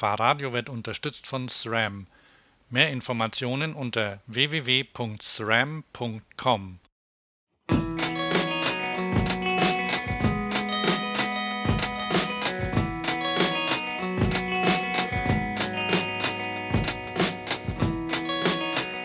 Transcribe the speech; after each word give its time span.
Fahrradio 0.00 0.52
wird 0.54 0.70
unterstützt 0.70 1.26
von 1.26 1.50
SRAM. 1.50 2.06
Mehr 2.70 2.88
Informationen 2.88 3.74
unter 3.74 4.20
www.sram.com. 4.28 4.88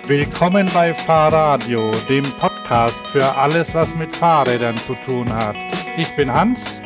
Willkommen 0.08 0.70
bei 0.74 0.94
Fahrradio, 0.94 1.92
dem 2.08 2.24
Podcast 2.40 3.06
für 3.08 3.36
alles, 3.36 3.74
was 3.74 3.94
mit 3.96 4.16
Fahrrädern 4.16 4.78
zu 4.78 4.96
tun 4.96 5.28
hat. 5.34 5.58
Ich 5.98 6.16
bin 6.16 6.32
Hans. 6.32 6.80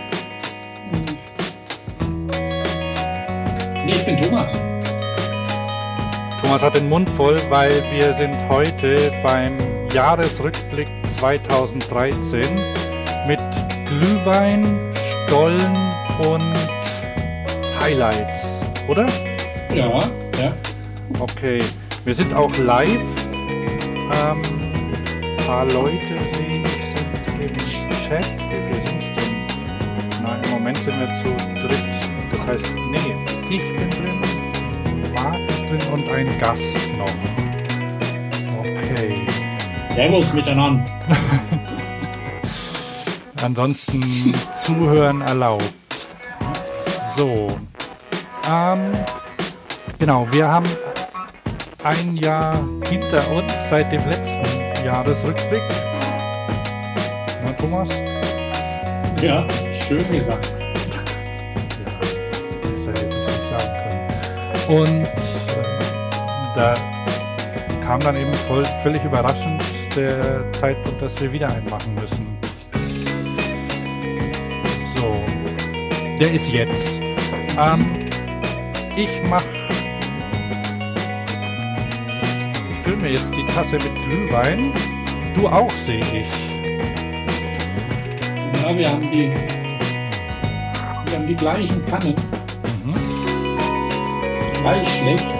Thomas 6.50 6.64
hat 6.64 6.74
den 6.74 6.89
Mund 6.89 7.08
voll, 7.12 7.38
weil 7.50 7.84
wir 7.92 8.12
sind 8.12 8.36
heute 8.50 9.12
beim 9.21 9.56
Jahresrückblick 9.94 10.88
2013 11.06 12.42
mit 13.28 13.40
Glühwein, 13.86 14.92
Stollen 15.28 15.93
und 16.28 16.56
Highlights, 17.80 18.64
oder? 18.88 19.06
Ja, 19.76 20.00
ja. 20.42 20.52
Okay. 21.20 21.62
Wir 22.04 22.16
sind 22.16 22.34
auch 22.34 22.57
live. 22.57 22.98
Ähm, 23.32 24.42
ein 25.21 25.46
paar 25.46 25.66
Leute 25.66 26.18
sind 26.34 26.66
im 27.40 27.57
Chat. 28.07 28.26
Wie 28.50 28.74
viele 28.74 28.88
sind 28.88 29.04
denn? 29.16 30.24
Na, 30.24 30.42
im 30.43 30.50
Moment 30.50 30.78
sind 30.78 31.00
wir 31.00 31.14
zu 31.14 31.26
dritt. 31.62 31.86
Das 32.31 32.48
heißt, 32.48 32.66
nee, 32.90 33.56
ich 33.56 33.78
bin 33.78 33.90
drin, 33.92 34.28
Drin 35.69 35.81
und 35.94 36.09
ein 36.09 36.39
Gast 36.39 36.64
noch. 36.97 37.05
Okay. 38.59 39.28
Servus 39.94 40.34
miteinander. 40.34 40.84
Ansonsten 43.44 44.34
zuhören 44.52 45.22
erlaubt. 45.22 45.72
So. 47.16 47.56
Ähm, 48.52 48.94
genau, 50.00 50.26
wir 50.31 50.48
haben 50.48 50.66
ein 51.83 52.17
Jahr 52.17 52.58
hinter 52.89 53.30
uns 53.31 53.54
seit 53.70 53.92
dem 53.92 54.04
letzten 54.09 54.44
Jahresrückblick. 54.83 55.61
Na, 57.45 57.52
Thomas? 57.54 57.89
Ja, 59.22 59.45
schön 59.88 60.09
gesagt. 60.11 60.52
Ja, 61.86 61.92
besser 62.72 62.89
hätte 62.92 63.09
ich 63.09 63.16
es 63.16 63.28
nicht 63.28 63.45
sagen 63.45 63.70
können. 64.67 64.81
Und 64.81 65.19
da 66.55 66.73
kam 67.86 68.00
dann 68.00 68.16
eben 68.16 68.33
voll, 68.33 68.64
völlig 68.83 69.03
überraschend 69.03 69.61
der 69.95 70.52
Zeitpunkt, 70.53 71.02
dass 71.02 71.19
wir 71.22 71.31
wieder 71.31 71.47
einen 71.50 71.69
machen 71.69 71.95
müssen. 71.95 72.38
So, 74.95 75.23
der 76.20 76.31
ist 76.31 76.50
jetzt. 76.50 77.02
Ähm, 77.58 78.08
ich 78.95 79.22
mache 79.30 79.45
fülle 82.89 83.02
mir 83.03 83.11
jetzt 83.11 83.36
die 83.36 83.45
Tasse 83.45 83.75
mit 83.75 83.95
Glühwein. 84.03 84.73
Du 85.36 85.47
auch, 85.47 85.70
sehe 85.86 86.00
ich. 86.00 86.27
Ja, 88.64 88.75
wir 88.75 88.89
haben 88.89 89.11
die, 89.11 89.31
wir 91.05 91.17
haben 91.17 91.27
die 91.27 91.36
gleichen 91.36 91.86
Kannen. 91.86 92.16
Mhm. 92.83 92.95
Gleich 94.61 94.89
schlecht. 94.97 95.39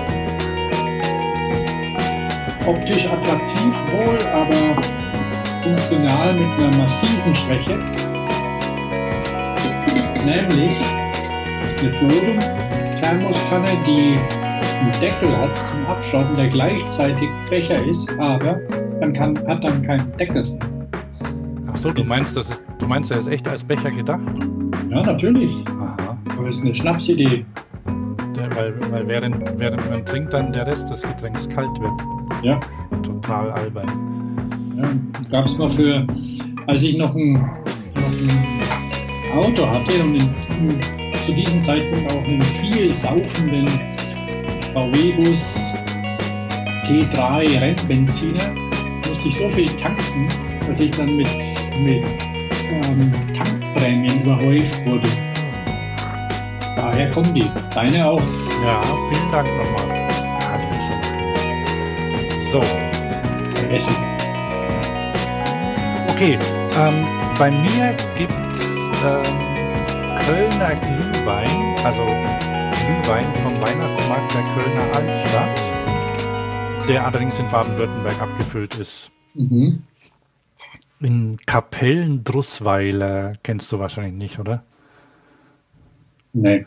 Optisch 2.70 3.08
attraktiv 3.08 3.73
wohl, 3.92 4.17
aber 4.31 4.80
funktional 5.64 6.36
mit 6.36 6.45
einer 6.60 6.77
massiven 6.77 7.33
Schwäche. 7.33 7.80
Nämlich 10.23 10.77
eine 11.80 11.89
Bodenthermoskanne, 11.99 13.70
die 13.88 14.20
einen 14.80 15.02
Deckel 15.02 15.36
hat 15.36 15.66
zum 15.66 15.83
Abstauben, 15.88 16.36
der 16.36 16.48
gleichzeitig 16.48 17.27
Becher 17.49 17.83
ist, 17.83 18.08
aber 18.20 18.60
man 18.99 19.14
kann, 19.14 19.48
hat 19.48 19.64
dann 19.64 19.82
keinen 19.82 20.14
Deckel. 20.17 20.43
Ach 21.72 21.76
so, 21.76 21.92
du 21.92 22.04
meinst, 22.04 22.38
das 22.38 22.52
ist, 22.52 22.64
du 22.77 22.86
meinst, 22.86 23.10
er 23.10 23.17
ist 23.17 23.30
echt 23.30 23.48
als 23.48 23.64
Becher 23.64 23.89
gedacht? 23.89 24.22
Ja, 24.92 25.02
natürlich. 25.02 25.52
Aha. 25.66 26.16
Aber 26.38 26.48
es 26.48 26.58
ist 26.58 26.66
eine 26.66 26.76
Schnapsidee. 26.76 27.45
Der, 28.36 28.55
weil 28.55 28.92
weil 28.92 29.08
während, 29.08 29.60
während 29.60 29.89
man 29.89 30.05
trinkt, 30.05 30.33
dann 30.33 30.54
der 30.54 30.67
Rest 30.67 30.88
des 30.92 31.02
Getränks 31.02 31.49
kalt 31.49 31.82
wird. 31.82 32.18
Ja. 32.42 32.60
Total 33.04 33.52
albern. 33.52 33.88
ja 34.77 35.30
Gab 35.30 35.45
es 35.45 35.58
mal 35.58 35.70
für, 35.70 36.05
als 36.67 36.83
ich 36.83 36.98
noch 36.98 37.14
ein, 37.16 37.33
noch 37.33 38.04
ein 38.04 39.38
Auto 39.38 39.67
hatte 39.67 40.04
und 40.04 40.16
in, 40.16 40.80
zu 41.26 41.33
diesem 41.33 41.61
Zeitpunkt 41.64 42.11
auch 42.11 42.23
einen 42.23 42.42
viel 42.42 42.92
saufenden 42.92 43.67
VW-Bus 44.73 45.72
T3 46.86 47.61
Rennbenziner, 47.61 48.49
musste 49.08 49.28
ich 49.28 49.36
so 49.36 49.49
viel 49.49 49.70
tanken, 49.76 50.28
dass 50.67 50.80
ich 50.80 50.92
dann 50.92 51.16
mit, 51.16 51.28
mit 51.80 52.04
ähm, 52.72 53.11
Tankprämien 53.33 54.23
überhäuft 54.23 54.86
wurde. 54.86 55.08
Daher 56.76 57.10
kommen 57.11 57.33
die. 57.33 57.45
Deine 57.76 58.10
auch. 58.10 58.22
Ja, 58.66 58.82
vielen 59.11 59.32
Dank 59.32 59.48
nochmal. 59.58 59.98
So, 62.52 62.60
Essen. 63.70 63.93
okay. 66.10 66.39
Ähm, 66.80 67.05
bei 67.37 67.52
mir 67.52 67.95
gibt 68.17 68.33
es 68.33 68.64
ähm, 69.05 69.23
Kölner 70.26 70.73
Glühwein, 70.73 71.76
also 71.86 72.02
Glühwein 72.02 73.26
vom 73.43 73.61
Weihnachtsmarkt 73.61 74.33
der 74.33 74.42
Kölner 74.55 74.82
Altstadt, 74.95 75.60
der 76.87 77.05
allerdings 77.05 77.37
in 77.37 77.45
Baden-Württemberg 77.52 78.20
abgefüllt 78.20 78.80
ist. 78.80 79.11
Mhm. 79.36 79.83
In 81.02 81.37
Kapellendrussweiler 81.45 83.33
kennst 83.43 83.71
du 83.71 83.77
wahrscheinlich 83.77 84.16
nicht, 84.16 84.39
oder? 84.39 84.64
Nee. 86.33 86.66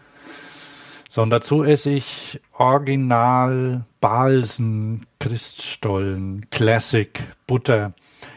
So, 1.11 1.23
und 1.23 1.31
dazu 1.31 1.65
esse 1.65 1.91
ich 1.91 2.41
Original 2.57 3.85
Balsen, 4.03 5.01
Christstollen, 5.21 6.51
Classic, 6.51 7.23
Butter. 7.47 7.95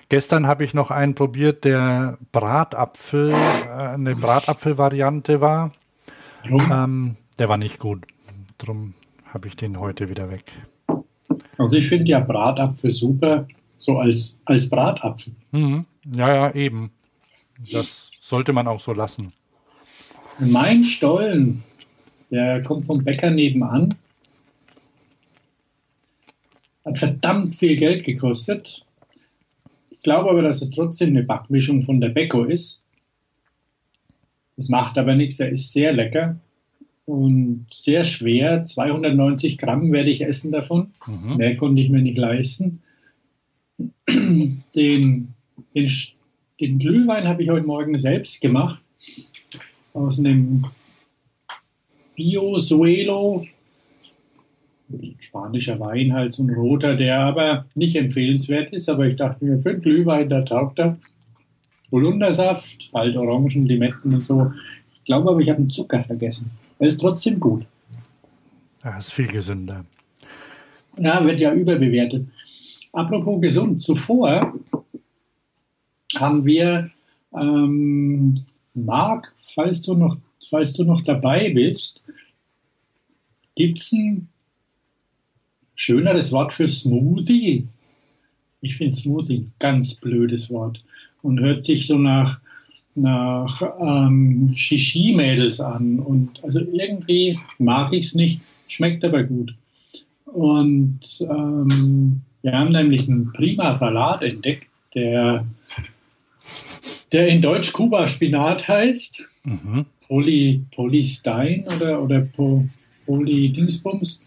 Gestern 0.09 0.45
habe 0.45 0.63
ich 0.63 0.75
noch 0.75 0.91
einen 0.91 1.15
probiert, 1.15 1.65
der 1.65 2.19
Bratapfel, 2.31 3.31
äh, 3.31 3.67
eine 3.67 4.15
Bratapfel-Variante 4.15 5.41
war. 5.41 5.71
Ähm, 6.71 7.17
der 7.39 7.49
war 7.49 7.57
nicht 7.57 7.79
gut. 7.79 8.05
Drum 8.59 8.93
habe 9.33 9.47
ich 9.47 9.55
den 9.55 9.79
heute 9.79 10.07
wieder 10.07 10.29
weg. 10.29 10.43
Also 11.57 11.77
ich 11.77 11.89
finde 11.89 12.11
ja 12.11 12.19
Bratapfel 12.19 12.91
super, 12.91 13.47
so 13.77 13.97
als, 13.97 14.39
als 14.45 14.69
Bratapfel. 14.69 15.33
Mhm. 15.51 15.85
Ja, 16.15 16.33
ja, 16.33 16.51
eben. 16.53 16.91
Das 17.71 18.11
sollte 18.19 18.53
man 18.53 18.67
auch 18.67 18.79
so 18.79 18.93
lassen. 18.93 19.33
Mein 20.37 20.83
Stollen, 20.83 21.63
der 22.29 22.61
kommt 22.61 22.85
vom 22.85 23.03
Bäcker 23.03 23.31
nebenan, 23.31 23.95
hat 26.85 26.99
verdammt 26.99 27.55
viel 27.55 27.75
Geld 27.75 28.03
gekostet. 28.03 28.85
Ich 29.89 30.01
glaube 30.01 30.29
aber, 30.29 30.43
dass 30.43 30.61
es 30.61 30.69
trotzdem 30.69 31.09
eine 31.09 31.23
Backmischung 31.23 31.83
von 31.83 31.99
der 31.99 32.09
Beko 32.09 32.43
ist. 32.43 32.83
Das 34.55 34.69
macht 34.69 34.97
aber 34.97 35.15
nichts, 35.15 35.39
er 35.39 35.49
ist 35.49 35.73
sehr 35.73 35.91
lecker 35.91 36.39
und 37.05 37.65
sehr 37.71 38.03
schwer. 38.03 38.63
290 38.63 39.57
Gramm 39.57 39.91
werde 39.91 40.09
ich 40.09 40.21
essen 40.21 40.51
davon. 40.51 40.93
Mhm. 41.07 41.37
Mehr 41.37 41.55
konnte 41.55 41.81
ich 41.81 41.89
mir 41.89 42.01
nicht 42.01 42.17
leisten. 42.17 42.81
Den, 44.07 44.63
den, 44.75 45.33
den 46.59 46.79
Glühwein 46.79 47.27
habe 47.27 47.43
ich 47.43 47.49
heute 47.49 47.65
Morgen 47.65 47.97
selbst 47.99 48.39
gemacht. 48.39 48.81
Aus 49.93 50.19
einem 50.19 50.65
Bio-Suelo. 52.15 53.45
Spanischer 55.19 55.79
Wein, 55.79 56.13
halt 56.13 56.33
so 56.33 56.43
ein 56.43 56.49
roter, 56.51 56.95
der 56.95 57.19
aber 57.19 57.65
nicht 57.75 57.95
empfehlenswert 57.95 58.71
ist. 58.71 58.89
Aber 58.89 59.05
ich 59.07 59.15
dachte 59.15 59.43
mir, 59.43 59.59
für 59.59 59.71
einen 59.71 59.81
Glühwein, 59.81 60.29
da 60.29 60.41
taugt 60.41 60.79
er. 60.79 60.97
Holundersaft, 61.91 62.89
halt 62.93 63.15
Orangen, 63.15 63.65
Limetten 63.65 64.13
und 64.13 64.25
so. 64.25 64.51
Ich 64.93 65.03
glaube 65.03 65.29
aber, 65.29 65.39
ich 65.39 65.49
habe 65.49 65.61
den 65.61 65.69
Zucker 65.69 66.03
vergessen. 66.03 66.51
Er 66.79 66.87
ist 66.87 66.99
trotzdem 66.99 67.39
gut. 67.39 67.65
Ja, 68.83 68.97
ist 68.97 69.13
viel 69.13 69.27
gesünder. 69.27 69.85
Ja, 70.97 71.23
wird 71.23 71.39
ja 71.39 71.53
überbewertet. 71.53 72.27
Apropos 72.91 73.41
gesund, 73.41 73.81
zuvor 73.81 74.53
haben 76.15 76.45
wir, 76.45 76.89
ähm, 77.33 78.35
Marc, 78.73 79.33
falls 79.53 79.81
du, 79.81 79.95
noch, 79.95 80.17
falls 80.49 80.73
du 80.73 80.83
noch 80.83 81.01
dabei 81.01 81.49
bist, 81.49 82.01
Gibt 83.55 83.79
es 83.79 83.93
ein 83.93 84.27
schöneres 85.75 86.31
Wort 86.31 86.53
für 86.53 86.67
Smoothie? 86.67 87.67
Ich 88.61 88.77
finde 88.77 88.95
Smoothie 88.95 89.37
ein 89.37 89.53
ganz 89.59 89.95
blödes 89.95 90.49
Wort 90.49 90.79
und 91.21 91.39
hört 91.39 91.63
sich 91.63 91.87
so 91.87 91.97
nach, 91.97 92.39
nach 92.95 93.61
ähm, 93.79 94.51
Shishi-Mädels 94.55 95.59
an. 95.59 95.99
Und 95.99 96.43
also 96.43 96.59
irgendwie 96.59 97.37
mag 97.59 97.93
ich 97.93 98.05
es 98.05 98.15
nicht, 98.15 98.41
schmeckt 98.67 99.03
aber 99.03 99.23
gut. 99.23 99.53
Und 100.25 100.99
ähm, 101.21 102.21
wir 102.41 102.51
haben 102.51 102.69
nämlich 102.69 103.07
einen 103.07 103.31
prima 103.33 103.73
Salat 103.73 104.21
entdeckt, 104.21 104.67
der, 104.93 105.45
der 107.11 107.27
in 107.27 107.41
Deutsch 107.41 107.73
Kuba-Spinat 107.73 108.67
heißt. 108.67 109.27
Mhm. 109.43 109.85
Poly, 110.07 110.63
Polystein 110.73 111.67
oder, 111.67 112.01
oder 112.01 112.21
po, 112.21 112.65
Poly-Dingsbums. 113.05 114.21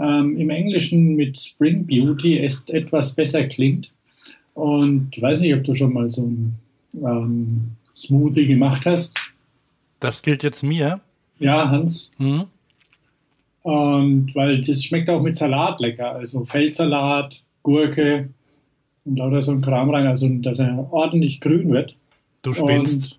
Ähm, 0.00 0.38
Im 0.38 0.50
Englischen 0.50 1.14
mit 1.14 1.38
Spring 1.38 1.86
Beauty 1.86 2.38
ist 2.38 2.70
etwas 2.70 3.12
besser 3.12 3.44
klingt. 3.44 3.90
Und 4.54 5.10
ich 5.14 5.22
weiß 5.22 5.40
nicht, 5.40 5.54
ob 5.54 5.64
du 5.64 5.74
schon 5.74 5.92
mal 5.92 6.10
so 6.10 6.26
ein 6.26 6.54
ähm, 6.94 7.72
Smoothie 7.94 8.46
gemacht 8.46 8.86
hast. 8.86 9.14
Das 10.00 10.22
gilt 10.22 10.42
jetzt 10.42 10.62
mir. 10.62 11.00
Ja, 11.38 11.68
Hans. 11.68 12.10
Mhm. 12.18 12.46
Und 13.62 14.34
weil 14.34 14.62
das 14.62 14.82
schmeckt 14.82 15.10
auch 15.10 15.20
mit 15.20 15.36
Salat 15.36 15.80
lecker. 15.80 16.12
Also 16.12 16.44
Feldsalat, 16.44 17.42
Gurke 17.62 18.30
und 19.04 19.18
lauter 19.18 19.42
so 19.42 19.52
ein 19.52 19.60
Kram 19.60 19.90
rein, 19.90 20.06
also 20.06 20.28
dass 20.28 20.58
er 20.58 20.90
ordentlich 20.92 21.40
grün 21.40 21.70
wird. 21.70 21.94
Du 22.42 22.54
spinnst. 22.54 23.04
Und, 23.04 23.18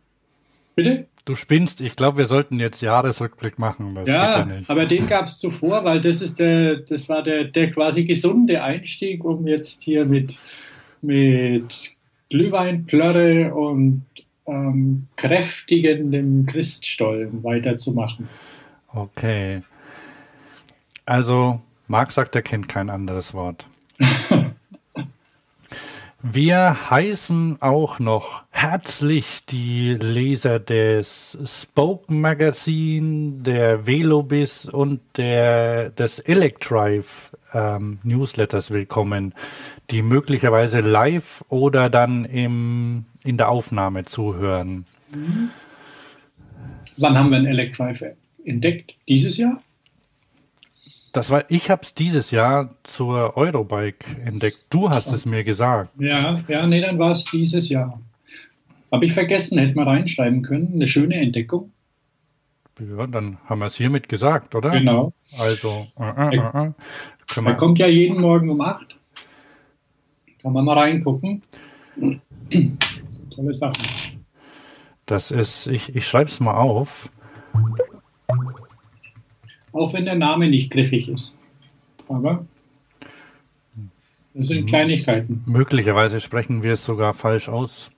bitte? 0.76 1.06
Du 1.26 1.36
spinnst. 1.36 1.82
Ich 1.82 1.96
glaube, 1.96 2.18
wir 2.18 2.26
sollten 2.26 2.60
jetzt 2.60 2.82
Jahresrückblick 2.82 3.60
machen. 3.60 3.94
Das 3.96 4.10
ja, 4.10 4.40
ja 4.40 4.48
aber 4.68 4.86
den 4.86 5.08
gab 5.08 5.26
es 5.26 5.38
zuvor, 5.38 5.84
weil 5.84 6.02
das 6.02 6.22
ist 6.22 6.40
der, 6.40 6.78
das 6.78 7.10
war 7.10 7.22
der, 7.22 7.46
der 7.46 7.72
quasi 7.72 8.04
gesunde 8.06 8.64
Einstieg, 8.64 9.24
um 9.24 9.46
jetzt 9.46 9.84
hier 9.84 10.06
mit, 10.06 10.40
mit 11.02 11.92
Glühweinplörre 12.30 13.54
und 13.54 14.04
ähm, 14.48 15.08
kräftigendem 15.16 16.46
Christstollen 16.48 17.44
weiterzumachen. 17.44 18.28
Okay. 18.94 19.62
Also, 21.06 21.62
Marc 21.88 22.12
sagt, 22.12 22.36
er 22.36 22.42
kennt 22.42 22.68
kein 22.68 22.90
anderes 22.90 23.34
Wort. 23.34 23.68
Wir 26.24 26.92
heißen 26.92 27.64
auch 27.64 27.98
noch 27.98 28.44
herzlich 28.52 29.44
die 29.48 29.96
Leser 29.96 30.60
des 30.60 31.36
Spoke 31.44 32.14
Magazine, 32.14 33.42
der 33.42 33.88
Velobis 33.88 34.68
und 34.68 35.02
der, 35.18 35.90
des 35.90 36.20
Electrive 36.20 37.08
ähm, 37.54 37.98
Newsletters 38.04 38.70
willkommen, 38.70 39.34
die 39.90 40.04
möglicherweise 40.04 40.82
live 40.82 41.44
oder 41.50 41.90
dann 41.90 42.26
im, 42.26 43.06
in 43.24 43.38
der 43.38 43.50
Aufnahme 43.50 44.06
zuhören. 44.06 44.86
Mhm. 45.16 45.50
Wann 46.98 47.18
haben 47.18 47.32
wir 47.32 47.38
ein 47.38 47.48
Electrive 47.48 48.16
entdeckt? 48.46 48.94
Dieses 49.08 49.38
Jahr? 49.38 49.60
Das 51.12 51.30
war, 51.30 51.44
ich 51.50 51.70
habe 51.70 51.82
es 51.84 51.94
dieses 51.94 52.32
Jahr 52.32 52.70
zur 52.84 53.36
Eurobike 53.36 54.06
entdeckt. 54.24 54.66
Du 54.70 54.90
hast 54.90 55.12
es 55.12 55.26
mir 55.26 55.44
gesagt. 55.44 55.92
Ja, 56.00 56.42
ja, 56.48 56.66
nee, 56.66 56.80
dann 56.80 57.00
war 57.00 57.12
es 57.12 57.26
dieses 57.26 57.68
Jahr. 57.68 58.00
Habe 58.92 59.06
ich 59.06 59.14
vergessen, 59.14 59.58
hätte 59.58 59.76
man 59.76 59.88
reinschreiben 59.88 60.42
können. 60.42 60.72
Eine 60.74 60.88
schöne 60.88 61.16
Entdeckung. 61.16 61.72
Ja, 62.80 63.08
dann 63.08 63.38
haben 63.46 63.60
wir 63.60 63.66
es 63.66 63.76
hiermit 63.76 64.08
gesagt, 64.08 64.56
oder? 64.56 64.72
Genau. 64.72 65.14
Also, 65.38 65.88
äh, 66.00 66.36
äh, 66.36 66.38
äh, 66.38 66.68
äh. 66.68 67.46
er 67.46 67.56
kommt 67.56 67.80
ja 67.80 67.88
jeden 67.88 68.22
Morgen 68.22 68.50
um 68.50 68.62
8. 68.62 68.96
Kann 70.42 70.54
man 70.54 70.66
mal 70.66 70.78
reingucken. 70.78 71.44
Tolle 73.36 73.54
Sachen. 73.54 73.84
Das 75.06 75.30
ist, 75.32 75.68
ich, 75.68 75.94
ich 75.96 76.08
schreibe 76.08 76.30
es 76.30 76.40
mal 76.40 76.56
auf 76.56 77.10
auch 79.74 79.94
wenn 79.94 80.06
der 80.06 80.16
Name 80.16 80.50
nicht 80.50 80.72
griffig 80.72 81.10
ist. 81.10 81.36
Aber 82.08 82.46
das 84.34 84.48
sind 84.48 84.68
Kleinigkeiten. 84.68 85.44
Möglicherweise 85.46 86.20
sprechen 86.20 86.64
wir 86.64 86.74
es 86.74 86.86
sogar 86.86 87.14
falsch 87.14 87.50
aus. 87.50 87.90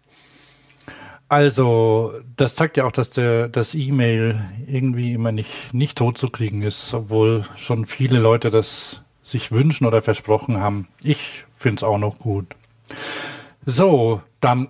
Also, 1.29 2.13
das 2.35 2.55
zeigt 2.55 2.77
ja 2.77 2.85
auch, 2.85 2.91
dass 2.91 3.09
der, 3.09 3.49
das 3.49 3.73
E-Mail 3.73 4.39
irgendwie 4.67 5.13
immer 5.13 5.31
nicht, 5.31 5.73
nicht 5.73 5.97
tot 5.97 6.17
zu 6.17 6.27
kriegen 6.27 6.61
ist, 6.61 6.93
obwohl 6.93 7.45
schon 7.55 7.85
viele 7.85 8.19
Leute 8.19 8.49
das 8.49 9.01
sich 9.23 9.51
wünschen 9.51 9.87
oder 9.87 10.01
versprochen 10.01 10.59
haben. 10.59 10.87
Ich 11.01 11.45
finde 11.55 11.77
es 11.77 11.83
auch 11.83 11.97
noch 11.97 12.19
gut. 12.19 12.47
So, 13.65 14.21
dann 14.41 14.67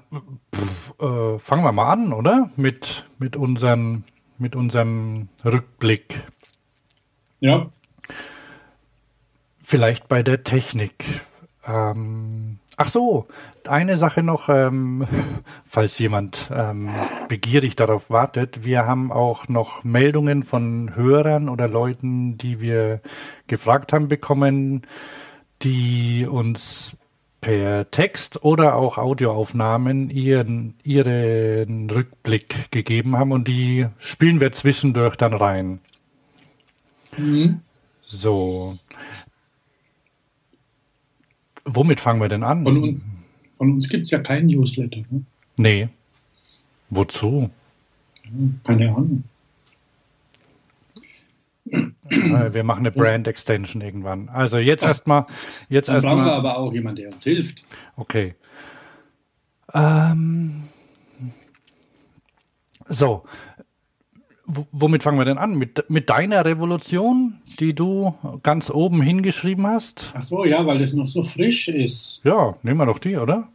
pff, 0.55 0.93
äh, 1.01 1.39
fangen 1.39 1.63
wir 1.63 1.71
mal 1.71 1.91
an, 1.91 2.13
oder? 2.13 2.49
Mit, 2.55 3.05
mit, 3.17 3.35
unseren, 3.35 4.03
mit 4.37 4.55
unserem 4.55 5.29
Rückblick. 5.43 6.21
Ja. 7.43 7.69
Vielleicht 9.61 10.07
bei 10.07 10.23
der 10.23 10.43
Technik. 10.43 11.03
Ähm, 11.67 12.59
ach 12.77 12.87
so, 12.87 13.27
eine 13.67 13.97
Sache 13.97 14.23
noch, 14.23 14.47
ähm, 14.47 15.05
falls 15.65 15.99
jemand 15.99 16.49
ähm, 16.53 16.89
begierig 17.27 17.75
darauf 17.75 18.09
wartet. 18.09 18.63
Wir 18.63 18.87
haben 18.87 19.11
auch 19.11 19.49
noch 19.49 19.83
Meldungen 19.83 20.43
von 20.43 20.95
Hörern 20.95 21.49
oder 21.49 21.67
Leuten, 21.67 22.37
die 22.37 22.61
wir 22.61 23.01
gefragt 23.47 23.91
haben 23.91 24.07
bekommen, 24.07 24.83
die 25.63 26.25
uns 26.25 26.95
per 27.41 27.91
Text 27.91 28.45
oder 28.45 28.75
auch 28.75 28.97
Audioaufnahmen 28.97 30.09
ihren, 30.09 30.75
ihren 30.83 31.89
Rückblick 31.89 32.71
gegeben 32.71 33.17
haben 33.17 33.33
und 33.33 33.49
die 33.49 33.87
spielen 33.99 34.39
wir 34.39 34.53
zwischendurch 34.53 35.17
dann 35.17 35.33
rein. 35.33 35.81
Mhm. 37.17 37.59
So. 38.05 38.77
Womit 41.65 41.99
fangen 41.99 42.21
wir 42.21 42.27
denn 42.27 42.43
an? 42.43 42.63
Von, 42.63 43.01
von 43.57 43.71
uns 43.71 43.89
gibt 43.89 44.03
es 44.03 44.11
ja 44.11 44.19
keinen 44.19 44.47
Newsletter. 44.47 45.01
Ne? 45.09 45.23
Nee. 45.57 45.89
Wozu? 46.89 47.49
Keine 48.63 48.89
Ahnung. 48.89 49.23
Wir 51.65 52.63
machen 52.63 52.79
eine 52.81 52.91
Brand 52.91 53.27
Extension 53.27 53.81
irgendwann. 53.81 54.29
Also 54.29 54.57
jetzt 54.57 54.83
erstmal. 54.83 55.25
Jetzt 55.69 55.87
Dann 55.87 55.95
erstmal. 55.95 56.15
brauchen 56.15 56.25
wir 56.25 56.33
aber 56.33 56.57
auch 56.57 56.73
jemanden, 56.73 57.01
der 57.01 57.13
uns 57.13 57.23
hilft. 57.23 57.63
Okay. 57.95 58.35
Ähm, 59.73 60.63
so, 62.87 63.23
womit 64.71 65.03
fangen 65.03 65.17
wir 65.17 65.25
denn 65.25 65.37
an? 65.37 65.55
Mit, 65.55 65.89
mit 65.89 66.09
deiner 66.09 66.45
Revolution, 66.45 67.35
die 67.59 67.73
du 67.73 68.13
ganz 68.43 68.69
oben 68.69 69.01
hingeschrieben 69.01 69.67
hast? 69.67 70.11
Ach 70.15 70.21
so, 70.21 70.45
ja, 70.45 70.65
weil 70.65 70.79
das 70.79 70.93
noch 70.93 71.07
so 71.07 71.23
frisch 71.23 71.67
ist. 71.67 72.21
Ja, 72.23 72.55
nehmen 72.63 72.79
wir 72.79 72.85
doch 72.85 72.99
die, 72.99 73.17
oder? 73.17 73.47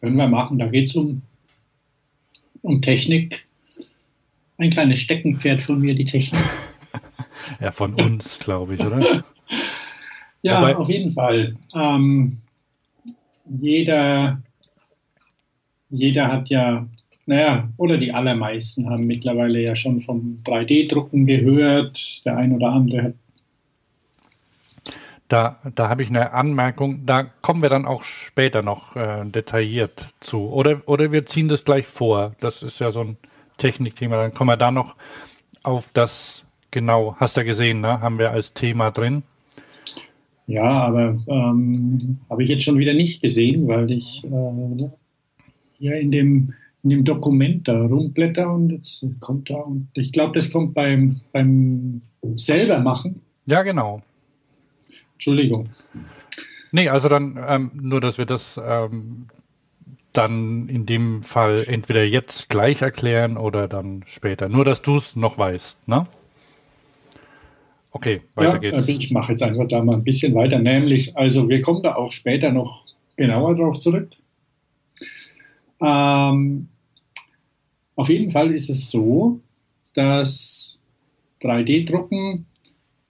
Können 0.00 0.16
wir 0.16 0.28
machen. 0.28 0.58
Da 0.58 0.66
geht 0.66 0.88
es 0.88 0.96
um, 0.96 1.22
um 2.62 2.82
Technik. 2.82 3.46
Ein 4.58 4.70
kleines 4.70 5.00
Steckenpferd 5.00 5.62
von 5.62 5.80
mir, 5.80 5.94
die 5.94 6.04
Technik. 6.04 6.42
ja, 7.60 7.70
von 7.70 7.94
uns, 7.94 8.38
glaube 8.38 8.74
ich, 8.74 8.80
oder? 8.80 9.00
ja, 10.42 10.60
Dabei 10.60 10.76
auf 10.76 10.88
jeden 10.88 11.10
Fall. 11.10 11.56
Ähm, 11.74 12.38
jeder, 13.60 14.40
jeder 15.90 16.28
hat 16.28 16.48
ja 16.50 16.86
naja, 17.26 17.68
oder 17.76 17.98
die 17.98 18.12
allermeisten 18.12 18.90
haben 18.90 19.06
mittlerweile 19.06 19.60
ja 19.60 19.76
schon 19.76 20.00
vom 20.00 20.42
3D-Drucken 20.44 21.26
gehört. 21.26 22.24
Der 22.24 22.36
ein 22.36 22.52
oder 22.52 22.70
andere 22.70 23.02
hat. 23.02 23.14
Da, 25.28 25.60
da 25.74 25.88
habe 25.88 26.02
ich 26.02 26.10
eine 26.10 26.32
Anmerkung. 26.32 27.06
Da 27.06 27.22
kommen 27.22 27.62
wir 27.62 27.70
dann 27.70 27.86
auch 27.86 28.04
später 28.04 28.62
noch 28.62 28.96
äh, 28.96 29.24
detailliert 29.24 30.08
zu. 30.20 30.50
Oder, 30.50 30.82
oder 30.86 31.12
wir 31.12 31.24
ziehen 31.24 31.48
das 31.48 31.64
gleich 31.64 31.86
vor. 31.86 32.34
Das 32.40 32.62
ist 32.62 32.80
ja 32.80 32.92
so 32.92 33.00
ein 33.00 33.16
Technikthema. 33.56 34.16
Dann 34.16 34.34
kommen 34.34 34.50
wir 34.50 34.56
da 34.56 34.70
noch 34.70 34.96
auf 35.62 35.90
das 35.94 36.44
genau. 36.70 37.16
Hast 37.18 37.36
du 37.36 37.42
ja 37.42 37.46
gesehen, 37.46 37.80
ne? 37.80 38.00
Haben 38.00 38.18
wir 38.18 38.32
als 38.32 38.52
Thema 38.52 38.90
drin. 38.90 39.22
Ja, 40.48 40.64
aber 40.64 41.16
ähm, 41.28 42.18
habe 42.28 42.42
ich 42.42 42.48
jetzt 42.48 42.64
schon 42.64 42.78
wieder 42.78 42.92
nicht 42.92 43.22
gesehen, 43.22 43.68
weil 43.68 43.90
ich 43.90 44.24
äh, 44.24 44.88
hier 45.78 45.94
in 45.98 46.10
dem 46.10 46.52
in 46.82 46.90
dem 46.90 47.04
Dokument 47.04 47.68
da 47.68 47.86
rumblätter 47.86 48.52
und 48.52 48.70
jetzt 48.70 49.04
kommt 49.20 49.50
da 49.50 49.56
und 49.56 49.88
ich 49.94 50.12
glaube, 50.12 50.34
das 50.34 50.50
kommt 50.50 50.74
beim, 50.74 51.20
beim 51.32 52.02
selber 52.36 52.80
machen. 52.80 53.20
Ja, 53.46 53.62
genau. 53.62 54.02
Entschuldigung. 55.14 55.68
Nee, 56.72 56.88
also 56.88 57.08
dann 57.08 57.38
ähm, 57.46 57.70
nur, 57.74 58.00
dass 58.00 58.18
wir 58.18 58.26
das 58.26 58.60
ähm, 58.64 59.26
dann 60.12 60.68
in 60.68 60.86
dem 60.86 61.22
Fall 61.22 61.64
entweder 61.66 62.04
jetzt 62.04 62.48
gleich 62.48 62.82
erklären 62.82 63.36
oder 63.36 63.68
dann 63.68 64.02
später. 64.06 64.48
Nur, 64.48 64.64
dass 64.64 64.82
du 64.82 64.96
es 64.96 65.16
noch 65.16 65.38
weißt, 65.38 65.86
ne? 65.88 66.06
Okay, 67.92 68.22
weiter 68.34 68.54
ja, 68.54 68.70
geht's. 68.70 68.88
Ich 68.88 69.10
mache 69.10 69.32
jetzt 69.32 69.42
einfach 69.42 69.68
da 69.68 69.84
mal 69.84 69.96
ein 69.96 70.04
bisschen 70.04 70.34
weiter. 70.34 70.58
Nämlich, 70.58 71.16
also 71.16 71.48
wir 71.48 71.60
kommen 71.60 71.82
da 71.82 71.94
auch 71.94 72.10
später 72.10 72.50
noch 72.50 72.86
genauer 73.16 73.54
drauf 73.54 73.78
zurück. 73.78 74.08
Ähm, 75.80 76.68
auf 77.96 78.08
jeden 78.08 78.30
Fall 78.30 78.54
ist 78.54 78.70
es 78.70 78.90
so, 78.90 79.40
dass 79.94 80.78
3D-Drucken 81.42 82.46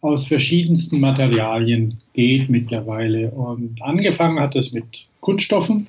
aus 0.01 0.27
verschiedensten 0.27 1.01
Materialien 1.01 1.99
geht 2.13 2.51
mittlerweile. 2.51 3.31
Und 3.31 3.81
angefangen 3.83 4.41
hat 4.41 4.57
es 4.57 4.73
mit 4.73 4.85
Kunststoffen. 5.21 5.89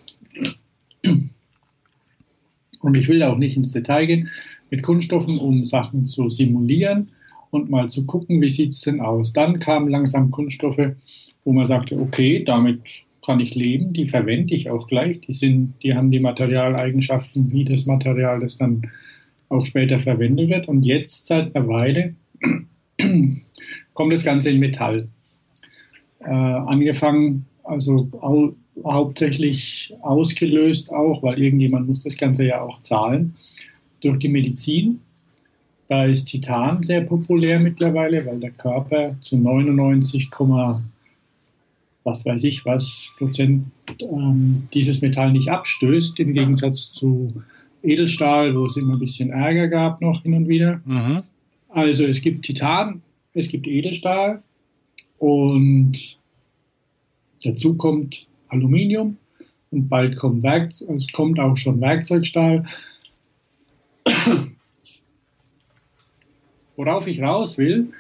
Und 2.82 2.98
ich 2.98 3.08
will 3.08 3.24
auch 3.24 3.38
nicht 3.38 3.58
ins 3.58 3.72
Detail 3.72 4.06
gehen, 4.06 4.30
mit 4.70 4.84
Kunststoffen, 4.84 5.40
um 5.40 5.66
Sachen 5.66 6.06
zu 6.06 6.30
simulieren 6.30 7.10
und 7.50 7.70
mal 7.70 7.90
zu 7.90 8.06
gucken, 8.06 8.42
wie 8.42 8.50
sieht 8.50 8.70
es 8.70 8.82
denn 8.82 9.02
aus. 9.02 9.34
Dann 9.34 9.60
kamen 9.60 9.90
langsam 9.90 10.32
Kunststoffe, 10.32 10.96
wo 11.44 11.54
man 11.54 11.66
sagte, 11.66 12.00
okay, 12.00 12.44
damit 12.44 12.82
kann 13.26 13.40
ich 13.40 13.56
leben, 13.56 13.94
die 13.94 14.08
verwende 14.08 14.54
ich 14.54 14.70
auch 14.70 14.88
gleich, 14.88 15.22
die, 15.22 15.34
sind, 15.34 15.76
die 15.82 15.96
haben 15.96 16.12
die 16.12 16.20
Materialeigenschaften 16.20 17.52
wie 17.52 17.64
das 17.64 17.86
Material, 17.86 18.40
das 18.40 18.58
dann 18.58 18.90
auch 19.50 19.66
später 19.66 20.00
verwendet 20.00 20.50
wird. 20.50 20.68
Und 20.68 20.84
jetzt 20.84 21.28
seit 21.28 21.56
einer 21.56 21.68
Weile 21.68 22.16
kommt 23.94 24.14
das 24.14 24.24
Ganze 24.24 24.50
in 24.50 24.60
Metall. 24.60 25.08
Äh, 26.20 26.30
angefangen, 26.30 27.46
also 27.64 28.10
au 28.22 28.54
hauptsächlich 28.84 29.94
ausgelöst 30.02 30.92
auch, 30.92 31.22
weil 31.22 31.40
irgendjemand 31.40 31.88
muss 31.88 32.02
das 32.04 32.18
Ganze 32.18 32.48
ja 32.48 32.62
auch 32.64 32.82
zahlen, 32.82 33.36
durch 34.02 34.18
die 34.18 34.30
Medizin. 34.30 35.00
Da 35.88 36.06
ist 36.06 36.26
Titan 36.26 36.82
sehr 36.82 37.02
populär 37.02 37.62
mittlerweile, 37.62 38.26
weil 38.26 38.40
der 38.40 38.50
Körper 38.50 39.16
zu 39.22 39.38
99, 39.38 40.32
was 42.04 42.26
weiß 42.26 42.44
ich 42.44 42.66
was 42.66 43.14
Prozent 43.18 43.72
ähm, 44.00 44.68
dieses 44.74 45.02
Metall 45.02 45.32
nicht 45.32 45.50
abstößt, 45.50 46.20
im 46.20 46.34
Gegensatz 46.34 46.92
zu 46.92 47.44
Edelstahl, 47.82 48.56
wo 48.56 48.66
es 48.66 48.78
immer 48.78 48.94
ein 48.94 49.00
bisschen 49.00 49.30
Ärger 49.30 49.68
gab 49.68 50.02
noch 50.02 50.24
hin 50.24 50.34
und 50.34 50.48
wieder. 50.48 50.82
Mhm. 50.86 51.24
Also 51.70 52.06
es 52.06 52.22
gibt 52.22 52.46
Titan, 52.46 53.02
es 53.34 53.48
gibt 53.48 53.68
Edelstahl 53.68 54.42
und 55.18 56.18
dazu 57.44 57.76
kommt 57.76 58.28
Aluminium 58.48 59.18
und 59.72 59.90
bald 59.90 60.16
kommt, 60.16 60.44
Werk, 60.44 60.72
es 60.72 61.08
kommt 61.12 61.40
auch 61.40 61.58
schon 61.58 61.82
Werkzeugstahl. 61.82 62.66
Worauf 66.76 67.08
ich 67.08 67.22
raus 67.22 67.58
will, 67.58 67.92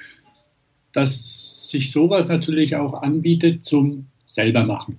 dass 0.93 1.69
sich 1.69 1.91
sowas 1.91 2.27
natürlich 2.27 2.75
auch 2.75 3.01
anbietet 3.01 3.65
zum 3.65 4.05
selbermachen 4.25 4.97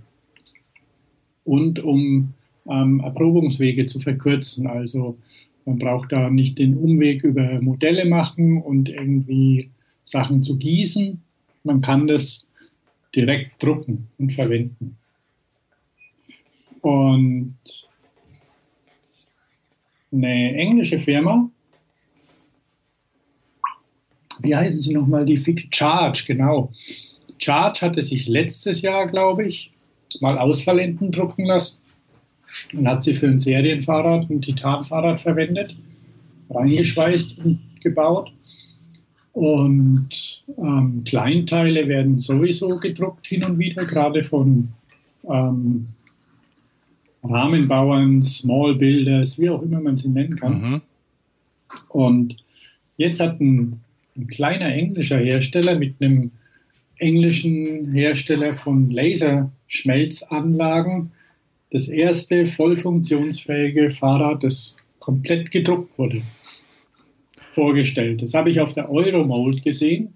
und 1.45 1.79
um 1.79 2.35
ähm, 2.69 3.01
Erprobungswege 3.01 3.87
zu 3.87 4.01
verkürzen. 4.01 4.67
Also 4.67 5.17
man 5.65 5.79
braucht 5.79 6.13
da 6.13 6.31
nicht 6.31 6.59
den 6.59 6.77
Umweg 6.77 7.23
über 7.25 7.61
Modelle 7.61 8.05
machen 8.05 8.61
und 8.61 8.89
irgendwie 8.89 9.71
Sachen 10.03 10.43
zu 10.43 10.59
gießen. 10.59 11.23
Man 11.63 11.81
kann 11.81 12.07
das 12.07 12.47
direkt 13.15 13.63
drucken 13.63 14.09
und 14.19 14.33
verwenden. 14.33 14.97
Und 16.81 17.57
eine 20.13 20.55
englische 20.57 20.99
Firma, 20.99 21.51
wie 24.41 24.55
heißen 24.55 24.81
sie 24.81 24.95
nochmal, 24.95 25.25
die 25.25 25.38
Fix 25.38 25.67
Charge, 25.71 26.25
genau. 26.26 26.73
Charge 27.38 27.81
hatte 27.83 28.03
sich 28.03 28.29
letztes 28.29 28.83
Jahr, 28.83 29.07
glaube 29.07 29.47
ich, 29.47 29.71
mal 30.21 30.38
Ausfallenden 30.38 31.11
drucken 31.11 31.47
lassen 31.47 31.79
und 32.73 32.88
hat 32.88 33.03
sie 33.03 33.14
für 33.14 33.26
ein 33.26 33.38
Serienfahrrad, 33.38 34.31
ein 34.31 34.41
Titanfahrrad 34.41 35.21
verwendet, 35.21 35.75
reingeschweißt 36.50 37.38
und 37.38 37.61
gebaut. 37.83 38.33
Und 39.33 40.45
ähm, 40.59 41.03
Kleinteile 41.05 41.88
werden 41.88 42.19
sowieso 42.19 42.79
gedruckt 42.79 43.26
hin 43.26 43.45
und 43.45 43.59
wieder, 43.59 43.85
gerade 43.85 44.23
von 44.23 44.69
ähm, 45.29 45.88
Rahmenbauern, 47.25 48.23
Small 48.23 48.76
Builders, 48.76 49.38
wie 49.38 49.50
auch 49.50 49.62
immer 49.62 49.81
man 49.81 49.97
sie 49.97 50.09
nennen 50.09 50.37
kann. 50.37 50.61
Mhm. 50.61 50.81
Und 51.88 52.37
jetzt 52.97 53.19
hat 53.19 53.41
ein, 53.41 53.81
ein, 54.16 54.28
kleiner 54.28 54.73
englischer 54.73 55.18
Hersteller 55.18 55.75
mit 55.76 55.97
einem 56.00 56.30
englischen 56.99 57.92
Hersteller 57.92 58.54
von 58.54 58.90
Laserschmelzanlagen 58.90 61.11
das 61.71 61.88
erste 61.88 62.47
voll 62.47 62.76
funktionsfähige 62.76 63.90
Fahrrad, 63.90 64.44
das 64.44 64.76
komplett 65.00 65.50
gedruckt 65.50 65.99
wurde, 65.99 66.23
vorgestellt. 67.52 68.23
Das 68.23 68.35
habe 68.35 68.50
ich 68.50 68.61
auf 68.61 68.75
der 68.75 68.88
Euromold 68.88 69.64
gesehen. 69.64 70.14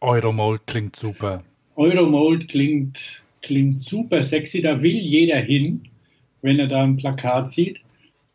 Euromold 0.00 0.66
klingt 0.66 0.96
super. 0.96 1.44
Euromold 1.76 2.48
klingt, 2.48 3.22
klingt 3.40 3.80
super 3.80 4.24
sexy, 4.24 4.60
da 4.60 4.82
will 4.82 4.98
jeder 4.98 5.38
hin, 5.38 5.82
wenn 6.42 6.58
er 6.58 6.66
da 6.66 6.82
ein 6.82 6.96
Plakat 6.96 7.48
sieht. 7.48 7.80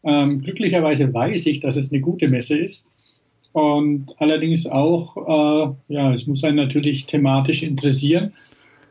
Ähm, 0.06 0.42
glücklicherweise 0.42 1.14
weiß 1.14 1.46
ich, 1.48 1.60
dass 1.60 1.76
es 1.76 1.92
eine 1.92 2.00
gute 2.02 2.30
Messe 2.30 2.58
ist. 2.58 2.88
Und 3.54 4.16
allerdings 4.18 4.66
auch, 4.66 5.16
äh, 5.16 5.94
ja, 5.94 6.12
es 6.12 6.28
muss 6.28 6.44
einen 6.44 6.58
natürlich 6.58 7.06
thematisch 7.06 7.64
interessieren. 7.64 8.34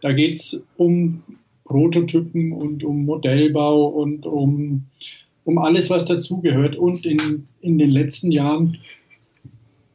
Da 0.01 0.13
geht 0.13 0.37
es 0.37 0.63
um 0.77 1.23
Prototypen 1.65 2.53
und 2.53 2.85
um 2.85 3.05
Modellbau 3.05 3.87
und 3.87 4.25
um, 4.25 4.85
um 5.45 5.59
alles, 5.59 5.91
was 5.91 6.05
dazugehört. 6.05 6.77
Und 6.77 7.05
in, 7.05 7.49
in 7.61 7.79
den 7.79 7.91
letzten 7.91 8.31
Jahren 8.31 8.79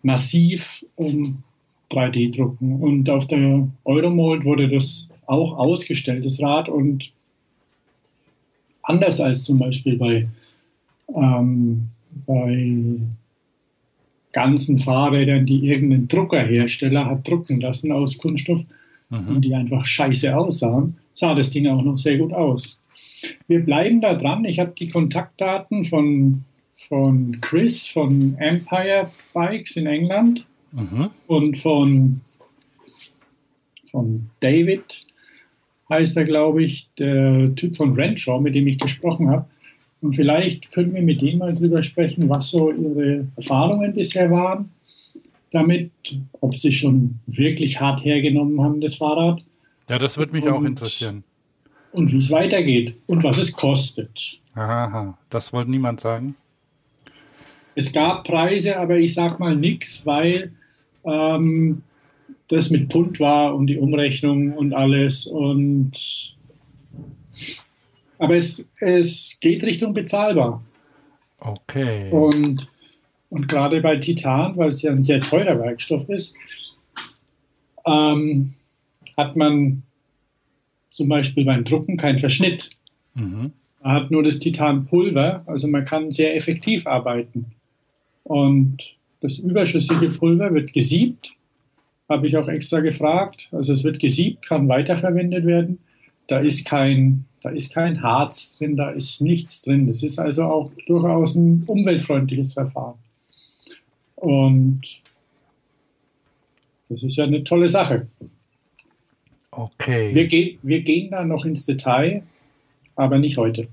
massiv 0.02 0.84
um 0.96 1.44
3D-Drucken. 1.92 2.82
Und 2.82 3.10
auf 3.10 3.26
der 3.28 3.70
Euromold 3.86 4.44
wurde 4.44 4.68
das 4.68 5.10
auch 5.28 5.58
ausgestellt, 5.58 6.26
das 6.26 6.42
Rad. 6.42 6.68
Und 6.68 7.12
anders 8.84 9.22
als 9.22 9.46
zum 9.46 9.60
Beispiel 9.60 9.98
bei, 9.98 10.28
ähm, 11.16 11.88
bei 12.26 13.00
ganzen 14.34 14.80
Fahrrädern, 14.80 15.46
die 15.46 15.68
irgendein 15.68 16.08
Druckerhersteller 16.08 17.06
hat 17.06 17.28
drucken 17.28 17.60
lassen 17.62 17.92
aus 17.92 18.18
Kunststoff 18.18 18.64
mhm. 19.10 19.28
und 19.28 19.42
die 19.42 19.54
einfach 19.54 19.86
scheiße 19.86 20.36
aussahen, 20.36 20.98
sah 21.14 21.34
das 21.34 21.50
Ding 21.50 21.68
auch 21.68 21.82
noch 21.82 21.98
sehr 21.98 22.18
gut 22.18 22.34
aus. 22.34 22.80
Wir 23.48 23.62
bleiben 23.62 24.02
da 24.02 24.14
dran. 24.14 24.46
Ich 24.46 24.60
habe 24.60 24.74
die 24.78 24.90
Kontaktdaten 24.90 25.86
von, 25.86 26.44
von 26.88 27.40
Chris 27.42 27.88
von 27.88 28.36
Empire 28.38 29.10
Bikes 29.34 29.76
in 29.78 29.88
England 29.88 30.46
mhm. 30.72 31.10
und 31.26 31.58
von, 31.58 32.22
von 33.90 34.30
David, 34.40 35.02
heißt 35.90 36.18
er, 36.18 36.26
glaube 36.26 36.64
ich, 36.64 36.90
der 36.98 37.56
Typ 37.56 37.76
von 37.76 37.94
Renshaw, 37.94 38.40
mit 38.42 38.56
dem 38.56 38.68
ich 38.68 38.78
gesprochen 38.78 39.30
habe. 39.30 39.46
Und 40.02 40.16
vielleicht 40.16 40.72
können 40.72 40.94
wir 40.94 41.02
mit 41.02 41.22
denen 41.22 41.40
mal 41.40 41.54
drüber 41.54 41.82
sprechen, 41.82 42.30
was 42.30 42.50
so 42.50 42.72
ihre 42.72 43.28
Erfahrungen 43.36 43.94
bisher 43.94 44.30
waren 44.30 44.70
damit, 45.52 45.92
ob 46.42 46.56
sie 46.56 46.72
schon 46.72 47.20
wirklich 47.26 47.80
hart 47.80 48.04
hergenommen 48.04 48.62
haben, 48.62 48.82
das 48.82 48.96
Fahrrad. 48.96 49.44
Ja, 49.90 49.98
das 49.98 50.18
würde 50.18 50.34
mich 50.34 50.46
und, 50.46 50.52
auch 50.52 50.64
interessieren. 50.64 51.24
Und 51.92 52.12
wie 52.12 52.18
es 52.18 52.30
weitergeht 52.30 52.96
und 53.08 53.24
was 53.24 53.38
es 53.38 53.52
kostet. 53.54 54.40
Aha, 54.56 55.18
das 55.30 55.54
wollte 55.54 55.72
niemand 55.72 56.00
sagen. 56.00 56.36
Es 57.76 57.92
gab 57.92 58.26
Preise, 58.26 58.78
aber 58.78 58.98
ich 58.98 59.14
sag 59.14 59.40
mal 59.40 59.56
nichts, 59.56 60.06
weil 60.06 60.52
ähm, 61.06 61.84
das 62.48 62.70
mit 62.70 62.92
Pfund 62.92 63.20
war 63.20 63.56
und 63.56 63.68
die 63.68 63.78
Umrechnung 63.78 64.54
und 64.54 64.74
alles. 64.74 65.28
Und 65.28 66.36
aber 68.20 68.36
es, 68.36 68.66
es 68.80 69.38
geht 69.40 69.64
Richtung 69.64 69.94
bezahlbar. 69.94 70.64
Okay. 71.40 72.10
Und, 72.12 72.68
und 73.30 73.48
gerade 73.48 73.82
bei 73.82 73.98
Titan, 73.98 74.58
weil 74.58 74.70
es 74.70 74.82
ja 74.82 74.92
ein 74.92 75.02
sehr 75.02 75.20
teurer 75.20 75.60
Werkstoff 75.60 76.10
ist, 76.10 76.36
ähm, 77.86 78.54
hat 79.16 79.36
man 79.36 79.84
zum 80.90 81.10
Beispiel 81.10 81.46
beim 81.46 81.64
Drucken 81.64 81.98
keinen 81.98 82.20
Verschnitt. 82.20 82.72
Mhm. 83.14 83.52
Man 83.82 83.94
hat 83.94 84.12
nur 84.12 84.24
das 84.24 84.40
Titanpulver, 84.40 85.44
also 85.46 85.68
man 85.68 85.86
kann 85.86 86.12
sehr 86.12 86.36
effektiv 86.36 86.88
arbeiten. 86.88 87.46
Und 88.24 88.78
das 89.22 89.38
überschüssige 89.38 90.10
Pulver 90.10 90.54
wird 90.54 90.74
gesiebt, 90.74 91.32
habe 92.10 92.28
ich 92.28 92.38
auch 92.38 92.48
extra 92.48 92.80
gefragt. 92.80 93.50
Also 93.52 93.74
es 93.74 93.84
wird 93.84 94.00
gesiebt, 94.00 94.46
kann 94.46 94.68
weiterverwendet 94.68 95.46
werden. 95.46 95.80
Da 96.28 96.40
ist 96.40 96.66
kein, 96.66 97.26
da 97.48 97.54
ist 97.54 97.74
kein 97.74 98.02
Harz 98.02 98.58
drin, 98.58 98.76
da 98.76 98.90
ist 98.90 99.22
nichts 99.22 99.62
drin. 99.62 99.88
Das 99.88 100.04
ist 100.04 100.20
also 100.20 100.44
auch 100.44 100.72
durchaus 100.86 101.36
ein 101.36 101.64
umweltfreundliches 101.66 102.54
Verfahren. 102.54 102.98
Und 104.16 104.82
das 106.90 107.04
ist 107.04 107.16
ja 107.16 107.24
eine 107.24 107.44
tolle 107.46 107.70
Sache. 107.70 108.08
Okay. 109.52 110.14
Wir, 110.14 110.28
ge 110.28 110.58
wir 110.62 110.82
gehen 110.82 111.12
da 111.12 111.24
noch 111.24 111.46
ins 111.46 111.66
Detail, 111.66 112.24
aber 112.96 113.18
nicht 113.18 113.38
heute. 113.38 113.70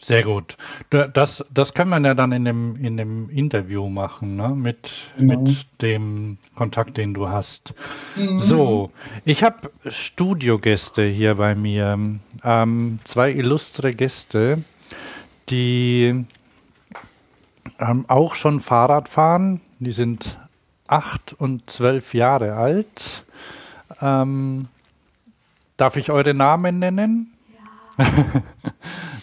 Sehr 0.00 0.22
gut. 0.22 0.56
Das, 0.90 1.44
das 1.52 1.72
kann 1.72 1.88
man 1.88 2.04
ja 2.04 2.14
dann 2.14 2.32
in 2.32 2.44
dem, 2.44 2.76
in 2.76 2.96
dem 2.96 3.30
Interview 3.30 3.88
machen, 3.88 4.36
ne? 4.36 4.50
mit, 4.50 5.06
genau. 5.16 5.40
mit 5.40 5.66
dem 5.80 6.36
Kontakt, 6.54 6.98
den 6.98 7.14
du 7.14 7.28
hast. 7.28 7.72
Mhm. 8.16 8.38
So, 8.38 8.90
ich 9.24 9.42
habe 9.42 9.70
Studiogäste 9.86 11.06
hier 11.06 11.36
bei 11.36 11.54
mir. 11.54 11.98
Ähm, 12.42 12.98
zwei 13.04 13.30
illustre 13.30 13.94
Gäste, 13.94 14.62
die 15.48 16.26
ähm, 17.78 18.04
auch 18.08 18.34
schon 18.34 18.60
Fahrrad 18.60 19.08
fahren. 19.08 19.60
Die 19.78 19.92
sind 19.92 20.38
acht 20.86 21.34
und 21.38 21.70
zwölf 21.70 22.14
Jahre 22.14 22.54
alt. 22.54 23.24
Ähm, 24.00 24.68
darf 25.76 25.96
ich 25.96 26.10
eure 26.10 26.34
Namen 26.34 26.78
nennen? 26.78 27.32
Ja. 27.98 28.04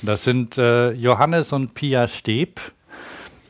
Das 0.01 0.23
sind 0.23 0.57
äh, 0.57 0.91
Johannes 0.91 1.53
und 1.53 1.75
Pia 1.75 2.07
Steb. 2.07 2.59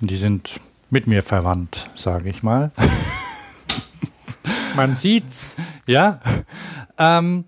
Die 0.02 0.18
sind 0.18 0.60
mit 0.90 1.08
mir 1.08 1.24
verwandt, 1.24 1.90
sage 1.96 2.30
ich 2.30 2.44
mal. 2.44 2.72
Man 4.76 4.96
sieht's. 4.96 5.56
Ja. 5.88 6.20
Ähm, 6.98 7.46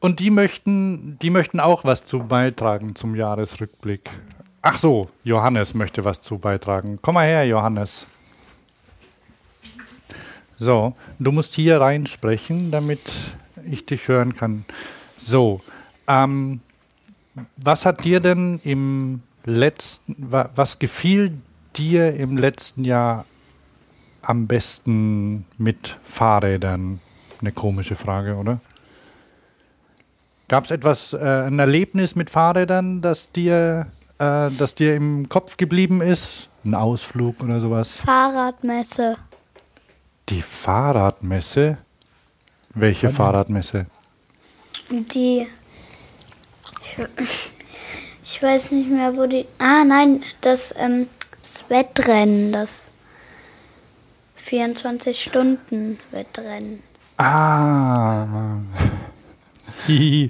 und 0.00 0.20
die 0.20 0.30
möchten, 0.30 1.18
die 1.18 1.30
möchten 1.30 1.60
auch 1.60 1.84
was 1.84 2.06
zu 2.06 2.20
beitragen 2.20 2.94
zum 2.94 3.14
Jahresrückblick. 3.14 4.08
Ach 4.62 4.78
so, 4.78 5.10
Johannes 5.22 5.74
möchte 5.74 6.04
was 6.04 6.22
zu 6.22 6.38
beitragen. 6.38 6.98
Komm 7.02 7.14
mal 7.14 7.26
her, 7.26 7.46
Johannes. 7.46 8.06
So, 10.58 10.94
du 11.18 11.32
musst 11.32 11.54
hier 11.54 11.80
reinsprechen, 11.80 12.70
damit 12.70 13.00
ich 13.70 13.84
dich 13.84 14.08
hören 14.08 14.34
kann. 14.34 14.64
So, 15.18 15.60
ähm, 16.08 16.60
was 17.56 17.84
hat 17.84 18.04
dir 18.04 18.20
denn 18.20 18.60
im 18.64 19.22
letzten, 19.44 20.16
was 20.30 20.78
gefiel 20.78 21.38
dir 21.76 22.14
im 22.14 22.36
letzten 22.36 22.84
Jahr 22.84 23.24
am 24.22 24.46
besten 24.46 25.46
mit 25.58 25.98
Fahrrädern? 26.02 27.00
Eine 27.40 27.52
komische 27.52 27.96
Frage, 27.96 28.36
oder? 28.36 28.60
Gab 30.48 30.64
es 30.64 30.70
etwas, 30.70 31.12
äh, 31.12 31.18
ein 31.18 31.58
Erlebnis 31.58 32.14
mit 32.14 32.30
Fahrrädern, 32.30 33.02
das 33.02 33.30
dir, 33.32 33.88
äh, 34.18 34.50
das 34.50 34.74
dir 34.74 34.94
im 34.94 35.28
Kopf 35.28 35.56
geblieben 35.56 36.00
ist? 36.00 36.48
Ein 36.64 36.74
Ausflug 36.74 37.42
oder 37.42 37.60
sowas? 37.60 37.96
Fahrradmesse. 37.96 39.16
Die 40.28 40.42
Fahrradmesse? 40.42 41.78
Welche 42.74 43.08
Fahrradmesse? 43.08 43.86
Die 44.90 45.46
ich 48.24 48.42
weiß 48.42 48.70
nicht 48.70 48.90
mehr, 48.90 49.14
wo 49.16 49.26
die. 49.26 49.44
Ah, 49.58 49.84
nein, 49.84 50.22
das, 50.40 50.72
ähm, 50.76 51.08
das 51.42 51.68
Wettrennen, 51.68 52.52
das 52.52 52.90
24-Stunden-Wettrennen. 54.48 56.82
Ah. 57.18 58.58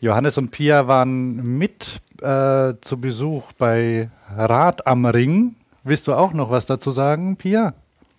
Johannes 0.00 0.38
und 0.38 0.50
Pia 0.50 0.88
waren 0.88 1.36
mit 1.58 2.00
äh, 2.22 2.74
zu 2.80 3.00
Besuch 3.00 3.52
bei 3.52 4.10
Rad 4.36 4.86
am 4.86 5.06
Ring. 5.06 5.54
Willst 5.84 6.08
du 6.08 6.14
auch 6.14 6.32
noch 6.32 6.50
was 6.50 6.66
dazu 6.66 6.90
sagen, 6.90 7.36
Pia? 7.36 7.74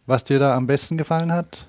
Was 0.05 0.23
dir 0.23 0.39
da 0.39 0.55
am 0.55 0.67
besten 0.67 0.97
gefallen 0.97 1.31
hat? 1.31 1.67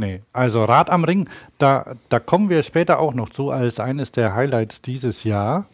Nee, 0.00 0.22
also 0.32 0.64
Rad 0.64 0.88
am 0.88 1.04
Ring, 1.04 1.28
da, 1.58 1.94
da 2.08 2.20
kommen 2.20 2.48
wir 2.48 2.62
später 2.62 3.00
auch 3.00 3.12
noch 3.12 3.28
zu 3.28 3.50
als 3.50 3.78
eines 3.78 4.10
der 4.10 4.34
Highlights 4.34 4.80
dieses 4.80 5.24
Jahr. 5.24 5.66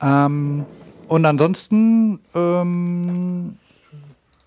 Ähm, 0.00 0.64
und 1.08 1.26
ansonsten 1.26 2.20
ähm, 2.32 3.56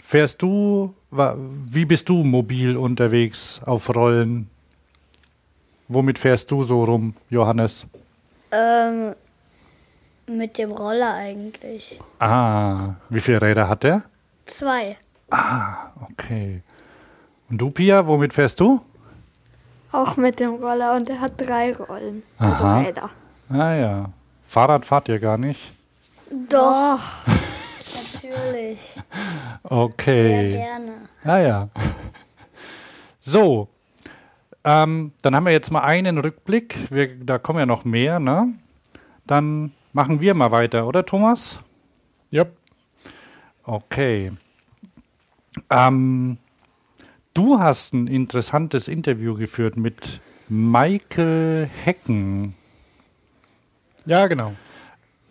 fährst 0.01 0.41
du, 0.41 0.93
wie 1.11 1.83
bist 1.83 2.07
du 2.07 2.23
mobil 2.23 2.77
unterwegs 2.77 3.59
auf 3.65 3.93
Rollen? 3.93 4.49
Womit 5.89 6.17
fährst 6.17 6.49
du 6.51 6.63
so 6.63 6.85
rum, 6.85 7.13
Johannes? 7.29 7.85
Ähm, 8.53 9.15
mit 10.27 10.57
dem 10.57 10.71
Roller 10.71 11.13
eigentlich. 11.13 11.99
Ah, 12.19 12.93
wie 13.09 13.19
viele 13.19 13.41
Räder 13.41 13.67
hat 13.67 13.83
der? 13.83 14.03
Zwei. 14.45 14.95
Ah, 15.29 15.91
okay. 16.09 16.61
Und 17.49 17.57
du, 17.57 17.69
Pia, 17.69 18.07
womit 18.07 18.33
fährst 18.33 18.61
du? 18.61 18.79
Auch 19.91 20.17
mit 20.17 20.39
dem 20.39 20.55
Roller 20.55 20.95
und 20.95 21.09
er 21.09 21.19
hat 21.19 21.33
drei 21.37 21.75
Rollen. 21.75 22.23
Also 22.37 22.63
Aha. 22.63 22.77
Also 22.77 22.87
Räder. 22.89 23.09
Ah 23.49 23.73
ja. 23.73 24.09
Fahrrad 24.43 24.85
fahrt 24.85 25.09
ihr 25.09 25.19
gar 25.19 25.37
nicht? 25.37 25.71
Doch. 26.49 26.99
Natürlich. 28.13 28.79
Okay. 29.63 30.51
Sehr 30.51 30.59
gerne. 30.61 30.91
Ah 31.23 31.37
ja. 31.37 31.69
So. 33.19 33.67
Ähm, 34.63 35.11
dann 35.21 35.35
haben 35.35 35.45
wir 35.45 35.51
jetzt 35.51 35.69
mal 35.69 35.81
einen 35.81 36.17
Rückblick. 36.17 36.91
Wir, 36.91 37.13
da 37.19 37.37
kommen 37.37 37.59
ja 37.59 37.65
noch 37.65 37.85
mehr, 37.85 38.19
ne? 38.19 38.53
Dann 39.27 39.73
machen 39.93 40.21
wir 40.21 40.33
mal 40.33 40.51
weiter, 40.51 40.87
oder 40.87 41.05
Thomas? 41.05 41.59
Ja. 42.31 42.45
Okay. 43.63 44.31
Ähm, 45.69 46.37
Du 47.39 47.57
hast 47.57 47.93
ein 47.93 48.07
interessantes 48.07 48.89
Interview 48.89 49.33
geführt 49.33 49.77
mit 49.77 50.19
Michael 50.49 51.69
Hecken. 51.85 52.53
Ja, 54.05 54.27
genau. 54.27 54.55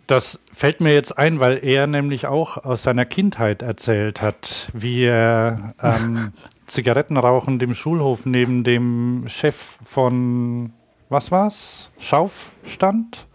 Das 0.07 0.39
fällt 0.51 0.81
mir 0.81 0.91
jetzt 0.95 1.19
ein, 1.19 1.39
weil 1.39 1.63
er 1.63 1.85
nämlich 1.85 2.25
auch 2.25 2.65
aus 2.65 2.81
seiner 2.81 3.05
Kindheit 3.05 3.61
erzählt 3.61 4.23
hat, 4.23 4.69
wie 4.73 5.03
er 5.03 5.75
ähm, 5.83 6.33
Zigarettenrauchen 6.65 7.59
dem 7.59 7.75
Schulhof 7.75 8.25
neben 8.25 8.63
dem 8.63 9.25
Chef 9.27 9.77
von, 9.83 10.73
was 11.09 11.29
war's? 11.29 11.91
Schauf 11.99 12.51
stand? 12.65 13.27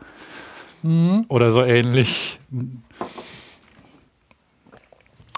Mhm. 0.83 1.27
Oder 1.29 1.53
so 1.53 1.63
ähnlich. 1.63 2.41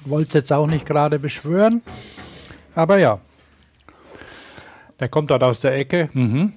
Wollte 0.06 0.28
es 0.28 0.34
jetzt 0.34 0.52
auch 0.54 0.66
nicht 0.66 0.86
gerade 0.86 1.18
beschwören. 1.18 1.82
Aber 2.74 2.96
ja, 2.98 3.20
der 5.00 5.08
kommt 5.08 5.30
dort 5.30 5.42
aus 5.42 5.60
der 5.60 5.74
Ecke. 5.76 6.08
Mhm. 6.12 6.52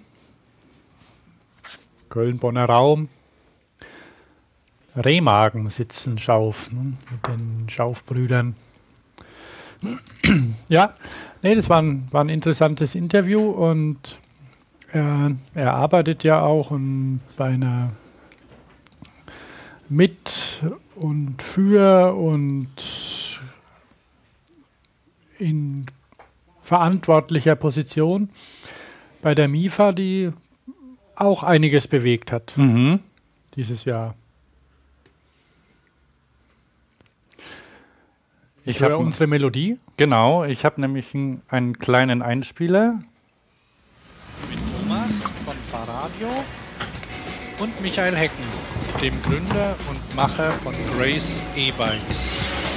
Köln-Bonner 2.09 2.65
Raum. 2.65 3.09
Remagen 4.95 5.69
sitzen 5.69 6.17
Schauf 6.17 6.71
ne, 6.71 6.93
mit 7.11 7.27
den 7.27 7.69
Schaufbrüdern. 7.69 8.55
ja, 10.69 10.93
nee, 11.41 11.55
das 11.55 11.69
war 11.69 11.81
ein, 11.81 12.07
war 12.11 12.23
ein 12.23 12.29
interessantes 12.29 12.95
Interview 12.95 13.49
und 13.49 14.19
er, 14.91 15.35
er 15.53 15.73
arbeitet 15.73 16.23
ja 16.23 16.41
auch 16.41 16.71
und 16.71 17.21
bei 17.37 17.45
einer 17.45 17.91
mit 19.87 20.63
und 20.95 21.41
für 21.41 22.13
und 22.15 22.69
in 25.37 25.85
verantwortlicher 26.69 27.55
Position 27.55 28.29
bei 29.23 29.33
der 29.33 29.47
MIFA, 29.47 29.91
die 29.91 30.31
auch 31.15 31.41
einiges 31.41 31.87
bewegt 31.87 32.31
hat 32.31 32.53
mhm. 32.57 32.99
dieses 33.55 33.85
Jahr. 33.85 34.13
Ich 38.65 38.79
höre 38.81 38.99
unsere 38.99 39.25
Melodie. 39.25 39.79
Genau, 39.97 40.43
ich 40.43 40.63
habe 40.63 40.79
nämlich 40.79 41.15
einen, 41.15 41.41
einen 41.47 41.79
kleinen 41.79 42.21
Einspieler. 42.21 43.01
Mit 44.47 44.59
Thomas 44.71 45.23
von 45.43 45.55
Fahrradio 45.71 46.29
und 47.57 47.81
Michael 47.81 48.15
Hecken, 48.15 48.45
dem 49.01 49.19
Gründer 49.23 49.75
und 49.89 50.15
Macher 50.15 50.51
von 50.51 50.75
Grace 50.95 51.41
E-Bikes. 51.55 52.68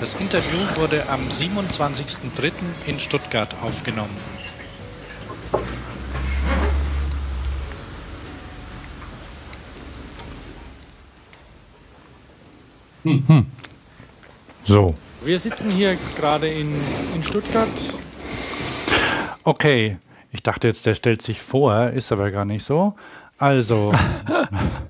Das 0.00 0.14
Interview 0.14 0.58
wurde 0.76 1.08
am 1.08 1.28
27.03. 1.28 2.52
in 2.86 3.00
Stuttgart 3.00 3.52
aufgenommen. 3.62 4.16
Hm. 13.02 13.24
Hm. 13.26 13.46
So. 14.62 14.94
Wir 15.24 15.38
sitzen 15.38 15.70
hier 15.70 15.98
gerade 16.16 16.48
in, 16.48 16.72
in 17.16 17.22
Stuttgart. 17.24 17.68
Okay, 19.42 19.96
ich 20.30 20.44
dachte 20.44 20.68
jetzt, 20.68 20.86
der 20.86 20.94
stellt 20.94 21.22
sich 21.22 21.40
vor, 21.40 21.88
ist 21.88 22.12
aber 22.12 22.30
gar 22.30 22.44
nicht 22.44 22.64
so. 22.64 22.94
Also, 23.36 23.92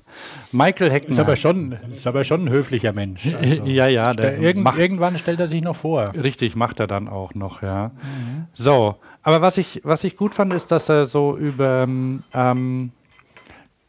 Michael 0.51 0.91
Heckner. 0.91 1.09
Ist 1.09 1.19
aber 1.19 1.35
schon, 1.35 1.71
ist 1.91 2.07
aber 2.07 2.23
schon 2.23 2.45
ein 2.45 2.49
höflicher 2.49 2.93
Mensch. 2.93 3.27
Also, 3.39 3.65
ja, 3.65 3.87
ja, 3.87 4.13
irgend, 4.19 4.63
macht, 4.63 4.77
irgendwann 4.77 5.17
stellt 5.17 5.39
er 5.39 5.47
sich 5.47 5.61
noch 5.61 5.75
vor. 5.75 6.13
richtig, 6.15 6.55
macht 6.55 6.79
er 6.79 6.87
dann 6.87 7.07
auch 7.07 7.33
noch, 7.35 7.61
ja. 7.61 7.91
So, 8.53 8.95
aber 9.23 9.41
was 9.41 9.57
ich, 9.57 9.81
was 9.83 10.03
ich 10.03 10.17
gut 10.17 10.33
fand, 10.35 10.53
ist, 10.53 10.71
dass 10.71 10.89
er 10.89 11.05
so 11.05 11.37
über, 11.37 11.87
ähm, 12.33 12.91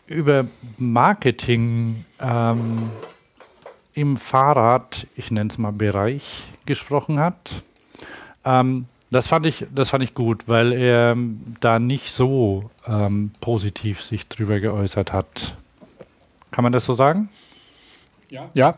über 0.07 0.46
Marketing 0.79 2.05
ähm, 2.20 2.90
im 3.94 4.16
Fahrrad, 4.16 5.07
ich 5.16 5.31
nenne 5.31 5.51
es 5.51 5.59
mal 5.59 5.73
Bereich, 5.73 6.49
gesprochen 6.66 7.18
hat. 7.18 7.62
Ähm, 8.44 8.87
das 9.11 9.27
fand 9.27 9.46
ich, 9.46 9.66
das 9.75 9.90
fand 9.90 10.05
ich 10.05 10.14
gut, 10.14 10.49
weil 10.49 10.73
er 10.73 11.12
ähm, 11.12 11.40
da 11.61 11.79
nicht 11.79 12.12
so 12.12 12.70
ähm, 12.87 13.33
positiv 13.40 14.03
sich 14.03 14.29
drüber 14.29 14.61
geäußert 14.61 15.12
hat. 15.12 15.57
Kann 16.51 16.63
man 16.63 16.73
das 16.73 16.85
so 16.85 16.95
sagen? 16.95 17.29
Ja, 18.55 18.77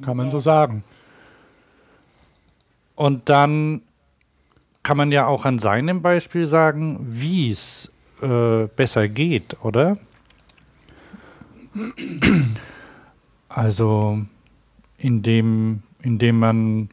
kann 0.00 0.16
man 0.16 0.30
so 0.30 0.40
sagen. 0.40 0.84
Und 2.94 3.28
dann 3.28 3.82
kann 4.82 4.96
man 4.96 5.12
ja 5.12 5.26
auch 5.26 5.44
an 5.44 5.58
seinem 5.58 6.02
Beispiel 6.02 6.46
sagen, 6.46 6.98
wie 7.00 7.50
es 7.50 7.90
äh, 8.20 8.66
besser 8.76 9.08
geht, 9.08 9.56
oder? 9.62 9.98
Also 13.48 14.22
indem, 14.98 15.82
indem 16.02 16.38
man 16.38 16.88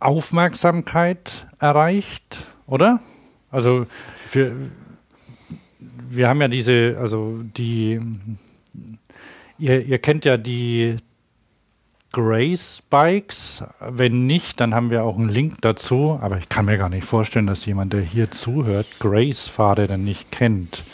Aufmerksamkeit 0.00 1.46
erreicht, 1.58 2.46
oder? 2.66 3.00
Also 3.50 3.86
für, 4.26 4.52
wir 6.14 6.28
haben 6.28 6.40
ja 6.40 6.48
diese, 6.48 6.96
also 7.00 7.40
die, 7.56 8.00
ihr, 9.58 9.84
ihr 9.84 9.98
kennt 9.98 10.24
ja 10.24 10.36
die 10.36 10.96
Grace 12.12 12.82
Bikes. 12.90 13.64
Wenn 13.80 14.26
nicht, 14.26 14.60
dann 14.60 14.74
haben 14.74 14.90
wir 14.90 15.04
auch 15.04 15.18
einen 15.18 15.30
Link 15.30 15.62
dazu. 15.62 16.18
Aber 16.20 16.36
ich 16.36 16.48
kann 16.48 16.66
mir 16.66 16.76
gar 16.76 16.90
nicht 16.90 17.04
vorstellen, 17.04 17.46
dass 17.46 17.64
jemand, 17.64 17.94
der 17.94 18.02
hier 18.02 18.30
zuhört, 18.30 18.86
Grace 19.00 19.48
Fahrräder 19.48 19.96
nicht 19.96 20.30
kennt. 20.30 20.84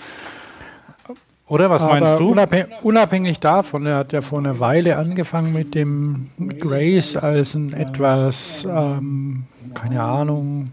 Oder 1.49 1.71
was 1.71 1.83
meinst 1.83 2.11
Aber 2.11 2.19
du? 2.19 2.31
Unabhängig, 2.31 2.69
unabhängig 2.83 3.41
davon, 3.41 3.87
er 3.87 3.97
hat 3.97 4.13
ja 4.13 4.21
vor 4.21 4.39
einer 4.39 4.61
Weile 4.61 4.99
angefangen 4.99 5.53
mit 5.53 5.75
dem 5.75 6.29
Grace 6.59 7.17
als 7.17 7.55
ein 7.55 7.73
etwas, 7.73 8.69
ähm, 8.71 9.45
keine 9.73 10.03
Ahnung, 10.03 10.73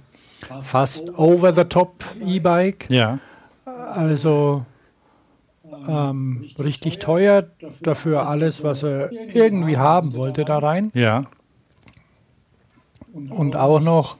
fast 0.60 1.18
over-the-top 1.18 2.04
E-Bike. 2.26 2.90
Ja, 2.90 3.20
Also 3.92 4.66
ähm, 5.88 6.46
richtig 6.60 7.00
teuer, 7.00 7.48
dafür 7.82 8.28
alles, 8.28 8.64
was 8.64 8.84
er 8.84 9.12
irgendwie 9.12 9.78
haben 9.78 10.16
wollte, 10.16 10.46
da 10.46 10.58
rein. 10.58 10.92
ja, 10.94 11.26
Und 13.14 13.56
auch 13.56 13.80
noch 13.80 14.18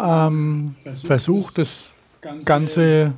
ähm, 0.00 0.76
versucht, 1.04 1.58
das 1.58 1.90
Ganze 2.44 3.12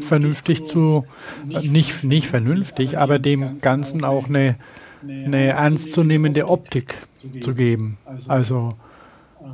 vernünftig 0.00 0.64
zu, 0.64 1.04
nicht, 1.44 2.04
nicht 2.04 2.28
vernünftig, 2.28 2.98
aber 2.98 3.18
dem 3.18 3.58
Ganzen 3.60 4.04
auch 4.04 4.28
eine, 4.28 4.56
eine 5.02 5.48
ernstzunehmende 5.48 6.48
Optik 6.48 7.06
zu 7.40 7.54
geben. 7.54 7.98
Also 8.28 8.74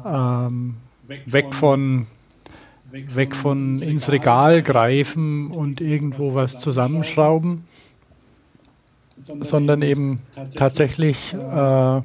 ähm, 0.06 0.76
weg 1.06 1.52
von 1.54 2.06
weg 2.92 3.34
von 3.34 3.80
ins 3.80 4.10
Regal 4.10 4.62
greifen 4.62 5.50
und 5.50 5.80
irgendwo 5.80 6.34
was 6.34 6.58
zusammenschrauben, 6.60 7.64
sondern 9.40 9.82
eben 9.82 10.20
tatsächlich 10.56 11.34
äh, 11.34 11.36
eine, 11.36 12.02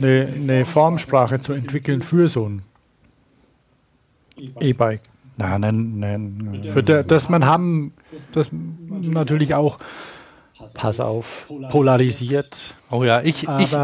eine 0.00 0.64
Formsprache 0.64 1.40
zu 1.40 1.52
entwickeln 1.52 2.02
für 2.02 2.28
so 2.28 2.48
ein 2.48 2.62
E-Bike. 4.60 5.02
na, 5.36 5.58
nein, 5.58 5.98
nein. 5.98 6.64
Für 6.68 6.82
da, 6.82 7.02
das 7.02 7.28
man 7.28 7.46
haben, 7.46 7.92
das 8.32 8.50
natürlich 8.52 9.54
auch, 9.54 9.78
pass 10.74 11.00
auf, 11.00 11.50
polarisiert. 11.70 12.74
Oh 12.90 13.04
ja, 13.04 13.20
ich, 13.22 13.46
ich, 13.58 13.76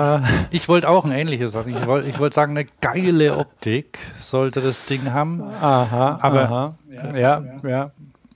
ich 0.51 0.69
wollte 0.69 0.89
auch 0.89 1.05
ein 1.05 1.13
ähnliches 1.13 1.53
sagen. 1.53 1.75
Ich 1.77 1.87
wollte 1.87 2.09
ich 2.09 2.19
wollt 2.19 2.35
sagen, 2.35 2.57
eine 2.57 2.67
geile 2.81 3.37
Optik 3.37 3.99
sollte 4.21 4.61
das 4.61 4.87
Ding 4.87 5.13
haben, 5.13 5.43
aha, 5.43 6.19
Aber- 6.21 6.43
aha, 6.43 6.75
ja, 7.15 7.43
ja, 7.67 7.91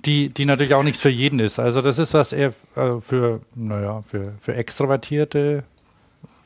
die, 0.04 0.28
die 0.28 0.44
natürlich 0.44 0.74
auch 0.74 0.82
nichts 0.82 1.00
für 1.00 1.08
jeden 1.10 1.38
ist. 1.38 1.58
Also 1.58 1.80
das 1.80 1.98
ist 1.98 2.14
was 2.14 2.32
eher 2.32 2.52
äh, 2.76 3.00
für, 3.00 3.40
naja, 3.54 4.02
für, 4.06 4.32
für 4.40 4.54
extrovertierte 4.54 5.62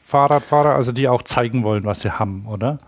Fahrradfahrer, 0.02 0.74
also 0.74 0.92
die 0.92 1.08
auch 1.08 1.22
zeigen 1.22 1.64
wollen, 1.64 1.84
was 1.84 2.00
sie 2.02 2.10
haben, 2.10 2.46
oder? 2.48 2.78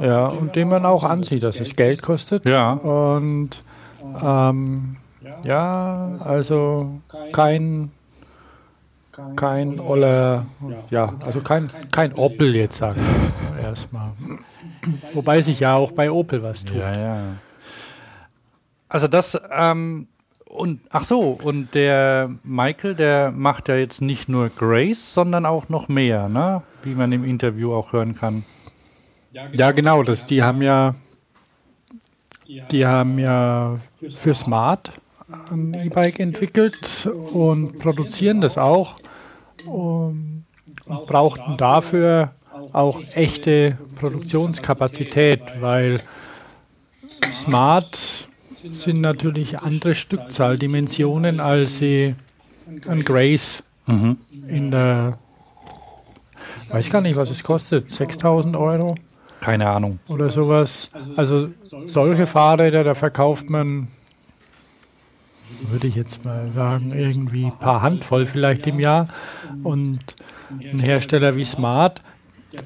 ja, 0.00 0.26
und 0.28 0.54
den 0.56 0.68
man 0.68 0.86
auch 0.86 1.04
ansieht, 1.04 1.42
dass 1.42 1.58
es 1.58 1.74
Geld 1.76 2.00
kostet. 2.02 2.44
Ja. 2.48 2.72
Und 2.74 3.50
ähm, 4.22 4.96
ja, 5.42 6.16
also 6.20 7.00
kein 7.32 7.90
kein 9.36 9.80
Oller, 9.80 10.46
ja, 10.90 11.14
also 11.24 11.40
kein, 11.40 11.70
kein 11.92 12.12
Opel 12.14 12.54
jetzt 12.54 12.78
sagen 12.78 13.00
wir 13.54 13.62
erstmal. 13.62 14.12
Wobei 15.12 15.40
sich 15.40 15.60
ja 15.60 15.74
auch 15.74 15.92
bei 15.92 16.10
Opel 16.10 16.42
was 16.42 16.64
tut. 16.64 16.76
Ja, 16.76 16.96
ja. 16.96 17.20
Also 18.88 19.08
das, 19.08 19.40
ähm, 19.50 20.08
und 20.44 20.80
ach 20.90 21.04
so, 21.04 21.38
und 21.42 21.74
der 21.74 22.30
Michael, 22.44 22.94
der 22.94 23.32
macht 23.32 23.68
ja 23.68 23.76
jetzt 23.76 24.00
nicht 24.00 24.28
nur 24.28 24.50
Grace, 24.50 25.12
sondern 25.12 25.46
auch 25.46 25.68
noch 25.68 25.88
mehr, 25.88 26.28
ne? 26.28 26.62
Wie 26.82 26.94
man 26.94 27.10
im 27.12 27.24
Interview 27.24 27.74
auch 27.74 27.92
hören 27.92 28.14
kann. 28.14 28.44
Ja, 29.32 29.72
genau, 29.72 30.04
das, 30.04 30.26
die 30.26 30.44
haben 30.44 30.62
ja, 30.62 30.94
die 32.46 32.86
haben 32.86 33.18
ja 33.18 33.78
für 34.10 34.32
Smart 34.32 34.92
ein 35.50 35.74
E-Bike 35.74 36.20
entwickelt 36.20 37.06
und 37.32 37.78
produzieren 37.78 38.40
das 38.40 38.58
auch 38.58 38.96
um, 39.66 40.44
und 40.86 41.06
brauchten 41.06 41.56
dafür 41.56 42.32
auch 42.72 43.00
echte 43.14 43.78
Produktionskapazität, 43.98 45.40
weil 45.60 46.00
Smart 47.32 48.28
sind 48.72 49.00
natürlich 49.00 49.58
andere 49.60 49.94
Stückzahldimensionen, 49.94 51.40
als 51.40 51.78
sie 51.78 52.14
ein 52.88 53.02
Grace 53.04 53.62
Mhm. 53.86 54.16
in 54.48 54.70
der, 54.70 55.18
weiß 56.70 56.88
gar 56.88 57.02
nicht, 57.02 57.16
was 57.16 57.30
es 57.30 57.42
kostet, 57.44 57.90
6000 57.90 58.56
Euro 58.56 58.94
Keine 59.40 59.68
Ahnung. 59.68 59.98
oder 60.08 60.30
sowas. 60.30 60.90
Also 61.16 61.50
solche 61.84 62.26
Fahrräder, 62.26 62.82
da 62.82 62.94
verkauft 62.94 63.50
man, 63.50 63.88
würde 65.70 65.86
ich 65.86 65.94
jetzt 65.94 66.24
mal 66.24 66.50
sagen, 66.52 66.92
irgendwie 66.92 67.46
ein 67.46 67.58
paar 67.58 67.82
Handvoll 67.82 68.26
vielleicht 68.26 68.66
im 68.66 68.80
Jahr. 68.80 69.08
Und 69.62 70.00
ein 70.60 70.78
Hersteller 70.78 71.36
wie 71.36 71.44
Smart, 71.44 72.00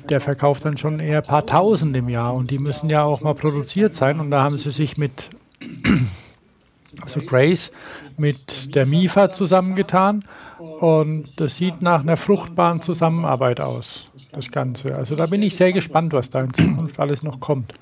der 0.09 0.21
verkauft 0.21 0.65
dann 0.65 0.77
schon 0.77 1.01
eher 1.01 1.19
ein 1.19 1.25
paar 1.25 1.47
Tausend 1.47 1.97
im 1.97 2.09
Jahr. 2.09 2.35
Und 2.35 2.51
die 2.51 2.59
müssen 2.59 2.91
ja 2.91 3.03
auch 3.03 3.23
mal 3.23 3.35
produziert 3.35 3.95
sein. 3.95 4.21
Und 4.21 4.31
da 4.31 4.43
haben 4.43 4.59
sie 4.59 4.71
sich 4.71 4.97
mit, 4.97 5.31
also 7.03 7.21
Grace, 7.21 7.73
mit 8.17 8.75
der 8.75 8.87
MIFA 8.87 9.31
zusammengetan. 9.31 10.25
Und 10.59 11.41
das 11.41 11.57
sieht 11.57 11.83
nach 11.83 12.01
einer 12.01 12.17
fruchtbaren 12.17 12.81
Zusammenarbeit 12.81 13.61
aus, 13.61 14.11
das 14.33 14.51
Ganze. 14.51 14.97
Also 14.97 15.15
da 15.15 15.27
bin 15.27 15.43
ich 15.43 15.57
sehr 15.57 15.73
gespannt, 15.73 16.13
was 16.13 16.31
da 16.31 16.41
in 16.41 16.53
Zukunft 16.53 16.99
alles 16.99 17.23
noch 17.23 17.39
kommt. 17.41 17.75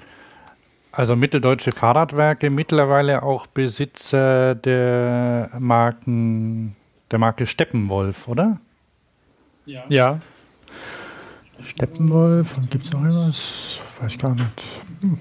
Also 0.96 1.14
Mitteldeutsche 1.14 1.72
Fahrradwerke, 1.72 2.48
mittlerweile 2.48 3.22
auch 3.22 3.46
Besitzer 3.46 4.54
der 4.54 5.50
Marken, 5.58 6.74
der 7.10 7.18
Marke 7.18 7.44
Steppenwolf, 7.44 8.26
oder? 8.28 8.58
Ja. 9.66 10.20
Steppenwolf 11.60 12.56
und 12.56 12.70
gibt 12.70 12.86
es 12.86 12.92
noch 12.94 13.02
irgendwas? 13.02 13.78
Weiß 14.00 14.14
ich 14.14 14.18
gar 14.18 14.30
nicht. 14.30 14.46
Hm. 15.02 15.18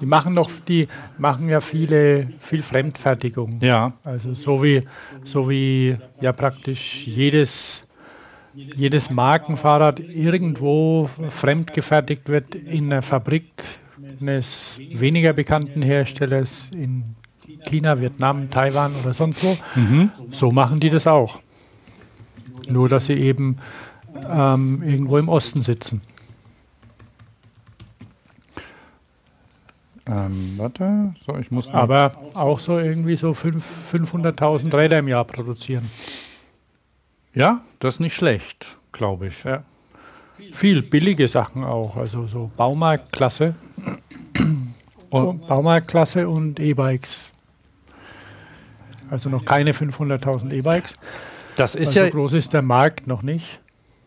Die 0.00 0.06
machen 0.06 0.34
noch, 0.34 0.50
die 0.66 0.88
machen 1.16 1.48
ja 1.48 1.60
viele, 1.60 2.32
viel 2.40 2.64
Fremdfertigung. 2.64 3.60
Ja. 3.60 3.92
Also 4.02 4.34
so 4.34 4.64
wie, 4.64 4.82
so 5.22 5.48
wie 5.48 5.96
ja 6.20 6.32
praktisch 6.32 7.06
jedes, 7.06 7.84
jedes 8.52 9.10
Markenfahrrad 9.10 10.00
irgendwo 10.00 11.08
fremdgefertigt 11.30 12.28
wird 12.28 12.56
in 12.56 12.90
der 12.90 13.02
Fabrik 13.02 13.52
eines 14.20 14.80
weniger 14.92 15.32
bekannten 15.32 15.82
Herstellers 15.82 16.70
in 16.74 17.16
China, 17.66 18.00
Vietnam, 18.00 18.50
Taiwan 18.50 18.92
oder 19.02 19.12
sonst 19.12 19.42
wo. 19.42 19.56
Mhm. 19.74 20.10
So 20.30 20.50
machen 20.50 20.80
die 20.80 20.90
das 20.90 21.06
auch. 21.06 21.40
Nur, 22.68 22.88
dass 22.88 23.06
sie 23.06 23.14
eben 23.14 23.58
ähm, 24.30 24.82
irgendwo 24.82 25.18
im 25.18 25.28
Osten 25.28 25.62
sitzen. 25.62 26.00
Ähm, 30.06 30.54
warte, 30.56 31.14
so, 31.24 31.36
ich 31.38 31.50
muss. 31.50 31.70
Aber 31.70 32.12
auch 32.34 32.58
so 32.58 32.78
irgendwie 32.78 33.16
so 33.16 33.30
500.000 33.30 34.76
Räder 34.76 34.98
im 34.98 35.08
Jahr 35.08 35.24
produzieren. 35.24 35.90
Ja, 37.34 37.62
das 37.78 37.94
ist 37.94 38.00
nicht 38.00 38.14
schlecht, 38.14 38.78
glaube 38.90 39.28
ich. 39.28 39.44
Ja. 39.44 39.64
Viel 40.52 40.82
billige 40.82 41.28
Sachen 41.28 41.64
auch, 41.64 41.96
also 41.96 42.26
so 42.26 42.50
Baumarktklasse. 42.56 43.54
Und 45.10 45.46
Baumarktklasse 45.46 46.26
und 46.26 46.58
E-Bikes. 46.58 47.32
Also 49.10 49.28
noch 49.28 49.44
keine 49.44 49.72
500.000 49.72 50.50
E-Bikes. 50.52 50.96
Das 51.54 51.74
ist 51.74 51.88
also 51.88 52.00
ja 52.00 52.06
so 52.06 52.12
groß 52.16 52.32
ist 52.32 52.54
der 52.54 52.62
Markt 52.62 53.06
noch 53.06 53.22
nicht. 53.22 53.60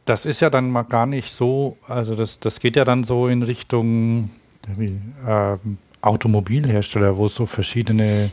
Das 0.06 0.26
ist 0.26 0.40
ja 0.40 0.50
dann 0.50 0.72
mal 0.72 0.82
gar 0.82 1.06
nicht 1.06 1.32
so, 1.32 1.78
also 1.88 2.16
das, 2.16 2.40
das 2.40 2.60
geht 2.60 2.76
ja 2.76 2.86
dann 2.86 3.04
so 3.04 3.28
in 3.28 3.44
Richtung 3.44 4.32
äh, 5.28 5.56
Automobilhersteller, 6.02 7.18
wo 7.18 7.28
es 7.28 7.36
so 7.36 7.46
verschiedene 7.46 8.32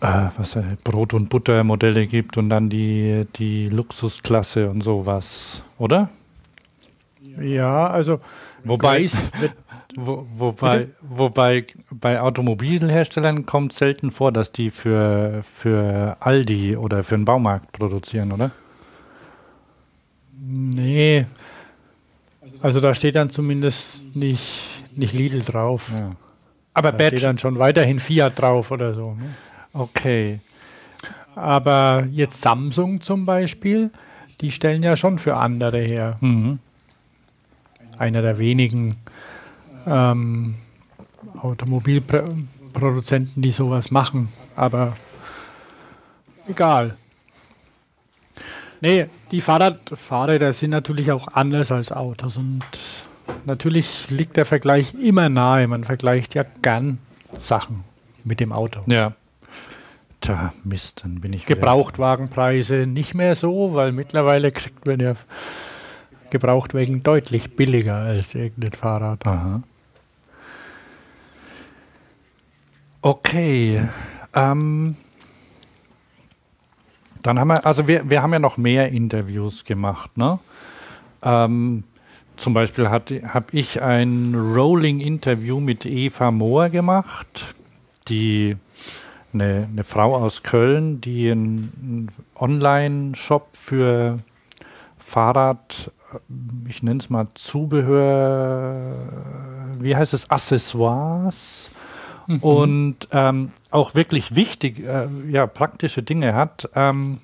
äh, 0.00 0.26
was, 0.36 0.56
äh, 0.56 0.62
Brot- 0.84 1.14
und 1.14 1.28
Buttermodelle 1.28 2.06
gibt 2.06 2.36
und 2.36 2.50
dann 2.50 2.68
die, 2.68 3.26
die 3.36 3.68
Luxusklasse 3.68 4.68
und 4.68 4.82
sowas, 4.82 5.62
oder? 5.78 6.10
Ja, 7.40 7.88
also 7.88 8.20
wobei, 8.64 9.06
wo, 9.96 10.26
wobei, 10.30 10.88
wobei 11.02 11.66
bei 11.90 12.20
Automobilherstellern 12.20 13.46
kommt 13.46 13.72
selten 13.72 14.10
vor, 14.10 14.32
dass 14.32 14.52
die 14.52 14.70
für, 14.70 15.42
für 15.42 16.16
Aldi 16.20 16.76
oder 16.76 17.02
für 17.04 17.14
einen 17.14 17.24
Baumarkt 17.24 17.72
produzieren, 17.72 18.32
oder? 18.32 18.50
Nee. 20.48 21.26
Also 22.60 22.80
da 22.80 22.94
steht 22.94 23.16
dann 23.16 23.30
zumindest 23.30 24.14
nicht, 24.16 24.84
nicht 24.94 25.12
Lidl 25.12 25.40
drauf. 25.40 25.90
Ja. 25.96 26.12
Aber 26.74 26.92
da 26.92 26.98
Badge 26.98 27.18
steht 27.18 27.28
dann 27.28 27.38
schon 27.38 27.58
weiterhin 27.58 28.00
Fiat 28.00 28.38
drauf 28.38 28.70
oder 28.70 28.94
so. 28.94 29.14
Ne? 29.14 29.34
Okay. 29.72 30.40
Aber 31.34 32.06
jetzt 32.10 32.40
Samsung 32.40 33.00
zum 33.00 33.26
Beispiel, 33.26 33.90
die 34.40 34.50
stellen 34.50 34.82
ja 34.82 34.96
schon 34.96 35.18
für 35.18 35.36
andere 35.36 35.78
her. 35.78 36.16
Mhm. 36.20 36.58
Einer 37.98 38.22
der 38.22 38.38
wenigen 38.38 38.96
ähm, 39.86 40.56
Automobilproduzenten, 41.40 43.42
die 43.42 43.52
sowas 43.52 43.90
machen. 43.90 44.28
Aber 44.54 44.96
egal. 46.48 46.96
Nee, 48.80 49.06
die 49.30 49.40
Fahrrad 49.40 49.78
Fahrräder 49.94 50.52
sind 50.52 50.70
natürlich 50.70 51.10
auch 51.10 51.28
anders 51.28 51.72
als 51.72 51.92
Autos 51.92 52.36
und 52.36 52.62
natürlich 53.46 54.10
liegt 54.10 54.36
der 54.36 54.46
Vergleich 54.46 54.94
immer 54.94 55.28
nahe. 55.28 55.66
Man 55.66 55.84
vergleicht 55.84 56.34
ja 56.34 56.44
gern 56.62 56.98
Sachen 57.38 57.84
mit 58.24 58.40
dem 58.40 58.52
Auto. 58.52 58.80
Ja. 58.86 59.12
Tja, 60.20 60.52
Mist, 60.64 61.02
dann 61.04 61.20
bin 61.20 61.32
ich. 61.32 61.46
Gebrauchtwagenpreise 61.46 62.86
nicht 62.86 63.14
mehr 63.14 63.34
so, 63.34 63.74
weil 63.74 63.92
mittlerweile 63.92 64.50
kriegt 64.50 64.86
man 64.86 65.00
ja 65.00 65.14
Gebrauchtwagen 66.30 67.02
deutlich 67.02 67.56
billiger 67.56 67.96
als 67.96 68.34
irgendein 68.34 68.72
Fahrrad. 68.72 69.26
Aha. 69.26 69.62
Okay. 73.02 73.88
Ähm, 74.34 74.96
dann 77.22 77.38
haben 77.38 77.48
wir, 77.48 77.64
also 77.64 77.88
wir, 77.88 78.08
wir 78.08 78.22
haben 78.22 78.32
ja 78.32 78.38
noch 78.38 78.56
mehr 78.56 78.90
Interviews 78.90 79.64
gemacht, 79.64 80.16
ne? 80.16 80.38
Ähm, 81.22 81.84
zum 82.36 82.52
Beispiel 82.52 82.90
habe 82.90 83.46
ich 83.52 83.80
ein 83.80 84.34
Rolling-Interview 84.34 85.58
mit 85.58 85.86
Eva 85.86 86.30
Mohr 86.30 86.68
gemacht, 86.68 87.54
die 88.08 88.56
eine, 89.32 89.68
eine 89.70 89.84
Frau 89.84 90.14
aus 90.16 90.42
Köln, 90.42 91.00
die 91.00 91.30
einen 91.30 92.08
Online-Shop 92.34 93.48
für 93.54 94.18
Fahrrad, 94.98 95.90
ich 96.68 96.82
nenne 96.82 96.98
es 97.00 97.10
mal 97.10 97.28
Zubehör, 97.34 98.94
wie 99.78 99.96
heißt 99.96 100.14
es, 100.14 100.30
Accessoires 100.30 101.70
mhm. 102.26 102.38
und 102.38 102.96
ähm, 103.12 103.52
auch 103.70 103.94
wirklich 103.94 104.34
wichtig, 104.34 104.80
äh, 104.80 105.08
ja, 105.30 105.46
praktische 105.46 106.02
Dinge 106.02 106.34
hat. 106.34 106.68
Ähm, 106.74 107.18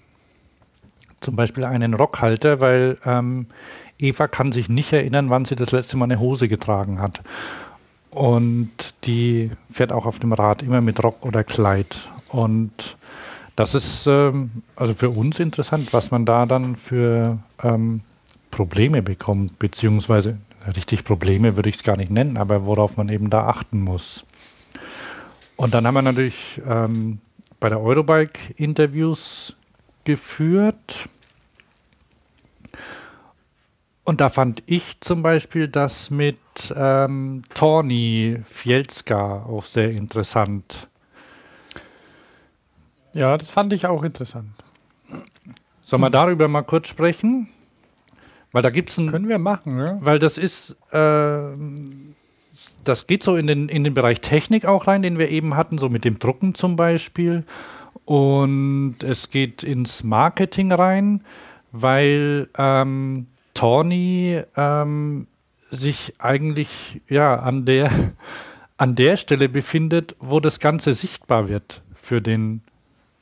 zum 1.20 1.36
Beispiel 1.36 1.64
einen 1.64 1.94
Rockhalter, 1.94 2.60
weil 2.60 2.98
ähm, 3.04 3.46
Eva 3.98 4.26
kann 4.26 4.52
sich 4.52 4.68
nicht 4.68 4.92
erinnern, 4.92 5.30
wann 5.30 5.44
sie 5.44 5.54
das 5.54 5.70
letzte 5.70 5.96
Mal 5.96 6.06
eine 6.06 6.18
Hose 6.18 6.48
getragen 6.48 7.00
hat. 7.00 7.20
Und 8.10 8.70
die 9.04 9.50
fährt 9.70 9.92
auch 9.92 10.04
auf 10.04 10.18
dem 10.18 10.32
Rad 10.32 10.62
immer 10.62 10.80
mit 10.80 11.02
Rock 11.02 11.24
oder 11.24 11.44
Kleid. 11.44 12.08
Und 12.28 12.96
das 13.56 13.74
ist 13.74 14.06
ähm, 14.06 14.62
also 14.76 14.94
für 14.94 15.10
uns 15.10 15.38
interessant, 15.40 15.92
was 15.92 16.10
man 16.10 16.24
da 16.24 16.46
dann 16.46 16.76
für 16.76 17.38
ähm, 17.62 18.00
Probleme 18.52 19.02
bekommt, 19.02 19.58
beziehungsweise 19.58 20.38
richtig 20.76 21.02
Probleme 21.02 21.56
würde 21.56 21.68
ich 21.68 21.76
es 21.76 21.82
gar 21.82 21.96
nicht 21.96 22.12
nennen, 22.12 22.36
aber 22.36 22.64
worauf 22.64 22.96
man 22.96 23.08
eben 23.08 23.30
da 23.30 23.48
achten 23.48 23.80
muss. 23.80 24.24
Und 25.56 25.74
dann 25.74 25.86
haben 25.86 25.94
wir 25.94 26.02
natürlich 26.02 26.60
ähm, 26.68 27.18
bei 27.58 27.68
der 27.68 27.80
Eurobike 27.80 28.38
Interviews 28.56 29.56
geführt. 30.04 31.08
Und 34.04 34.20
da 34.20 34.28
fand 34.28 34.62
ich 34.66 35.00
zum 35.00 35.22
Beispiel 35.22 35.68
das 35.68 36.10
mit 36.10 36.38
ähm, 36.74 37.42
Torni 37.54 38.40
Fielska 38.44 39.44
auch 39.44 39.64
sehr 39.64 39.90
interessant. 39.90 40.88
Ja, 43.14 43.36
das 43.38 43.48
fand 43.48 43.72
ich 43.72 43.86
auch 43.86 44.02
interessant. 44.02 44.50
Sollen 45.82 46.02
wir 46.02 46.10
darüber 46.10 46.48
mal 46.48 46.62
kurz 46.62 46.88
sprechen? 46.88 47.51
Weil 48.52 48.62
da 48.62 48.70
gibt 48.70 48.90
es 48.90 48.98
ein. 48.98 49.10
Können 49.10 49.28
wir 49.28 49.38
machen, 49.38 49.78
ja? 49.78 49.98
Weil 50.00 50.18
das 50.18 50.38
ist. 50.38 50.76
Äh, 50.90 51.40
das 52.84 53.06
geht 53.06 53.22
so 53.22 53.36
in 53.36 53.46
den, 53.46 53.68
in 53.68 53.84
den 53.84 53.94
Bereich 53.94 54.20
Technik 54.20 54.66
auch 54.66 54.86
rein, 54.86 55.02
den 55.02 55.18
wir 55.18 55.30
eben 55.30 55.56
hatten, 55.56 55.78
so 55.78 55.88
mit 55.88 56.04
dem 56.04 56.18
Drucken 56.18 56.54
zum 56.54 56.76
Beispiel. 56.76 57.44
Und 58.04 58.96
es 59.02 59.30
geht 59.30 59.62
ins 59.62 60.02
Marketing 60.02 60.72
rein, 60.72 61.22
weil 61.70 62.48
ähm, 62.58 63.26
Tawny 63.54 64.42
ähm, 64.56 65.26
sich 65.70 66.14
eigentlich 66.18 67.00
ja 67.08 67.36
an 67.36 67.64
der 67.64 67.90
an 68.76 68.94
der 68.96 69.16
Stelle 69.16 69.48
befindet, 69.48 70.16
wo 70.18 70.40
das 70.40 70.58
Ganze 70.58 70.94
sichtbar 70.94 71.48
wird 71.48 71.82
für 71.94 72.20
den 72.20 72.62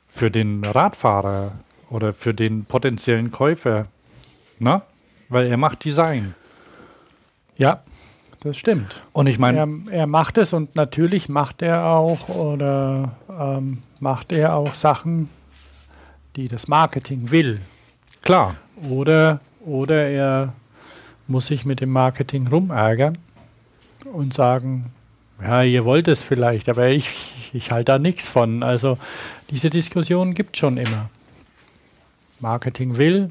für 0.07 0.31
den 0.31 0.65
Radfahrer 0.65 1.53
oder 1.89 2.13
für 2.13 2.33
den 2.33 2.65
potenziellen 2.65 3.31
Käufer, 3.31 3.87
na? 4.59 4.81
Weil 5.31 5.47
er 5.47 5.57
macht 5.57 5.83
Design. 5.85 6.35
Ja, 7.57 7.81
das 8.41 8.57
stimmt. 8.57 9.01
Und 9.13 9.27
ich 9.27 9.39
meine, 9.39 9.59
er, 9.59 9.93
er, 9.93 10.07
macht 10.07 10.37
es 10.37 10.53
und 10.53 10.75
natürlich 10.75 11.29
macht 11.29 11.61
er 11.61 11.85
auch 11.85 12.27
oder 12.29 13.13
ähm, 13.29 13.79
macht 13.99 14.31
er 14.31 14.55
auch 14.55 14.73
Sachen, 14.73 15.29
die 16.35 16.47
das 16.47 16.67
Marketing 16.67 17.31
will. 17.31 17.61
Klar. 18.21 18.55
Oder 18.89 19.39
oder 19.65 20.07
er 20.07 20.53
muss 21.27 21.47
sich 21.47 21.65
mit 21.65 21.79
dem 21.79 21.91
Marketing 21.91 22.47
rumärgern 22.47 23.17
und 24.11 24.33
sagen, 24.33 24.91
ja, 25.41 25.63
ihr 25.63 25.85
wollt 25.85 26.07
es 26.07 26.21
vielleicht, 26.23 26.67
aber 26.67 26.89
ich, 26.89 27.51
ich 27.53 27.71
halte 27.71 27.93
da 27.93 27.99
nichts 27.99 28.27
von. 28.27 28.63
Also 28.63 28.97
diese 29.49 29.69
Diskussion 29.69 30.33
gibt 30.33 30.55
es 30.55 30.59
schon 30.59 30.77
immer. 30.77 31.09
Marketing 32.39 32.97
will, 32.97 33.29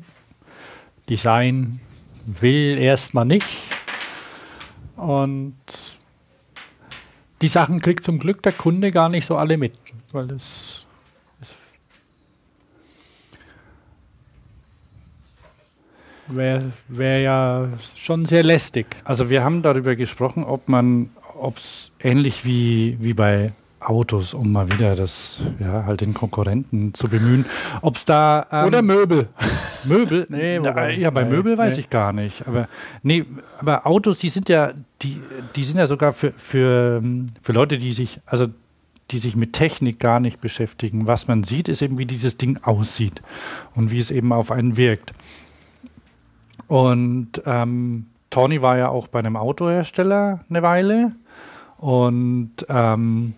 Design 1.08 1.80
will 2.40 2.78
erstmal 2.78 3.24
nicht. 3.24 3.70
Und 4.96 5.54
die 7.40 7.48
Sachen 7.48 7.80
kriegt 7.80 8.04
zum 8.04 8.18
Glück 8.18 8.42
der 8.42 8.52
Kunde 8.52 8.90
gar 8.90 9.08
nicht 9.08 9.26
so 9.26 9.36
alle 9.36 9.56
mit, 9.56 9.72
weil 10.12 10.30
es 10.32 10.84
wäre 16.28 16.72
wär 16.88 17.20
ja 17.20 17.68
schon 17.96 18.24
sehr 18.26 18.44
lästig. 18.44 18.86
Also 19.04 19.30
wir 19.30 19.42
haben 19.42 19.62
darüber 19.62 19.96
gesprochen, 19.96 20.44
ob 20.44 20.68
man, 20.68 21.10
ob 21.38 21.56
es 21.56 21.90
ähnlich 21.98 22.44
wie, 22.44 22.96
wie 23.00 23.14
bei 23.14 23.52
Autos, 23.80 24.34
um 24.34 24.52
mal 24.52 24.70
wieder 24.70 24.94
das, 24.94 25.40
ja, 25.58 25.84
halt 25.84 26.00
den 26.00 26.14
Konkurrenten 26.14 26.94
zu 26.94 27.08
bemühen. 27.08 27.46
Ob 27.80 27.96
es 27.96 28.04
da. 28.04 28.46
Ähm, 28.52 28.66
Oder 28.66 28.82
Möbel. 28.82 29.28
Möbel? 29.84 30.26
nee, 30.30 30.60
wobei, 30.60 30.94
ja, 30.94 31.10
bei 31.10 31.24
nee, 31.24 31.30
Möbel 31.30 31.56
weiß 31.56 31.74
nee. 31.74 31.80
ich 31.80 31.90
gar 31.90 32.12
nicht. 32.12 32.46
Aber 32.46 32.68
nee, 33.02 33.24
aber 33.58 33.86
Autos, 33.86 34.18
die 34.18 34.28
sind 34.28 34.48
ja, 34.48 34.72
die, 35.02 35.20
die 35.56 35.64
sind 35.64 35.78
ja 35.78 35.86
sogar 35.86 36.12
für, 36.12 36.32
für, 36.32 37.02
für 37.42 37.52
Leute, 37.52 37.78
die 37.78 37.92
sich, 37.92 38.20
also 38.26 38.46
die 39.10 39.18
sich 39.18 39.34
mit 39.34 39.52
Technik 39.52 39.98
gar 39.98 40.20
nicht 40.20 40.40
beschäftigen. 40.40 41.06
Was 41.06 41.26
man 41.26 41.42
sieht, 41.42 41.68
ist 41.68 41.82
eben, 41.82 41.98
wie 41.98 42.06
dieses 42.06 42.36
Ding 42.36 42.58
aussieht 42.62 43.22
und 43.74 43.90
wie 43.90 43.98
es 43.98 44.10
eben 44.10 44.32
auf 44.32 44.50
einen 44.50 44.76
wirkt. 44.76 45.12
Und 46.68 47.42
ähm, 47.46 48.06
Tony 48.30 48.62
war 48.62 48.78
ja 48.78 48.88
auch 48.88 49.08
bei 49.08 49.18
einem 49.18 49.36
Autohersteller 49.36 50.40
eine 50.48 50.62
Weile. 50.62 51.12
und 51.78 52.52
ähm, 52.68 53.34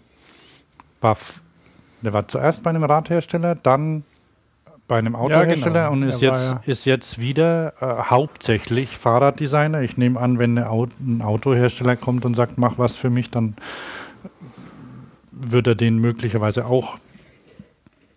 war, 1.03 1.17
der 2.03 2.12
war 2.12 2.29
zuerst 2.29 2.62
bei 2.62 2.71
einem 2.71 2.85
Radhersteller, 2.85 3.55
dann 3.55 4.05
bei 4.88 4.99
einem 4.99 5.17
Autohersteller 5.17 5.83
ja, 5.83 5.88
genau. 5.88 5.93
und 5.93 6.09
ist 6.09 6.21
jetzt, 6.21 6.51
ja 6.51 6.61
ist 6.67 6.85
jetzt 6.85 7.19
wieder 7.19 7.73
äh, 7.81 8.11
hauptsächlich 8.11 8.91
Fahrraddesigner. 8.99 9.81
Ich 9.81 9.97
nehme 9.97 10.21
an, 10.21 10.38
wenn 10.38 10.59
Auto, 10.59 10.93
ein 11.01 11.23
Autohersteller 11.23 11.97
kommt 11.97 12.25
und 12.25 12.35
sagt, 12.35 12.59
mach 12.59 12.79
was 12.79 12.97
für 12.97 13.09
mich, 13.09 13.31
dann 13.31 13.55
würde 15.31 15.71
er 15.71 15.75
den 15.77 15.97
möglicherweise 15.97 16.67
auch 16.67 16.99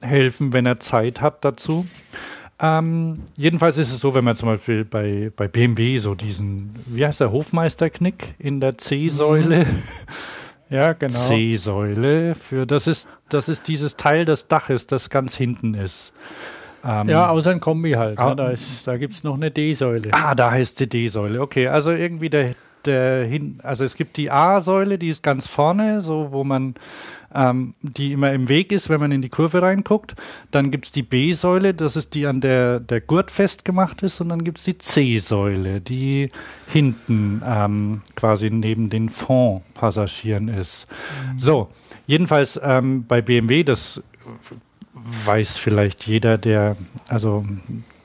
helfen, 0.02 0.54
wenn 0.54 0.66
er 0.66 0.80
Zeit 0.80 1.22
hat 1.22 1.46
dazu. 1.46 1.86
Ähm, 2.60 3.20
jedenfalls 3.36 3.78
ist 3.78 3.92
es 3.92 4.00
so, 4.00 4.14
wenn 4.14 4.24
man 4.24 4.36
zum 4.36 4.50
Beispiel 4.50 4.86
bei, 4.86 5.32
bei 5.36 5.48
BMW 5.48 5.98
so 5.98 6.16
diesen, 6.16 6.76
wie 6.86 7.06
heißt 7.06 7.20
der, 7.20 7.32
Hofmeisterknick 7.32 8.36
in 8.40 8.60
der 8.60 8.78
C-Säule. 8.78 9.66
Mhm. 9.66 9.84
Ja, 10.70 10.94
genau. 10.94 11.14
C-Säule 11.14 12.36
für 12.36 12.66
das 12.66 12.88
ist 12.88 13.08
das 13.30 13.50
ist 13.50 13.68
dieses 13.68 13.96
Teil 13.96 14.26
des 14.26 14.48
Daches, 14.48 14.88
das 14.88 15.10
ganz 15.10 15.36
hinten 15.36 15.74
ist. 15.74 16.14
Ähm, 16.84 17.10
ja, 17.10 17.30
außer 17.30 17.52
ein 17.52 17.60
Kombi 17.60 17.94
halt. 17.94 18.20
Ne? 18.20 18.36
Da, 18.36 18.54
da 18.86 18.98
gibt 18.98 19.14
es 19.14 19.24
noch 19.24 19.36
eine 19.36 19.50
D-Säule. 19.50 20.10
Ah, 20.12 20.36
da 20.36 20.52
heißt 20.52 20.80
die 20.80 20.88
D-Säule. 20.88 21.42
Okay, 21.42 21.68
also 21.68 21.92
irgendwie 21.92 22.30
der, 22.30 22.52
der 22.86 23.26
hin, 23.26 23.60
also 23.64 23.84
es 23.84 23.96
gibt 23.96 24.18
die 24.18 24.30
A-Säule, 24.30 25.00
die 25.00 25.10
ist 25.10 25.24
ganz 25.24 25.48
vorne, 25.48 26.02
so 26.02 26.32
wo 26.32 26.44
man 26.44 26.76
ähm, 27.36 27.74
die 27.82 28.14
immer 28.14 28.32
im 28.32 28.50
Weg 28.50 28.72
ist, 28.72 28.90
wenn 28.90 29.00
man 29.00 29.12
in 29.12 29.22
die 29.22 29.30
Kurve 29.30 29.62
reinguckt. 29.62 30.16
Dann 30.52 30.72
gibt 30.72 30.86
es 30.86 30.92
die 30.92 31.04
B-Säule, 31.04 31.74
das 31.74 31.96
ist 31.96 32.14
die, 32.14 32.26
an 32.26 32.42
der 32.42 32.80
der 32.80 33.02
Gurt 33.02 33.32
festgemacht 33.32 34.04
ist. 34.04 34.22
Und 34.22 34.30
dann 34.30 34.44
gibt 34.44 34.60
es 34.60 34.64
die 34.66 34.78
C-Säule, 34.78 35.82
die 35.82 36.32
hinten 36.68 37.42
ähm, 37.46 38.02
quasi 38.16 38.50
neben 38.50 38.90
den 38.90 39.10
Fondpassagieren 39.10 40.48
ist. 40.48 40.88
Mhm. 41.34 41.40
So, 41.40 41.70
jedenfalls 42.08 42.60
ähm, 42.64 43.06
bei 43.08 43.22
BMW, 43.22 43.64
das 43.64 44.02
weiß 45.26 45.58
vielleicht 45.58 46.08
jeder, 46.08 46.38
der, 46.38 46.78
also 47.10 47.46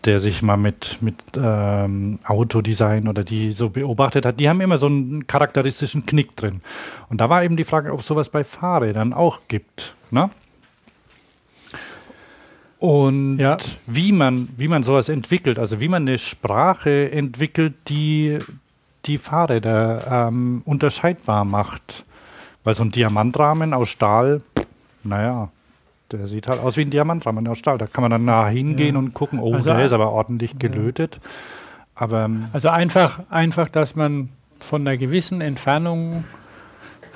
der 0.05 0.19
sich 0.19 0.43
mal 0.43 0.57
mit, 0.57 0.99
mit 1.01 1.17
ähm, 1.37 2.19
Autodesign 2.25 3.09
oder 3.09 3.23
die 3.23 3.53
so 3.53 3.71
beobachtet 3.71 4.25
hat, 4.25 4.41
die 4.41 4.49
haben 4.49 4.61
immer 4.61 4.79
so 4.79 4.87
einen 4.87 5.27
charakteristischen 5.27 6.07
Knick 6.07 6.37
drin. 6.37 6.61
Und 7.09 7.21
da 7.21 7.29
war 7.29 7.45
eben 7.45 7.57
die 7.57 7.65
Frage, 7.65 7.93
ob 7.93 8.03
sowas 8.03 8.29
bei 8.29 8.45
Fahrrädern 8.45 9.13
auch 9.13 9.41
gibt. 9.49 9.95
Ne? 10.11 10.31
Und 12.79 13.37
ja. 13.37 13.59
wie, 13.87 14.11
man, 14.11 14.49
wie 14.57 14.69
man 14.69 14.83
sowas 14.83 15.11
entwickelt, 15.11 15.59
also 15.59 15.81
wie 15.81 15.89
man 15.89 16.03
eine 16.09 16.19
Sprache 16.19 17.11
entwickelt, 17.13 17.75
die 17.89 18.39
die 19.05 19.19
Fahrräder 19.19 20.29
ähm, 20.29 20.63
unterscheidbar 20.65 21.45
macht. 21.45 22.05
Weil 22.65 22.75
so 22.75 22.83
ein 22.83 22.91
Diamantrahmen 22.91 23.75
aus 23.75 23.89
Stahl, 23.89 24.43
naja, 25.03 25.51
der 26.13 26.27
sieht 26.27 26.49
halt 26.49 26.61
aus 26.61 26.77
wie 26.77 26.83
ein 26.83 26.91
Diamantrahmen 26.91 27.47
aus 27.49 27.59
Stahl. 27.59 27.79
Da 27.79 27.87
kann 27.87 28.03
man 28.03 28.11
dann 28.11 28.25
nah 28.25 28.49
hingehen 28.49 28.95
ja. 28.95 28.99
und 28.99 29.15
gucken, 29.15 29.39
oh, 29.39 29.55
also, 29.55 29.71
der 29.73 29.85
ist 29.85 29.93
aber 29.93 30.11
ordentlich 30.11 30.59
gelötet. 30.59 31.21
Aber, 31.95 32.25
ähm, 32.25 32.47
also 32.53 32.69
einfach, 32.69 33.21
einfach, 33.31 33.69
dass 33.69 33.95
man 33.95 34.31
von 34.59 34.83
einer 34.83 34.97
gewissen 34.97 35.41
Entfernung 35.41 36.25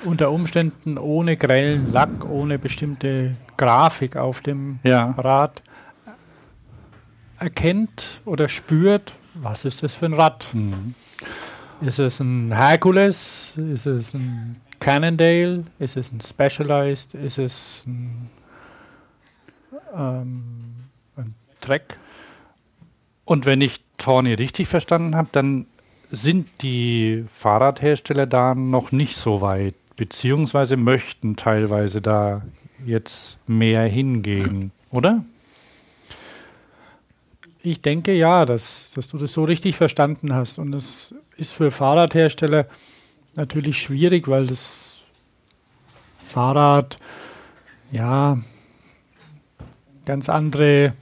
unter 0.03 0.31
Umständen 0.31 0.97
ohne 0.97 1.37
grellen 1.37 1.89
Lack, 1.89 2.29
ohne 2.29 2.59
bestimmte 2.59 3.35
Grafik 3.57 4.17
auf 4.17 4.41
dem 4.41 4.79
ja. 4.83 5.11
Rad 5.17 5.61
erkennt 7.39 8.21
oder 8.25 8.47
spürt, 8.47 9.13
was 9.33 9.65
ist 9.65 9.83
das 9.83 9.95
für 9.95 10.05
ein 10.05 10.13
Rad? 10.13 10.45
Mhm. 10.53 10.95
Ist 11.81 11.99
es 11.99 12.19
ein 12.19 12.53
Hercules? 12.53 13.57
Ist 13.57 13.85
es 13.85 14.13
ein 14.13 14.61
Cannondale? 14.79 15.65
Ist 15.79 15.97
es 15.97 16.11
ein 16.11 16.21
Specialized? 16.21 17.15
Ist 17.15 17.37
es 17.37 17.85
ein 17.85 18.29
ähm, 19.95 20.75
ein 21.15 21.33
Track. 21.61 21.97
Und 23.25 23.45
wenn 23.45 23.61
ich 23.61 23.81
Tawny 23.97 24.33
richtig 24.33 24.67
verstanden 24.67 25.15
habe, 25.15 25.29
dann 25.31 25.65
sind 26.11 26.47
die 26.61 27.25
Fahrradhersteller 27.27 28.27
da 28.27 28.55
noch 28.55 28.91
nicht 28.91 29.15
so 29.15 29.41
weit, 29.41 29.75
beziehungsweise 29.95 30.77
möchten 30.77 31.35
teilweise 31.35 32.01
da 32.01 32.43
jetzt 32.85 33.37
mehr 33.47 33.83
hingehen, 33.83 34.71
oder? 34.91 35.23
Ich 37.63 37.81
denke 37.81 38.13
ja, 38.13 38.45
dass, 38.45 38.91
dass 38.93 39.07
du 39.07 39.17
das 39.17 39.33
so 39.33 39.43
richtig 39.43 39.75
verstanden 39.75 40.33
hast. 40.33 40.59
Und 40.59 40.75
es 40.75 41.15
ist 41.35 41.51
für 41.51 41.71
Fahrradhersteller 41.71 42.67
natürlich 43.33 43.81
schwierig, 43.81 44.27
weil 44.27 44.45
das 44.45 45.03
Fahrrad, 46.29 46.97
ja, 47.91 48.37
ganz 50.05 50.29
andere, 50.29 50.93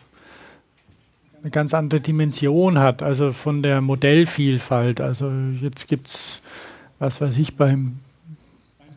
eine 1.42 1.52
ganz 1.52 1.74
andere 1.74 2.02
Dimension 2.02 2.80
hat, 2.80 3.04
also 3.04 3.32
von 3.32 3.62
der 3.62 3.82
Modellvielfalt. 3.82 5.02
Also 5.02 5.30
jetzt 5.62 5.88
gibt 5.88 6.08
es, 6.08 6.42
was 7.00 7.22
weiß 7.22 7.38
ich, 7.38 7.56
beim, 7.56 8.00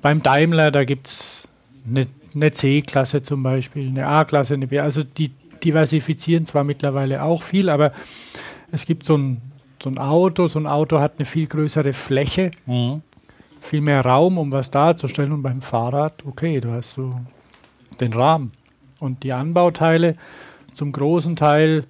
beim 0.02 0.22
Daimler, 0.22 0.70
da 0.70 0.84
gibt 0.84 1.08
es 1.08 1.48
eine, 1.88 2.06
eine 2.34 2.52
C-Klasse 2.52 3.22
zum 3.22 3.42
Beispiel, 3.42 3.88
eine 3.88 4.06
A-Klasse, 4.06 4.54
eine 4.54 4.66
B. 4.66 4.78
Also 4.78 5.02
die 5.02 5.32
diversifizieren 5.64 6.46
zwar 6.46 6.64
mittlerweile 6.64 7.22
auch 7.22 7.42
viel, 7.42 7.68
aber 7.68 7.92
es 8.70 8.86
gibt 8.86 9.04
so 9.04 9.16
ein, 9.16 9.40
so 9.82 9.90
ein 9.90 9.98
Auto, 9.98 10.46
so 10.46 10.58
ein 10.58 10.66
Auto 10.66 11.00
hat 11.00 11.14
eine 11.18 11.24
viel 11.24 11.46
größere 11.46 11.92
Fläche, 11.92 12.50
mhm. 12.66 13.02
viel 13.60 13.80
mehr 13.80 14.00
Raum, 14.04 14.38
um 14.38 14.52
was 14.52 14.70
darzustellen. 14.70 15.32
Und 15.32 15.42
beim 15.42 15.60
Fahrrad, 15.60 16.24
okay, 16.24 16.60
du 16.60 16.70
hast 16.70 16.92
so 16.94 17.20
den 18.00 18.12
Rahmen. 18.12 18.52
Und 19.00 19.22
die 19.22 19.32
Anbauteile 19.32 20.16
zum 20.74 20.92
großen 20.92 21.36
Teil 21.36 21.84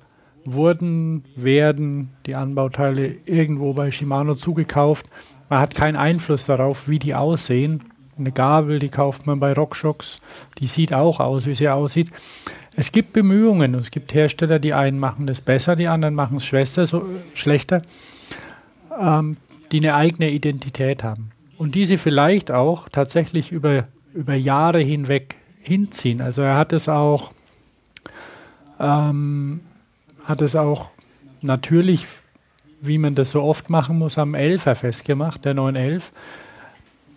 wurden, 0.45 1.25
werden 1.35 2.11
die 2.27 2.35
Anbauteile 2.35 3.17
irgendwo 3.27 3.73
bei 3.73 3.91
Shimano 3.91 4.35
zugekauft. 4.35 5.07
Man 5.49 5.61
hat 5.61 5.75
keinen 5.75 5.97
Einfluss 5.97 6.47
darauf, 6.47 6.89
wie 6.89 6.99
die 6.99 7.15
aussehen. 7.15 7.85
Eine 8.19 8.33
Gabel, 8.33 8.79
die 8.79 8.89
kauft 8.89 9.27
man 9.27 9.41
bei 9.41 9.53
RockShox, 9.53 10.21
die 10.59 10.69
sieht 10.69 10.95
auch 10.95 11.21
aus, 11.21 11.47
wie 11.47 11.55
sie 11.55 11.69
aussieht. 11.69 12.11
Es 12.75 12.93
gibt 12.93 13.13
Bemühungen 13.13 13.75
und 13.75 13.81
es 13.81 13.91
gibt 13.91 14.15
Hersteller, 14.15 14.59
die 14.59 14.75
einen 14.75 14.99
machen 14.99 15.27
das 15.27 15.41
besser, 15.41 15.77
die 15.77 15.89
anderen 15.89 16.15
machen 16.15 16.39
es 16.39 16.75
so, 16.75 17.07
schlechter, 17.35 17.83
ähm, 18.99 19.37
die 19.73 19.79
eine 19.79 19.95
eigene 19.95 20.31
Identität 20.31 21.05
haben. 21.05 21.31
Und 21.59 21.75
diese 21.75 21.99
vielleicht 21.99 22.51
auch 22.51 22.89
tatsächlich 22.89 23.53
über, 23.53 23.85
über 24.15 24.35
Jahre 24.35 24.81
hinweg 24.81 25.37
hinziehen. 25.67 26.21
Also 26.21 26.43
er 26.43 26.57
hat 26.57 26.73
es 26.73 26.89
auch, 26.89 27.33
ähm, 28.79 29.61
hat 30.25 30.41
es 30.41 30.55
auch 30.55 30.91
natürlich, 31.43 32.07
wie 32.81 32.99
man 32.99 33.15
das 33.15 33.33
so 33.33 33.43
oft 33.43 33.69
machen 33.69 33.99
muss, 33.99 34.17
am 34.17 34.35
11er 34.35 34.77
festgemacht, 34.77 35.45
der 35.45 35.55
911 35.55 36.13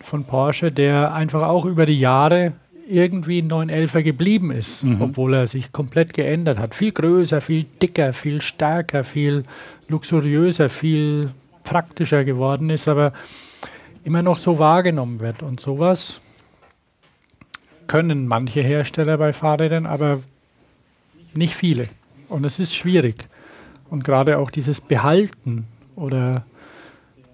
von 0.00 0.24
Porsche, 0.24 0.72
der 0.72 1.14
einfach 1.14 1.42
auch 1.42 1.64
über 1.64 1.86
die 1.86 2.00
Jahre 2.00 2.52
irgendwie 2.88 3.38
ein 3.38 3.48
911er 3.48 4.02
geblieben 4.02 4.50
ist, 4.50 4.82
mhm. 4.82 5.00
obwohl 5.00 5.34
er 5.34 5.46
sich 5.46 5.70
komplett 5.70 6.12
geändert 6.12 6.58
hat. 6.58 6.74
Viel 6.74 6.90
größer, 6.90 7.40
viel 7.40 7.66
dicker, 7.80 8.12
viel 8.12 8.40
stärker, 8.40 9.04
viel 9.04 9.44
luxuriöser, 9.86 10.68
viel 10.68 11.30
praktischer 11.62 12.24
geworden 12.24 12.68
ist, 12.68 12.88
aber 12.88 13.12
immer 14.02 14.22
noch 14.22 14.38
so 14.38 14.58
wahrgenommen 14.58 15.20
wird. 15.20 15.44
Und 15.44 15.60
sowas 15.60 16.20
können 17.90 18.28
manche 18.28 18.60
Hersteller 18.60 19.18
bei 19.18 19.32
Fahrrädern, 19.32 19.84
aber 19.84 20.20
nicht 21.34 21.56
viele. 21.56 21.88
Und 22.28 22.46
es 22.46 22.60
ist 22.60 22.72
schwierig. 22.72 23.16
Und 23.88 24.04
gerade 24.04 24.38
auch 24.38 24.52
dieses 24.52 24.80
Behalten 24.80 25.66
oder 25.96 26.44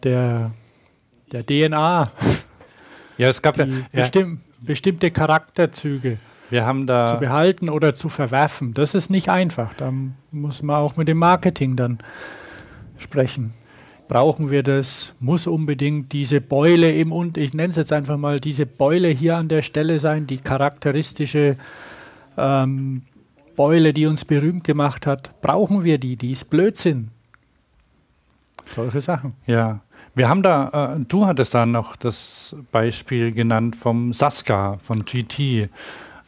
der, 0.03 0.53
der 1.31 1.45
DNA. 1.45 2.11
Ja, 3.19 3.29
es 3.29 3.43
gab 3.43 3.59
ja, 3.59 3.67
bestimm, 3.93 4.41
bestimmte 4.61 5.11
Charakterzüge 5.11 6.17
zu 6.49 7.17
behalten 7.21 7.69
oder 7.69 7.93
zu 7.93 8.09
verwerfen. 8.09 8.73
Das 8.73 8.95
ist 8.95 9.11
nicht 9.11 9.29
einfach. 9.29 9.75
Da 9.75 9.93
muss 10.31 10.63
man 10.63 10.77
auch 10.77 10.97
mit 10.97 11.07
dem 11.07 11.19
Marketing 11.19 11.77
dann 11.77 11.99
sprechen 12.97 13.53
brauchen 14.09 14.51
wir 14.51 14.63
das, 14.63 15.13
muss 15.21 15.47
unbedingt 15.47 16.13
diese 16.13 16.41
Beule 16.41 16.93
im 16.93 17.13
und 17.13 17.37
ich 17.37 17.55
nenne 17.55 17.71
es 17.71 17.77
jetzt 17.77 17.93
einfach 17.93 18.17
mal 18.17 18.41
diese 18.41 18.67
Beule 18.67 19.09
hier 19.09 19.37
an 19.37 19.49
der 19.49 19.63
Stelle 19.63 19.99
sein, 19.99 20.27
die 20.27 20.39
charakteristische 20.39 21.57
ähm, 22.37 23.03
Beule, 23.57 23.93
die 23.93 24.07
uns 24.07 24.25
berühmt 24.25 24.65
gemacht 24.65 25.07
hat. 25.07 25.41
Brauchen 25.41 25.83
wir 25.83 25.99
die? 25.99 26.17
Die 26.17 26.33
ist 26.33 26.51
Blödsinn. 26.51 27.11
Solche 28.67 29.01
Sachen. 29.01 29.35
Ja. 29.47 29.81
Wir 30.15 30.29
haben 30.29 30.43
da, 30.43 30.95
äh, 30.97 31.01
du 31.07 31.27
hattest 31.27 31.55
da 31.55 31.67
noch 31.67 31.97
das 31.97 32.57
Beispiel 32.73 33.33
genannt 33.33 33.77
vom 33.77 34.13
Saska, 34.13 34.79
von 34.83 35.05
GT. 35.05 35.69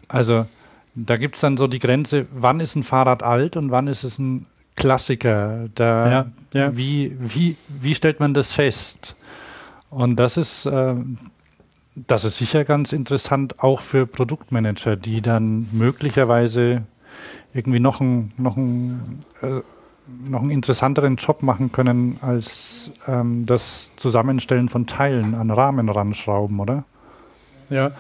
Also 0.09 0.47
da 0.95 1.17
gibt 1.17 1.37
es 1.37 1.41
dann 1.41 1.57
so 1.57 1.67
die 1.67 1.79
Grenze, 1.79 2.27
wann 2.33 2.61
ist 2.61 2.77
ein 2.77 2.83
Fahrrad 2.83 3.23
alt 3.23 3.57
und 3.57 3.71
wann 3.71 3.87
ist 3.87 4.05
es 4.05 4.19
ein 4.19 4.47
Klassiker. 4.79 5.69
Da, 5.75 6.11
ja, 6.11 6.27
ja. 6.55 6.77
Wie, 6.77 7.17
wie, 7.19 7.57
wie 7.69 7.95
stellt 7.95 8.21
man 8.21 8.33
das 8.33 8.53
fest? 8.53 9.17
Und 9.91 10.19
das 10.19 10.37
ist, 10.37 10.67
äh, 10.67 10.95
das 11.95 12.25
ist 12.25 12.39
sicher 12.39 12.65
ganz 12.65 12.93
interessant, 12.93 13.63
auch 13.63 13.83
für 13.83 14.07
Produktmanager, 14.07 14.97
die 14.97 15.21
dann 15.21 15.69
möglicherweise 15.73 16.83
irgendwie 17.53 17.81
noch, 17.81 18.01
ein, 18.01 18.33
noch, 18.37 18.57
ein, 18.57 19.21
äh, 19.43 19.61
noch 20.29 20.43
einen 20.43 20.51
interessanteren 20.51 21.17
Job 21.17 21.43
machen 21.43 21.73
können 21.73 22.19
als 22.21 22.93
ähm, 23.09 23.47
das 23.47 23.93
Zusammenstellen 23.97 24.69
von 24.69 24.87
Teilen 24.87 25.35
an 25.35 25.51
Rahmen 25.51 25.89
ranschrauben, 25.89 26.61
oder? 26.61 26.85
Ja, 27.69 27.91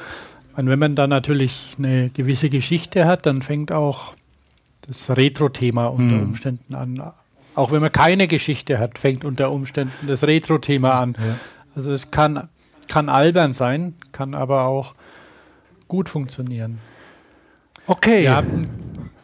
und 0.56 0.68
wenn 0.68 0.78
man 0.78 0.94
dann 0.94 1.10
natürlich 1.10 1.74
eine 1.78 2.10
gewisse 2.10 2.50
Geschichte 2.50 3.04
hat, 3.04 3.26
dann 3.26 3.42
fängt 3.42 3.72
auch 3.72 4.14
das 4.88 5.16
Retro-Thema 5.16 5.86
unter 5.86 6.16
mhm. 6.16 6.28
Umständen 6.28 6.74
an. 6.74 7.12
Auch 7.54 7.70
wenn 7.70 7.80
man 7.80 7.92
keine 7.92 8.26
Geschichte 8.26 8.78
hat, 8.78 8.98
fängt 8.98 9.24
unter 9.24 9.52
Umständen 9.52 10.06
das 10.06 10.24
Retro-Thema 10.24 10.94
an. 11.00 11.16
Ja. 11.18 11.36
Also 11.76 11.92
es 11.92 12.10
kann, 12.10 12.48
kann 12.88 13.08
albern 13.08 13.52
sein, 13.52 13.94
kann 14.12 14.34
aber 14.34 14.64
auch 14.64 14.94
gut 15.86 16.08
funktionieren. 16.08 16.78
Okay. 17.86 18.28
Hatten, 18.28 18.68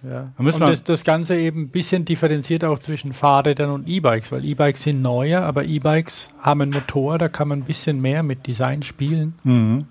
ja. 0.03 0.33
Und 0.37 0.61
das, 0.61 0.85
das, 0.85 1.05
Ganze 1.05 1.37
eben 1.37 1.63
ein 1.63 1.69
bisschen 1.69 2.05
differenziert 2.05 2.63
auch 2.65 2.79
zwischen 2.79 3.15
Fahrrädern 3.15 3.71
und 3.71 3.89
E-Bikes, 3.89 4.33
weil 4.33 4.45
E-Bikes 4.45 4.83
sind 4.83 5.01
neuer, 5.01 5.43
aber 5.43 5.65
E-Bikes 5.65 6.29
haben 6.41 6.61
einen 6.63 6.73
Motor, 6.73 7.19
da 7.19 7.29
kann 7.29 7.49
man 7.49 7.61
ein 7.61 7.65
bisschen 7.65 8.01
mehr 8.03 8.23
mit 8.23 8.47
Design 8.47 8.83
spielen, 8.83 9.35
mhm. 9.45 9.85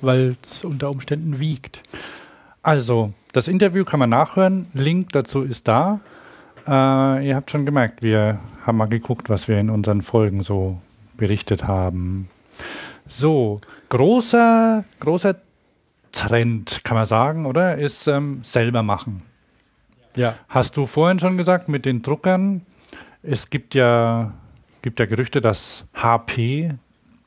weil 0.00 0.36
es 0.42 0.64
unter 0.64 0.90
Umständen 0.90 1.38
wiegt. 1.38 1.82
Also, 2.62 3.12
das 3.34 3.48
Interview 3.48 3.84
kann 3.84 3.98
man 3.98 4.10
nachhören. 4.10 4.68
Link 4.74 5.10
dazu 5.10 5.42
ist 5.42 5.66
da. 5.66 5.98
Äh, 6.68 7.26
ihr 7.26 7.34
habt 7.34 7.50
schon 7.50 7.66
gemerkt, 7.66 8.00
wir 8.00 8.38
haben 8.64 8.78
mal 8.78 8.86
geguckt, 8.86 9.28
was 9.28 9.48
wir 9.48 9.58
in 9.58 9.70
unseren 9.70 10.02
Folgen 10.02 10.44
so 10.44 10.78
berichtet 11.16 11.66
haben. 11.66 12.28
So, 13.08 13.60
großer, 13.88 14.84
großer 15.00 15.34
Trend, 16.12 16.82
kann 16.84 16.96
man 16.96 17.06
sagen, 17.06 17.44
oder? 17.44 17.76
Ist 17.76 18.06
ähm, 18.06 18.40
selber 18.44 18.84
machen. 18.84 19.22
Ja. 20.14 20.36
Hast 20.48 20.76
du 20.76 20.86
vorhin 20.86 21.18
schon 21.18 21.36
gesagt 21.36 21.68
mit 21.68 21.84
den 21.84 22.02
Druckern? 22.02 22.62
Es 23.20 23.50
gibt 23.50 23.74
ja, 23.74 24.32
gibt 24.82 25.00
ja 25.00 25.06
Gerüchte, 25.06 25.40
dass 25.40 25.86
HP, 25.92 26.72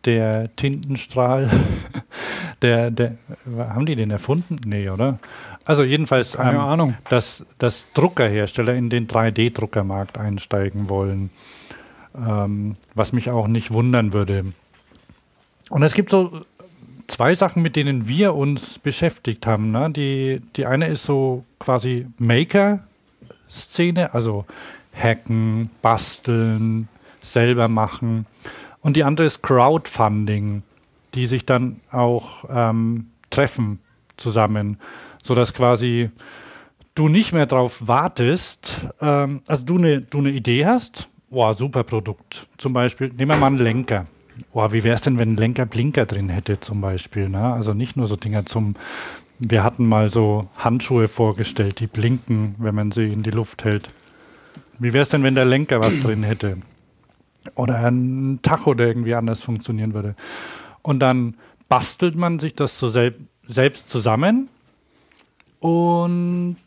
der 0.05 0.55
Tintenstrahl, 0.55 1.49
der, 2.62 2.91
der, 2.91 3.18
haben 3.58 3.86
die 3.86 3.97
den 3.97 4.10
erfunden? 4.10 4.62
Nee, 4.66 4.89
oder? 4.89 5.20
Also 5.68 5.84
jedenfalls, 5.84 6.38
Keine 6.38 6.51
ähm, 6.51 6.59
Ahnung. 6.59 6.93
Dass, 7.09 7.45
dass 7.57 7.91
Druckerhersteller 7.91 8.74
in 8.74 8.89
den 8.89 9.07
3D-Druckermarkt 9.07 10.18
einsteigen 10.18 10.89
wollen, 10.89 11.30
ähm, 12.15 12.78
was 12.95 13.11
mich 13.11 13.30
auch 13.30 13.49
nicht 13.49 13.72
wundern 13.72 14.13
würde. 14.13 14.45
Und 15.70 15.84
es 15.84 15.93
gibt 15.93 16.09
so 16.09 16.45
zwei 17.07 17.34
Sachen, 17.34 17.61
mit 17.61 17.76
denen 17.76 18.07
wir 18.07 18.34
uns 18.34 18.80
beschäftigt 18.80 19.45
haben. 19.45 19.72
Ne? 19.72 19.91
Die, 19.91 20.41
die 20.55 20.65
eine 20.65 20.88
ist 20.88 21.03
so 21.03 21.43
quasi 21.59 22.07
Maker-Szene, 22.18 24.13
also 24.13 24.45
hacken, 24.93 25.70
basteln, 25.82 26.88
selber 27.22 27.68
machen. 27.68 28.26
Und 28.80 28.95
die 28.95 29.03
andere 29.03 29.28
ist 29.28 29.43
Crowdfunding, 29.43 30.63
die 31.13 31.28
sich 31.28 31.45
dann 31.45 31.82
auch 31.91 32.45
ähm, 32.49 33.07
treffen 33.30 33.80
zusammen, 34.15 34.78
sodass 35.28 35.53
quasi 35.53 36.09
du 36.95 37.09
nicht 37.09 37.34
mehr 37.34 37.45
darauf 37.45 37.88
wartest, 37.88 38.88
ähm, 39.01 39.41
also 39.47 39.63
du 39.63 39.78
eine 39.78 40.01
du 40.01 40.21
ne 40.21 40.32
Idee 40.32 40.65
hast, 40.65 41.07
boah, 41.30 41.53
super 41.53 41.84
Produkt. 41.84 42.47
Zum 42.57 42.73
Beispiel, 42.73 43.09
nehmen 43.09 43.32
wir 43.32 43.38
mal 43.38 43.47
einen 43.47 43.59
Lenker. 43.59 44.07
Boah, 44.53 44.71
wie 44.71 44.84
wäre 44.84 44.95
es 44.95 45.01
denn, 45.01 45.17
wenn 45.19 45.34
ein 45.34 45.38
Lenker 45.38 45.65
Blinker 45.65 46.05
drin 46.05 46.30
hätte 46.30 46.59
zum 46.59 46.82
Beispiel? 46.82 47.30
Ne? 47.30 47.53
Also 47.53 47.73
nicht 47.73 47.97
nur 47.97 48.07
so 48.07 48.15
Dinger 48.15 48.45
zum, 48.45 48.75
wir 49.39 49.63
hatten 49.63 49.88
mal 49.88 50.09
so 50.09 50.47
Handschuhe 50.57 51.07
vorgestellt, 51.07 51.80
die 51.80 51.88
blinken, 51.88 52.55
wenn 52.57 52.75
man 52.75 52.91
sie 52.91 53.07
in 53.07 53.23
die 53.23 53.32
Luft 53.32 53.63
hält. 53.63 53.89
Wie 54.80 54.93
wäre 54.93 55.03
es 55.03 55.09
denn, 55.09 55.23
wenn 55.23 55.36
der 55.36 55.45
Lenker 55.45 55.80
was 55.80 55.99
drin 55.99 56.23
hätte? 56.23 56.57
Oder 57.55 57.80
ein 57.80 58.39
Tacho, 58.43 58.73
der 58.73 58.88
irgendwie 58.88 59.15
anders 59.15 59.41
funktionieren 59.41 59.93
würde. 59.93 60.15
Und 60.84 60.99
dann 60.99 61.36
bastelt 61.67 62.15
man 62.15 62.39
sich 62.39 62.53
das 62.55 62.78
so 62.78 62.89
sel 62.89 63.15
selbst 63.47 63.89
zusammen 63.89 64.49
und 65.60 66.58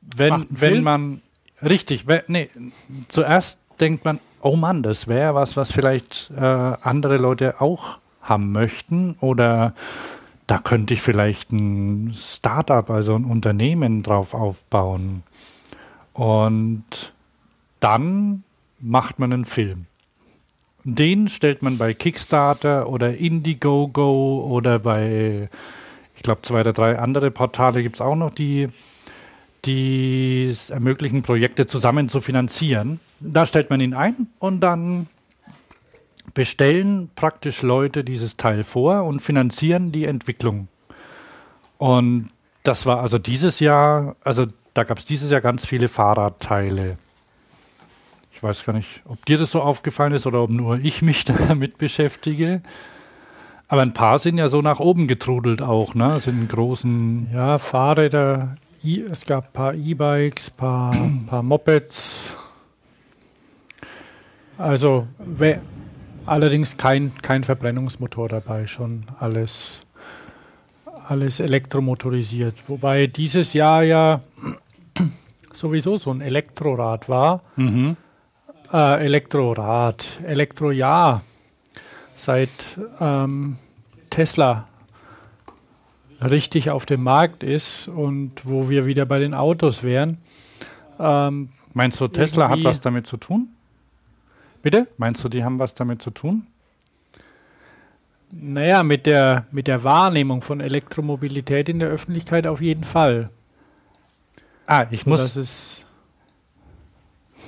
wenn, 0.00 0.46
wenn 0.50 0.82
man 0.82 1.22
richtig, 1.62 2.06
wenn, 2.06 2.22
nee, 2.26 2.50
zuerst 3.08 3.58
denkt 3.80 4.04
man, 4.04 4.20
oh 4.40 4.56
Mann, 4.56 4.82
das 4.82 5.08
wäre 5.08 5.34
was, 5.34 5.56
was 5.56 5.72
vielleicht 5.72 6.30
äh, 6.36 6.40
andere 6.40 7.16
Leute 7.16 7.60
auch 7.60 7.98
haben 8.20 8.52
möchten 8.52 9.16
oder 9.20 9.74
da 10.46 10.58
könnte 10.58 10.94
ich 10.94 11.02
vielleicht 11.02 11.52
ein 11.52 12.12
Startup, 12.14 12.88
also 12.90 13.14
ein 13.14 13.24
Unternehmen 13.24 14.02
drauf 14.02 14.34
aufbauen. 14.34 15.22
Und 16.12 17.12
dann 17.80 18.44
macht 18.78 19.18
man 19.18 19.32
einen 19.32 19.44
Film. 19.44 19.86
Den 20.84 21.28
stellt 21.28 21.62
man 21.62 21.78
bei 21.78 21.94
Kickstarter 21.94 22.88
oder 22.88 23.16
Indiegogo 23.16 24.46
oder 24.48 24.78
bei, 24.78 25.48
ich 26.16 26.22
glaube, 26.22 26.42
zwei 26.42 26.60
oder 26.60 26.72
drei 26.72 26.98
andere 26.98 27.30
Portale 27.30 27.82
gibt 27.82 27.96
es 27.96 28.00
auch 28.00 28.16
noch, 28.16 28.30
die 28.30 28.68
es 29.64 30.70
ermöglichen, 30.70 31.22
Projekte 31.22 31.66
zusammen 31.66 32.08
zu 32.08 32.20
finanzieren. 32.20 32.98
Da 33.20 33.46
stellt 33.46 33.70
man 33.70 33.80
ihn 33.80 33.94
ein 33.94 34.26
und 34.40 34.60
dann 34.60 35.06
bestellen 36.34 37.10
praktisch 37.14 37.62
Leute 37.62 38.02
dieses 38.02 38.36
Teil 38.36 38.64
vor 38.64 39.04
und 39.04 39.20
finanzieren 39.20 39.92
die 39.92 40.04
Entwicklung. 40.04 40.68
Und 41.78 42.30
das 42.62 42.86
war 42.86 43.00
also 43.00 43.18
dieses 43.18 43.60
Jahr, 43.60 44.16
also 44.22 44.46
da 44.74 44.84
gab 44.84 44.98
es 44.98 45.04
dieses 45.04 45.30
Jahr 45.30 45.40
ganz 45.40 45.66
viele 45.66 45.88
Fahrradteile. 45.88 46.96
Ich 48.42 48.48
weiß 48.48 48.64
gar 48.64 48.72
nicht, 48.72 49.02
ob 49.04 49.24
dir 49.24 49.38
das 49.38 49.52
so 49.52 49.62
aufgefallen 49.62 50.12
ist 50.14 50.26
oder 50.26 50.42
ob 50.42 50.50
nur 50.50 50.76
ich 50.80 51.00
mich 51.00 51.24
damit 51.48 51.78
beschäftige. 51.78 52.60
Aber 53.68 53.82
ein 53.82 53.94
paar 53.94 54.18
sind 54.18 54.36
ja 54.36 54.48
so 54.48 54.62
nach 54.62 54.80
oben 54.80 55.06
getrudelt 55.06 55.62
auch, 55.62 55.94
ne? 55.94 56.18
Sind 56.18 56.40
in 56.40 56.48
großen. 56.48 57.28
Ja, 57.32 57.58
Fahrräder 57.58 58.56
I, 58.82 59.04
es 59.08 59.24
gab 59.26 59.44
ein 59.44 59.52
paar 59.52 59.74
E-Bikes, 59.74 60.50
ein 60.50 60.56
paar, 60.56 60.92
paar 61.28 61.42
Mopeds. 61.44 62.36
Also 64.58 65.06
allerdings 66.26 66.76
kein, 66.76 67.12
kein 67.22 67.44
Verbrennungsmotor 67.44 68.28
dabei, 68.28 68.66
schon 68.66 69.06
alles, 69.20 69.86
alles 71.06 71.38
elektromotorisiert. 71.38 72.56
Wobei 72.66 73.06
dieses 73.06 73.52
Jahr 73.52 73.84
ja 73.84 74.20
sowieso 75.52 75.96
so 75.96 76.10
ein 76.10 76.20
Elektrorad 76.20 77.08
war. 77.08 77.42
Mhm. 77.54 77.96
Äh, 78.72 79.04
Elektrorad, 79.04 80.20
Elektrojahr. 80.24 81.22
Seit 82.14 82.78
ähm, 83.00 83.58
Tesla 84.10 84.68
richtig 86.20 86.70
auf 86.70 86.86
dem 86.86 87.02
Markt 87.02 87.42
ist 87.42 87.88
und 87.88 88.32
wo 88.44 88.68
wir 88.68 88.86
wieder 88.86 89.06
bei 89.06 89.18
den 89.18 89.34
Autos 89.34 89.82
wären. 89.82 90.18
Ähm, 90.98 91.50
Meinst 91.74 92.00
du, 92.00 92.08
Tesla 92.08 92.48
hat 92.48 92.62
was 92.64 92.80
damit 92.80 93.06
zu 93.06 93.16
tun? 93.16 93.48
Bitte? 94.62 94.86
Meinst 94.96 95.24
du, 95.24 95.28
die 95.28 95.42
haben 95.42 95.58
was 95.58 95.74
damit 95.74 96.00
zu 96.00 96.10
tun? 96.10 96.46
Naja, 98.30 98.82
mit 98.82 99.04
der, 99.06 99.46
mit 99.50 99.66
der 99.66 99.84
Wahrnehmung 99.84 100.40
von 100.40 100.60
Elektromobilität 100.60 101.68
in 101.68 101.80
der 101.80 101.88
Öffentlichkeit 101.88 102.46
auf 102.46 102.62
jeden 102.62 102.84
Fall. 102.84 103.30
Ah, 104.66 104.86
ich 104.90 105.02
so, 105.02 105.10
muss. 105.10 105.20
Das 105.20 105.36
ist 105.36 105.84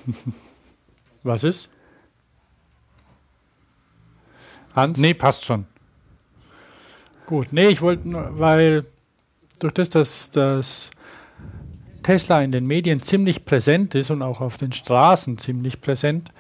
was 1.25 1.43
ist? 1.43 1.69
Hans? 4.75 4.99
Nee, 4.99 5.15
passt 5.15 5.45
schon. 5.45 5.67
Gut, 7.27 7.49
nee, 7.53 7.69
ich 7.69 7.81
wollte 7.81 8.09
nur, 8.09 8.39
weil 8.39 8.85
durch 9.59 9.73
das, 9.73 9.91
dass 9.91 10.31
das 10.31 10.91
Tesla 12.03 12.43
in 12.43 12.53
den 12.53 12.67
Medien 12.67 13.01
ziemlich 13.01 13.45
präsent 13.45 13.95
ist 13.95 14.11
und 14.11 14.23
auch 14.23 14.41
auf 14.41 14.59
den 14.59 14.73
Straßen 14.73 15.39
ziemlich 15.39 15.81
präsent, 15.81 16.31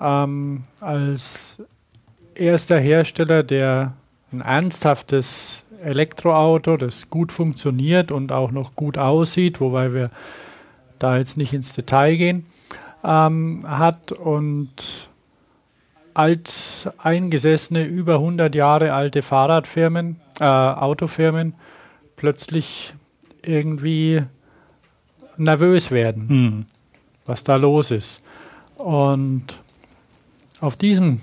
ähm, 0.00 0.64
als 0.80 1.58
erster 2.34 2.78
Hersteller, 2.78 3.42
der 3.42 3.94
ein 4.32 4.40
ernsthaftes 4.40 5.64
Elektroauto, 5.82 6.76
das 6.76 7.10
gut 7.10 7.32
funktioniert 7.32 8.12
und 8.12 8.30
auch 8.30 8.50
noch 8.50 8.76
gut 8.76 8.98
aussieht, 8.98 9.60
wobei 9.60 9.92
wir 9.92 10.10
da 10.98 11.16
jetzt 11.18 11.36
nicht 11.36 11.52
ins 11.52 11.72
Detail 11.72 12.16
gehen, 12.16 12.46
ähm, 13.08 13.64
hat 13.66 14.12
und 14.12 15.08
alt 16.12 16.92
eingesessene, 16.98 17.84
über 17.84 18.14
100 18.14 18.54
Jahre 18.54 18.92
alte 18.92 19.22
Fahrradfirmen, 19.22 20.20
äh, 20.40 20.44
Autofirmen 20.44 21.54
plötzlich 22.16 22.92
irgendwie 23.42 24.22
nervös 25.36 25.90
werden, 25.90 26.26
mhm. 26.28 26.66
was 27.24 27.44
da 27.44 27.56
los 27.56 27.90
ist. 27.90 28.22
Und 28.76 29.44
auf 30.60 30.76
diesen 30.76 31.22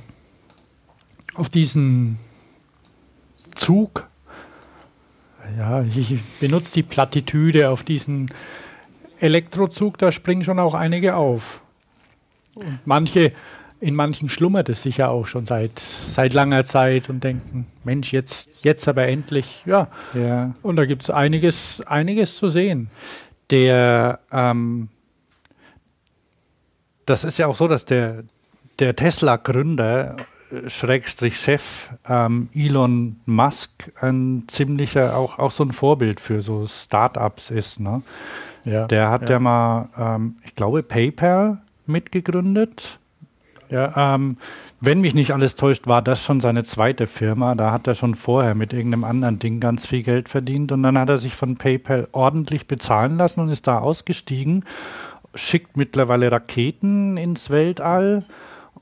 auf 1.35 1.49
diesen 1.49 2.17
Zug, 3.53 4.07
ja, 5.57 5.83
ich 5.83 6.17
benutze 6.39 6.73
die 6.73 6.83
Plattitüde, 6.83 7.69
auf 7.69 7.83
diesen 7.83 8.31
Elektrozug, 9.19 9.97
da 9.97 10.11
springen 10.11 10.43
schon 10.43 10.59
auch 10.59 10.73
einige 10.73 11.15
auf. 11.15 11.61
Und 12.55 12.79
manche, 12.85 13.31
in 13.79 13.93
manchen 13.95 14.29
schlummert 14.29 14.69
es 14.69 14.81
sicher 14.81 15.09
auch 15.09 15.27
schon 15.27 15.45
seit, 15.45 15.77
seit 15.79 16.33
langer 16.33 16.63
Zeit 16.63 17.09
und 17.09 17.23
denken, 17.23 17.67
Mensch, 17.83 18.11
jetzt, 18.13 18.63
jetzt 18.63 18.87
aber 18.87 19.07
endlich, 19.07 19.63
ja. 19.65 19.89
Ja. 20.13 20.53
Und 20.61 20.77
da 20.77 20.85
gibt 20.85 21.03
es 21.03 21.09
einiges, 21.09 21.81
einiges 21.85 22.37
zu 22.37 22.47
sehen. 22.47 22.89
Der, 23.51 24.19
ähm, 24.31 24.89
das 27.05 27.23
ist 27.23 27.37
ja 27.37 27.47
auch 27.47 27.55
so, 27.55 27.67
dass 27.67 27.85
der, 27.85 28.23
der 28.79 28.95
Tesla-Gründer, 28.95 30.15
äh, 30.51 30.69
Schrägstrich 30.69 31.37
Chef, 31.37 31.89
ähm, 32.07 32.49
Elon 32.53 33.17
Musk, 33.25 33.91
ein 34.01 34.45
ziemlicher, 34.47 35.15
auch, 35.15 35.37
auch 35.37 35.51
so 35.51 35.63
ein 35.63 35.71
Vorbild 35.71 36.19
für 36.19 36.41
so 36.41 36.65
Startups 36.65 37.51
ist. 37.51 37.79
Ne? 37.79 38.01
Ja, 38.63 38.87
Der 38.87 39.11
hat 39.11 39.23
ja, 39.29 39.35
ja. 39.35 39.39
mal, 39.39 39.89
ähm, 39.97 40.37
ich 40.43 40.55
glaube, 40.55 40.81
PayPal 40.81 41.61
mitgegründet. 41.87 42.99
Ja, 43.69 44.15
Ähm, 44.15 44.37
wenn 44.81 45.01
mich 45.01 45.15
nicht 45.15 45.31
alles 45.31 45.55
täuscht, 45.55 45.87
war 45.87 46.01
das 46.01 46.23
schon 46.23 46.39
seine 46.41 46.63
zweite 46.63 47.07
Firma. 47.07 47.55
Da 47.55 47.71
hat 47.71 47.87
er 47.87 47.95
schon 47.95 48.13
vorher 48.13 48.53
mit 48.53 48.73
irgendeinem 48.73 49.03
anderen 49.03 49.39
Ding 49.39 49.59
ganz 49.59 49.87
viel 49.87 50.03
Geld 50.03 50.29
verdient. 50.29 50.71
Und 50.71 50.83
dann 50.83 50.99
hat 50.99 51.09
er 51.09 51.17
sich 51.17 51.33
von 51.33 51.55
PayPal 51.55 52.07
ordentlich 52.11 52.67
bezahlen 52.67 53.17
lassen 53.17 53.39
und 53.39 53.49
ist 53.49 53.67
da 53.67 53.79
ausgestiegen, 53.79 54.65
schickt 55.33 55.77
mittlerweile 55.77 56.31
Raketen 56.31 57.17
ins 57.17 57.49
Weltall 57.49 58.25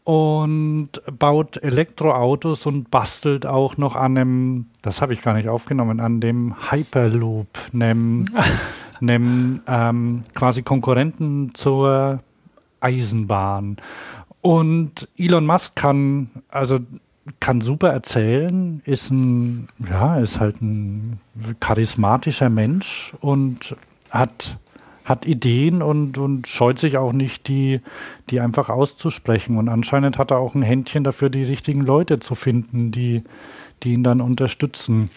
und 0.04 0.89
baut 1.18 1.58
Elektroautos 1.64 2.66
und 2.66 2.91
bastelt 2.91 3.45
auch 3.45 3.78
noch 3.78 3.95
an 3.95 4.18
einem, 4.18 4.66
das 4.82 5.01
habe 5.01 5.14
ich 5.14 5.22
gar 5.22 5.34
nicht 5.34 5.47
aufgenommen, 5.47 5.99
an 5.99 6.20
dem 6.20 6.56
Hyperloop, 6.70 7.47
einem, 7.74 8.26
einem 9.01 9.62
ähm, 9.68 10.24
quasi 10.34 10.64
Konkurrenten 10.64 11.54
zur 11.54 12.20
Eisenbahn. 12.84 13.77
Und 14.41 15.07
Elon 15.17 15.45
Musk 15.45 15.75
kann, 15.75 16.29
also 16.49 16.79
kann 17.39 17.61
super 17.61 17.89
erzählen, 17.89 18.81
ist 18.86 19.11
ein, 19.11 19.67
ja, 19.89 20.17
ist 20.17 20.39
halt 20.39 20.61
ein 20.61 21.19
charismatischer 21.59 22.49
Mensch 22.49 23.13
und 23.21 23.75
hat, 24.09 24.57
hat 25.05 25.25
Ideen 25.25 25.81
und, 25.81 26.17
und 26.17 26.47
scheut 26.47 26.79
sich 26.79 26.97
auch 26.97 27.13
nicht, 27.13 27.47
die, 27.47 27.79
die 28.29 28.41
einfach 28.41 28.69
auszusprechen. 28.69 29.57
Und 29.57 29.69
anscheinend 29.69 30.17
hat 30.17 30.31
er 30.31 30.38
auch 30.38 30.55
ein 30.55 30.61
Händchen 30.61 31.05
dafür, 31.05 31.29
die 31.29 31.43
richtigen 31.43 31.81
Leute 31.81 32.19
zu 32.19 32.36
finden, 32.36 32.91
die, 32.91 33.23
die 33.84 33.93
ihn 33.93 34.03
dann 34.03 34.19
unterstützen. 34.19 35.09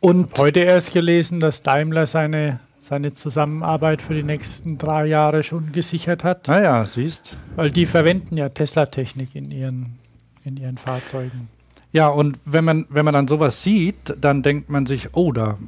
Und 0.00 0.38
heute 0.38 0.60
erst 0.60 0.92
gelesen, 0.92 1.40
dass 1.40 1.62
Daimler 1.62 2.06
seine, 2.06 2.60
seine 2.80 3.12
Zusammenarbeit 3.12 4.02
für 4.02 4.14
die 4.14 4.22
nächsten 4.22 4.78
drei 4.78 5.06
Jahre 5.06 5.42
schon 5.42 5.70
gesichert 5.72 6.24
hat, 6.24 6.48
naja, 6.48 6.84
siehst 6.86 7.36
weil 7.54 7.70
die 7.70 7.86
verwenden 7.86 8.36
ja 8.36 8.48
Tesla-Technik 8.48 9.34
in 9.34 9.50
ihren, 9.50 9.98
in 10.44 10.56
ihren 10.56 10.78
Fahrzeugen. 10.78 11.48
Ja, 11.92 12.08
und 12.08 12.38
wenn 12.44 12.64
man, 12.64 12.86
wenn 12.88 13.04
man 13.04 13.14
dann 13.14 13.28
sowas 13.28 13.62
sieht, 13.62 14.14
dann 14.20 14.42
denkt 14.42 14.70
man 14.70 14.86
sich, 14.86 15.14
oh, 15.14 15.32
da, 15.32 15.58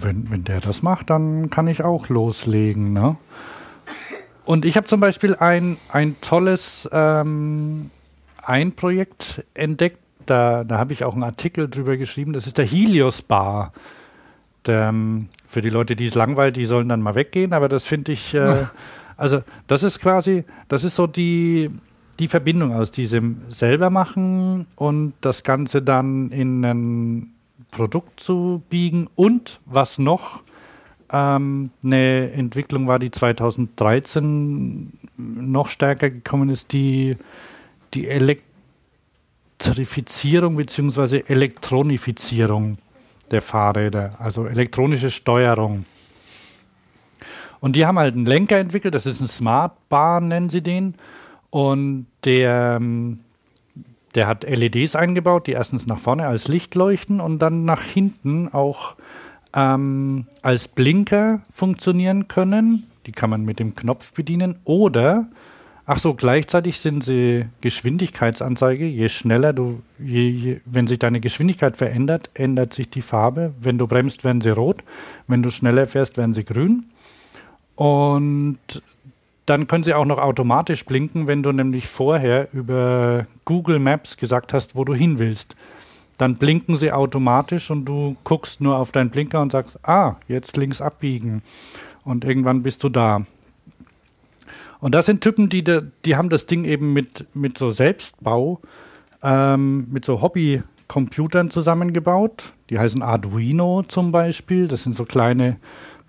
wenn, 0.00 0.30
wenn 0.30 0.44
der 0.44 0.60
das 0.60 0.82
macht, 0.82 1.08
dann 1.10 1.50
kann 1.50 1.68
ich 1.68 1.84
auch 1.84 2.08
loslegen. 2.08 2.92
Ne? 2.92 3.16
Und 4.44 4.64
ich 4.64 4.76
habe 4.76 4.86
zum 4.86 5.00
Beispiel 5.00 5.36
ein, 5.36 5.76
ein 5.88 6.16
tolles 6.20 6.88
ähm, 6.92 7.90
ein 8.42 8.72
Projekt 8.72 9.44
entdeckt, 9.54 9.98
da, 10.26 10.64
da 10.64 10.78
habe 10.78 10.92
ich 10.92 11.04
auch 11.04 11.14
einen 11.14 11.22
Artikel 11.22 11.68
drüber 11.68 11.96
geschrieben, 11.96 12.32
das 12.32 12.46
ist 12.46 12.58
der 12.58 12.66
Helios 12.66 13.22
Bar. 13.22 13.72
Der, 14.66 14.88
ähm, 14.88 15.28
für 15.52 15.60
die 15.60 15.68
Leute, 15.68 15.96
die 15.96 16.06
es 16.06 16.14
langweilt, 16.14 16.56
die 16.56 16.64
sollen 16.64 16.88
dann 16.88 17.02
mal 17.02 17.14
weggehen, 17.14 17.52
aber 17.52 17.68
das 17.68 17.84
finde 17.84 18.12
ich, 18.12 18.32
äh, 18.32 18.64
also 19.18 19.42
das 19.66 19.82
ist 19.82 20.00
quasi, 20.00 20.44
das 20.68 20.82
ist 20.82 20.94
so 20.94 21.06
die, 21.06 21.70
die 22.18 22.26
Verbindung 22.26 22.74
aus 22.74 22.90
diesem 22.90 23.42
selber 23.50 23.90
machen 23.90 24.66
und 24.76 25.12
das 25.20 25.42
Ganze 25.42 25.82
dann 25.82 26.30
in 26.30 26.64
ein 26.64 27.34
Produkt 27.70 28.18
zu 28.18 28.62
biegen 28.70 29.10
und 29.14 29.60
was 29.66 29.98
noch 29.98 30.42
ähm, 31.12 31.68
eine 31.84 32.32
Entwicklung 32.32 32.88
war, 32.88 32.98
die 32.98 33.10
2013 33.10 34.90
noch 35.18 35.68
stärker 35.68 36.08
gekommen 36.08 36.48
ist, 36.48 36.72
die, 36.72 37.18
die 37.92 38.08
Elektrifizierung 38.08 40.56
bzw. 40.56 41.24
Elektronifizierung 41.26 42.78
der 43.32 43.42
Fahrräder, 43.42 44.10
also 44.18 44.46
elektronische 44.46 45.10
Steuerung. 45.10 45.84
Und 47.60 47.76
die 47.76 47.86
haben 47.86 47.98
halt 47.98 48.14
einen 48.14 48.26
Lenker 48.26 48.58
entwickelt, 48.58 48.94
das 48.94 49.06
ist 49.06 49.20
ein 49.20 49.28
Smart 49.28 49.88
Bar, 49.88 50.20
nennen 50.20 50.50
sie 50.50 50.62
den. 50.62 50.94
Und 51.50 52.06
der, 52.24 52.76
ähm, 52.80 53.20
der 54.14 54.26
hat 54.26 54.44
LEDs 54.44 54.96
eingebaut, 54.96 55.46
die 55.46 55.52
erstens 55.52 55.86
nach 55.86 55.98
vorne 55.98 56.26
als 56.26 56.48
Licht 56.48 56.74
leuchten 56.74 57.20
und 57.20 57.38
dann 57.40 57.64
nach 57.64 57.82
hinten 57.82 58.48
auch 58.52 58.96
ähm, 59.54 60.26
als 60.42 60.68
Blinker 60.68 61.40
funktionieren 61.50 62.26
können. 62.26 62.88
Die 63.06 63.12
kann 63.12 63.30
man 63.30 63.44
mit 63.44 63.58
dem 63.58 63.74
Knopf 63.74 64.12
bedienen. 64.12 64.58
Oder, 64.64 65.28
ach 65.86 65.98
so, 65.98 66.14
gleichzeitig 66.14 66.80
sind 66.80 67.02
sie 67.02 67.46
Geschwindigkeitsanzeige. 67.60 68.86
Je 68.86 69.08
schneller 69.08 69.52
du, 69.52 69.82
je, 69.98 70.28
je, 70.28 70.60
wenn 70.64 70.86
sich 70.86 70.98
deine 70.98 71.20
Geschwindigkeit 71.20 71.76
verändert, 71.76 72.30
ändert 72.34 72.72
sich 72.72 72.88
die 72.88 73.02
Farbe. 73.02 73.52
Wenn 73.60 73.78
du 73.78 73.86
bremst, 73.86 74.24
werden 74.24 74.40
sie 74.40 74.50
rot. 74.50 74.82
Wenn 75.26 75.42
du 75.42 75.50
schneller 75.50 75.86
fährst, 75.86 76.16
werden 76.16 76.34
sie 76.34 76.44
grün. 76.44 76.84
Und 77.74 78.58
dann 79.46 79.66
können 79.66 79.82
sie 79.82 79.94
auch 79.94 80.04
noch 80.04 80.18
automatisch 80.18 80.84
blinken, 80.84 81.26
wenn 81.26 81.42
du 81.42 81.52
nämlich 81.52 81.88
vorher 81.88 82.48
über 82.52 83.26
Google 83.44 83.78
Maps 83.78 84.16
gesagt 84.16 84.52
hast, 84.52 84.76
wo 84.76 84.84
du 84.84 84.94
hin 84.94 85.18
willst. 85.18 85.56
Dann 86.18 86.36
blinken 86.36 86.76
sie 86.76 86.92
automatisch 86.92 87.70
und 87.70 87.84
du 87.84 88.16
guckst 88.22 88.60
nur 88.60 88.76
auf 88.76 88.92
deinen 88.92 89.10
Blinker 89.10 89.40
und 89.40 89.50
sagst, 89.50 89.78
ah, 89.86 90.16
jetzt 90.28 90.56
links 90.56 90.80
abbiegen. 90.80 91.42
Und 92.04 92.24
irgendwann 92.24 92.62
bist 92.62 92.84
du 92.84 92.88
da. 92.88 93.24
Und 94.82 94.96
das 94.96 95.06
sind 95.06 95.20
Typen, 95.20 95.48
die, 95.48 95.62
die 95.62 96.16
haben 96.16 96.28
das 96.28 96.46
Ding 96.46 96.64
eben 96.64 96.92
mit, 96.92 97.26
mit 97.34 97.56
so 97.56 97.70
Selbstbau, 97.70 98.60
ähm, 99.22 99.86
mit 99.92 100.04
so 100.04 100.20
Hobbycomputern 100.20 101.50
zusammengebaut. 101.50 102.52
Die 102.68 102.80
heißen 102.80 103.00
Arduino 103.00 103.84
zum 103.84 104.10
Beispiel. 104.10 104.66
Das 104.66 104.82
sind 104.82 104.96
so 104.96 105.04
kleine 105.04 105.58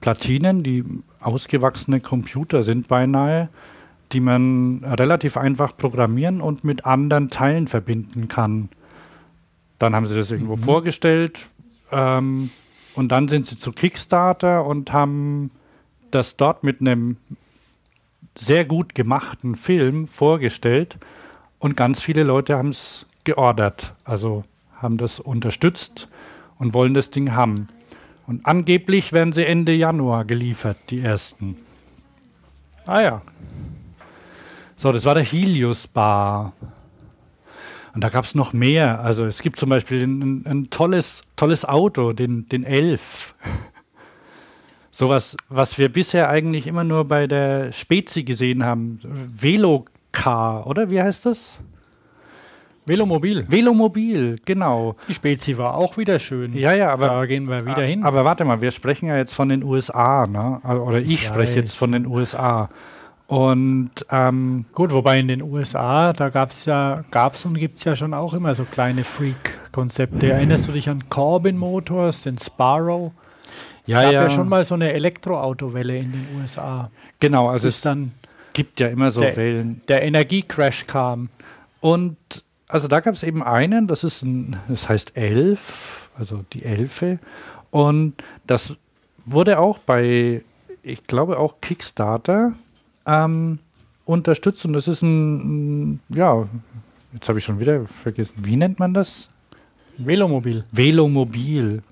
Platinen, 0.02 0.64
die 0.64 0.84
ausgewachsene 1.20 2.02
Computer 2.02 2.64
sind 2.64 2.88
beinahe, 2.88 3.50
die 4.12 4.20
man 4.20 4.84
relativ 4.84 5.38
einfach 5.38 5.78
programmieren 5.78 6.42
und 6.42 6.64
mit 6.64 6.84
anderen 6.84 7.30
Teilen 7.30 7.68
verbinden 7.68 8.28
kann. 8.28 8.70
Dann 9.78 9.94
haben 9.94 10.08
sie 10.08 10.16
das 10.16 10.32
irgendwo 10.32 10.56
mhm. 10.56 10.62
vorgestellt 10.62 11.48
ähm, 11.92 12.50
und 12.96 13.12
dann 13.12 13.28
sind 13.28 13.46
sie 13.46 13.56
zu 13.56 13.72
Kickstarter 13.72 14.66
und 14.66 14.92
haben 14.92 15.52
das 16.10 16.38
dort 16.38 16.64
mit 16.64 16.82
einem 16.82 17.18
sehr 18.36 18.66
gut 18.66 18.96
gemachten 18.96 19.56
Film 19.56 20.08
vorgestellt 20.08 20.98
und 21.60 21.78
ganz 21.78 22.02
viele 22.02 22.24
Leute 22.24 22.58
haben 22.58 22.70
es 22.70 23.06
geordert, 23.24 23.94
also 24.04 24.44
haben 24.82 24.98
das 24.98 25.20
unterstützt 25.20 26.10
und 26.58 26.74
wollen 26.74 26.94
das 26.94 27.10
Ding 27.10 27.34
haben. 27.34 27.68
Und 28.26 28.46
angeblich 28.46 29.14
werden 29.14 29.34
sie 29.34 29.46
Ende 29.46 29.74
Januar 29.74 30.26
geliefert, 30.26 30.78
die 30.90 31.02
ersten. 31.02 31.58
Ah 32.86 33.02
ja. 33.02 33.22
So, 34.78 34.92
das 34.92 35.06
war 35.06 35.16
der 35.16 35.24
Helios 35.24 35.88
Bar. 35.88 36.54
Und 37.94 38.04
da 38.04 38.10
gab 38.10 38.26
es 38.26 38.34
noch 38.34 38.54
mehr. 38.54 39.02
Also 39.02 39.26
es 39.26 39.42
gibt 39.42 39.58
zum 39.58 39.70
Beispiel 39.70 40.04
ein, 40.04 40.46
ein 40.46 40.70
tolles, 40.70 41.22
tolles 41.36 41.64
Auto, 41.64 42.14
den, 42.14 42.48
den 42.50 42.64
Elf. 42.64 43.36
Sowas, 44.96 45.36
was 45.50 45.80
wir 45.80 45.90
bisher 45.90 46.30
eigentlich 46.30 46.68
immer 46.68 46.84
nur 46.84 47.06
bei 47.06 47.26
der 47.26 47.72
Spezi 47.72 48.22
gesehen 48.22 48.64
haben. 48.64 49.00
Velocar, 49.02 50.68
oder? 50.68 50.92
Wie 50.92 51.02
heißt 51.02 51.26
das? 51.26 51.60
Velomobil. 52.86 53.44
Velomobil, 53.50 54.36
genau. 54.46 54.96
Die 55.08 55.16
Spezi 55.16 55.58
war 55.58 55.74
auch 55.74 55.98
wieder 55.98 56.20
schön. 56.20 56.54
Ja, 56.54 56.74
ja, 56.74 56.94
aber. 56.94 57.08
Da 57.08 57.26
gehen 57.26 57.50
wir 57.50 57.66
wieder 57.66 57.82
hin. 57.82 58.04
Aber 58.04 58.24
warte 58.24 58.46
mal, 58.46 58.62
wir 58.62 58.70
sprechen 58.70 59.08
ja 59.08 59.18
jetzt 59.18 59.34
von 59.34 59.50
den 59.50 59.64
USA, 59.64 60.28
ne? 60.28 60.62
Oder 60.64 61.00
ich, 61.00 61.14
ich 61.14 61.26
spreche 61.26 61.56
jetzt 61.56 61.76
von 61.76 61.92
den 61.92 62.06
USA. 62.06 62.70
Und 63.26 63.90
ähm, 64.12 64.66
gut, 64.74 64.92
wobei 64.92 65.18
in 65.18 65.28
den 65.28 65.42
USA, 65.42 66.14
da 66.14 66.30
gab 66.30 66.52
es 66.52 66.66
ja, 66.66 67.02
gab 67.10 67.34
es 67.34 67.44
und 67.46 67.56
gibt 67.56 67.80
es 67.80 67.84
ja 67.84 67.96
schon 67.96 68.14
auch 68.14 68.36
immer 68.36 68.54
so 68.54 68.64
kleine 68.64 69.04
Freak-Konzepte. 69.04 70.30
Erinnerst 70.30 70.68
du 70.68 70.72
dich 70.72 70.88
an 70.88 71.10
Corbin 71.10 71.58
Motors, 71.58 72.22
den 72.22 72.38
Sparrow? 72.38 73.12
Es 73.86 73.94
ja, 73.94 74.04
gab 74.04 74.14
ja. 74.14 74.24
ja 74.24 74.30
schon 74.30 74.48
mal 74.48 74.64
so 74.64 74.76
eine 74.76 74.94
Elektroautowelle 74.94 75.98
in 75.98 76.12
den 76.12 76.28
USA. 76.40 76.90
Genau, 77.20 77.50
also 77.50 77.68
es 77.68 77.82
dann 77.82 78.14
gibt 78.54 78.80
ja 78.80 78.88
immer 78.88 79.12
so 79.12 79.22
der, 79.22 79.36
Wellen. 79.36 79.82
Der 79.88 80.04
Energiecrash 80.04 80.88
kam. 80.88 81.30
Und 81.82 82.18
also 82.68 82.88
da 82.88 83.02
gab 83.02 83.14
es 83.14 83.24
eben 83.24 83.44
einen, 83.44 83.88
das 83.88 84.04
ist 84.04 84.24
ein, 84.24 84.58
das 84.68 84.88
heißt 84.88 85.18
Elf, 85.18 86.10
also 86.18 86.46
die 86.54 86.64
Elfe. 86.64 87.20
Und 87.72 88.14
das 88.48 88.76
wurde 89.26 89.60
auch 89.60 89.80
bei, 89.80 90.44
ich 90.82 91.06
glaube 91.08 91.38
auch 91.38 91.56
Kickstarter 91.60 92.54
ähm, 93.06 93.60
unterstützt. 94.06 94.66
Und 94.66 94.74
das 94.74 94.88
ist 94.88 95.02
ein, 95.02 96.00
ja, 96.10 96.48
jetzt 97.14 97.28
habe 97.28 97.40
ich 97.40 97.46
schon 97.46 97.60
wieder 97.60 97.86
vergessen, 97.86 98.36
wie 98.38 98.56
nennt 98.56 98.80
man 98.80 98.94
das? 98.94 99.28
Velomobil. 99.98 100.64
Velomobil. 100.72 101.84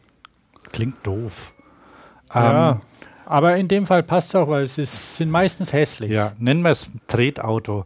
Klingt 0.71 1.05
doof. 1.05 1.53
Ja, 2.33 2.71
Ähm, 2.71 2.81
aber 3.25 3.55
in 3.55 3.67
dem 3.67 3.85
Fall 3.85 4.03
passt 4.03 4.29
es 4.29 4.35
auch, 4.35 4.49
weil 4.49 4.63
es 4.63 4.77
ist, 4.77 5.15
sind 5.15 5.31
meistens 5.31 5.71
hässlich. 5.71 6.11
Ja, 6.11 6.33
nennen 6.37 6.63
wir 6.63 6.71
es 6.71 6.91
Tretauto. 7.07 7.85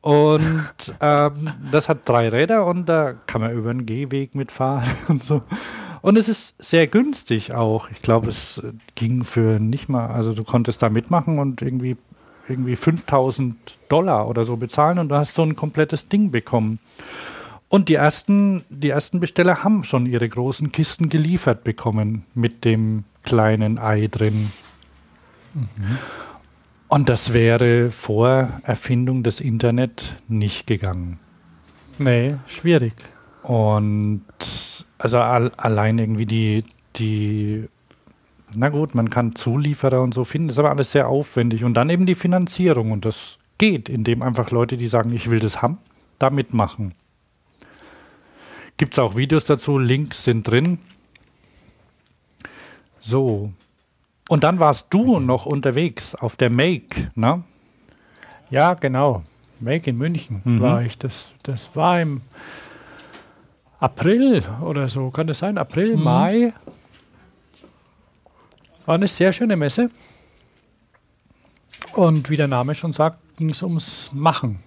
Und 0.00 0.72
ähm, 1.00 1.52
das 1.70 1.88
hat 1.88 2.08
drei 2.08 2.28
Räder 2.28 2.66
und 2.66 2.88
da 2.88 3.14
kann 3.26 3.40
man 3.40 3.52
über 3.52 3.70
einen 3.70 3.86
Gehweg 3.86 4.34
mitfahren 4.34 4.90
und 5.08 5.22
so. 5.22 5.42
Und 6.00 6.18
es 6.18 6.28
ist 6.28 6.60
sehr 6.60 6.88
günstig 6.88 7.54
auch. 7.54 7.88
Ich 7.90 8.02
glaube, 8.02 8.28
es 8.28 8.58
äh, 8.58 8.72
ging 8.96 9.22
für 9.24 9.60
nicht 9.60 9.88
mal, 9.88 10.08
also 10.08 10.34
du 10.34 10.42
konntest 10.42 10.82
da 10.82 10.88
mitmachen 10.88 11.38
und 11.38 11.62
irgendwie, 11.62 11.96
irgendwie 12.48 12.74
5000 12.74 13.56
Dollar 13.88 14.28
oder 14.28 14.42
so 14.44 14.56
bezahlen 14.56 14.98
und 14.98 15.08
du 15.08 15.14
hast 15.14 15.34
so 15.34 15.42
ein 15.42 15.54
komplettes 15.54 16.08
Ding 16.08 16.32
bekommen. 16.32 16.80
Und 17.68 17.88
die 17.88 17.94
ersten, 17.94 18.64
die 18.68 18.90
ersten 18.90 19.20
Besteller 19.20 19.62
haben 19.62 19.84
schon 19.84 20.06
ihre 20.06 20.28
großen 20.28 20.72
Kisten 20.72 21.08
geliefert 21.08 21.62
bekommen 21.62 22.24
mit 22.34 22.64
dem 22.64 23.04
kleinen 23.22 23.78
Ei 23.78 24.08
drin. 24.08 24.52
Und 26.88 27.08
das 27.08 27.32
wäre 27.32 27.90
vor 27.90 28.60
Erfindung 28.64 29.22
des 29.22 29.40
Internet 29.40 30.14
nicht 30.28 30.66
gegangen. 30.66 31.18
Nee, 31.98 32.36
schwierig. 32.46 32.94
Und 33.42 34.22
also 34.98 35.18
al 35.18 35.50
allein 35.56 35.98
irgendwie 35.98 36.26
die, 36.26 36.64
die, 36.96 37.68
na 38.54 38.68
gut, 38.68 38.94
man 38.94 39.10
kann 39.10 39.34
Zulieferer 39.34 40.00
und 40.00 40.14
so 40.14 40.24
finden, 40.24 40.48
das 40.48 40.54
ist 40.54 40.58
aber 40.60 40.70
alles 40.70 40.92
sehr 40.92 41.08
aufwendig. 41.08 41.64
Und 41.64 41.74
dann 41.74 41.90
eben 41.90 42.06
die 42.06 42.14
Finanzierung. 42.14 42.92
Und 42.92 43.04
das 43.04 43.38
geht, 43.58 43.88
indem 43.88 44.22
einfach 44.22 44.50
Leute, 44.50 44.76
die 44.76 44.86
sagen, 44.86 45.12
ich 45.12 45.30
will 45.30 45.40
das 45.40 45.62
haben, 45.62 45.78
da 46.18 46.30
mitmachen. 46.30 46.94
Gibt 48.76 48.94
es 48.94 48.98
auch 48.98 49.16
Videos 49.16 49.44
dazu, 49.44 49.78
Links 49.78 50.24
sind 50.24 50.48
drin. 50.48 50.78
So. 53.02 53.52
Und 54.28 54.44
dann 54.44 54.60
warst 54.60 54.86
du 54.90 55.18
noch 55.18 55.44
unterwegs 55.46 56.14
auf 56.14 56.36
der 56.36 56.48
Make, 56.50 57.10
ne? 57.16 57.42
Ja, 58.50 58.74
genau. 58.74 59.22
Make 59.60 59.90
in 59.90 59.98
München 59.98 60.40
Mhm. 60.44 60.60
war 60.60 60.82
ich. 60.82 60.96
Das, 60.98 61.32
das 61.42 61.74
war 61.74 62.00
im 62.00 62.20
April 63.80 64.42
oder 64.64 64.88
so, 64.88 65.10
kann 65.10 65.26
das 65.26 65.40
sein? 65.40 65.58
April, 65.58 65.96
Mhm. 65.96 66.02
Mai. 66.04 66.52
War 68.86 68.94
eine 68.94 69.08
sehr 69.08 69.32
schöne 69.32 69.56
Messe. 69.56 69.90
Und 71.94 72.30
wie 72.30 72.36
der 72.36 72.48
Name 72.48 72.74
schon 72.74 72.92
sagt, 72.92 73.18
ging 73.36 73.50
es 73.50 73.62
ums 73.62 74.10
Machen 74.14 74.60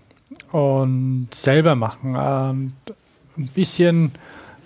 und 0.51 1.29
selber 1.33 1.75
machen. 1.75 2.15
Ähm, 2.17 2.73
ein 3.38 3.47
bisschen 3.47 4.11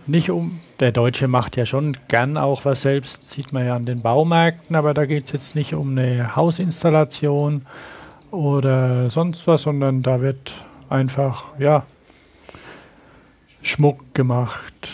nicht 0.10 0.32
um. 0.32 0.60
Der 0.80 0.92
Deutsche 0.92 1.28
macht 1.28 1.58
ja 1.58 1.66
schon 1.66 1.96
gern 2.08 2.38
auch 2.38 2.66
was 2.66 2.82
selbst, 2.82 3.30
sieht 3.30 3.54
man 3.54 3.66
ja 3.66 3.76
an 3.76 3.86
den 3.86 4.02
Baumärkten, 4.02 4.76
aber 4.76 4.94
da 4.94 5.06
geht 5.06 5.26
es 5.26 5.32
jetzt 5.32 5.56
nicht 5.56 5.74
um 5.74 5.98
eine 5.98 6.36
Hausinstallation 6.36 7.66
oder 8.32 9.10
sonst 9.10 9.46
was, 9.48 9.64
sondern 9.64 10.02
da 10.04 10.22
wird 10.22 10.54
einfach, 10.90 11.46
ja, 11.60 11.84
Schmuck 13.62 14.14
gemacht, 14.14 14.90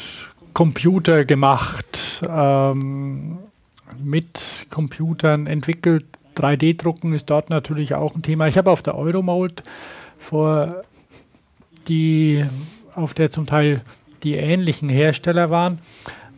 Computer 0.54 1.24
gemacht, 1.26 2.22
ähm, 2.28 3.38
mit 4.04 4.66
Computern 4.70 5.48
entwickelt. 5.48 6.06
3D-Drucken 6.36 7.14
ist 7.14 7.30
dort 7.30 7.50
natürlich 7.50 7.94
auch 7.94 8.16
ein 8.16 8.22
Thema. 8.22 8.48
Ich 8.48 8.58
habe 8.58 8.72
auf 8.72 8.82
der 8.82 8.96
Euromold 8.96 9.64
vor 10.18 10.84
die, 11.88 12.46
auf 12.96 13.14
der 13.14 13.32
zum 13.32 13.46
Teil 13.46 13.82
die 14.26 14.34
ähnlichen 14.34 14.90
Hersteller 14.90 15.52
waren, 15.52 15.78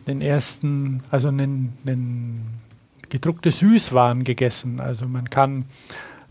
den 0.06 0.20
ersten, 0.20 1.02
also 1.10 1.28
einen, 1.28 1.76
einen 1.84 2.60
gedruckte 3.08 3.50
Süßwaren 3.50 4.24
gegessen. 4.24 4.78
Also 4.78 5.08
man 5.08 5.28
kann, 5.30 5.64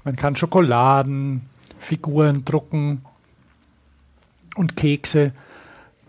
man 0.03 0.15
kann 0.15 0.35
Schokoladen, 0.35 1.41
Figuren 1.79 2.45
drucken 2.45 3.01
und 4.55 4.75
Kekse. 4.75 5.33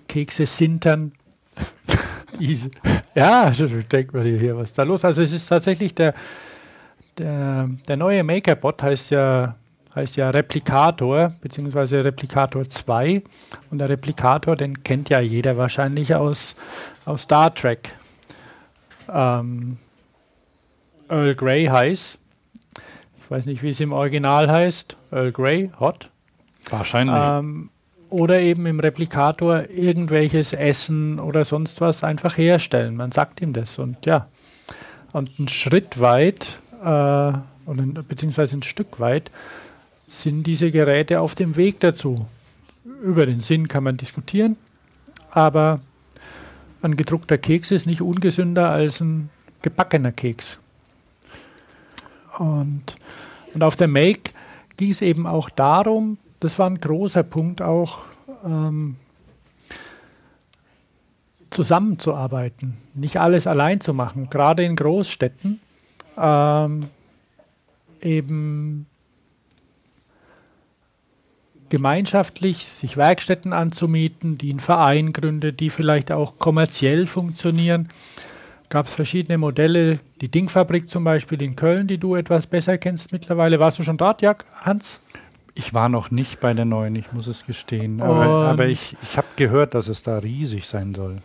Kekse 0.07 0.47
sintern. 0.47 1.13
Ja, 3.17 3.45
also 3.45 3.67
denkt 3.67 4.15
man 4.15 4.23
hier, 4.23 4.57
was 4.57 4.69
ist 4.69 4.79
da 4.79 4.85
los? 4.85 5.05
Also 5.05 5.23
es 5.23 5.33
ist 5.33 5.49
tatsächlich 5.49 5.93
der, 5.93 6.15
der, 7.17 7.69
der 7.89 7.97
neue 7.97 8.23
Makerbot 8.23 8.81
heißt 8.81 9.11
ja, 9.11 9.57
heißt 9.95 10.17
ja 10.17 10.31
Replikator, 10.31 11.33
beziehungsweise 11.41 12.05
Replikator 12.05 12.69
2. 12.69 13.23
Und 13.71 13.79
der 13.79 13.89
Replikator, 13.89 14.57
den 14.57 14.83
kennt 14.83 15.09
ja 15.09 15.21
jeder 15.21 15.57
wahrscheinlich 15.57 16.15
aus, 16.15 16.57
aus 17.05 17.23
Star 17.23 17.55
Trek. 17.55 17.91
Ähm, 19.13 19.79
Earl 21.09 21.35
Grey 21.35 21.67
heißt. 21.67 22.19
Ich 23.23 23.31
weiß 23.31 23.47
nicht, 23.47 23.63
wie 23.63 23.71
es 23.71 23.81
im 23.81 23.93
Original 23.93 24.51
heißt. 24.51 24.97
Earl 25.11 25.33
Grey, 25.33 25.71
hot. 25.79 26.11
Wahrscheinlich. 26.71 27.17
Ähm, 27.19 27.71
oder 28.11 28.41
eben 28.41 28.65
im 28.67 28.81
Replikator 28.81 29.69
irgendwelches 29.69 30.53
Essen 30.53 31.19
oder 31.21 31.45
sonst 31.45 31.81
was 31.81 32.05
einfach 32.05 32.39
herstellen. 32.39 32.97
Man 32.97 33.13
sagt 33.13 33.41
ihm 33.43 33.53
das 33.53 33.79
und 33.79 34.07
ja. 34.07 34.29
Und 35.13 35.39
ein 35.39 35.49
Schritt 35.49 36.01
weit, 36.01 36.59
äh, 36.81 36.85
oder 36.85 37.43
ein, 37.67 37.99
beziehungsweise 38.09 38.57
ein 38.57 38.63
Stück 38.63 39.01
weit, 39.01 39.31
sind 40.09 40.45
diese 40.45 40.71
Geräte 40.71 41.21
auf 41.21 41.35
dem 41.35 41.57
Weg 41.57 41.81
dazu. 41.81 42.27
Über 43.03 43.27
den 43.27 43.41
Sinn 43.41 43.69
kann 43.69 43.85
man 43.85 43.97
diskutieren, 43.97 44.57
aber 45.31 45.81
ein 46.83 46.97
gedruckter 46.97 47.39
Keks 47.39 47.71
ist 47.71 47.87
nicht 47.87 48.01
ungesünder 48.01 48.71
als 48.71 49.01
ein 49.01 49.31
gebackener 49.63 50.13
Keks. 50.13 50.59
Und, 52.39 52.97
und 53.53 53.63
auf 53.63 53.77
der 53.77 53.89
Make 53.89 54.33
ging 54.77 54.91
es 54.91 55.03
eben 55.03 55.27
auch 55.27 55.51
darum, 55.51 56.19
das 56.41 56.59
war 56.59 56.71
ein 56.71 56.81
großer 56.81 57.23
Punkt 57.23 57.63
auch, 57.63 58.01
ähm, 58.45 58.97
zusammenzuarbeiten, 61.51 62.77
nicht 62.95 63.19
alles 63.19 63.47
allein 63.47 63.81
zu 63.81 63.93
machen, 63.93 64.31
gerade 64.31 64.65
in 64.65 64.77
Großstädten. 64.77 65.61
Ähm, 66.17 66.81
eben 68.01 68.87
gemeinschaftlich 71.71 72.65
sich 72.65 72.97
Werkstätten 72.97 73.53
anzumieten, 73.53 74.39
die 74.39 74.51
einen 74.51 74.61
Verein 74.61 75.13
gründet, 75.13 75.61
die 75.61 75.71
vielleicht 75.71 76.11
auch 76.13 76.39
kommerziell 76.39 77.07
funktionieren. 77.07 77.89
Gab 78.71 78.87
es 78.87 78.95
verschiedene 78.95 79.39
Modelle, 79.39 80.01
die 80.21 80.29
Dingfabrik 80.29 80.89
zum 80.89 81.05
Beispiel 81.05 81.41
in 81.43 81.57
Köln, 81.57 81.87
die 81.87 81.99
du 81.99 82.17
etwas 82.17 82.47
besser 82.47 82.77
kennst 82.79 83.13
mittlerweile. 83.13 83.59
Warst 83.59 83.79
du 83.79 83.83
schon 83.83 83.97
dort, 83.97 84.21
Jörg, 84.23 84.45
Hans? 84.61 85.01
Ich 85.55 85.75
war 85.75 85.89
noch 85.89 86.11
nicht 86.11 86.39
bei 86.41 86.55
der 86.55 86.67
neuen, 86.67 86.95
ich 86.95 87.13
muss 87.13 87.27
es 87.27 87.47
gestehen. 87.47 88.01
Aber, 88.01 88.49
aber 88.49 88.67
ich, 88.67 88.97
ich 89.03 89.17
habe 89.17 89.27
gehört, 89.37 89.75
dass 89.75 89.89
es 89.89 90.03
da 90.03 90.19
riesig 90.19 90.67
sein 90.67 90.95
soll. 90.95 91.17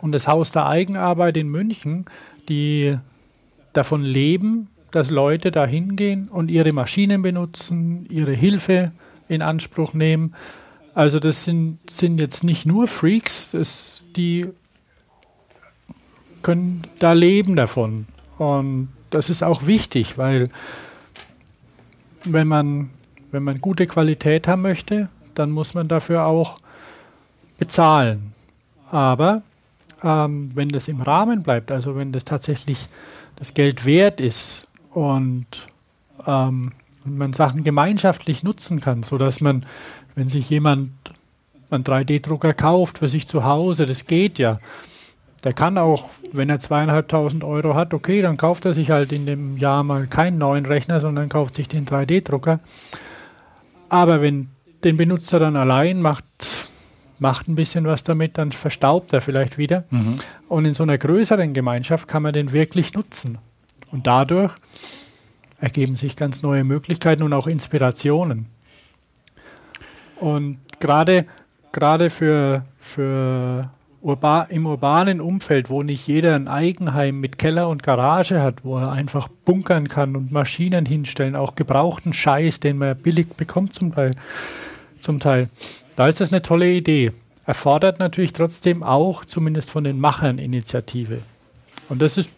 und 0.00 0.12
das 0.12 0.28
Haus 0.28 0.52
der 0.52 0.66
Eigenarbeit 0.66 1.36
in 1.36 1.48
München, 1.48 2.04
die 2.48 2.98
davon 3.72 4.02
leben, 4.02 4.68
dass 4.90 5.10
Leute 5.10 5.50
da 5.50 5.66
hingehen 5.66 6.28
und 6.28 6.50
ihre 6.50 6.72
Maschinen 6.72 7.22
benutzen, 7.22 8.06
ihre 8.08 8.32
Hilfe 8.32 8.92
in 9.28 9.42
Anspruch 9.42 9.92
nehmen. 9.92 10.34
Also 10.94 11.20
das 11.20 11.44
sind, 11.44 11.90
sind 11.90 12.18
jetzt 12.18 12.42
nicht 12.44 12.64
nur 12.66 12.88
Freaks, 12.88 13.50
das, 13.50 14.04
die 14.16 14.46
können 16.42 16.82
da 16.98 17.12
leben 17.12 17.56
davon. 17.56 18.06
Und 18.38 18.88
das 19.10 19.30
ist 19.30 19.42
auch 19.42 19.66
wichtig, 19.66 20.16
weil 20.18 20.48
wenn 22.24 22.48
man, 22.48 22.90
wenn 23.30 23.42
man 23.42 23.60
gute 23.60 23.86
Qualität 23.86 24.48
haben 24.48 24.62
möchte, 24.62 25.08
dann 25.34 25.50
muss 25.50 25.74
man 25.74 25.88
dafür 25.88 26.24
auch 26.24 26.58
bezahlen. 27.58 28.32
Aber 28.90 29.42
ähm, 30.02 30.50
wenn 30.54 30.68
das 30.68 30.88
im 30.88 31.00
Rahmen 31.00 31.42
bleibt, 31.42 31.70
also 31.70 31.96
wenn 31.96 32.12
das 32.12 32.24
tatsächlich 32.24 32.88
das 33.36 33.54
Geld 33.54 33.84
wert 33.84 34.20
ist 34.20 34.66
und 34.92 35.46
ähm, 36.26 36.72
und 37.06 37.16
man 37.16 37.32
Sachen 37.32 37.64
gemeinschaftlich 37.64 38.42
nutzen 38.42 38.80
kann, 38.80 39.02
sodass 39.02 39.40
man, 39.40 39.64
wenn 40.14 40.28
sich 40.28 40.50
jemand 40.50 40.90
einen 41.70 41.84
3D-Drucker 41.84 42.54
kauft 42.54 42.98
für 42.98 43.08
sich 43.08 43.26
zu 43.26 43.44
Hause, 43.44 43.86
das 43.86 44.06
geht 44.06 44.38
ja. 44.38 44.58
Der 45.44 45.52
kann 45.52 45.78
auch, 45.78 46.10
wenn 46.32 46.50
er 46.50 46.58
zweieinhalbtausend 46.58 47.44
Euro 47.44 47.74
hat, 47.74 47.94
okay, 47.94 48.22
dann 48.22 48.36
kauft 48.36 48.64
er 48.64 48.72
sich 48.72 48.90
halt 48.90 49.12
in 49.12 49.26
dem 49.26 49.56
Jahr 49.58 49.84
mal 49.84 50.06
keinen 50.06 50.38
neuen 50.38 50.66
Rechner, 50.66 50.98
sondern 51.00 51.28
kauft 51.28 51.54
sich 51.54 51.68
den 51.68 51.86
3D-Drucker. 51.86 52.60
Aber 53.88 54.20
wenn 54.20 54.48
den 54.82 54.96
benutzt 54.96 55.32
er 55.32 55.38
dann 55.38 55.56
allein, 55.56 56.02
macht 56.02 56.24
macht 57.18 57.48
ein 57.48 57.54
bisschen 57.54 57.86
was 57.86 58.04
damit, 58.04 58.38
dann 58.38 58.52
verstaubt 58.52 59.12
er 59.12 59.20
vielleicht 59.20 59.58
wieder. 59.58 59.84
Mhm. 59.90 60.18
Und 60.48 60.64
in 60.64 60.74
so 60.74 60.82
einer 60.82 60.98
größeren 60.98 61.54
Gemeinschaft 61.54 62.08
kann 62.08 62.22
man 62.22 62.32
den 62.32 62.52
wirklich 62.52 62.92
nutzen. 62.92 63.38
Und 63.90 64.06
dadurch 64.06 64.54
ergeben 65.58 65.96
sich 65.96 66.16
ganz 66.16 66.42
neue 66.42 66.64
Möglichkeiten 66.64 67.22
und 67.22 67.32
auch 67.32 67.46
Inspirationen. 67.46 68.46
Und 70.20 70.58
gerade 70.80 71.26
gerade 71.76 72.08
für, 72.08 72.64
für 72.78 73.68
urba 74.00 74.44
im 74.44 74.64
urbanen 74.66 75.20
Umfeld, 75.20 75.68
wo 75.68 75.82
nicht 75.82 76.06
jeder 76.06 76.34
ein 76.34 76.48
Eigenheim 76.48 77.20
mit 77.20 77.38
Keller 77.38 77.68
und 77.68 77.82
Garage 77.82 78.40
hat, 78.40 78.64
wo 78.64 78.78
er 78.78 78.90
einfach 78.90 79.28
bunkern 79.44 79.86
kann 79.88 80.16
und 80.16 80.32
Maschinen 80.32 80.86
hinstellen, 80.86 81.36
auch 81.36 81.54
gebrauchten 81.54 82.14
Scheiß, 82.14 82.60
den 82.60 82.78
man 82.78 82.96
billig 82.96 83.28
bekommt 83.28 83.74
zum 83.74 83.94
Teil, 83.94 84.12
zum 85.00 85.20
Teil. 85.20 85.50
Da 85.96 86.08
ist 86.08 86.18
das 86.18 86.32
eine 86.32 86.40
tolle 86.40 86.72
Idee. 86.72 87.12
Erfordert 87.44 87.98
natürlich 87.98 88.32
trotzdem 88.32 88.82
auch, 88.82 89.26
zumindest 89.26 89.70
von 89.70 89.84
den 89.84 90.00
Machern, 90.00 90.38
Initiative. 90.38 91.18
Und 91.90 92.00
das 92.00 92.16
ist, 92.16 92.30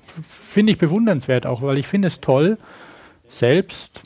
finde 0.49 0.73
ich, 0.73 0.79
bewundernswert 0.79 1.47
auch, 1.47 1.63
weil 1.63 1.79
ich 1.79 1.87
finde 1.87 2.09
es 2.09 2.21
toll, 2.21 2.59
selbst 3.29 4.03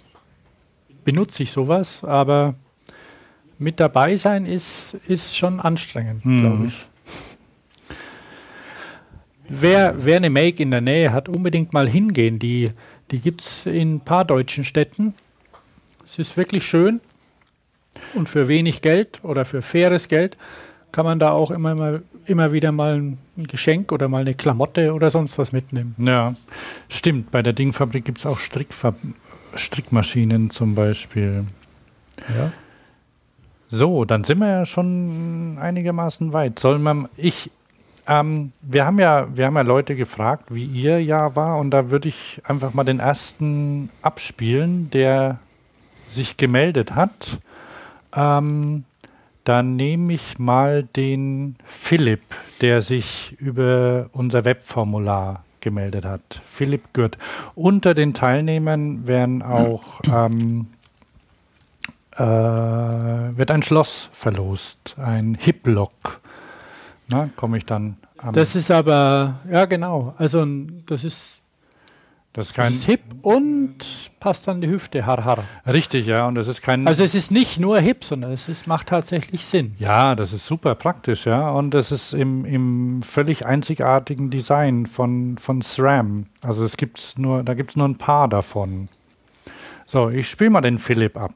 benutze 1.04 1.42
ich 1.44 1.50
sowas, 1.52 2.04
aber 2.04 2.54
mit 3.58 3.80
dabei 3.80 4.16
sein 4.16 4.44
ist, 4.46 4.94
ist 5.06 5.36
schon 5.36 5.60
anstrengend, 5.60 6.24
Mhm. 6.24 6.40
glaube 6.40 6.66
ich. 6.66 6.86
Wer, 9.48 9.94
wer 9.98 10.16
eine 10.16 10.30
Make 10.30 10.62
in 10.62 10.70
der 10.70 10.80
Nähe 10.80 11.12
hat, 11.12 11.28
unbedingt 11.28 11.72
mal 11.72 11.88
hingehen. 11.88 12.38
Die, 12.38 12.70
die 13.10 13.18
gibt 13.20 13.42
es 13.42 13.66
in 13.66 13.96
ein 13.96 14.00
paar 14.00 14.24
deutschen 14.24 14.64
Städten. 14.64 15.14
Es 16.04 16.18
ist 16.18 16.36
wirklich 16.36 16.64
schön. 16.66 17.00
Und 18.14 18.28
für 18.30 18.48
wenig 18.48 18.80
Geld 18.80 19.20
oder 19.22 19.44
für 19.44 19.60
faires 19.60 20.08
Geld 20.08 20.38
kann 20.93 21.05
man 21.05 21.18
da 21.18 21.32
auch 21.32 21.51
immer, 21.51 21.74
mal, 21.74 22.03
immer 22.26 22.53
wieder 22.53 22.70
mal 22.70 22.99
ein 22.99 23.18
Geschenk 23.36 23.90
oder 23.93 24.09
mal 24.09 24.20
eine 24.20 24.34
Klamotte 24.34 24.93
oder 24.93 25.11
sonst 25.11 25.38
was 25.38 25.53
mitnehmen. 25.53 25.95
Ja, 25.99 26.34
stimmt. 26.88 27.30
Bei 27.30 27.43
der 27.43 27.55
Dingfabrik 27.55 28.05
gibt 28.05 28.18
es 28.18 28.26
auch 28.26 28.38
Strickfab 28.38 28.95
Strickmaschinen 29.55 30.51
zum 30.51 30.74
Beispiel. 30.74 31.45
Ja. 32.28 32.53
So, 33.68 34.05
dann 34.05 34.24
sind 34.24 34.38
wir 34.38 34.49
ja 34.49 34.66
schon 34.66 35.59
einigermaßen 35.61 36.32
weit. 36.32 36.59
Soll 36.59 36.78
man, 36.78 37.09
ich, 37.16 37.51
ähm, 38.07 38.53
wir 38.62 38.84
haben 38.84 38.99
ja, 38.99 39.28
wir 39.34 39.47
haben 39.47 39.57
ja 39.57 39.62
Leute 39.62 39.97
gefragt, 39.97 40.55
wie 40.55 40.64
ihr 40.64 41.03
Jahr 41.03 41.36
war, 41.36 41.59
und 41.59 41.70
da 41.70 41.90
würde 41.90 42.09
ich 42.09 42.43
einfach 42.45 42.74
mal 42.74 42.84
den 42.84 43.01
ersten 43.01 43.88
abspielen, 44.03 44.90
der 44.90 45.38
sich 46.09 46.36
gemeldet 46.36 46.95
hat. 46.95 47.38
Ähm, 48.14 48.84
dann 49.45 49.76
nehme 49.76 50.12
ich 50.12 50.38
mal 50.38 50.84
den 50.84 51.57
Philipp, 51.64 52.22
der 52.61 52.80
sich 52.80 53.36
über 53.40 54.09
unser 54.12 54.45
Webformular 54.45 55.45
gemeldet 55.61 56.05
hat. 56.05 56.40
Philipp 56.45 56.93
Gürt. 56.93 57.18
Unter 57.55 57.95
den 57.95 58.14
Teilnehmern 58.14 59.07
werden 59.07 59.43
auch 59.43 60.01
ähm, 60.12 60.66
äh, 62.16 62.22
wird 62.22 63.51
ein 63.51 63.62
Schloss 63.62 64.09
verlost, 64.12 64.97
ein 64.99 65.36
Hip-Lock. 65.40 66.20
Na, 67.09 67.30
komme 67.36 67.59
ich 67.59 67.64
dann 67.64 67.97
am. 68.18 68.34
Das 68.34 68.55
ist 68.55 68.70
aber, 68.70 69.40
ja 69.51 69.64
genau, 69.64 70.14
also 70.18 70.45
das 70.86 71.05
ist, 71.05 71.41
das 72.33 72.47
ist 72.47 72.59
das 72.59 72.64
kein. 72.64 72.72
ist 72.72 72.85
hip 72.87 73.03
und 73.20 73.76
passt 74.18 74.49
an 74.49 74.62
die 74.62 74.68
Hüfte, 74.68 75.05
har 75.05 75.22
har. 75.24 75.45
Richtig, 75.66 76.07
ja, 76.07 76.26
und 76.26 76.35
das 76.35 76.49
ist 76.49 76.62
kein. 76.62 76.87
Also 76.87 77.05
es 77.05 77.14
ist 77.14 77.30
nicht 77.30 77.61
nur 77.61 77.78
hip, 77.78 78.05
sondern 78.05 78.33
es 78.33 78.49
ist, 78.49 78.66
macht 78.66 78.89
tatsächlich 78.89 79.45
Sinn. 79.45 79.74
ja, 79.78 80.14
das 80.14 80.33
ist 80.33 80.47
super 80.47 80.74
praktisch, 80.74 81.26
ja. 81.26 81.51
Und 81.51 81.72
das 81.72 81.93
ist 81.93 82.14
im, 82.14 82.47
im 82.47 83.03
völlig 83.03 83.45
einzigartigen 83.45 84.30
Design 84.30 84.87
von, 84.87 85.37
von 85.37 85.61
SRAM. 85.61 86.26
Also 86.43 86.64
es 86.64 86.78
gibt's 86.78 87.18
nur, 87.18 87.43
da 87.43 87.53
gibt 87.53 87.70
es 87.70 87.76
nur 87.76 87.87
ein 87.87 87.99
paar 87.99 88.28
davon. 88.28 88.89
So, 89.85 90.09
ich 90.09 90.30
spiele 90.30 90.51
mal 90.51 90.62
den 90.62 90.78
Philipp 90.78 91.18
ab. 91.18 91.35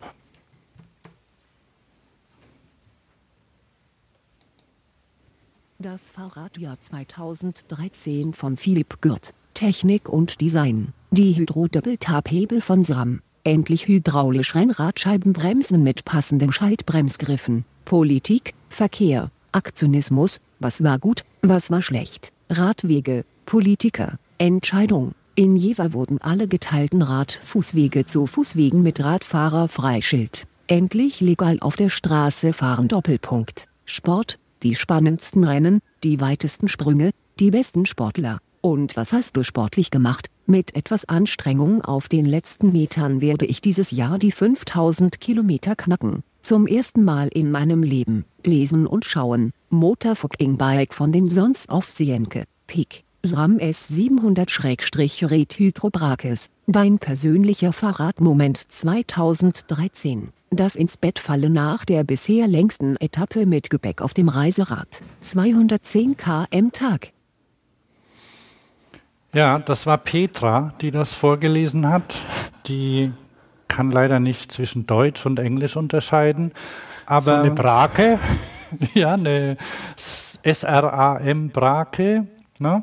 Das 5.79 6.09
Fahrradjahr 6.09 6.81
2013 6.81 8.33
von 8.33 8.57
Philipp 8.57 9.03
Gürt. 9.03 9.35
Technik 9.57 10.11
und 10.11 10.43
Design. 10.43 10.93
Die 11.11 11.33
Hydro-Doppeltabhebel 11.35 12.61
von 12.61 12.85
SRAM. 12.85 13.23
Endlich 13.43 13.89
hydraulisch 13.89 14.55
Rennradscheibenbremsen 14.55 15.83
mit 15.83 16.05
passenden 16.05 16.53
Schaltbremsgriffen. 16.53 17.65
Politik, 17.87 18.53
Verkehr, 18.69 19.31
Aktionismus, 19.53 20.41
was 20.61 20.85
war 20.85 20.99
gut, 20.99 21.23
was 21.41 21.71
war 21.71 21.81
schlecht. 21.81 22.33
Radwege, 22.51 23.25
Politiker, 23.47 24.19
Entscheidung. 24.37 25.13
In 25.37 25.57
Jever 25.57 25.95
wurden 25.95 26.21
alle 26.21 26.49
geteilten 26.49 27.01
Radfußwege 27.01 28.05
zu 28.05 28.27
Fußwegen 28.27 28.83
mit 28.83 29.03
Radfahrerfreischild. 29.03 30.47
Endlich 30.67 31.23
legal 31.23 31.57
auf 31.61 31.77
der 31.77 31.89
Straße 31.89 32.53
fahren 32.53 32.89
Doppelpunkt. 32.89 33.69
Sport, 33.87 34.39
die 34.63 34.75
spannendsten 34.75 35.45
Rennen, 35.45 35.81
die 36.05 36.21
weitesten 36.21 36.69
Sprünge, 36.69 37.11
die 37.39 37.51
besten 37.51 37.87
Sportler. 37.87 38.39
Und 38.61 38.97
was 38.97 39.13
hast 39.13 39.37
du 39.37 39.43
sportlich 39.43 39.91
gemacht? 39.91 40.29
Mit 40.47 40.77
etwas 40.77 41.09
Anstrengung 41.09 41.83
auf 41.83 42.09
den 42.09 42.25
letzten 42.25 42.73
Metern 42.73 43.21
werde 43.21 43.47
ich 43.47 43.61
dieses 43.61 43.91
Jahr 43.91 44.19
die 44.19 44.33
5000 44.33 45.21
Kilometer 45.21 45.77
knacken. 45.77 46.23
Zum 46.43 46.67
ersten 46.67 47.05
Mal 47.05 47.29
in 47.29 47.51
meinem 47.51 47.83
Leben. 47.83 48.25
Lesen 48.45 48.87
und 48.87 49.05
schauen. 49.05 49.51
Motorfucking 49.71 50.57
Bike 50.57 50.95
von 50.95 51.13
den 51.13 51.29
Sons 51.29 51.69
auf 51.69 51.91
Sienke. 51.91 52.45
Peak. 52.67 53.05
SRAM 53.25 53.57
S700-Red 53.57 55.59
Hydrobrakes. 55.59 56.51
Dein 56.69 56.99
persönlicher 56.99 57.73
Fahrradmoment 57.73 58.57
2013. 58.57 60.29
Das 60.51 60.77
ins 60.77 60.97
Bett 60.97 61.19
fallen 61.19 61.53
nach 61.53 61.85
der 61.85 62.05
bisher 62.05 62.47
längsten 62.47 62.97
Etappe 62.99 63.47
mit 63.47 63.69
Gepäck 63.69 64.01
auf 64.01 64.15
dem 64.15 64.29
Reiserad. 64.29 65.03
210 65.23 66.17
km 66.17 66.71
Tag. 66.71 67.11
Ja, 69.37 69.59
das 69.59 69.87
war 69.87 69.99
Petra, 69.99 70.73
die 70.81 70.91
das 70.91 71.13
vorgelesen 71.13 71.89
hat. 71.91 72.17
Die 72.69 73.13
kann 73.69 73.91
leider 73.91 74.19
nicht 74.19 74.51
zwischen 74.51 74.87
Deutsch 74.87 75.27
und 75.27 75.39
Englisch 75.39 75.77
unterscheiden. 75.77 76.53
Aber 77.05 77.21
So 77.21 77.35
eine 77.35 77.51
Brake. 77.51 78.19
ja, 78.95 79.13
eine 79.13 79.59
S- 79.95 80.39
SRAM 80.43 81.51
Brake. 81.51 82.27
Ne? 82.61 82.83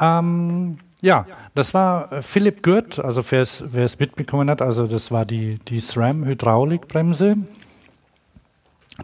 Ähm, 0.00 0.78
ja, 1.02 1.26
das 1.54 1.74
war 1.74 2.10
äh, 2.10 2.22
Philipp 2.22 2.62
Gürt, 2.62 2.98
also 2.98 3.22
wer 3.30 3.42
es 3.42 3.98
mitbekommen 3.98 4.48
hat, 4.48 4.62
also 4.62 4.86
das 4.86 5.10
war 5.10 5.26
die, 5.26 5.58
die 5.68 5.80
SRAM 5.80 6.24
Hydraulikbremse. 6.24 7.36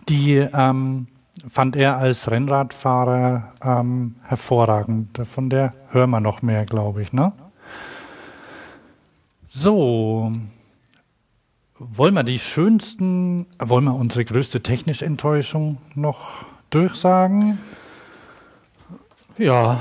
Die 0.09 0.37
ähm, 0.37 1.09
fand 1.49 1.77
er 1.77 1.99
als 1.99 2.31
Rennradfahrer 2.31 3.53
ähm, 3.63 4.17
hervorragend. 4.25 5.21
Von 5.27 5.51
der 5.51 5.73
hören 5.91 6.11
wir 6.11 6.21
noch 6.21 6.43
mehr, 6.43 6.65
glaube 6.65 7.03
ich. 7.03 7.13
Ne? 7.13 7.33
So, 9.49 10.33
wollen 11.79 12.15
wir 12.15 12.23
die 12.25 12.39
schönsten, 12.39 13.47
wollen 13.59 13.85
wir 13.85 13.95
unsere 13.95 14.25
größte 14.25 14.63
technische 14.63 15.07
Enttäuschung 15.07 15.79
noch 15.95 16.47
durchsagen? 16.71 17.59
Ja, 19.39 19.81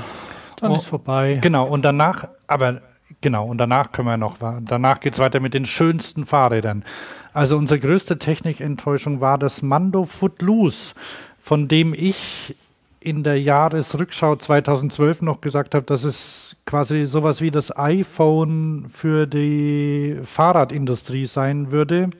dann 0.56 0.72
Oh. 0.72 0.76
ist 0.76 0.86
vorbei. 0.86 1.38
Genau, 1.42 1.66
und 1.66 1.82
danach, 1.84 2.28
aber 2.46 2.80
genau, 3.20 3.46
und 3.46 3.58
danach 3.58 3.92
können 3.92 4.08
wir 4.08 4.16
noch, 4.16 4.36
danach 4.62 5.00
geht 5.00 5.14
es 5.14 5.18
weiter 5.18 5.40
mit 5.40 5.54
den 5.54 5.66
schönsten 5.66 6.24
Fahrrädern. 6.24 6.84
Also 7.32 7.56
unsere 7.56 7.78
größte 7.78 8.18
Technikenttäuschung 8.18 9.20
war 9.20 9.36
das 9.38 9.62
Mando 9.62 10.04
Footloose, 10.04 10.94
von 11.40 11.68
dem 11.68 11.94
ich 11.94 12.54
in 13.00 13.22
der 13.22 13.40
Jahresrückschau 13.40 14.36
2012 14.36 15.22
noch 15.22 15.40
gesagt 15.40 15.74
habe, 15.74 15.86
dass 15.86 16.04
es 16.04 16.56
quasi 16.66 17.06
sowas 17.06 17.40
wie 17.40 17.50
das 17.50 17.76
iPhone 17.76 18.86
für 18.92 19.26
die 19.26 20.18
Fahrradindustrie 20.22 21.26
sein 21.26 21.70
würde. 21.70 22.10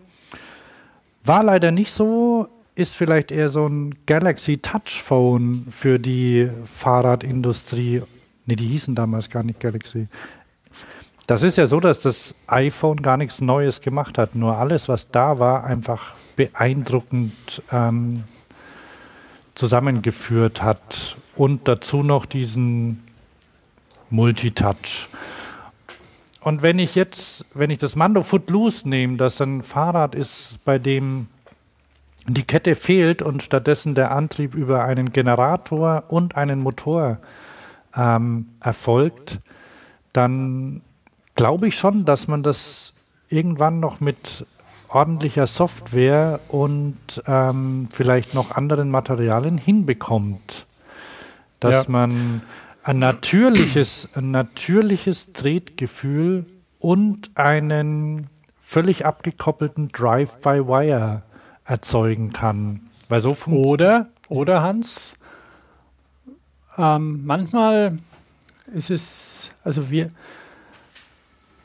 War 1.24 1.42
leider 1.42 1.72
nicht 1.72 1.92
so, 1.92 2.48
ist 2.74 2.94
vielleicht 2.94 3.32
eher 3.32 3.48
so 3.48 3.66
ein 3.66 3.94
Galaxy 4.06 4.58
Touch 4.58 5.02
Phone 5.02 5.66
für 5.70 5.98
die 5.98 6.48
Fahrradindustrie. 6.64 8.02
Ne, 8.46 8.56
die 8.56 8.66
hießen 8.66 8.94
damals 8.94 9.28
gar 9.28 9.42
nicht 9.42 9.60
Galaxy. 9.60 10.06
Das 11.26 11.42
ist 11.42 11.58
ja 11.58 11.66
so, 11.66 11.80
dass 11.80 12.00
das 12.00 12.34
iPhone 12.46 13.02
gar 13.02 13.18
nichts 13.18 13.42
Neues 13.42 13.82
gemacht 13.82 14.16
hat. 14.16 14.34
Nur 14.34 14.56
alles, 14.56 14.88
was 14.88 15.10
da 15.10 15.38
war, 15.38 15.64
einfach 15.64 16.14
beeindruckend 16.36 17.62
ähm, 17.70 18.24
zusammengeführt 19.58 20.62
hat. 20.62 21.16
Und 21.36 21.68
dazu 21.68 22.02
noch 22.02 22.26
diesen 22.26 23.02
Multitouch. 24.10 25.08
Und 26.40 26.62
wenn 26.62 26.78
ich 26.78 26.94
jetzt, 26.94 27.44
wenn 27.54 27.70
ich 27.70 27.78
das 27.78 27.96
Mando 27.96 28.22
Footloose 28.22 28.88
nehme, 28.88 29.16
das 29.16 29.40
ein 29.40 29.62
Fahrrad 29.62 30.14
ist, 30.14 30.64
bei 30.64 30.78
dem 30.78 31.26
die 32.26 32.44
Kette 32.44 32.74
fehlt 32.74 33.22
und 33.22 33.42
stattdessen 33.42 33.94
der 33.94 34.12
Antrieb 34.12 34.54
über 34.54 34.84
einen 34.84 35.12
Generator 35.12 36.04
und 36.08 36.36
einen 36.36 36.60
Motor 36.60 37.18
ähm, 37.96 38.48
erfolgt, 38.60 39.40
dann 40.12 40.82
glaube 41.34 41.68
ich 41.68 41.76
schon, 41.76 42.04
dass 42.04 42.28
man 42.28 42.42
das 42.42 42.92
irgendwann 43.28 43.80
noch 43.80 44.00
mit 44.00 44.46
ordentlicher 44.88 45.46
Software 45.46 46.40
und 46.48 46.96
ähm, 47.26 47.88
vielleicht 47.90 48.34
noch 48.34 48.52
anderen 48.52 48.90
Materialien 48.90 49.58
hinbekommt. 49.58 50.66
Dass 51.60 51.86
ja. 51.86 51.90
man 51.90 52.42
ein 52.82 52.98
natürliches, 52.98 54.08
ein 54.14 54.30
natürliches 54.30 55.32
Tretgefühl 55.32 56.46
und 56.78 57.30
einen 57.34 58.28
völlig 58.60 59.04
abgekoppelten 59.04 59.88
Drive-by-Wire 59.88 61.22
erzeugen 61.64 62.32
kann. 62.32 62.88
Weil 63.08 63.20
so 63.20 63.36
oder, 63.46 64.08
oder 64.28 64.62
Hans, 64.62 65.14
ähm, 66.76 67.24
manchmal 67.24 67.98
ist 68.72 68.90
es, 68.90 69.50
also 69.64 69.90
wir, 69.90 70.10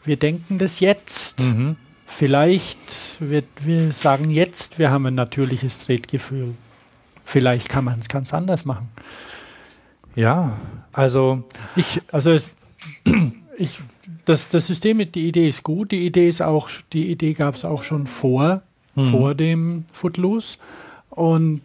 wir 0.03 0.17
denken 0.17 0.57
das 0.57 0.79
jetzt. 0.79 1.41
Mhm. 1.41 1.77
Vielleicht 2.15 3.19
wird 3.21 3.45
wir 3.61 3.91
sagen 3.91 4.29
jetzt, 4.29 4.77
wir 4.77 4.91
haben 4.91 5.07
ein 5.07 5.15
natürliches 5.15 5.79
Tretgefühl. 5.79 6.53
Vielleicht 7.25 7.69
kann 7.69 7.85
man 7.85 7.97
es 7.97 8.07
ganz 8.07 8.35
anders 8.35 8.65
machen. 8.65 8.89
Ja, 10.15 10.55
also 10.91 11.43
ich, 11.75 12.03
also 12.11 12.37
ich, 13.57 13.79
das, 14.25 14.49
das 14.49 14.67
System, 14.67 14.99
die 15.11 15.27
Idee 15.27 15.47
ist 15.47 15.63
gut. 15.63 15.91
Die 15.91 16.05
Idee 16.05 16.27
ist 16.27 16.43
auch, 16.43 16.69
die 16.93 17.09
Idee 17.09 17.33
gab 17.33 17.55
es 17.55 17.65
auch 17.65 17.81
schon 17.81 18.05
vor, 18.05 18.61
mhm. 18.93 19.09
vor 19.09 19.33
dem 19.33 19.85
Footloose 19.91 20.59
und 21.09 21.61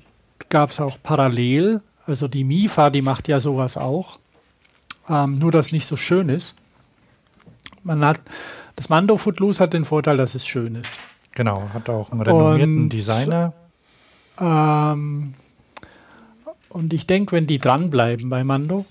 gab 0.49 0.71
es 0.71 0.81
auch 0.81 0.97
parallel. 1.03 1.83
Also 2.07 2.27
die 2.27 2.45
MIFA, 2.45 2.89
die 2.89 3.03
macht 3.03 3.29
ja 3.29 3.39
sowas 3.39 3.77
auch. 3.77 4.19
Ähm, 5.11 5.39
nur, 5.39 5.53
dass 5.53 5.73
nicht 5.73 5.85
so 5.85 5.97
schön 5.97 6.31
ist. 6.31 6.55
Man 7.83 8.03
hat 8.03 8.23
das 8.79 8.89
Mando 8.89 9.17
Footloose 9.17 9.61
hat 9.61 9.73
den 9.73 9.85
Vorteil, 9.85 10.17
dass 10.17 10.37
es 10.37 10.47
schön 10.47 10.77
ist. 10.77 11.01
Genau, 11.33 11.69
hat 11.75 11.89
auch 11.89 12.13
einen 12.13 12.21
renommierten 12.21 12.83
und, 12.85 12.93
Designer. 12.93 13.53
Ähm, 14.41 15.35
und 16.69 16.93
ich 16.93 17.05
denke, 17.05 17.35
wenn 17.35 17.49
die 17.49 17.59
dranbleiben 17.59 18.31
bei 18.31 18.45
Mando, 18.45 18.87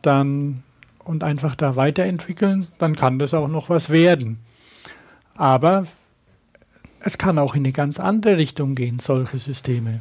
dann 0.00 0.62
und 1.04 1.22
einfach 1.22 1.54
da 1.54 1.76
weiterentwickeln, 1.76 2.66
dann 2.78 2.96
kann 2.96 3.18
das 3.18 3.34
auch 3.34 3.48
noch 3.48 3.68
was 3.68 3.90
werden. 3.90 4.38
Aber 5.34 5.86
es 7.00 7.18
kann 7.18 7.38
auch 7.38 7.54
in 7.54 7.64
eine 7.64 7.72
ganz 7.72 8.00
andere 8.00 8.38
Richtung 8.38 8.74
gehen, 8.74 9.00
solche 9.00 9.38
Systeme. 9.38 10.00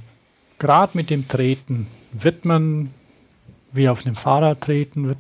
Gerade 0.60 0.96
mit 0.96 1.10
dem 1.10 1.28
Treten 1.28 1.88
wird 2.14 2.46
man, 2.46 2.94
wie 3.74 3.90
auf 3.90 4.06
einem 4.06 4.16
Fahrrad 4.16 4.62
treten, 4.62 5.10
wird 5.10 5.18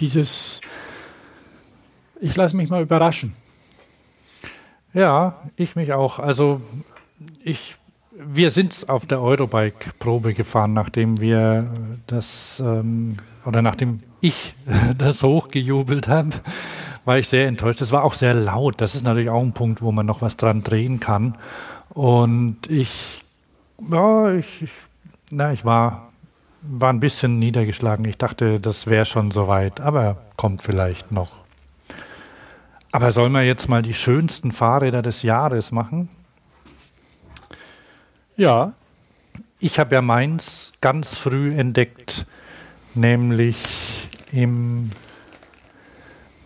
dieses 0.00 0.62
ich 2.20 2.36
lasse 2.36 2.56
mich 2.56 2.70
mal 2.70 2.82
überraschen. 2.82 3.34
Ja, 4.92 5.38
ich 5.56 5.76
mich 5.76 5.92
auch. 5.92 6.18
Also 6.18 6.60
ich, 7.44 7.76
wir 8.12 8.50
sind 8.50 8.88
auf 8.88 9.06
der 9.06 9.20
Eurobike-Probe 9.20 10.34
gefahren, 10.34 10.72
nachdem 10.72 11.20
wir 11.20 11.70
das 12.06 12.60
ähm, 12.64 13.16
oder 13.44 13.62
nachdem 13.62 14.00
ich 14.20 14.54
das 14.98 15.22
hochgejubelt 15.22 16.08
habe, 16.08 16.30
war 17.04 17.18
ich 17.18 17.28
sehr 17.28 17.46
enttäuscht. 17.46 17.80
Es 17.80 17.92
war 17.92 18.04
auch 18.04 18.14
sehr 18.14 18.34
laut. 18.34 18.80
Das 18.80 18.94
ist 18.94 19.04
natürlich 19.04 19.30
auch 19.30 19.42
ein 19.42 19.52
Punkt, 19.52 19.80
wo 19.80 19.92
man 19.92 20.06
noch 20.06 20.22
was 20.22 20.36
dran 20.36 20.62
drehen 20.62 21.00
kann. 21.00 21.36
Und 21.90 22.68
ich, 22.68 23.22
ja, 23.90 24.32
ich, 24.34 24.62
ich 24.62 24.70
na, 25.30 25.52
ich 25.52 25.64
war, 25.64 26.10
war 26.62 26.92
ein 26.92 27.00
bisschen 27.00 27.38
niedergeschlagen. 27.38 28.04
Ich 28.04 28.18
dachte, 28.18 28.60
das 28.60 28.88
wäre 28.88 29.04
schon 29.04 29.30
soweit, 29.30 29.80
aber 29.80 30.16
kommt 30.36 30.62
vielleicht 30.62 31.12
noch. 31.12 31.44
Aber 32.92 33.12
sollen 33.12 33.32
wir 33.32 33.42
jetzt 33.42 33.68
mal 33.68 33.82
die 33.82 33.94
schönsten 33.94 34.50
Fahrräder 34.50 35.02
des 35.02 35.22
Jahres 35.22 35.70
machen? 35.70 36.08
Ja. 38.36 38.72
Ich 39.60 39.78
habe 39.78 39.94
ja 39.94 40.02
meins 40.02 40.72
ganz 40.80 41.14
früh 41.14 41.52
entdeckt, 41.52 42.24
nämlich 42.94 44.08
im, 44.32 44.90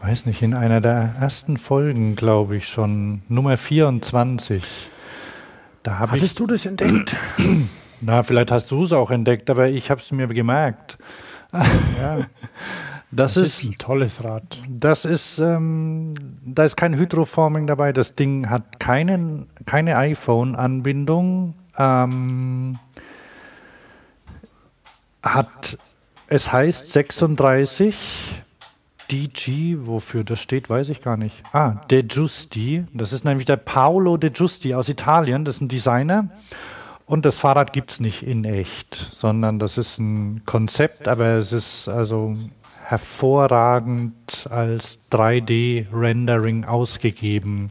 weiß 0.03 0.26
nicht, 0.26 0.42
in 0.42 0.53
einer 0.53 0.80
der 0.80 1.14
ersten 1.20 1.57
Folgen, 1.57 2.16
glaube 2.16 2.57
ich 2.57 2.68
schon, 2.68 3.22
Nummer 3.28 3.57
24. 3.57 4.90
Da 5.84 5.99
Hattest 6.01 6.24
ich, 6.24 6.34
du 6.34 6.47
das 6.47 6.66
entdeckt? 6.66 7.14
Na, 8.01 8.22
vielleicht 8.22 8.51
hast 8.51 8.70
du 8.70 8.84
es 8.84 8.92
auch 8.92 9.11
entdeckt, 9.11 9.49
aber 9.49 9.68
ich 9.68 9.90
habe 9.90 10.01
es 10.01 10.11
mir 10.11 10.26
gemerkt. 10.26 10.99
Ja. 11.53 12.18
Das, 13.14 13.34
das 13.34 13.42
ist, 13.44 13.62
ist, 13.62 13.70
ein 13.70 13.78
tolles 13.78 14.24
Rad. 14.24 14.60
Das 14.68 15.04
ist, 15.04 15.38
ähm, 15.38 16.14
da 16.44 16.64
ist 16.64 16.76
kein 16.76 16.96
Hydroforming 16.96 17.66
dabei. 17.66 17.92
Das 17.92 18.14
Ding 18.14 18.50
hat 18.50 18.80
keinen, 18.80 19.46
keine 19.66 19.96
iPhone-Anbindung. 19.96 21.54
Ähm, 21.78 22.78
hat, 25.22 25.78
es 26.26 26.52
heißt 26.52 26.88
36 26.88 28.42
DG, 29.10 29.76
wofür 29.80 30.24
das 30.24 30.40
steht, 30.40 30.68
weiß 30.68 30.88
ich 30.88 31.02
gar 31.02 31.16
nicht. 31.16 31.42
Ah, 31.52 31.74
De 31.90 32.02
Giusti. 32.02 32.84
Das 32.92 33.12
ist 33.12 33.24
nämlich 33.24 33.46
der 33.46 33.56
Paolo 33.56 34.16
De 34.16 34.30
Giusti 34.30 34.74
aus 34.74 34.88
Italien. 34.88 35.44
Das 35.44 35.56
ist 35.56 35.60
ein 35.60 35.68
Designer. 35.68 36.28
Und 37.06 37.24
das 37.26 37.36
Fahrrad 37.36 37.72
gibt 37.72 37.92
es 37.92 38.00
nicht 38.00 38.22
in 38.22 38.44
echt, 38.44 38.94
sondern 38.94 39.58
das 39.58 39.76
ist 39.76 39.98
ein 39.98 40.42
Konzept, 40.46 41.06
aber 41.06 41.34
es 41.34 41.52
ist 41.52 41.86
also 41.86 42.32
hervorragend 42.85 44.47
als 44.51 45.01
3D-Rendering 45.11 46.66
ausgegeben. 46.66 47.70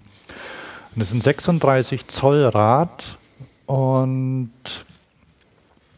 Und 0.96 1.02
es 1.02 1.10
ist 1.10 1.14
ein 1.14 1.22
36 1.22 2.08
Zoll 2.08 2.46
Rad 2.46 3.18
und 3.68 4.52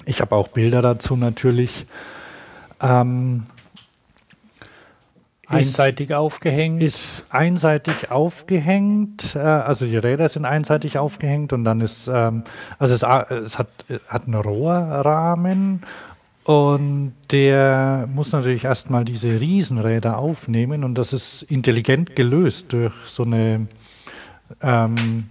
ich 0.05 0.22
habe 0.22 0.36
auch 0.36 0.49
Bilder 0.49 0.82
dazu 0.82 1.16
natürlich. 1.16 1.86
Ähm, 2.82 3.45
einseitig 5.47 6.09
ist, 6.09 6.16
aufgehängt. 6.16 6.82
Ist 6.82 7.26
einseitig 7.30 8.11
aufgehängt, 8.11 9.36
äh, 9.36 9.39
also 9.39 9.86
die 9.86 9.97
Räder 9.97 10.28
sind 10.28 10.45
einseitig 10.45 10.97
aufgehängt 10.97 11.53
und 11.53 11.63
dann 11.63 11.82
ist, 11.82 12.07
ähm, 12.07 12.43
also 12.80 12.93
es, 12.95 13.03
es 13.32 13.57
hat, 13.57 13.70
hat 14.07 14.26
einen 14.26 14.36
Rohrrahmen 14.36 15.84
und 16.45 17.13
der 17.31 18.07
muss 18.13 18.31
natürlich 18.31 18.65
erstmal 18.65 19.03
diese 19.03 19.41
Riesenräder 19.41 20.19
aufnehmen 20.19 20.83
und 20.83 20.93
das 20.95 21.11
ist 21.11 21.41
intelligent 21.41 22.15
gelöst 22.15 22.71
durch 22.71 22.93
so 23.07 23.23
eine, 23.23 23.65
ähm, 24.61 25.29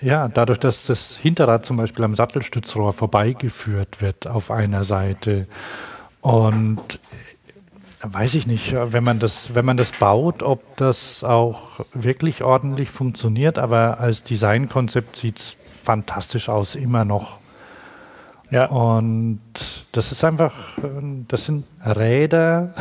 ja, 0.00 0.28
dadurch, 0.28 0.58
dass 0.58 0.86
das 0.86 1.14
Hinterrad 1.18 1.66
zum 1.66 1.76
Beispiel 1.76 2.06
am 2.06 2.14
Sattelstützrohr 2.14 2.94
vorbeigeführt 2.94 4.00
wird 4.00 4.26
auf 4.26 4.50
einer 4.50 4.82
Seite. 4.82 5.46
Und 6.22 7.00
weiß 8.02 8.34
ich 8.34 8.46
nicht, 8.46 8.74
wenn 8.74 9.04
man 9.04 9.18
das, 9.18 9.54
wenn 9.54 9.66
man 9.66 9.76
das 9.76 9.92
baut, 9.92 10.42
ob 10.42 10.74
das 10.78 11.22
auch 11.22 11.84
wirklich 11.92 12.42
ordentlich 12.42 12.88
funktioniert, 12.88 13.58
aber 13.58 14.00
als 14.00 14.24
Designkonzept 14.24 15.16
sieht 15.16 15.38
es 15.38 15.56
fantastisch 15.82 16.48
aus, 16.48 16.76
immer 16.76 17.04
noch. 17.04 17.39
Ja. 18.50 18.66
Und 18.66 19.40
das 19.92 20.12
ist 20.12 20.24
einfach, 20.24 20.78
das 21.28 21.46
sind 21.46 21.66
Räder 21.84 22.74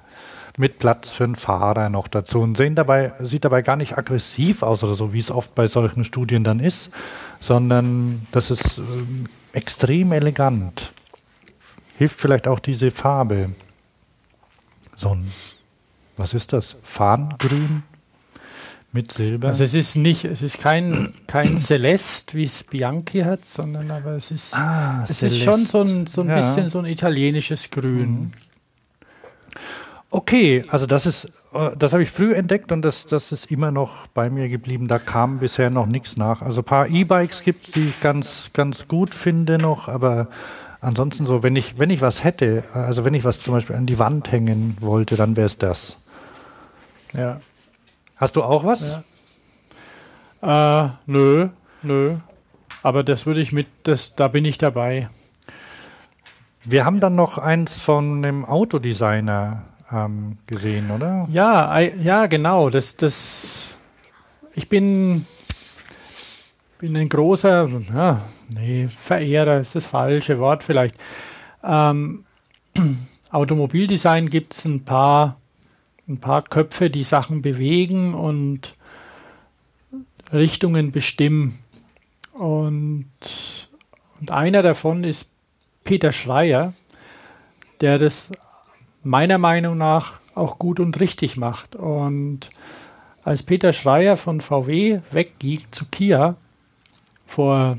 mit 0.56 0.78
Platz 0.78 1.10
für 1.10 1.24
einen 1.24 1.36
Fahrer 1.36 1.88
noch 1.88 2.08
dazu 2.08 2.40
und 2.40 2.56
sehen 2.56 2.74
dabei, 2.74 3.12
sieht 3.20 3.44
dabei 3.44 3.62
gar 3.62 3.76
nicht 3.76 3.96
aggressiv 3.96 4.62
aus 4.62 4.82
oder 4.82 4.94
so, 4.94 5.12
wie 5.12 5.18
es 5.18 5.30
oft 5.30 5.54
bei 5.54 5.66
solchen 5.66 6.04
Studien 6.04 6.44
dann 6.44 6.60
ist, 6.60 6.90
sondern 7.40 8.26
das 8.30 8.50
ist 8.50 8.78
ähm, 8.78 9.24
extrem 9.52 10.12
elegant. 10.12 10.92
Hilft 11.96 12.20
vielleicht 12.20 12.48
auch 12.48 12.60
diese 12.60 12.90
Farbe. 12.90 13.50
So 14.96 15.10
ein, 15.10 15.30
was 16.16 16.34
ist 16.34 16.52
das? 16.52 16.76
Farngrün? 16.82 17.82
Mit 18.92 19.12
Silber? 19.12 19.48
Also 19.48 19.62
es 19.62 19.74
ist 19.74 19.96
nicht, 19.96 20.24
es 20.24 20.42
ist 20.42 20.58
kein, 20.58 21.14
kein 21.26 21.56
Celeste, 21.58 22.36
wie 22.36 22.44
es 22.44 22.64
Bianchi 22.64 23.20
hat, 23.20 23.46
sondern 23.46 23.90
aber 23.90 24.16
es 24.16 24.30
ist, 24.30 24.54
ah, 24.54 25.04
es 25.08 25.22
ist 25.22 25.38
schon 25.38 25.64
so 25.64 25.82
ein, 25.82 26.06
so 26.06 26.22
ein 26.22 26.28
ja. 26.28 26.36
bisschen 26.36 26.68
so 26.68 26.80
ein 26.80 26.86
italienisches 26.86 27.70
Grün. 27.70 28.10
Mhm. 28.10 28.32
Okay, 30.12 30.62
also 30.68 30.86
das 30.86 31.06
ist, 31.06 31.26
äh, 31.54 31.70
das 31.78 31.92
habe 31.92 32.02
ich 32.02 32.10
früh 32.10 32.34
entdeckt 32.34 32.72
und 32.72 32.82
das, 32.82 33.06
das 33.06 33.30
ist 33.30 33.52
immer 33.52 33.70
noch 33.70 34.08
bei 34.08 34.28
mir 34.28 34.48
geblieben. 34.48 34.88
Da 34.88 34.98
kam 34.98 35.38
bisher 35.38 35.70
noch 35.70 35.86
nichts 35.86 36.16
nach. 36.16 36.42
Also 36.42 36.62
ein 36.62 36.64
paar 36.64 36.88
E-Bikes 36.88 37.44
gibt 37.44 37.66
es, 37.66 37.72
die 37.72 37.88
ich 37.88 38.00
ganz, 38.00 38.50
ganz 38.52 38.88
gut 38.88 39.14
finde 39.14 39.58
noch, 39.58 39.88
aber 39.88 40.26
ansonsten 40.80 41.26
so, 41.26 41.44
wenn 41.44 41.54
ich, 41.54 41.78
wenn 41.78 41.90
ich 41.90 42.00
was 42.00 42.24
hätte, 42.24 42.64
also 42.74 43.04
wenn 43.04 43.14
ich 43.14 43.22
was 43.22 43.40
zum 43.40 43.54
Beispiel 43.54 43.76
an 43.76 43.86
die 43.86 44.00
Wand 44.00 44.32
hängen 44.32 44.76
wollte, 44.80 45.14
dann 45.14 45.36
wäre 45.36 45.46
es 45.46 45.58
das. 45.58 45.96
Ja. 47.14 47.40
Hast 48.20 48.36
du 48.36 48.42
auch 48.42 48.64
was? 48.64 49.02
Ja. 50.42 50.84
Äh, 50.84 50.90
nö, 51.06 51.48
nö. 51.82 52.16
Aber 52.82 53.02
das 53.02 53.24
würde 53.24 53.40
ich 53.40 53.52
mit, 53.52 53.66
das, 53.84 54.14
da 54.14 54.28
bin 54.28 54.44
ich 54.44 54.58
dabei. 54.58 55.08
Wir 56.62 56.84
haben 56.84 57.00
dann 57.00 57.14
noch 57.14 57.38
eins 57.38 57.78
von 57.78 58.22
dem 58.22 58.44
Autodesigner 58.44 59.62
ähm, 59.90 60.36
gesehen, 60.46 60.90
oder? 60.90 61.26
Ja, 61.32 61.78
ja, 61.80 62.26
genau. 62.26 62.68
Das, 62.68 62.94
das, 62.94 63.74
ich 64.52 64.68
bin, 64.68 65.24
bin 66.78 66.94
ein 66.98 67.08
großer, 67.08 67.70
ja, 67.94 68.20
nee, 68.54 68.90
Verehrer 68.98 69.60
ist 69.60 69.74
das 69.74 69.86
falsche 69.86 70.38
Wort 70.38 70.62
vielleicht. 70.62 70.94
Ähm, 71.64 72.26
Automobildesign 73.30 74.28
gibt 74.28 74.52
es 74.52 74.66
ein 74.66 74.84
paar, 74.84 75.39
ein 76.10 76.18
paar 76.18 76.42
Köpfe, 76.42 76.90
die 76.90 77.04
Sachen 77.04 77.40
bewegen 77.40 78.14
und 78.14 78.74
Richtungen 80.32 80.92
bestimmen. 80.92 81.58
Und, 82.32 83.06
und 84.20 84.30
einer 84.30 84.62
davon 84.62 85.04
ist 85.04 85.30
Peter 85.84 86.12
Schreier, 86.12 86.72
der 87.80 87.98
das 87.98 88.32
meiner 89.02 89.38
Meinung 89.38 89.78
nach 89.78 90.20
auch 90.34 90.58
gut 90.58 90.80
und 90.80 91.00
richtig 91.00 91.36
macht. 91.36 91.76
Und 91.76 92.50
als 93.22 93.42
Peter 93.42 93.72
Schreier 93.72 94.16
von 94.16 94.40
VW 94.40 95.00
wegging 95.10 95.62
zu 95.70 95.86
Kia 95.86 96.36
vor 97.26 97.78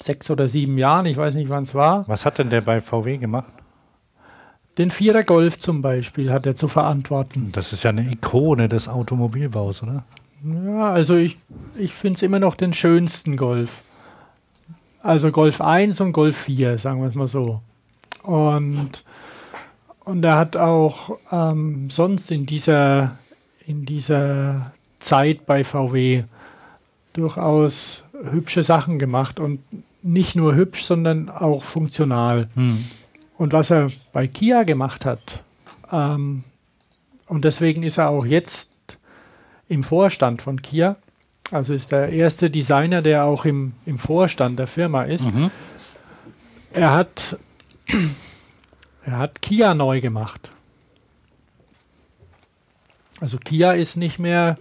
sechs 0.00 0.30
oder 0.30 0.48
sieben 0.48 0.78
Jahren, 0.78 1.06
ich 1.06 1.16
weiß 1.16 1.34
nicht 1.34 1.48
wann 1.48 1.62
es 1.64 1.74
war. 1.74 2.06
Was 2.08 2.26
hat 2.26 2.38
denn 2.38 2.50
der 2.50 2.60
bei 2.60 2.80
VW 2.80 3.18
gemacht? 3.18 3.53
Den 4.78 4.90
Vierer 4.90 5.22
Golf 5.22 5.58
zum 5.58 5.82
Beispiel 5.82 6.32
hat 6.32 6.46
er 6.46 6.56
zu 6.56 6.66
verantworten. 6.66 7.50
Das 7.52 7.72
ist 7.72 7.84
ja 7.84 7.90
eine 7.90 8.10
Ikone 8.10 8.68
des 8.68 8.88
Automobilbaus, 8.88 9.82
oder? 9.82 10.04
Ja, 10.44 10.90
also 10.90 11.16
ich, 11.16 11.36
ich 11.78 11.92
finde 11.92 12.16
es 12.16 12.22
immer 12.22 12.40
noch 12.40 12.54
den 12.54 12.72
schönsten 12.72 13.36
Golf. 13.36 13.82
Also 15.00 15.30
Golf 15.30 15.60
1 15.60 16.00
und 16.00 16.12
Golf 16.12 16.36
4, 16.36 16.78
sagen 16.78 17.00
wir 17.02 17.08
es 17.08 17.14
mal 17.14 17.28
so. 17.28 17.60
Und, 18.22 19.04
und 20.04 20.24
er 20.24 20.36
hat 20.36 20.56
auch 20.56 21.18
ähm, 21.30 21.88
sonst 21.90 22.30
in 22.30 22.46
dieser, 22.46 23.16
in 23.66 23.84
dieser 23.84 24.72
Zeit 24.98 25.46
bei 25.46 25.62
VW 25.62 26.24
durchaus 27.12 28.02
hübsche 28.30 28.64
Sachen 28.64 28.98
gemacht 28.98 29.38
und 29.38 29.60
nicht 30.02 30.36
nur 30.36 30.54
hübsch, 30.54 30.84
sondern 30.84 31.28
auch 31.28 31.62
funktional. 31.62 32.48
Hm. 32.54 32.84
Und 33.36 33.52
was 33.52 33.70
er 33.70 33.90
bei 34.12 34.26
Kia 34.26 34.62
gemacht 34.62 35.04
hat, 35.04 35.42
ähm, 35.90 36.44
und 37.26 37.44
deswegen 37.44 37.82
ist 37.82 37.98
er 37.98 38.10
auch 38.10 38.24
jetzt 38.26 38.70
im 39.68 39.82
Vorstand 39.82 40.42
von 40.42 40.62
Kia, 40.62 40.96
also 41.50 41.74
ist 41.74 41.92
der 41.92 42.10
erste 42.10 42.50
Designer, 42.50 43.02
der 43.02 43.24
auch 43.24 43.44
im, 43.44 43.74
im 43.86 43.98
Vorstand 43.98 44.58
der 44.58 44.66
Firma 44.66 45.04
ist. 45.04 45.32
Mhm. 45.32 45.50
Er 46.72 46.92
hat 46.92 47.36
er 49.04 49.18
hat 49.18 49.42
Kia 49.42 49.74
neu 49.74 50.00
gemacht. 50.00 50.50
Also 53.20 53.38
Kia 53.38 53.72
ist 53.72 53.96
nicht 53.96 54.18
mehr 54.18 54.58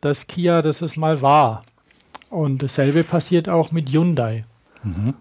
das 0.00 0.26
Kia, 0.26 0.62
das 0.62 0.82
es 0.82 0.96
mal 0.96 1.22
war. 1.22 1.62
Und 2.30 2.62
dasselbe 2.62 3.04
passiert 3.04 3.48
auch 3.48 3.72
mit 3.72 3.90
Hyundai. 3.90 4.44
Mhm. 4.82 5.14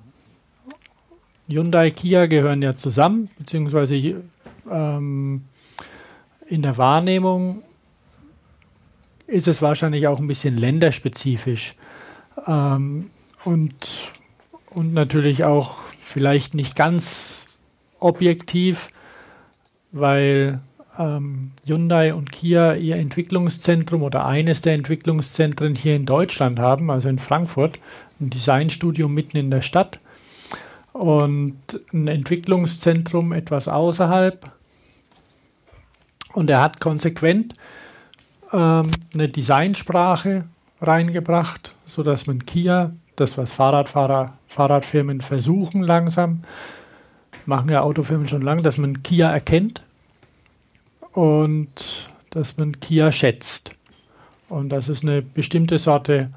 Hyundai, 1.48 1.92
Kia 1.92 2.26
gehören 2.26 2.62
ja 2.62 2.76
zusammen, 2.76 3.30
beziehungsweise 3.38 3.96
ähm, 4.70 5.44
in 6.48 6.62
der 6.62 6.78
Wahrnehmung 6.78 7.64
ist 9.28 9.48
es 9.48 9.62
wahrscheinlich 9.62 10.08
auch 10.08 10.20
ein 10.20 10.28
bisschen 10.28 10.58
länderspezifisch. 10.58 11.76
Ähm, 12.46 13.10
und, 13.44 14.12
und 14.70 14.94
natürlich 14.94 15.44
auch 15.44 15.80
vielleicht 16.02 16.54
nicht 16.54 16.76
ganz 16.76 17.48
objektiv, 18.00 18.90
weil 19.92 20.60
ähm, 20.98 21.52
Hyundai 21.66 22.14
und 22.14 22.32
Kia 22.32 22.74
ihr 22.74 22.96
Entwicklungszentrum 22.96 24.04
oder 24.04 24.26
eines 24.26 24.62
der 24.62 24.74
Entwicklungszentren 24.74 25.76
hier 25.76 25.96
in 25.96 26.06
Deutschland 26.06 26.60
haben, 26.60 26.90
also 26.90 27.10
in 27.10 27.20
Frankfurt, 27.20 27.80
ein 28.20 28.30
Designstudio 28.30 29.08
mitten 29.08 29.38
in 29.38 29.52
der 29.52 29.62
Stadt 29.62 30.00
und 30.98 31.58
ein 31.94 32.08
Entwicklungszentrum 32.08 33.32
etwas 33.34 33.68
außerhalb. 33.68 34.52
Und 36.34 36.50
er 36.50 36.62
hat 36.62 36.80
konsequent 36.80 37.54
ähm, 38.52 38.90
eine 39.14 39.30
Designsprache 39.30 40.46
reingebracht, 40.82 41.74
sodass 41.86 42.28
man 42.28 42.46
Kia, 42.46 42.92
das 43.16 43.38
was 43.38 43.52
Fahrradfahrer, 43.52 44.34
Fahrradfirmen 44.48 45.22
versuchen 45.22 45.82
langsam, 45.82 46.42
machen 47.46 47.70
ja 47.70 47.82
Autofirmen 47.82 48.28
schon 48.28 48.42
lange, 48.42 48.62
dass 48.62 48.78
man 48.78 49.04
Kia 49.04 49.32
erkennt 49.32 49.84
und 51.14 52.10
dass 52.32 52.58
man 52.58 52.80
Kia 52.80 53.12
schätzt. 53.12 53.72
Und 54.50 54.70
dass 54.70 54.88
es 54.88 55.02
eine 55.02 55.22
bestimmte 55.22 55.78
Sorte 55.78 56.30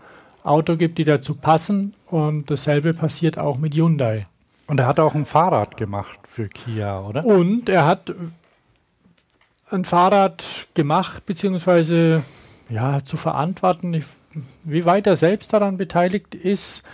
Auto 0.42 0.76
gibt, 0.76 0.98
die 0.98 1.04
dazu 1.04 1.34
passen. 1.34 1.94
Und 2.06 2.50
dasselbe 2.50 2.92
passiert 2.92 3.38
auch 3.38 3.58
mit 3.58 3.74
Hyundai. 3.74 4.26
Und 4.70 4.78
er 4.78 4.86
hat 4.86 5.00
auch 5.00 5.16
ein 5.16 5.24
Fahrrad 5.24 5.76
gemacht 5.76 6.20
für 6.28 6.46
Kia, 6.46 7.00
oder? 7.00 7.24
Und 7.24 7.68
er 7.68 7.86
hat 7.86 8.14
ein 9.68 9.84
Fahrrad 9.84 10.44
gemacht, 10.74 11.26
beziehungsweise 11.26 12.22
ja, 12.68 13.02
zu 13.02 13.16
verantworten. 13.16 13.94
Ich, 13.94 14.04
wie 14.62 14.84
weit 14.84 15.08
er 15.08 15.16
selbst 15.16 15.52
daran 15.52 15.76
beteiligt 15.76 16.36
ist, 16.36 16.84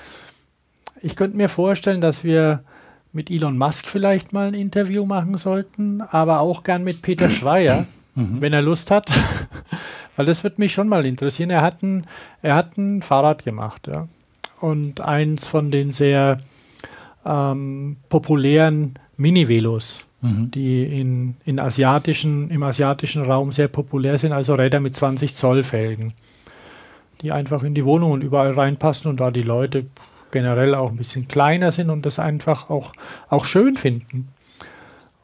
ich 1.02 1.16
könnte 1.16 1.36
mir 1.36 1.50
vorstellen, 1.50 2.00
dass 2.00 2.24
wir 2.24 2.64
mit 3.12 3.30
Elon 3.30 3.58
Musk 3.58 3.86
vielleicht 3.88 4.32
mal 4.32 4.48
ein 4.48 4.54
Interview 4.54 5.04
machen 5.04 5.36
sollten, 5.36 6.00
aber 6.00 6.40
auch 6.40 6.62
gern 6.62 6.82
mit 6.82 7.02
Peter 7.02 7.28
Schreier, 7.28 7.84
mhm. 8.14 8.40
wenn 8.40 8.54
er 8.54 8.62
Lust 8.62 8.90
hat. 8.90 9.10
Weil 10.16 10.24
das 10.24 10.42
wird 10.44 10.58
mich 10.58 10.72
schon 10.72 10.88
mal 10.88 11.04
interessieren. 11.04 11.50
Er 11.50 11.60
hat 11.60 11.82
ein, 11.82 12.06
er 12.40 12.54
hat 12.54 12.78
ein 12.78 13.02
Fahrrad 13.02 13.44
gemacht, 13.44 13.86
ja. 13.86 14.08
Und 14.62 15.02
eins 15.02 15.46
von 15.46 15.70
den 15.70 15.90
sehr 15.90 16.40
ähm, 17.26 17.96
populären 18.08 18.98
Mini-Velos, 19.16 20.06
mhm. 20.20 20.50
die 20.50 20.84
in, 20.84 21.36
in 21.44 21.58
asiatischen, 21.58 22.50
im 22.50 22.62
asiatischen 22.62 23.22
Raum 23.22 23.52
sehr 23.52 23.68
populär 23.68 24.18
sind, 24.18 24.32
also 24.32 24.54
Räder 24.54 24.80
mit 24.80 24.94
20 24.94 25.34
Zoll 25.34 25.62
Felgen, 25.62 26.14
die 27.20 27.32
einfach 27.32 27.62
in 27.62 27.74
die 27.74 27.84
Wohnungen 27.84 28.22
überall 28.22 28.52
reinpassen 28.52 29.10
und 29.10 29.20
da 29.20 29.30
die 29.30 29.42
Leute 29.42 29.86
generell 30.30 30.74
auch 30.74 30.90
ein 30.90 30.96
bisschen 30.96 31.28
kleiner 31.28 31.72
sind 31.72 31.90
und 31.90 32.04
das 32.04 32.18
einfach 32.18 32.70
auch, 32.70 32.92
auch 33.28 33.44
schön 33.44 33.76
finden. 33.76 34.28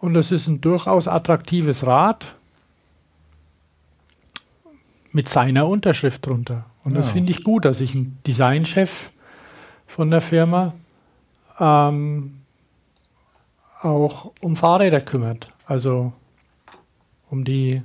Und 0.00 0.14
das 0.14 0.32
ist 0.32 0.48
ein 0.48 0.60
durchaus 0.60 1.06
attraktives 1.06 1.86
Rad 1.86 2.34
mit 5.12 5.28
seiner 5.28 5.68
Unterschrift 5.68 6.26
drunter. 6.26 6.64
Und 6.82 6.92
ja. 6.92 6.98
das 6.98 7.10
finde 7.10 7.30
ich 7.30 7.44
gut, 7.44 7.64
dass 7.64 7.78
sich 7.78 7.94
ein 7.94 8.18
Designchef 8.26 9.10
von 9.86 10.10
der 10.10 10.20
Firma 10.20 10.72
ähm, 11.58 12.40
auch 13.82 14.32
um 14.40 14.56
Fahrräder 14.56 15.00
kümmert. 15.00 15.48
Also 15.66 16.12
um 17.30 17.44
die 17.44 17.82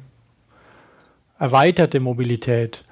erweiterte 1.39 1.99
Mobilität. 1.99 2.84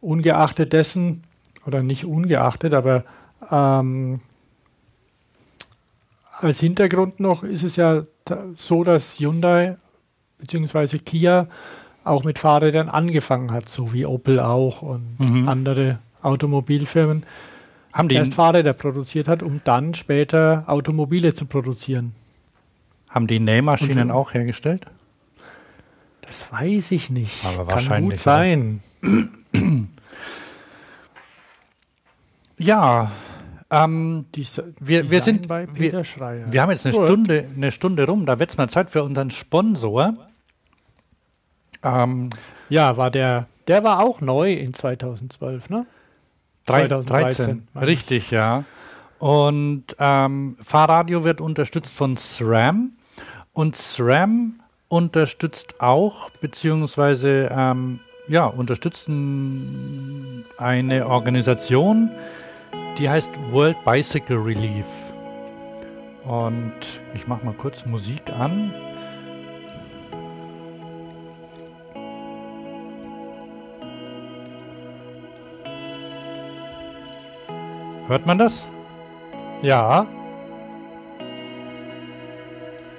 Ungeachtet 0.00 0.72
dessen, 0.72 1.22
oder 1.66 1.82
nicht 1.82 2.04
ungeachtet, 2.04 2.74
aber 2.74 3.04
ähm, 3.50 4.20
als 6.38 6.60
Hintergrund 6.60 7.20
noch 7.20 7.42
ist 7.42 7.62
es 7.62 7.76
ja 7.76 8.04
so, 8.56 8.84
dass 8.84 9.18
Hyundai 9.20 9.76
bzw. 10.38 10.98
Kia 10.98 11.46
auch 12.04 12.24
mit 12.24 12.38
Fahrrädern 12.38 12.88
angefangen 12.88 13.52
hat, 13.52 13.68
so 13.68 13.92
wie 13.92 14.06
Opel 14.06 14.40
auch 14.40 14.82
und 14.82 15.18
mhm. 15.18 15.48
andere 15.48 15.98
Automobilfirmen 16.20 17.24
haben 17.92 18.08
die 18.08 18.14
erst 18.14 18.34
Fahrräder 18.34 18.72
produziert 18.72 19.28
hat, 19.28 19.42
um 19.42 19.60
dann 19.64 19.94
später 19.94 20.64
Automobile 20.66 21.34
zu 21.34 21.46
produzieren. 21.46 22.14
Haben 23.08 23.26
die 23.26 23.40
Nähmaschinen 23.40 24.10
auch 24.10 24.32
hergestellt? 24.32 24.86
Das 26.22 26.50
weiß 26.50 26.92
ich 26.92 27.10
nicht. 27.10 27.44
Aber 27.44 27.66
Kann 27.66 27.68
wahrscheinlich 27.68 28.10
gut 28.12 28.18
sein. 28.18 28.80
ja, 32.58 33.10
ähm, 33.70 34.26
wir, 34.80 35.10
wir 35.10 35.20
sind 35.20 35.48
bei 35.48 35.66
Peter 35.66 35.98
wir, 35.98 36.04
Schreier. 36.04 36.52
Wir 36.52 36.62
haben 36.62 36.70
jetzt 36.70 36.86
eine 36.86 36.94
Stunde, 36.94 37.44
eine 37.56 37.70
Stunde 37.70 38.06
rum. 38.06 38.24
Da 38.24 38.38
wird 38.38 38.50
es 38.50 38.56
mal 38.56 38.68
Zeit 38.68 38.88
für 38.90 39.02
unseren 39.02 39.30
Sponsor. 39.30 40.14
Ähm, 41.82 42.30
ja, 42.68 42.96
war 42.96 43.10
der, 43.10 43.46
der 43.68 43.82
war 43.82 44.00
auch 44.00 44.20
neu 44.20 44.52
in 44.52 44.74
2012, 44.74 45.70
ne? 45.70 45.86
2013. 46.66 47.68
Richtig, 47.74 48.30
ja. 48.30 48.64
Und 49.18 49.84
ähm, 49.98 50.56
Fahrradio 50.62 51.24
wird 51.24 51.40
unterstützt 51.40 51.92
von 51.94 52.16
SRAM. 52.16 52.92
Und 53.52 53.76
SRAM 53.76 54.60
unterstützt 54.88 55.80
auch, 55.80 56.30
beziehungsweise 56.30 57.48
ähm, 57.52 58.00
ja, 58.28 58.46
unterstützen 58.46 60.44
eine 60.58 61.06
Organisation, 61.06 62.10
die 62.98 63.08
heißt 63.08 63.32
World 63.50 63.76
Bicycle 63.84 64.38
Relief. 64.38 64.86
Und 66.24 66.74
ich 67.14 67.26
mache 67.26 67.44
mal 67.44 67.54
kurz 67.54 67.84
Musik 67.86 68.30
an. 68.30 68.72
Hört 78.12 78.26
man 78.26 78.36
das? 78.36 78.66
Ja. 79.62 80.06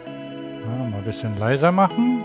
ja 0.07 0.67
mal 0.89 0.97
ein 0.97 1.03
bisschen 1.03 1.37
leiser 1.37 1.71
machen. 1.71 2.23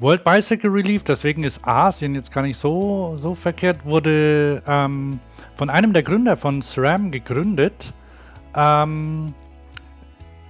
World 0.00 0.24
Bicycle 0.24 0.68
Relief, 0.70 1.04
deswegen 1.04 1.44
ist 1.44 1.64
Asien 1.64 2.16
jetzt 2.16 2.32
gar 2.32 2.42
nicht 2.42 2.58
so, 2.58 3.14
so 3.18 3.36
verkehrt, 3.36 3.84
wurde 3.84 4.64
ähm, 4.66 5.20
von 5.54 5.70
einem 5.70 5.92
der 5.92 6.02
Gründer 6.02 6.36
von 6.36 6.60
SRAM 6.60 7.12
gegründet. 7.12 7.92
Ähm, 8.56 9.32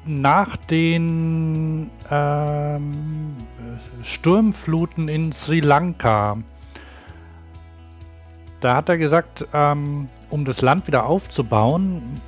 nach 0.07 0.57
den 0.57 1.91
ähm, 2.11 3.37
Sturmfluten 4.03 5.11
in 5.11 5.33
Sri 5.33 5.61
Lanka. 5.61 6.39
Da 8.67 8.75
hat 8.75 8.89
er 8.89 8.99
gesagt, 8.99 9.47
ähm, 9.55 10.09
um 10.29 10.45
das 10.45 10.61
Land 10.61 10.89
wieder 10.89 11.07
aufzubauen, 11.07 12.21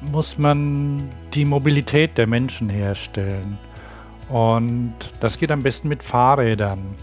muss 0.00 0.38
man 0.38 1.10
die 1.34 1.44
Mobilität 1.44 2.16
der 2.16 2.28
Menschen 2.28 2.68
herstellen. 2.68 3.58
Und 4.28 4.94
das 5.18 5.36
geht 5.36 5.50
am 5.50 5.64
besten 5.64 5.88
mit 5.88 6.04
Fahrrädern. 6.04 6.94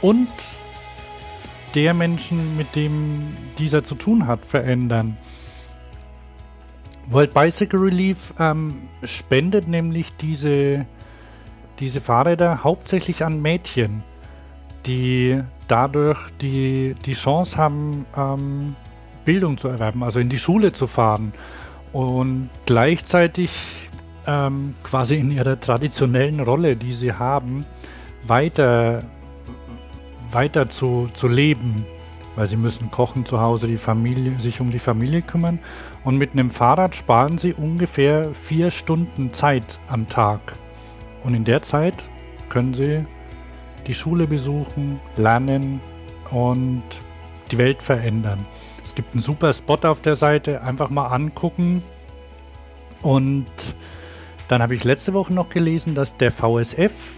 und 0.00 0.28
der 1.74 1.94
Menschen, 1.94 2.56
mit 2.56 2.74
dem 2.74 3.36
dieser 3.58 3.84
zu 3.84 3.94
tun 3.94 4.26
hat, 4.26 4.44
verändern. 4.44 5.16
World 7.08 7.34
Bicycle 7.34 7.80
Relief 7.80 8.32
ähm, 8.38 8.88
spendet 9.02 9.68
nämlich 9.68 10.14
diese, 10.16 10.86
diese 11.78 12.00
Fahrräder 12.00 12.62
hauptsächlich 12.62 13.24
an 13.24 13.40
Mädchen, 13.42 14.02
die 14.86 15.40
dadurch 15.68 16.30
die, 16.40 16.94
die 17.04 17.14
Chance 17.14 17.56
haben, 17.56 18.06
ähm, 18.16 18.76
Bildung 19.24 19.58
zu 19.58 19.68
erwerben, 19.68 20.02
also 20.02 20.20
in 20.20 20.28
die 20.28 20.38
Schule 20.38 20.72
zu 20.72 20.86
fahren 20.86 21.32
und 21.92 22.50
gleichzeitig 22.66 23.88
ähm, 24.26 24.74
quasi 24.82 25.16
in 25.16 25.30
ihrer 25.30 25.58
traditionellen 25.58 26.40
Rolle, 26.40 26.76
die 26.76 26.92
sie 26.92 27.12
haben, 27.12 27.64
weiter 28.26 29.02
weiter 30.32 30.68
zu, 30.68 31.08
zu 31.14 31.28
leben, 31.28 31.84
weil 32.36 32.46
sie 32.46 32.56
müssen 32.56 32.90
kochen 32.90 33.24
zu 33.24 33.40
Hause, 33.40 33.66
die 33.66 33.76
Familie, 33.76 34.38
sich 34.40 34.60
um 34.60 34.70
die 34.70 34.78
Familie 34.78 35.22
kümmern. 35.22 35.58
Und 36.04 36.16
mit 36.16 36.32
einem 36.32 36.50
Fahrrad 36.50 36.94
sparen 36.94 37.38
sie 37.38 37.52
ungefähr 37.54 38.32
vier 38.34 38.70
Stunden 38.70 39.32
Zeit 39.32 39.78
am 39.88 40.08
Tag. 40.08 40.40
Und 41.24 41.34
in 41.34 41.44
der 41.44 41.62
Zeit 41.62 41.94
können 42.48 42.74
sie 42.74 43.02
die 43.86 43.94
Schule 43.94 44.26
besuchen, 44.26 45.00
lernen 45.16 45.80
und 46.30 46.82
die 47.50 47.58
Welt 47.58 47.82
verändern. 47.82 48.46
Es 48.90 48.96
gibt 48.96 49.14
einen 49.14 49.22
super 49.22 49.52
Spot 49.52 49.78
auf 49.84 50.02
der 50.02 50.16
Seite, 50.16 50.62
einfach 50.62 50.90
mal 50.90 51.06
angucken. 51.06 51.80
Und 53.02 53.46
dann 54.48 54.60
habe 54.60 54.74
ich 54.74 54.82
letzte 54.82 55.14
Woche 55.14 55.32
noch 55.32 55.48
gelesen, 55.48 55.94
dass 55.94 56.16
der 56.16 56.32
VSF, 56.32 57.12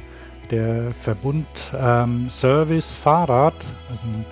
der 0.50 0.90
Verbund 0.90 1.46
ähm, 1.74 2.28
Service 2.28 2.94
Fahrrad, 2.94 3.54
also 3.88 4.04
ein 4.04 4.26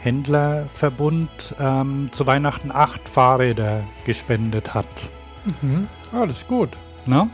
Händlerverbund, 0.00 1.54
ähm, 1.60 2.08
zu 2.12 2.26
Weihnachten 2.26 2.72
acht 2.72 3.06
Fahrräder 3.06 3.84
gespendet 4.06 4.72
hat. 4.72 4.88
Mhm. 5.60 5.88
Alles 6.12 6.46
gut. 6.46 6.70
Na? 7.04 7.28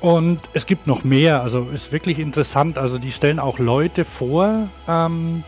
Und 0.00 0.40
es 0.52 0.66
gibt 0.66 0.88
noch 0.88 1.04
mehr, 1.04 1.42
also 1.42 1.68
ist 1.72 1.92
wirklich 1.92 2.18
interessant. 2.18 2.76
Also 2.76 2.98
die 2.98 3.12
stellen 3.12 3.38
auch 3.38 3.60
Leute 3.60 4.04
vor, 4.04 4.68
ähm, 4.88 5.44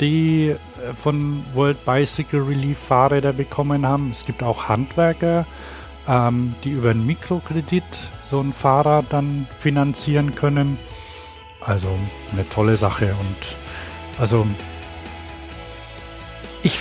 die 0.00 0.48
äh, 0.48 0.56
von 0.94 1.44
World 1.54 1.84
Bicycle 1.84 2.42
Relief 2.42 2.78
Fahrräder 2.78 3.32
bekommen 3.32 3.86
haben. 3.86 4.10
Es 4.10 4.24
gibt 4.24 4.42
auch 4.42 4.68
Handwerker, 4.68 5.46
ähm, 6.08 6.54
die 6.64 6.70
über 6.70 6.90
einen 6.90 7.06
Mikrokredit 7.06 7.84
so 8.24 8.40
ein 8.40 8.52
Fahrrad 8.52 9.06
dann 9.10 9.46
finanzieren 9.58 10.34
können. 10.34 10.78
Also 11.60 11.88
eine 12.32 12.48
tolle 12.48 12.76
Sache 12.76 13.14
und 13.18 13.56
also 14.18 14.46
ich, 16.62 16.78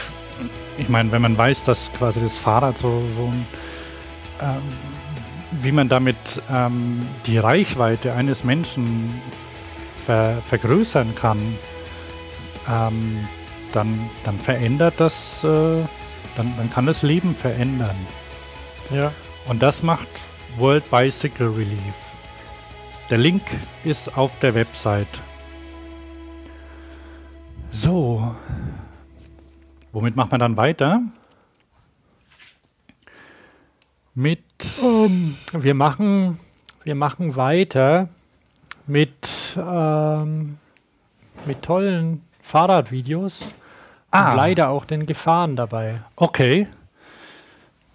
ich 0.78 0.90
meine, 0.90 1.12
wenn 1.12 1.22
man 1.22 1.38
weiß, 1.38 1.64
dass 1.64 1.92
quasi 1.92 2.20
das 2.20 2.38
Fahrrad 2.38 2.78
so, 2.78 3.04
so 3.16 3.26
ein, 3.26 3.46
ähm, 4.42 4.62
wie 5.62 5.72
man 5.72 5.90
damit 5.90 6.18
ähm, 6.52 7.06
die 7.26 7.38
Reichweite 7.38 8.14
eines 8.14 8.44
Menschen 8.44 9.22
ver 10.06 10.42
vergrößern 10.48 11.16
kann, 11.16 11.40
ähm, 12.70 13.28
dann, 13.72 14.10
dann 14.24 14.38
verändert 14.38 14.96
das, 14.98 15.44
äh, 15.44 15.84
dann, 16.36 16.54
dann 16.58 16.70
kann 16.72 16.86
das 16.86 17.02
Leben 17.02 17.36
verändern. 17.36 17.96
Ja. 18.92 19.12
Und 19.48 19.62
das 19.62 19.84
macht 19.84 20.08
World 20.58 20.90
Bicycle 20.90 21.50
Relief. 21.50 21.96
Der 23.10 23.18
Link 23.18 23.44
ist 23.84 24.18
auf 24.18 24.40
der 24.40 24.56
Website. 24.56 25.20
So. 27.72 28.36
Womit 29.92 30.16
macht 30.16 30.32
man 30.32 30.40
dann 30.40 30.58
weiter? 30.58 31.02
Mit. 34.16 34.42
Um, 34.82 35.38
wir, 35.52 35.74
machen, 35.74 36.40
wir 36.84 36.96
machen 36.96 37.36
weiter 37.36 38.10
mit, 38.88 39.58
ähm, 39.58 40.58
mit 41.46 41.62
tollen 41.62 42.22
Fahrradvideos. 42.44 43.54
Ah. 44.12 44.30
Und 44.30 44.38
leider 44.38 44.70
auch 44.70 44.86
den 44.86 45.08
Gefahren 45.08 45.56
dabei. 45.56 46.02
Okay. 46.16 46.68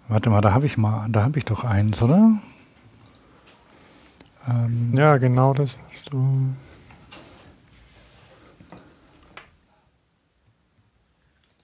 Warte 0.08 0.30
mal, 0.30 0.40
da 0.40 0.52
habe 0.52 0.66
ich 0.66 0.76
mal, 0.76 1.06
da 1.10 1.22
habe 1.22 1.38
ich 1.38 1.44
doch 1.44 1.62
eins, 1.62 2.02
oder? 2.02 2.32
Ähm, 4.48 4.92
ja, 4.96 5.18
genau 5.18 5.54
das 5.54 5.76
hast 5.92 6.12
du. 6.12 6.54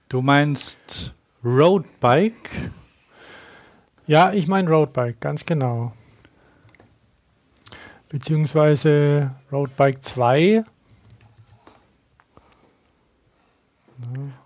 Du 0.07 0.21
meinst 0.21 1.13
Roadbike? 1.43 2.71
Ja, 4.07 4.31
ich 4.31 4.47
meine 4.47 4.69
Roadbike, 4.69 5.19
ganz 5.19 5.45
genau. 5.45 5.91
Beziehungsweise 8.09 9.31
Roadbike 9.51 10.03
2. 10.03 10.63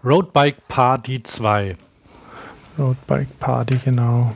Roadbike 0.03 0.67
Party 0.67 1.19
2. 1.19 1.75
Roadbike 2.77 3.39
Party, 3.39 3.77
genau. 3.83 4.35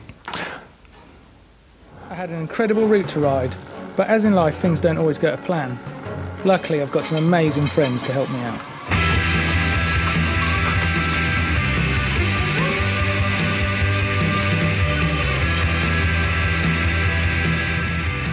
I 2.10 2.14
had 2.14 2.30
an 2.30 2.38
incredible 2.40 2.86
route 2.86 3.08
to 3.08 3.20
ride, 3.20 3.54
but 3.96 4.08
as 4.08 4.24
in 4.24 4.34
life, 4.34 4.56
things 4.58 4.80
don't 4.80 4.98
always 4.98 5.18
go 5.18 5.30
to 5.30 5.36
plan. 5.42 5.78
Luckily, 6.44 6.82
I've 6.82 6.92
got 6.92 7.04
some 7.04 7.16
amazing 7.16 7.66
friends 7.66 8.04
to 8.04 8.12
help 8.12 8.30
me 8.30 8.40
out. 8.40 8.60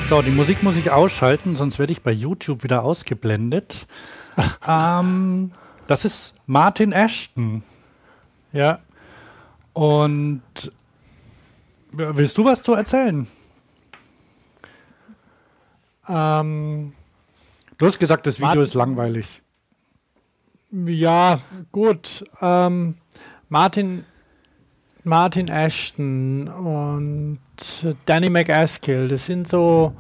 So, 0.10 0.22
die 0.22 0.32
Musik 0.32 0.62
muss 0.62 0.76
ich 0.76 0.92
ausschalten, 0.92 1.56
sonst 1.56 1.80
werde 1.80 1.94
ich 1.94 2.02
bei 2.02 2.12
YouTube 2.12 2.64
wieder 2.64 2.84
ausgeblendet. 2.84 3.88
ähm, 4.68 5.54
das 5.92 6.06
ist 6.06 6.34
Martin 6.46 6.94
Ashton. 6.94 7.64
Ja. 8.54 8.80
Und 9.74 10.42
willst 11.92 12.38
du 12.38 12.46
was 12.46 12.64
zu 12.64 12.74
erzählen? 12.76 13.28
Ähm, 16.08 16.94
du 17.78 17.86
hast 17.86 18.00
gesagt, 18.00 18.26
das 18.26 18.38
Video 18.38 18.48
Martin, 18.48 18.64
ist 18.64 18.74
langweilig. 18.74 19.42
Ja, 20.72 21.42
gut. 21.74 22.24
Ähm, 22.42 22.96
Martin, 23.50 24.06
Martin 25.04 25.50
Ashton 25.50 26.48
und 26.48 27.40
Danny 28.06 28.30
McAskill, 28.30 29.10
das 29.10 29.26
sind 29.26 29.46
so 29.46 29.94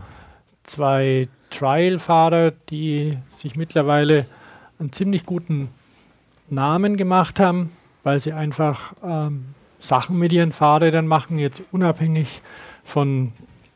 zwei 0.63 1.27
Trial-Fahrer, 1.49 2.51
die 2.69 3.17
sich 3.35 3.57
mittlerweile 3.57 4.25
einen 4.79 4.93
ziemlich 4.93 5.25
guten 5.25 5.67
Namen 6.51 6.97
gemacht 6.97 7.39
haben, 7.39 7.71
weil 8.03 8.19
sie 8.19 8.33
einfach 8.33 8.93
ähm, 9.03 9.45
Sachen 9.79 10.17
mit 10.17 10.33
ihren 10.33 10.51
Fahrrädern 10.51 11.07
machen, 11.07 11.39
jetzt 11.39 11.63
unabhängig 11.71 12.41
von, 12.83 13.31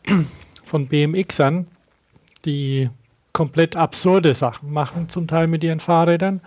von 0.66 0.88
BMXern, 0.88 1.68
die 2.46 2.90
komplett 3.34 3.76
absurde 3.76 4.34
Sachen 4.34 4.72
machen, 4.72 5.10
zum 5.10 5.28
Teil 5.28 5.48
mit 5.48 5.64
ihren 5.64 5.80
Fahrrädern. 5.80 6.42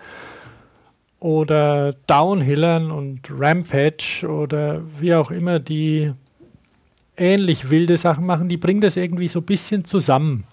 Oder 1.21 1.95
Downhillern 2.07 2.93
und 2.93 3.29
Rampage 3.31 4.25
oder 4.29 4.83
wie 5.01 5.15
auch 5.15 5.33
immer, 5.33 5.59
die 5.59 6.13
ähnlich 7.17 7.71
wilde 7.71 7.97
Sachen 7.97 8.25
machen, 8.25 8.49
die 8.49 8.57
bringen 8.57 8.81
das 8.81 8.97
irgendwie 8.97 9.27
so 9.27 9.41
ein 9.41 9.47
bisschen 9.47 9.85
zusammen. 9.85 10.45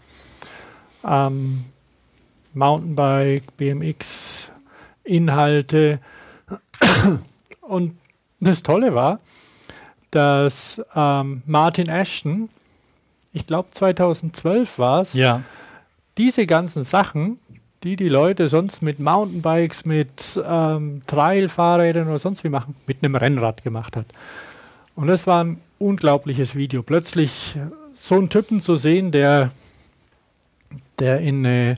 Ähm, 1.08 1.66
Mountainbike, 2.54 3.56
BMX, 3.58 4.52
Inhalte. 5.06 6.00
Und 7.62 7.98
das 8.40 8.64
Tolle 8.64 8.94
war, 8.94 9.20
dass 10.12 10.82
ähm, 10.96 11.44
Martin 11.46 11.88
Ashton, 11.88 12.50
ich 13.34 13.48
glaube 13.48 13.70
2012 13.72 14.80
war 14.80 15.02
es, 15.02 15.14
ja. 15.14 15.42
diese 16.18 16.46
ganzen 16.46 16.84
Sachen, 16.84 17.40
die 17.84 17.96
die 17.96 18.10
Leute 18.10 18.48
sonst 18.48 18.82
mit 18.82 19.00
Mountainbikes, 19.00 19.86
mit 19.86 20.42
ähm, 20.44 21.02
Trailfahrrädern 21.06 22.08
oder 22.08 22.20
sonst 22.20 22.44
wie 22.44 22.50
machen, 22.50 22.76
mit 22.88 23.04
einem 23.04 23.16
Rennrad 23.16 23.64
gemacht 23.64 23.96
hat. 23.96 24.08
Und 24.96 25.08
das 25.08 25.28
war 25.28 25.44
ein 25.44 25.62
unglaubliches 25.78 26.56
Video. 26.56 26.82
Plötzlich 26.82 27.58
so 27.94 28.16
einen 28.16 28.30
Typen 28.30 28.62
zu 28.62 28.76
sehen, 28.76 29.12
der, 29.12 29.52
der 31.00 31.20
in 31.20 31.46
eine, 31.46 31.78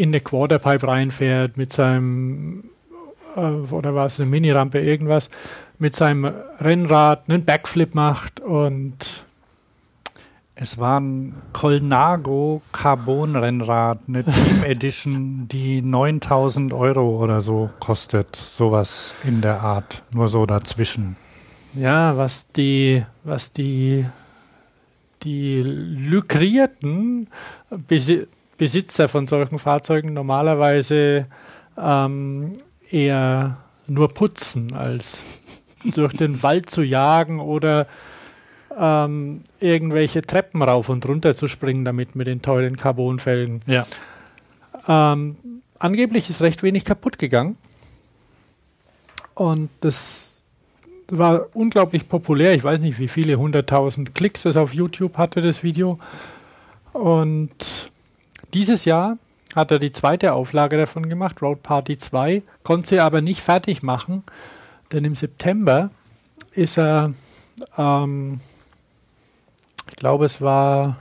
in 0.00 0.10
eine 0.10 0.20
Quarterpipe 0.20 0.88
reinfährt 0.88 1.58
mit 1.58 1.72
seinem 1.72 2.64
äh, 3.36 3.40
oder 3.40 3.94
war 3.94 4.06
es 4.06 4.18
eine 4.18 4.30
Minirampe, 4.30 4.80
irgendwas, 4.80 5.28
mit 5.78 5.94
seinem 5.94 6.24
Rennrad 6.24 7.28
einen 7.28 7.44
Backflip 7.44 7.94
macht 7.94 8.40
und 8.40 9.24
es 10.54 10.78
war 10.78 11.00
ein 11.00 11.34
Colnago 11.52 12.62
Carbon 12.72 13.36
Rennrad, 13.36 13.98
eine 14.08 14.24
Team 14.24 14.62
Edition, 14.64 15.48
die 15.48 15.82
9000 15.82 16.72
Euro 16.72 17.22
oder 17.22 17.40
so 17.40 17.70
kostet. 17.80 18.36
Sowas 18.36 19.14
in 19.24 19.40
der 19.40 19.60
Art. 19.60 20.02
Nur 20.12 20.28
so 20.28 20.44
dazwischen. 20.44 21.16
Ja, 21.72 22.16
was 22.16 22.50
die, 22.52 23.04
was 23.24 23.52
die, 23.52 24.04
die 25.22 25.62
lukrierten 25.62 27.28
Besi 27.70 28.26
Besitzer 28.60 29.08
von 29.08 29.26
solchen 29.26 29.58
Fahrzeugen 29.58 30.12
normalerweise 30.12 31.26
ähm, 31.78 32.58
eher 32.90 33.56
nur 33.86 34.08
putzen, 34.08 34.74
als 34.74 35.24
durch 35.94 36.12
den 36.12 36.42
Wald 36.42 36.68
zu 36.68 36.82
jagen 36.82 37.40
oder 37.40 37.86
ähm, 38.78 39.44
irgendwelche 39.60 40.20
Treppen 40.20 40.60
rauf 40.60 40.90
und 40.90 41.08
runter 41.08 41.34
zu 41.34 41.48
springen, 41.48 41.86
damit 41.86 42.16
mit 42.16 42.26
den 42.26 42.42
teuren 42.42 42.76
Carbonfelgen. 42.76 43.62
Ja. 43.66 43.86
Ähm, 44.86 45.36
angeblich 45.78 46.28
ist 46.28 46.42
recht 46.42 46.62
wenig 46.62 46.84
kaputt 46.84 47.18
gegangen. 47.18 47.56
Und 49.34 49.70
das 49.80 50.42
war 51.08 51.46
unglaublich 51.54 52.10
populär. 52.10 52.52
Ich 52.52 52.62
weiß 52.62 52.80
nicht, 52.80 52.98
wie 52.98 53.08
viele 53.08 53.36
hunderttausend 53.36 54.14
Klicks 54.14 54.44
es 54.44 54.58
auf 54.58 54.74
YouTube 54.74 55.16
hatte, 55.16 55.40
das 55.40 55.62
Video. 55.62 55.98
Und 56.92 57.90
dieses 58.54 58.84
Jahr 58.84 59.18
hat 59.54 59.70
er 59.70 59.78
die 59.78 59.90
zweite 59.90 60.32
Auflage 60.32 60.76
davon 60.76 61.08
gemacht, 61.08 61.42
Road 61.42 61.62
Party 61.62 61.96
2, 61.96 62.42
konnte 62.62 62.88
sie 62.88 63.00
aber 63.00 63.20
nicht 63.20 63.40
fertig 63.40 63.82
machen, 63.82 64.22
denn 64.92 65.04
im 65.04 65.14
September 65.14 65.90
ist 66.52 66.78
er, 66.78 67.12
ähm, 67.76 68.40
ich 69.88 69.96
glaube, 69.96 70.24
es 70.24 70.40
war, 70.40 70.98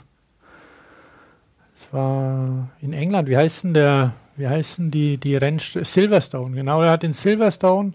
es 1.75 1.85
war 1.91 2.69
in 2.81 2.93
England, 2.93 3.27
wie 3.27 3.37
heißt 3.37 3.65
denn 3.65 3.73
der, 3.73 4.13
wie 4.35 4.47
heißen 4.47 4.89
die, 4.89 5.17
die 5.17 5.35
Rennstrecke, 5.35 5.85
Silverstone, 5.85 6.55
genau, 6.55 6.81
er 6.81 6.91
hat 6.91 7.03
in 7.03 7.13
Silverstone 7.13 7.93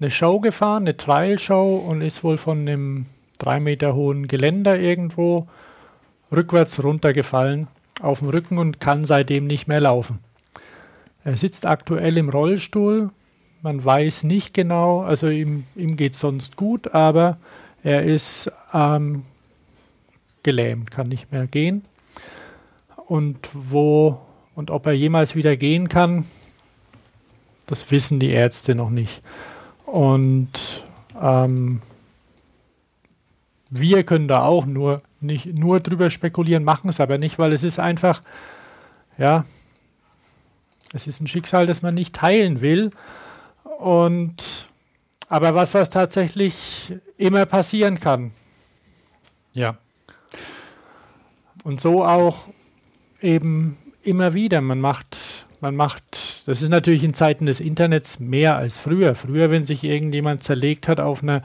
eine 0.00 0.10
Show 0.10 0.40
gefahren, 0.40 0.84
eine 0.84 0.96
Trial-Show 0.96 1.76
und 1.76 2.02
ist 2.02 2.22
wohl 2.24 2.36
von 2.36 2.60
einem 2.60 3.06
drei 3.38 3.60
Meter 3.60 3.94
hohen 3.94 4.28
Geländer 4.28 4.78
irgendwo 4.78 5.46
rückwärts 6.30 6.82
runtergefallen 6.82 7.68
auf 8.00 8.20
dem 8.20 8.28
Rücken 8.28 8.58
und 8.58 8.80
kann 8.80 9.04
seitdem 9.04 9.46
nicht 9.46 9.68
mehr 9.68 9.80
laufen. 9.80 10.18
Er 11.24 11.36
sitzt 11.36 11.66
aktuell 11.66 12.16
im 12.16 12.28
Rollstuhl. 12.28 13.10
Man 13.62 13.84
weiß 13.84 14.24
nicht 14.24 14.54
genau, 14.54 15.02
also 15.02 15.28
ihm, 15.28 15.64
ihm 15.76 15.96
geht 15.96 16.14
es 16.14 16.20
sonst 16.20 16.56
gut, 16.56 16.94
aber 16.94 17.38
er 17.84 18.02
ist 18.02 18.50
ähm, 18.72 19.24
gelähmt, 20.42 20.90
kann 20.90 21.08
nicht 21.08 21.30
mehr 21.30 21.46
gehen. 21.46 21.82
Und 23.06 23.48
wo 23.52 24.18
und 24.54 24.70
ob 24.70 24.86
er 24.86 24.92
jemals 24.92 25.34
wieder 25.34 25.56
gehen 25.56 25.88
kann, 25.88 26.26
das 27.66 27.90
wissen 27.90 28.18
die 28.20 28.30
Ärzte 28.30 28.74
noch 28.74 28.90
nicht. 28.90 29.22
Und 29.86 30.84
ähm, 31.20 31.80
wir 33.70 34.04
können 34.04 34.28
da 34.28 34.44
auch 34.44 34.66
nur 34.66 35.02
nicht 35.22 35.46
nur 35.46 35.80
drüber 35.80 36.10
spekulieren, 36.10 36.64
machen 36.64 36.88
es 36.88 37.00
aber 37.00 37.18
nicht, 37.18 37.38
weil 37.38 37.52
es 37.52 37.62
ist 37.62 37.78
einfach, 37.78 38.22
ja, 39.18 39.44
es 40.92 41.06
ist 41.06 41.20
ein 41.20 41.26
Schicksal, 41.26 41.66
das 41.66 41.82
man 41.82 41.94
nicht 41.94 42.14
teilen 42.14 42.60
will. 42.60 42.90
Und 43.78 44.68
aber 45.28 45.54
was, 45.54 45.72
was 45.72 45.88
tatsächlich 45.88 46.92
immer 47.16 47.46
passieren 47.46 47.98
kann. 47.98 48.32
Ja. 49.54 49.78
Und 51.64 51.80
so 51.80 52.04
auch 52.04 52.48
eben 53.20 53.78
immer 54.02 54.34
wieder. 54.34 54.60
Man 54.60 54.80
macht, 54.80 55.46
man 55.60 55.74
macht, 55.74 56.46
das 56.46 56.60
ist 56.60 56.68
natürlich 56.68 57.04
in 57.04 57.14
Zeiten 57.14 57.46
des 57.46 57.60
Internets 57.60 58.20
mehr 58.20 58.56
als 58.56 58.78
früher. 58.78 59.14
Früher, 59.14 59.50
wenn 59.50 59.64
sich 59.64 59.84
irgendjemand 59.84 60.42
zerlegt 60.42 60.86
hat 60.86 61.00
auf 61.00 61.22
einer 61.22 61.42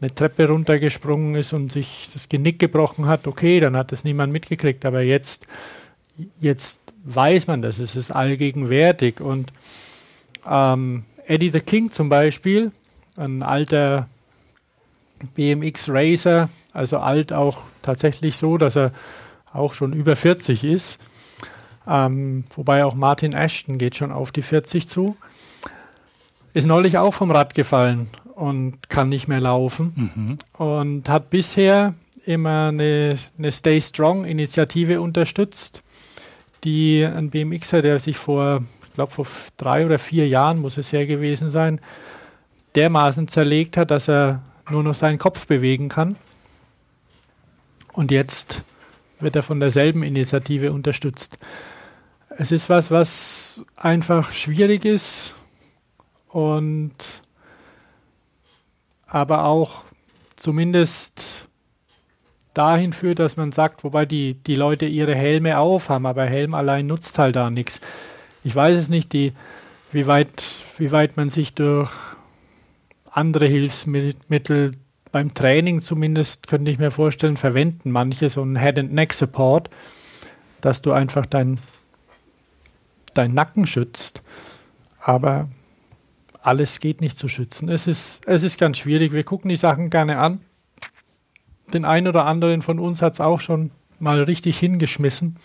eine 0.00 0.14
Treppe 0.14 0.48
runtergesprungen 0.48 1.34
ist 1.34 1.52
und 1.52 1.70
sich 1.70 2.08
das 2.12 2.28
Genick 2.28 2.58
gebrochen 2.58 3.06
hat, 3.06 3.26
okay, 3.26 3.60
dann 3.60 3.76
hat 3.76 3.92
das 3.92 4.04
niemand 4.04 4.32
mitgekriegt. 4.32 4.84
Aber 4.84 5.02
jetzt, 5.02 5.46
jetzt 6.40 6.80
weiß 7.04 7.46
man 7.46 7.62
das, 7.62 7.78
es 7.78 7.96
ist 7.96 8.10
allgegenwärtig. 8.10 9.20
Und 9.20 9.52
ähm, 10.46 11.04
Eddie 11.26 11.50
the 11.50 11.60
King 11.60 11.90
zum 11.90 12.08
Beispiel, 12.08 12.72
ein 13.16 13.42
alter 13.42 14.08
BMX 15.34 15.90
Racer, 15.90 16.48
also 16.72 16.98
alt 16.98 17.32
auch 17.32 17.62
tatsächlich 17.82 18.36
so, 18.36 18.56
dass 18.56 18.76
er 18.76 18.92
auch 19.52 19.74
schon 19.74 19.92
über 19.92 20.16
40 20.16 20.64
ist. 20.64 20.98
Ähm, 21.86 22.44
wobei 22.54 22.84
auch 22.84 22.94
Martin 22.94 23.32
Ashton 23.32 23.76
geht 23.76 23.96
schon 23.96 24.12
auf 24.12 24.32
die 24.32 24.42
40 24.42 24.88
zu. 24.88 25.16
Ist 26.54 26.66
neulich 26.66 26.98
auch 26.98 27.12
vom 27.12 27.30
Rad 27.30 27.54
gefallen 27.54 28.08
und 28.40 28.88
kann 28.88 29.10
nicht 29.10 29.28
mehr 29.28 29.40
laufen 29.40 29.92
mhm. 30.14 30.38
und 30.64 31.08
hat 31.10 31.28
bisher 31.28 31.94
immer 32.24 32.68
eine, 32.68 33.18
eine 33.36 33.52
Stay 33.52 33.78
Strong 33.82 34.24
Initiative 34.24 35.02
unterstützt, 35.02 35.82
die 36.64 37.04
ein 37.04 37.28
BMXer, 37.28 37.82
der 37.82 37.98
sich 37.98 38.16
vor, 38.16 38.62
ich 38.82 38.94
glaube 38.94 39.12
vor 39.12 39.26
drei 39.58 39.84
oder 39.84 39.98
vier 39.98 40.26
Jahren 40.26 40.58
muss 40.58 40.78
es 40.78 40.90
ja 40.90 41.04
gewesen 41.04 41.50
sein, 41.50 41.82
dermaßen 42.76 43.28
zerlegt 43.28 43.76
hat, 43.76 43.90
dass 43.90 44.08
er 44.08 44.40
nur 44.70 44.82
noch 44.82 44.94
seinen 44.94 45.18
Kopf 45.18 45.46
bewegen 45.46 45.90
kann. 45.90 46.16
Und 47.92 48.10
jetzt 48.10 48.62
wird 49.18 49.36
er 49.36 49.42
von 49.42 49.60
derselben 49.60 50.02
Initiative 50.02 50.72
unterstützt. 50.72 51.38
Es 52.30 52.52
ist 52.52 52.70
was, 52.70 52.90
was 52.90 53.62
einfach 53.76 54.32
schwierig 54.32 54.86
ist 54.86 55.36
und 56.28 56.94
aber 59.10 59.44
auch 59.44 59.84
zumindest 60.36 61.48
dahin 62.54 62.92
führt, 62.92 63.18
dass 63.18 63.36
man 63.36 63.52
sagt, 63.52 63.84
wobei 63.84 64.06
die, 64.06 64.34
die 64.34 64.54
Leute 64.54 64.86
ihre 64.86 65.14
Helme 65.14 65.58
aufhaben, 65.58 66.06
aber 66.06 66.24
Helm 66.24 66.54
allein 66.54 66.86
nutzt 66.86 67.18
halt 67.18 67.36
da 67.36 67.50
nichts. 67.50 67.80
Ich 68.42 68.54
weiß 68.54 68.76
es 68.76 68.88
nicht, 68.88 69.12
die, 69.12 69.34
wie, 69.92 70.06
weit, 70.06 70.42
wie 70.78 70.90
weit 70.92 71.16
man 71.16 71.28
sich 71.28 71.54
durch 71.54 71.90
andere 73.10 73.46
Hilfsmittel 73.46 74.72
beim 75.12 75.34
Training 75.34 75.80
zumindest, 75.80 76.46
könnte 76.46 76.70
ich 76.70 76.78
mir 76.78 76.92
vorstellen, 76.92 77.36
verwenden. 77.36 77.90
Manche 77.90 78.30
so 78.30 78.42
ein 78.42 78.56
Head-and-Neck-Support, 78.56 79.68
dass 80.60 80.82
du 80.82 80.92
einfach 80.92 81.26
dein, 81.26 81.58
dein 83.14 83.34
Nacken 83.34 83.66
schützt. 83.66 84.22
Aber 85.00 85.48
alles 86.42 86.80
geht 86.80 87.00
nicht 87.00 87.16
zu 87.16 87.28
schützen. 87.28 87.68
Es 87.68 87.86
ist, 87.86 88.22
es 88.26 88.42
ist 88.42 88.58
ganz 88.58 88.78
schwierig. 88.78 89.12
Wir 89.12 89.24
gucken 89.24 89.48
die 89.48 89.56
Sachen 89.56 89.90
gerne 89.90 90.18
an. 90.18 90.40
Den 91.72 91.84
einen 91.84 92.08
oder 92.08 92.24
anderen 92.24 92.62
von 92.62 92.78
uns 92.78 93.02
hat 93.02 93.14
es 93.14 93.20
auch 93.20 93.40
schon 93.40 93.70
mal 93.98 94.22
richtig 94.22 94.58
hingeschmissen, 94.58 95.36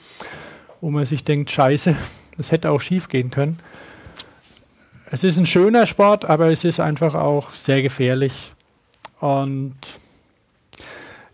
wo 0.82 0.90
man 0.90 1.06
sich 1.06 1.24
denkt, 1.24 1.52
scheiße, 1.52 1.96
das 2.38 2.52
hätte 2.52 2.72
auch 2.72 2.82
schief 2.82 3.10
gehen 3.10 3.30
können. 3.30 3.60
Es 5.12 5.24
ist 5.24 5.38
ein 5.38 5.46
schöner 5.46 5.86
Sport, 5.86 6.26
aber 6.26 6.52
es 6.52 6.64
ist 6.64 6.80
einfach 6.80 7.14
auch 7.14 7.52
sehr 7.52 7.82
gefährlich. 7.82 8.54
Und 9.20 9.76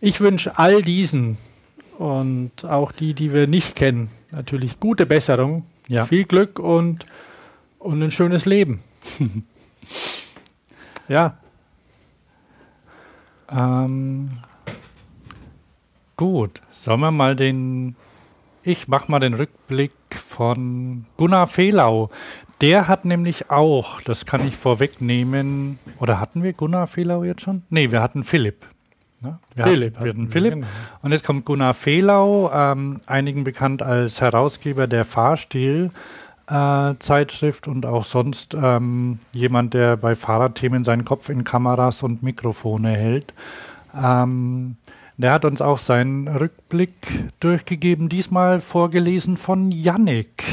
ich 0.02 0.20
wünsche 0.20 0.58
all 0.58 0.82
diesen 0.82 1.38
und 1.98 2.66
auch 2.66 2.92
die, 2.92 3.14
die 3.14 3.32
wir 3.32 3.48
nicht 3.48 3.76
kennen, 3.76 4.10
natürlich 4.32 4.80
gute 4.80 5.06
Besserung, 5.06 5.66
ja. 5.88 6.06
viel 6.06 6.26
Glück 6.26 6.60
und, 6.60 7.06
und 7.80 8.02
ein 8.02 8.12
schönes 8.12 8.46
Leben. 8.46 8.82
ja. 11.08 11.38
Ähm, 13.52 14.30
gut, 16.18 16.62
sollen 16.72 17.02
wir 17.02 17.12
mal 17.12 17.36
den. 17.36 17.96
Ich 18.64 18.88
mach 18.88 19.08
mal 19.08 19.20
den 19.20 19.34
Rückblick 19.34 19.92
von 20.12 21.06
Gunnar 21.18 21.48
Fehlau. 21.48 22.10
Der 22.62 22.88
hat 22.88 23.06
nämlich 23.06 23.50
auch, 23.50 24.02
das 24.02 24.28
kann 24.28 24.48
ich 24.48 24.56
vorwegnehmen, 24.56 25.80
oder 26.00 26.20
hatten 26.20 26.44
wir 26.44 26.54
Gunnar 26.54 26.86
Fehlau 26.86 27.24
jetzt 27.24 27.42
schon? 27.42 27.64
Nee, 27.72 27.92
wir 27.92 28.04
hatten 28.04 28.24
Philipp. 28.24 28.68
Ne? 29.20 29.40
Wir 29.56 29.66
Philipp. 29.66 29.96
Hatten, 29.96 30.04
wir 30.06 30.10
hatten 30.12 30.30
Philipp. 30.30 30.54
Genau. 30.54 30.68
Und 31.02 31.12
jetzt 31.12 31.26
kommt 31.26 31.46
Gunnar 31.46 31.74
Fehlau, 31.74 32.52
ähm, 32.54 33.02
einigen 33.08 33.44
bekannt 33.44 33.82
als 33.82 34.22
Herausgeber 34.22 34.86
der 34.86 35.06
Fahrstil. 35.06 35.90
Äh, 36.52 37.00
Zeitschrift 37.00 37.70
und 37.70 37.86
auch 37.86 38.04
sonst 38.04 38.58
ähm, 38.62 39.20
jemand, 39.32 39.74
der 39.74 39.96
bei 39.96 40.16
Fahrradthemen 40.16 40.84
seinen 40.84 41.06
Kopf 41.06 41.30
in 41.30 41.46
Kameras 41.46 42.04
und 42.04 42.24
Mikrofone 42.24 42.90
hält. 42.90 43.34
Ähm, 43.96 44.76
der 45.16 45.32
hat 45.32 45.46
uns 45.46 45.62
auch 45.62 45.80
seinen 45.80 46.28
Rückblick 46.28 46.92
durchgegeben, 47.40 48.10
diesmal 48.10 48.60
vorgelesen 48.60 49.38
von 49.38 49.72
Yannick. 49.72 50.44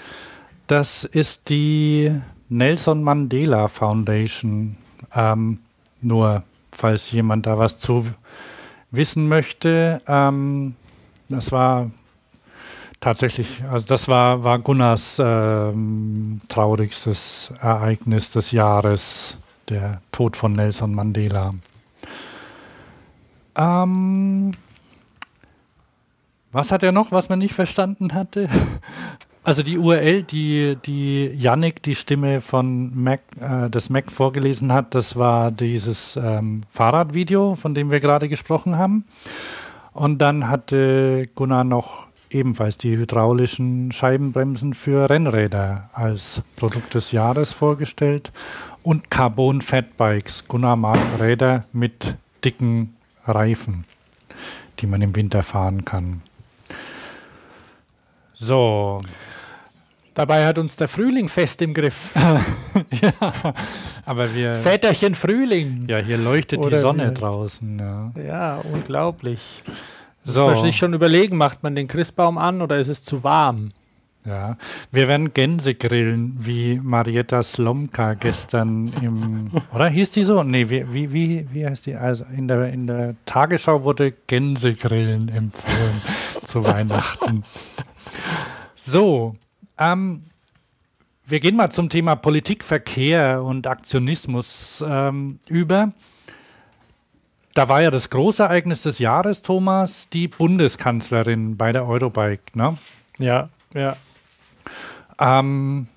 das 0.68 1.03
ist 1.05 1.49
die 1.49 2.11
Nelson 2.49 3.03
Mandela 3.03 3.68
Foundation. 3.68 4.78
Ähm, 5.14 5.60
nur 6.02 6.44
falls 6.72 7.11
jemand 7.11 7.45
da 7.45 7.57
was 7.57 7.80
zu 7.80 8.07
wissen 8.91 9.28
möchte. 9.28 10.02
Ähm, 10.07 10.76
das 11.30 11.52
war 11.52 11.91
tatsächlich, 12.99 13.64
also 13.70 13.86
das 13.86 14.07
war, 14.07 14.44
war 14.44 14.60
Gunnars 14.60 15.20
ähm, 15.20 16.40
traurigstes 16.48 17.52
Ereignis 17.61 18.32
des 18.32 18.52
Jahres, 18.52 19.38
der 19.70 20.02
Tod 20.11 20.38
von 20.38 20.53
Nelson 20.53 20.94
Mandela. 20.94 21.53
Ähm, 23.56 24.52
was 26.52 26.72
hat 26.72 26.84
er 26.84 26.91
noch, 26.91 27.11
was 27.11 27.30
man 27.30 27.40
nicht 27.40 27.53
verstanden 27.53 28.14
hatte? 28.14 28.49
Also 29.45 29.61
die 29.61 29.78
URL, 29.78 30.24
die, 30.24 30.78
die 30.86 31.26
Yannick, 31.28 31.84
die 31.84 31.95
Stimme 31.95 32.40
von 32.40 32.91
Mac, 32.95 33.22
äh, 33.41 33.70
des 33.70 33.90
Mac 33.90 34.10
vorgelesen 34.10 34.72
hat, 34.72 34.95
das 34.95 35.18
war 35.18 35.52
dieses 35.52 36.15
ähm, 36.15 36.61
Fahrradvideo, 36.70 37.56
von 37.56 37.74
dem 37.74 37.91
wir 37.91 37.99
gerade 37.99 38.30
gesprochen 38.30 38.78
haben. 38.78 39.03
Und 39.91 40.20
dann 40.20 40.48
hatte 40.48 41.28
Gunnar 41.36 41.65
noch 41.65 42.07
ebenfalls 42.30 42.78
die 42.78 42.95
hydraulischen 42.95 43.91
Scheibenbremsen 43.91 44.74
für 44.74 45.10
Rennräder 45.10 45.90
als 45.94 46.41
Produkt 46.56 46.94
des 46.94 47.11
Jahres 47.11 47.52
vorgestellt 47.52 48.32
und 48.82 49.11
Carbon 49.11 49.61
Fatbikes, 49.61 50.48
Gunnar 50.48 50.78
mag 50.78 50.99
Räder 51.20 51.65
mit 51.74 52.15
dicken 52.44 52.95
Reifen, 53.26 53.86
die 54.80 54.88
man 54.88 55.02
im 55.02 55.15
Winter 55.15 55.44
fahren 55.44 55.86
kann. 55.86 56.22
So. 58.34 59.02
Dabei 60.14 60.45
hat 60.45 60.57
uns 60.57 60.76
der 60.76 60.88
Frühling 60.88 61.27
fest 61.27 61.61
im 61.61 61.73
Griff. 61.73 62.11
ja, 63.02 63.53
aber 64.06 64.34
wir. 64.34 64.53
Väterchen 64.53 65.15
Frühling. 65.15 65.85
Ja, 65.88 65.98
hier 65.98 66.18
leuchtet 66.18 66.60
Oder 66.60 66.69
die 66.69 66.76
Sonne 66.76 67.11
draußen. 67.11 67.80
Ja. 67.80 68.11
ja, 68.22 68.56
unglaublich. 68.57 69.64
So. 70.23 70.44
Muss 70.44 70.56
man 70.56 70.65
sich 70.65 70.77
schon 70.77 70.94
überlegen, 70.94 71.38
macht 71.38 71.64
man 71.64 71.76
den 71.76 71.88
Christbaum 71.88 72.38
an 72.38 72.61
oder 72.61 72.80
ist 72.80 72.88
es 72.88 73.03
zu 73.03 73.23
warm? 73.23 73.72
Ja, 74.26 74.56
wir 74.90 75.10
werden 75.10 75.34
Gänse 75.34 75.76
grillen, 75.76 76.38
wie 76.40 76.80
Marietta 76.81 77.44
Slomka 77.44 78.14
gestern 78.14 78.94
im, 79.02 79.52
oder 79.73 79.90
hieß 79.90 80.11
die 80.11 80.23
so? 80.23 80.44
Nee, 80.44 80.69
wie, 80.69 80.94
wie, 80.94 81.11
wie, 81.11 81.48
wie 81.52 81.65
heißt 81.65 81.88
die? 81.88 81.95
Also 81.95 82.23
in 82.35 82.48
der, 82.48 82.72
in 82.72 82.88
der 82.88 83.15
Tagesschau 83.26 83.84
wurde 83.84 84.14
Gänsegrillen 84.27 85.27
empfohlen 85.27 86.02
zu 86.44 86.64
Weihnachten. 86.64 87.44
So, 88.76 89.35
ähm, 89.77 90.23
wir 91.25 91.39
gehen 91.39 91.55
mal 91.55 91.71
zum 91.71 91.89
Thema 91.89 92.15
Politik, 92.15 92.63
Verkehr 92.63 93.41
und 93.43 93.65
Aktionismus 93.67 94.83
ähm, 94.87 95.39
über. 95.47 95.91
da 97.53 97.69
war 97.69 97.81
ja 97.81 97.91
das 97.91 98.09
Großereignis 98.09 98.81
des 98.83 98.99
Jahres, 98.99 99.41
Thomas, 99.41 100.09
die 100.09 100.27
Bundeskanzlerin 100.27 101.55
bei 101.55 101.71
der 101.71 101.87
Eurobike, 101.87 102.41
ne? 102.55 102.77
Ja, 103.19 103.49
ja. 103.73 103.95
Ähm, 105.19 105.87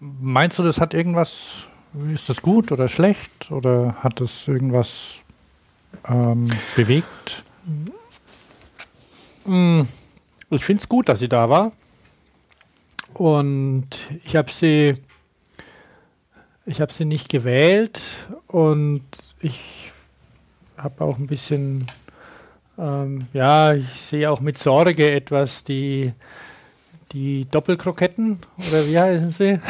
meinst 0.00 0.58
du, 0.58 0.62
das 0.64 0.80
hat 0.80 0.94
irgendwas, 0.94 1.68
ist 2.12 2.28
das 2.28 2.42
gut 2.42 2.72
oder 2.72 2.88
schlecht 2.88 3.50
oder 3.52 3.94
hat 4.02 4.20
das 4.20 4.48
irgendwas 4.48 5.22
ähm, 6.08 6.46
bewegt? 6.74 7.44
Mm, 9.44 9.82
Ich 10.50 10.64
finde 10.64 10.80
es 10.82 10.88
gut, 10.88 11.08
dass 11.08 11.20
sie 11.20 11.28
da 11.28 11.48
war. 11.48 11.72
Und 13.14 13.88
ich 14.24 14.36
habe 14.36 14.50
sie, 14.50 14.94
ich 16.66 16.80
habe 16.80 16.92
sie 16.92 17.04
nicht 17.04 17.28
gewählt 17.28 18.00
und 18.46 19.04
ich 19.40 19.92
habe 20.76 21.04
auch 21.04 21.18
ein 21.18 21.26
bisschen, 21.26 21.86
ähm, 22.78 23.26
ja, 23.32 23.72
ich 23.74 23.88
sehe 23.88 24.30
auch 24.30 24.40
mit 24.40 24.58
Sorge 24.58 25.12
etwas 25.12 25.62
die, 25.64 26.12
die 27.12 27.46
Doppelkroketten 27.50 28.38
oder 28.68 28.86
wie 28.86 28.98
heißen 28.98 29.30
sie? 29.30 29.60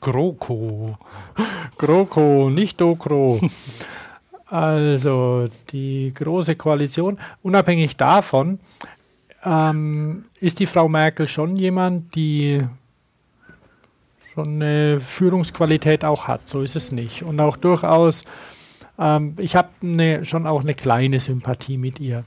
GroKo. 0.00 0.96
GroKo, 1.78 2.50
nicht 2.50 2.80
Dokro. 2.80 3.40
Also 4.46 5.48
die 5.70 6.12
große 6.14 6.54
Koalition. 6.54 7.18
Unabhängig 7.42 7.96
davon 7.96 8.60
ähm, 9.44 10.24
ist 10.40 10.60
die 10.60 10.66
Frau 10.66 10.88
Merkel 10.88 11.26
schon 11.26 11.56
jemand, 11.56 12.14
die 12.14 12.62
schon 14.32 14.54
eine 14.54 15.00
Führungsqualität 15.00 16.04
auch 16.04 16.26
hat. 16.26 16.48
So 16.48 16.62
ist 16.62 16.76
es 16.76 16.90
nicht. 16.92 17.22
Und 17.22 17.38
auch 17.40 17.56
durchaus, 17.56 18.24
ähm, 18.98 19.34
ich 19.38 19.54
habe 19.54 19.68
ne, 19.80 20.24
schon 20.24 20.46
auch 20.46 20.62
eine 20.62 20.74
kleine 20.74 21.20
Sympathie 21.20 21.78
mit 21.78 22.00
ihr. 22.00 22.24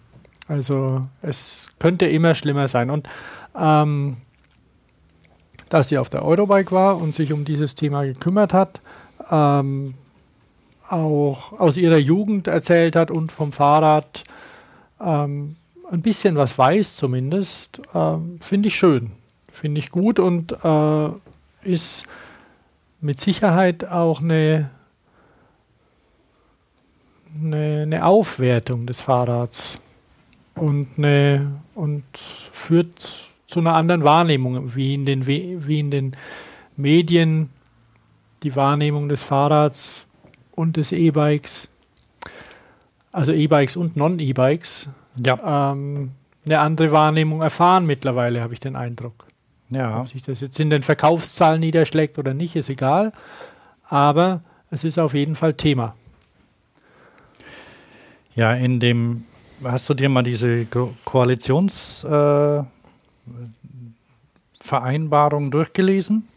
Also 0.48 1.06
es 1.22 1.70
könnte 1.80 2.06
immer 2.06 2.36
schlimmer 2.36 2.68
sein. 2.68 2.90
Und 2.90 3.10
ähm, 3.60 4.18
dass 5.70 5.90
sie 5.90 5.98
auf 5.98 6.10
der 6.10 6.24
Eurobike 6.24 6.72
war 6.72 6.98
und 6.98 7.14
sich 7.14 7.34
um 7.34 7.44
dieses 7.44 7.76
Thema 7.76 8.04
gekümmert 8.04 8.54
hat, 8.54 8.82
ähm, 9.30 9.96
auch 10.88 11.60
aus 11.60 11.76
ihrer 11.76 11.98
Jugend 11.98 12.48
erzählt 12.48 12.96
hat 12.96 13.12
und 13.12 13.34
vom 13.34 13.52
Fahrrad 13.52 14.24
ähm, 15.02 15.58
ein 15.92 16.02
bisschen 16.02 16.36
was 16.36 16.58
weiß 16.58 16.96
zumindest, 16.96 17.82
ähm, 17.94 18.40
finde 18.42 18.68
ich 18.68 18.76
schön, 18.76 19.12
finde 19.52 19.80
ich 19.80 19.90
gut 19.90 20.20
und 20.20 20.52
äh, 20.64 21.10
ist 21.64 22.06
mit 23.00 23.20
Sicherheit 23.20 23.86
auch 23.86 24.22
eine, 24.22 24.70
eine, 27.36 27.82
eine 27.84 28.06
Aufwertung 28.06 28.88
des 28.88 29.02
Fahrrads 29.02 29.80
und, 30.56 30.88
eine, 30.98 31.62
und 31.76 32.04
führt 32.14 33.28
zu 33.48 33.60
einer 33.60 33.76
anderen 33.76 34.04
Wahrnehmung, 34.04 34.76
wie 34.76 34.94
in 34.94 35.06
den, 35.06 35.26
wie 35.28 35.80
in 35.80 35.92
den 35.92 36.18
Medien 36.76 37.50
die 38.44 38.56
Wahrnehmung 38.56 39.10
des 39.10 39.24
Fahrrads 39.24 40.06
und 40.52 40.78
des 40.78 40.92
E-Bikes, 40.92 41.70
also 43.12 43.32
E-Bikes 43.32 43.78
und 43.78 43.96
Non-E-Bikes, 43.96 44.90
Ja, 45.26 45.72
ähm, 45.72 46.12
eine 46.46 46.60
andere 46.60 46.92
Wahrnehmung 46.92 47.42
erfahren 47.42 47.86
mittlerweile, 47.86 48.42
habe 48.42 48.54
ich 48.54 48.60
den 48.60 48.76
Eindruck. 48.76 49.26
ja. 49.70 50.00
Ob 50.02 50.08
sich 50.10 50.22
das 50.24 50.42
jetzt 50.42 50.60
in 50.60 50.70
den 50.70 50.82
Verkaufszahlen 50.84 51.60
niederschlägt 51.60 52.18
oder 52.20 52.34
nicht, 52.34 52.56
ist 52.56 52.70
egal. 52.70 53.12
Aber 53.90 54.42
es 54.70 54.84
ist 54.84 54.98
auf 55.00 55.14
jeden 55.14 55.36
Fall 55.36 55.54
Thema. 55.54 55.96
Ja, 58.36 58.54
in 58.54 58.80
dem, 58.80 59.24
hast 59.64 59.90
du 59.90 59.94
dir 59.94 60.10
mal 60.10 60.22
diese 60.24 60.66
Gro- 60.66 60.94
Koalitionsvereinbarung 61.06 62.68
äh, 65.48 65.50
durchgelesen? 65.50 66.28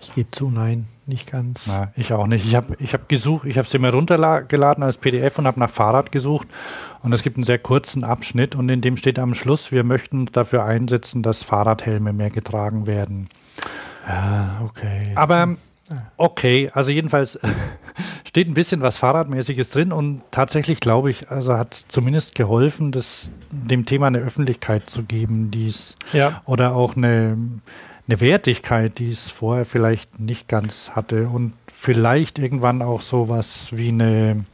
Ich 0.00 0.12
gebe 0.14 0.30
zu, 0.32 0.50
nein, 0.50 0.86
nicht 1.06 1.30
ganz. 1.30 1.66
Na, 1.68 1.92
ich 1.96 2.12
auch 2.12 2.26
nicht. 2.26 2.44
Ich 2.44 2.54
habe 2.54 2.76
ich 2.80 2.92
hab 2.92 3.08
gesucht, 3.08 3.46
ich 3.46 3.56
habe 3.58 3.68
sie 3.68 3.78
mir 3.78 3.90
runtergeladen 3.92 4.82
als 4.82 4.96
PDF 4.98 5.38
und 5.38 5.46
habe 5.46 5.60
nach 5.60 5.70
Fahrrad 5.70 6.10
gesucht. 6.12 6.48
Und 7.02 7.12
es 7.12 7.22
gibt 7.22 7.36
einen 7.36 7.44
sehr 7.44 7.58
kurzen 7.58 8.04
Abschnitt 8.04 8.54
und 8.54 8.68
in 8.70 8.80
dem 8.80 8.96
steht 8.96 9.18
am 9.18 9.34
Schluss, 9.34 9.72
wir 9.72 9.84
möchten 9.84 10.26
dafür 10.26 10.64
einsetzen, 10.64 11.22
dass 11.22 11.42
Fahrradhelme 11.42 12.12
mehr 12.12 12.30
getragen 12.30 12.86
werden. 12.86 13.28
Ja, 14.06 14.62
okay. 14.64 15.02
Aber 15.14 15.56
okay, 16.16 16.70
also 16.72 16.90
jedenfalls 16.90 17.38
steht 18.24 18.48
ein 18.48 18.54
bisschen 18.54 18.82
was 18.82 18.98
Fahrradmäßiges 18.98 19.70
drin 19.70 19.92
und 19.92 20.22
tatsächlich 20.30 20.80
glaube 20.80 21.10
ich, 21.10 21.30
also 21.30 21.56
hat 21.56 21.74
zumindest 21.74 22.34
geholfen, 22.34 22.92
das, 22.92 23.30
dem 23.50 23.84
Thema 23.84 24.06
eine 24.06 24.18
Öffentlichkeit 24.18 24.88
zu 24.88 25.02
geben, 25.02 25.50
die 25.50 25.66
es 25.66 25.96
ja, 26.12 26.42
oder 26.44 26.74
auch 26.74 26.96
eine, 26.96 27.36
eine 28.08 28.20
Wertigkeit, 28.20 28.98
die 28.98 29.08
es 29.08 29.28
vorher 29.28 29.64
vielleicht 29.64 30.20
nicht 30.20 30.48
ganz 30.48 30.90
hatte 30.90 31.28
und 31.28 31.52
vielleicht 31.72 32.38
irgendwann 32.38 32.82
auch 32.82 33.02
sowas 33.02 33.68
wie 33.72 33.88
eine 33.88 34.44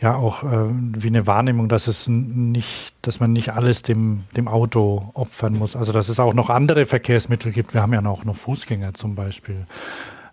ja 0.00 0.14
auch 0.14 0.44
äh, 0.44 0.68
wie 0.70 1.08
eine 1.08 1.26
Wahrnehmung, 1.26 1.68
dass 1.68 1.86
es 1.86 2.08
nicht, 2.08 2.94
dass 3.02 3.20
man 3.20 3.32
nicht 3.32 3.52
alles 3.52 3.82
dem, 3.82 4.24
dem 4.36 4.48
Auto 4.48 5.10
opfern 5.14 5.54
muss. 5.54 5.76
Also 5.76 5.92
dass 5.92 6.08
es 6.08 6.20
auch 6.20 6.34
noch 6.34 6.50
andere 6.50 6.86
Verkehrsmittel 6.86 7.52
gibt. 7.52 7.74
Wir 7.74 7.82
haben 7.82 7.92
ja 7.92 8.04
auch 8.04 8.24
noch 8.24 8.36
Fußgänger 8.36 8.94
zum 8.94 9.14
Beispiel. 9.14 9.66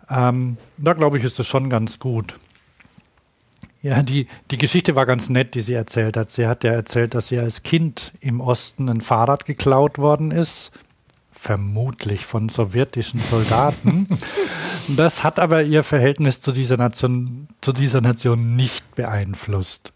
Ähm, 0.09 0.57
da 0.77 0.93
glaube 0.93 1.17
ich, 1.17 1.23
ist 1.23 1.39
das 1.39 1.47
schon 1.47 1.69
ganz 1.69 1.99
gut. 1.99 2.35
Ja, 3.81 4.01
die, 4.01 4.27
die 4.49 4.57
Geschichte 4.57 4.95
war 4.95 5.05
ganz 5.05 5.29
nett, 5.29 5.55
die 5.55 5.61
sie 5.61 5.73
erzählt 5.73 6.15
hat. 6.15 6.31
Sie 6.31 6.47
hat 6.47 6.63
ja 6.63 6.71
erzählt, 6.71 7.15
dass 7.15 7.27
sie 7.27 7.39
als 7.39 7.63
Kind 7.63 8.13
im 8.21 8.39
Osten 8.39 8.89
ein 8.89 9.01
Fahrrad 9.01 9.45
geklaut 9.45 9.97
worden 9.97 10.31
ist. 10.31 10.71
Vermutlich 11.43 12.25
von 12.25 12.47
sowjetischen 12.47 13.19
Soldaten. 13.19 14.07
das 14.95 15.25
hat 15.25 15.39
aber 15.39 15.61
ihr 15.61 15.83
Verhältnis 15.83 16.39
zu 16.39 16.53
dieser 16.53 16.77
Nation, 16.77 17.49
zu 17.59 17.73
dieser 17.73 17.99
Nation 17.99 18.55
nicht 18.55 18.95
beeinflusst. 18.95 19.91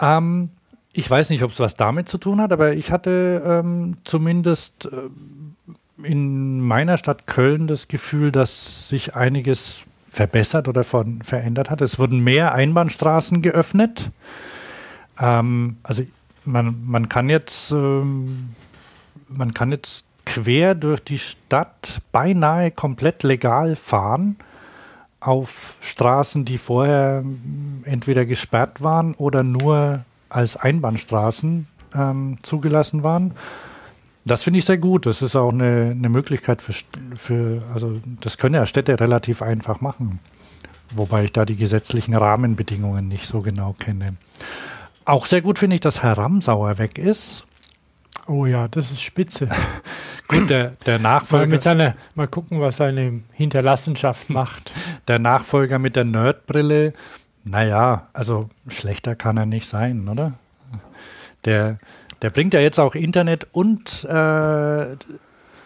Ähm, 0.00 0.48
ich 0.94 1.10
weiß 1.10 1.28
nicht, 1.28 1.42
ob 1.42 1.50
es 1.50 1.60
was 1.60 1.74
damit 1.74 2.08
zu 2.08 2.16
tun 2.16 2.40
hat, 2.40 2.50
aber 2.50 2.72
ich 2.72 2.90
hatte 2.90 3.42
ähm, 3.44 3.98
zumindest 4.04 4.86
äh, 4.86 6.06
in 6.08 6.62
meiner 6.62 6.96
Stadt 6.96 7.26
Köln 7.26 7.66
das 7.66 7.88
Gefühl, 7.88 8.32
dass 8.32 8.88
sich 8.88 9.14
einiges 9.14 9.84
verbessert 10.08 10.66
oder 10.66 10.82
von, 10.82 11.20
verändert 11.20 11.68
hat. 11.68 11.82
Es 11.82 11.98
wurden 11.98 12.20
mehr 12.20 12.54
Einbahnstraßen 12.54 13.42
geöffnet. 13.42 14.10
Ähm, 15.20 15.76
also 15.82 16.04
man, 16.44 16.82
man 16.86 17.08
kann 17.08 17.28
jetzt 17.28 17.70
ähm, 17.70 18.54
man 19.36 19.54
kann 19.54 19.70
jetzt 19.70 20.04
quer 20.24 20.74
durch 20.74 21.00
die 21.00 21.18
Stadt 21.18 22.00
beinahe 22.12 22.70
komplett 22.70 23.22
legal 23.22 23.76
fahren 23.76 24.36
auf 25.20 25.76
Straßen, 25.80 26.44
die 26.44 26.58
vorher 26.58 27.24
entweder 27.84 28.24
gesperrt 28.24 28.82
waren 28.82 29.14
oder 29.14 29.42
nur 29.42 30.04
als 30.28 30.56
Einbahnstraßen 30.56 31.66
ähm, 31.94 32.38
zugelassen 32.42 33.02
waren. 33.02 33.34
Das 34.24 34.42
finde 34.42 34.58
ich 34.58 34.64
sehr 34.64 34.78
gut. 34.78 35.06
Das 35.06 35.22
ist 35.22 35.36
auch 35.36 35.52
eine, 35.52 35.90
eine 35.96 36.08
Möglichkeit 36.08 36.62
für, 36.62 36.72
für, 37.14 37.62
also 37.74 38.00
das 38.20 38.38
können 38.38 38.54
ja 38.54 38.66
Städte 38.66 38.98
relativ 38.98 39.42
einfach 39.42 39.80
machen. 39.80 40.20
Wobei 40.94 41.24
ich 41.24 41.32
da 41.32 41.44
die 41.44 41.56
gesetzlichen 41.56 42.14
Rahmenbedingungen 42.14 43.08
nicht 43.08 43.26
so 43.26 43.40
genau 43.40 43.74
kenne. 43.78 44.16
Auch 45.04 45.26
sehr 45.26 45.40
gut 45.40 45.58
finde 45.58 45.74
ich, 45.74 45.80
dass 45.80 46.02
Herr 46.02 46.18
Ramsauer 46.18 46.78
weg 46.78 46.98
ist. 46.98 47.44
Oh 48.26 48.46
ja, 48.46 48.68
das 48.68 48.90
ist 48.90 49.02
spitze. 49.02 49.48
Gut, 50.28 50.48
der, 50.48 50.70
der, 50.86 50.98
Nachfolger, 50.98 51.46
mit 51.46 51.62
seiner, 51.62 51.94
mal 52.14 52.28
gucken, 52.28 52.60
was 52.60 52.78
seine 52.78 53.20
Hinterlassenschaft 53.32 54.30
macht. 54.30 54.72
der 55.08 55.18
Nachfolger 55.18 55.78
mit 55.78 55.96
der 55.96 56.04
Nerdbrille, 56.04 56.94
naja, 57.44 58.08
also 58.12 58.48
schlechter 58.68 59.14
kann 59.14 59.36
er 59.36 59.46
nicht 59.46 59.66
sein, 59.66 60.08
oder? 60.08 60.34
Der, 61.44 61.78
der 62.22 62.30
bringt 62.30 62.54
ja 62.54 62.60
jetzt 62.60 62.78
auch 62.78 62.94
Internet 62.94 63.48
und 63.52 64.04
äh, 64.04 64.96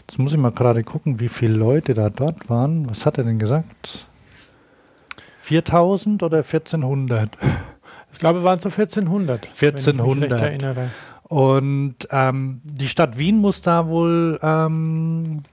Jetzt 0.00 0.18
muss 0.18 0.32
ich 0.32 0.38
mal 0.38 0.50
gerade 0.50 0.82
gucken, 0.82 1.20
wie 1.20 1.28
viele 1.28 1.54
Leute 1.54 1.94
da 1.94 2.10
dort 2.10 2.50
waren. 2.50 2.90
Was 2.90 3.06
hat 3.06 3.18
er 3.18 3.24
denn 3.24 3.38
gesagt? 3.38 4.06
4000 5.38 6.22
oder 6.22 6.38
1400? 6.38 7.30
Ich 8.12 8.18
glaube, 8.18 8.40
es 8.40 8.44
waren 8.44 8.58
so 8.58 8.68
1400. 8.68 9.46
1400. 9.46 10.90
Und 11.30 11.94
ähm, 12.10 12.60
die 12.64 12.88
Stadt 12.88 13.16
Wien 13.16 13.38
muss 13.38 13.62
da 13.62 13.86
wohl 13.86 14.40
ähm, 14.42 15.44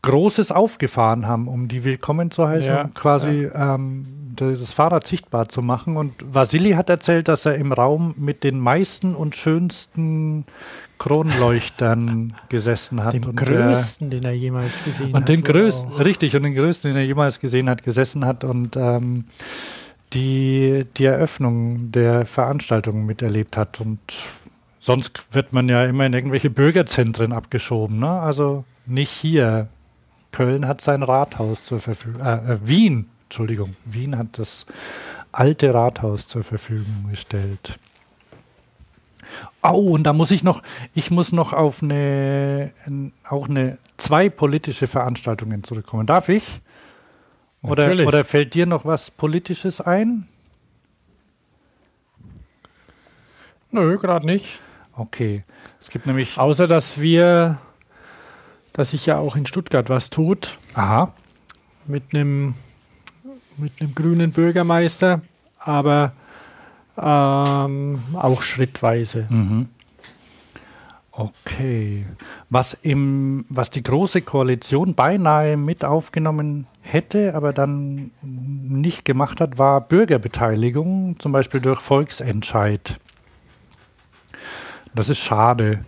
Großes 0.00 0.50
aufgefahren 0.50 1.26
haben, 1.26 1.46
um 1.46 1.68
die 1.68 1.84
willkommen 1.84 2.30
zu 2.30 2.48
heißen, 2.48 2.74
ja, 2.74 2.90
quasi 2.94 3.50
ja. 3.52 3.74
ähm, 3.74 4.06
das 4.34 4.72
Fahrrad 4.72 5.06
sichtbar 5.06 5.50
zu 5.50 5.60
machen. 5.60 5.98
Und 5.98 6.14
Vasili 6.24 6.70
hat 6.70 6.88
erzählt, 6.88 7.28
dass 7.28 7.44
er 7.44 7.56
im 7.56 7.72
Raum 7.72 8.14
mit 8.16 8.44
den 8.44 8.58
meisten 8.58 9.14
und 9.14 9.36
schönsten 9.36 10.46
Kronleuchtern 10.98 12.32
gesessen 12.48 13.04
hat. 13.04 13.12
Dem 13.12 13.24
und 13.24 13.36
größten, 13.36 14.08
der, 14.08 14.20
den 14.20 14.26
er 14.30 14.34
jemals 14.34 14.82
gesehen 14.82 15.08
und 15.08 15.14
hat. 15.16 15.20
Und 15.20 15.28
den 15.28 15.42
größten, 15.42 15.92
richtig, 15.96 16.34
und 16.34 16.44
den 16.44 16.54
größten, 16.54 16.92
den 16.92 16.96
er 16.96 17.04
jemals 17.04 17.38
gesehen 17.38 17.68
hat, 17.68 17.82
gesessen 17.82 18.24
hat 18.24 18.42
und 18.42 18.74
ähm, 18.78 19.26
die, 20.12 20.86
die 20.96 21.04
Eröffnung 21.04 21.92
der 21.92 22.26
Veranstaltung 22.26 23.06
miterlebt 23.06 23.56
hat. 23.56 23.80
Und 23.80 24.00
sonst 24.78 25.34
wird 25.34 25.52
man 25.52 25.68
ja 25.68 25.84
immer 25.84 26.06
in 26.06 26.12
irgendwelche 26.12 26.50
Bürgerzentren 26.50 27.32
abgeschoben. 27.32 27.98
Ne? 27.98 28.10
Also 28.10 28.64
nicht 28.86 29.10
hier. 29.10 29.68
Köln 30.32 30.66
hat 30.66 30.80
sein 30.80 31.02
Rathaus 31.02 31.64
zur 31.64 31.80
Verfügung, 31.80 32.20
äh, 32.22 32.52
äh, 32.52 32.58
Wien, 32.62 33.06
Entschuldigung, 33.24 33.74
Wien 33.84 34.16
hat 34.16 34.38
das 34.38 34.64
alte 35.32 35.74
Rathaus 35.74 36.28
zur 36.28 36.44
Verfügung 36.44 37.08
gestellt. 37.10 37.76
Oh, 39.62 39.94
und 39.94 40.04
da 40.04 40.12
muss 40.12 40.30
ich 40.30 40.42
noch, 40.42 40.62
ich 40.94 41.10
muss 41.10 41.32
noch 41.32 41.52
auf 41.52 41.82
eine, 41.82 42.72
auch 43.28 43.48
eine, 43.48 43.78
zwei 43.96 44.28
politische 44.28 44.86
Veranstaltungen 44.86 45.62
zurückkommen. 45.62 46.06
Darf 46.06 46.28
ich? 46.28 46.60
Oder, 47.62 47.92
oder 48.06 48.24
fällt 48.24 48.54
dir 48.54 48.66
noch 48.66 48.84
was 48.84 49.10
Politisches 49.10 49.80
ein? 49.80 50.26
Nö, 53.70 53.96
gerade 53.98 54.26
nicht. 54.26 54.60
Okay. 54.96 55.44
Es 55.80 55.90
gibt 55.90 56.06
nämlich. 56.06 56.38
Außer, 56.38 56.66
dass 56.66 57.00
wir, 57.00 57.58
dass 58.72 58.90
sich 58.90 59.06
ja 59.06 59.18
auch 59.18 59.36
in 59.36 59.46
Stuttgart 59.46 59.88
was 59.88 60.10
tut. 60.10 60.58
Aha. 60.74 61.12
Mit 61.86 62.14
einem 62.14 62.54
mit 63.60 63.80
einem 63.80 63.94
grünen 63.94 64.32
Bürgermeister, 64.32 65.20
aber 65.58 66.12
ähm, 66.96 68.00
auch 68.14 68.42
schrittweise. 68.42 69.26
Mhm. 69.28 69.68
Okay. 71.20 72.06
Was, 72.48 72.72
im, 72.80 73.44
was 73.50 73.68
die 73.68 73.82
Große 73.82 74.22
Koalition 74.22 74.94
beinahe 74.94 75.58
mit 75.58 75.84
aufgenommen 75.84 76.66
hätte, 76.80 77.34
aber 77.34 77.52
dann 77.52 78.10
nicht 78.22 79.04
gemacht 79.04 79.38
hat, 79.42 79.58
war 79.58 79.82
Bürgerbeteiligung, 79.82 81.16
zum 81.18 81.32
Beispiel 81.32 81.60
durch 81.60 81.78
Volksentscheid. 81.78 82.98
Das 84.94 85.10
ist 85.10 85.18
schade, 85.18 85.80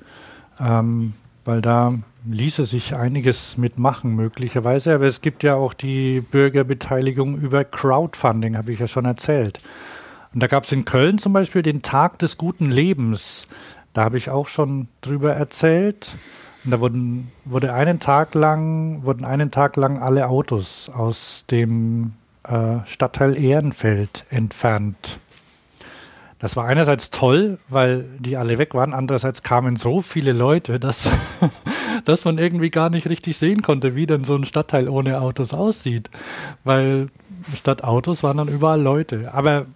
ähm, 0.60 1.14
weil 1.46 1.62
da 1.62 1.94
ließe 2.26 2.66
sich 2.66 2.94
einiges 2.94 3.56
mitmachen, 3.56 4.14
möglicherweise. 4.14 4.94
Aber 4.94 5.06
es 5.06 5.22
gibt 5.22 5.42
ja 5.44 5.54
auch 5.54 5.72
die 5.72 6.20
Bürgerbeteiligung 6.20 7.38
über 7.38 7.64
Crowdfunding, 7.64 8.58
habe 8.58 8.72
ich 8.72 8.80
ja 8.80 8.86
schon 8.86 9.06
erzählt. 9.06 9.60
Und 10.34 10.42
da 10.42 10.46
gab 10.46 10.64
es 10.64 10.72
in 10.72 10.84
Köln 10.84 11.18
zum 11.18 11.32
Beispiel 11.32 11.62
den 11.62 11.82
Tag 11.82 12.18
des 12.18 12.38
guten 12.38 12.70
Lebens. 12.70 13.46
Da 13.92 14.04
habe 14.04 14.18
ich 14.18 14.30
auch 14.30 14.48
schon 14.48 14.88
drüber 15.00 15.34
erzählt. 15.34 16.14
Und 16.64 16.70
da 16.70 16.80
wurden, 16.80 17.32
wurde 17.44 17.74
einen 17.74 17.98
Tag 17.98 18.34
lang, 18.34 19.02
wurden 19.04 19.24
einen 19.24 19.50
Tag 19.50 19.76
lang 19.76 20.00
alle 20.00 20.28
Autos 20.28 20.88
aus 20.88 21.44
dem 21.50 22.12
äh, 22.44 22.78
Stadtteil 22.86 23.36
Ehrenfeld 23.36 24.24
entfernt. 24.30 25.18
Das 26.38 26.56
war 26.56 26.66
einerseits 26.66 27.10
toll, 27.10 27.58
weil 27.68 28.04
die 28.18 28.36
alle 28.36 28.58
weg 28.58 28.74
waren. 28.74 28.94
Andererseits 28.94 29.44
kamen 29.44 29.76
so 29.76 30.00
viele 30.00 30.32
Leute, 30.32 30.80
dass, 30.80 31.08
dass 32.04 32.24
man 32.24 32.38
irgendwie 32.38 32.70
gar 32.70 32.90
nicht 32.90 33.08
richtig 33.08 33.38
sehen 33.38 33.62
konnte, 33.62 33.94
wie 33.94 34.06
denn 34.06 34.24
so 34.24 34.34
ein 34.34 34.44
Stadtteil 34.44 34.88
ohne 34.88 35.20
Autos 35.20 35.54
aussieht. 35.54 36.10
Weil 36.64 37.06
statt 37.54 37.84
Autos 37.84 38.24
waren 38.24 38.38
dann 38.38 38.48
überall 38.48 38.80
Leute. 38.80 39.32
Aber 39.32 39.66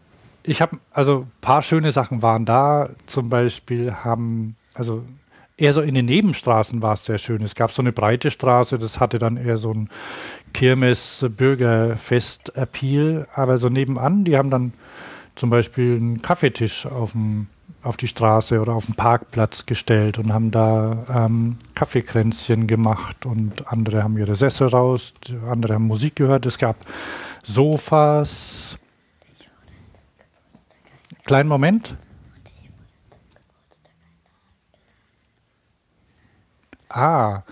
ich 0.46 0.62
habe, 0.62 0.78
also 0.92 1.22
ein 1.22 1.32
paar 1.40 1.62
schöne 1.62 1.90
Sachen 1.92 2.22
waren 2.22 2.44
da. 2.44 2.90
Zum 3.06 3.28
Beispiel 3.28 3.92
haben, 3.92 4.56
also 4.74 5.04
eher 5.56 5.72
so 5.72 5.80
in 5.80 5.94
den 5.94 6.06
Nebenstraßen 6.06 6.82
war 6.82 6.94
es 6.94 7.04
sehr 7.04 7.18
schön. 7.18 7.42
Es 7.42 7.54
gab 7.54 7.70
so 7.72 7.82
eine 7.82 7.92
breite 7.92 8.30
Straße, 8.30 8.78
das 8.78 9.00
hatte 9.00 9.18
dann 9.18 9.36
eher 9.36 9.56
so 9.56 9.72
ein 9.72 9.88
Kirmes-Bürgerfest-Appeal. 10.52 13.26
Aber 13.34 13.56
so 13.56 13.68
nebenan, 13.68 14.22
die 14.24 14.38
haben 14.38 14.50
dann 14.50 14.72
zum 15.34 15.50
Beispiel 15.50 15.96
einen 15.96 16.22
Kaffeetisch 16.22 16.86
auf, 16.86 17.10
dem, 17.12 17.48
auf 17.82 17.96
die 17.96 18.08
Straße 18.08 18.60
oder 18.60 18.74
auf 18.74 18.86
den 18.86 18.94
Parkplatz 18.94 19.66
gestellt 19.66 20.18
und 20.18 20.32
haben 20.32 20.50
da 20.50 21.04
ähm, 21.08 21.58
Kaffeekränzchen 21.74 22.66
gemacht 22.66 23.26
und 23.26 23.70
andere 23.70 24.02
haben 24.02 24.16
ihre 24.16 24.34
Sessel 24.36 24.68
raus, 24.68 25.12
andere 25.50 25.74
haben 25.74 25.86
Musik 25.86 26.16
gehört. 26.16 26.46
Es 26.46 26.56
gab 26.58 26.76
Sofas, 27.42 28.78
Kleinen 31.26 31.48
Moment. 31.48 31.96
Ah, 36.88 37.42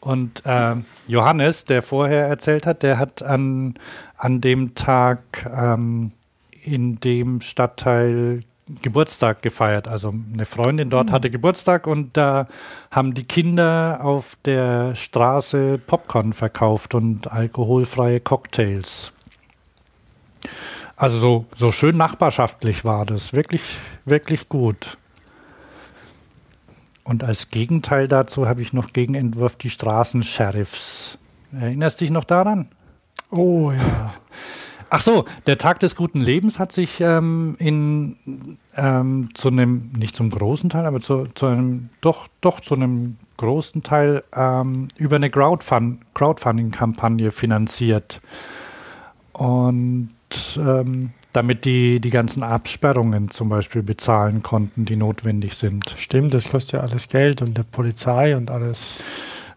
und 0.00 0.46
äh, 0.46 0.76
Johannes, 1.08 1.64
der 1.64 1.82
vorher 1.82 2.28
erzählt 2.28 2.66
hat, 2.66 2.84
der 2.84 2.98
hat 2.98 3.24
an, 3.24 3.74
an 4.16 4.40
dem 4.40 4.76
Tag 4.76 5.50
ähm, 5.52 6.12
in 6.62 7.00
dem 7.00 7.40
Stadtteil 7.40 8.40
Geburtstag 8.82 9.42
gefeiert. 9.42 9.88
Also 9.88 10.14
eine 10.32 10.44
Freundin 10.44 10.90
dort 10.90 11.08
mhm. 11.08 11.12
hatte 11.12 11.30
Geburtstag 11.30 11.88
und 11.88 12.16
da 12.16 12.46
haben 12.92 13.14
die 13.14 13.24
Kinder 13.24 14.00
auf 14.02 14.36
der 14.44 14.94
Straße 14.94 15.78
Popcorn 15.78 16.32
verkauft 16.32 16.94
und 16.94 17.30
alkoholfreie 17.30 18.20
Cocktails. 18.20 19.12
Also 20.96 21.18
so, 21.18 21.46
so 21.54 21.72
schön 21.72 21.96
nachbarschaftlich 21.96 22.84
war 22.84 23.04
das. 23.04 23.34
Wirklich, 23.34 23.78
wirklich 24.06 24.48
gut. 24.48 24.96
Und 27.04 27.22
als 27.22 27.50
Gegenteil 27.50 28.08
dazu 28.08 28.48
habe 28.48 28.62
ich 28.62 28.72
noch 28.72 28.92
Gegenentwurf 28.92 29.56
die 29.56 29.70
Straßensheriffs. 29.70 31.18
Erinnerst 31.52 32.00
du 32.00 32.04
dich 32.04 32.10
noch 32.10 32.24
daran? 32.24 32.68
Oh 33.30 33.70
ja. 33.70 34.14
Ach 34.88 35.00
so, 35.00 35.24
der 35.46 35.58
Tag 35.58 35.80
des 35.80 35.96
guten 35.96 36.20
Lebens 36.20 36.58
hat 36.58 36.72
sich 36.72 37.00
ähm, 37.00 37.56
in 37.58 38.56
ähm, 38.76 39.28
zu 39.34 39.48
einem, 39.48 39.90
nicht 39.98 40.14
zum 40.14 40.30
großen 40.30 40.70
Teil, 40.70 40.86
aber 40.86 41.00
zu, 41.00 41.24
zu 41.34 41.46
einem, 41.46 41.88
doch, 42.00 42.28
doch 42.40 42.60
zu 42.60 42.74
einem 42.74 43.16
großen 43.36 43.82
Teil 43.82 44.22
ähm, 44.34 44.88
über 44.96 45.16
eine 45.16 45.28
Crowdfund 45.28 46.00
Crowdfunding-Kampagne 46.14 47.30
finanziert. 47.32 48.20
Und 49.32 50.15
ähm, 50.58 51.10
damit 51.32 51.64
die 51.64 52.00
die 52.00 52.10
ganzen 52.10 52.42
Absperrungen 52.42 53.30
zum 53.30 53.48
Beispiel 53.48 53.82
bezahlen 53.82 54.42
konnten, 54.42 54.84
die 54.86 54.96
notwendig 54.96 55.54
sind. 55.54 55.94
Stimmt, 55.98 56.32
das 56.34 56.48
kostet 56.48 56.72
ja 56.72 56.80
alles 56.80 57.08
Geld 57.08 57.42
und 57.42 57.56
der 57.56 57.64
Polizei 57.64 58.36
und 58.36 58.50
alles. 58.50 59.02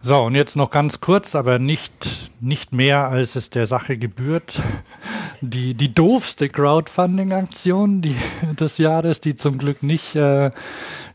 So, 0.02 0.24
und 0.24 0.36
jetzt 0.36 0.56
noch 0.56 0.70
ganz 0.70 1.02
kurz, 1.02 1.36
aber 1.36 1.60
nicht, 1.60 2.32
nicht 2.40 2.72
mehr, 2.72 3.10
als 3.10 3.36
es 3.36 3.50
der 3.50 3.66
Sache 3.66 3.98
gebührt. 3.98 4.62
Die, 5.42 5.74
die 5.74 5.94
doofste 5.94 6.48
Crowdfunding-Aktion 6.48 8.02
des 8.60 8.78
Jahres, 8.78 9.20
die 9.20 9.36
zum 9.36 9.58
Glück 9.58 9.84
nicht, 9.84 10.16
äh, 10.16 10.52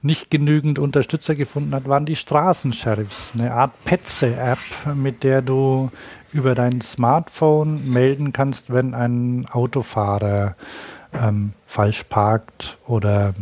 nicht 0.03 0.31
genügend 0.31 0.79
Unterstützer 0.79 1.35
gefunden 1.35 1.75
hat, 1.75 1.89
waren 1.89 2.05
die 2.05 2.17
Straßensheriffs. 2.17 3.33
Eine 3.35 3.53
Art 3.53 3.73
Petze-App, 3.87 4.59
mit 4.95 5.23
der 5.23 5.41
du 5.41 5.91
über 6.35 6.55
dein 6.55 6.81
Smartphone 6.81 7.89
melden 7.91 8.33
kannst, 8.33 8.73
wenn 8.73 8.95
ein 8.95 9.47
Autofahrer 9.51 10.57
ähm, 11.13 11.53
falsch 11.67 12.05
parkt 12.05 12.79
oder 12.87 13.35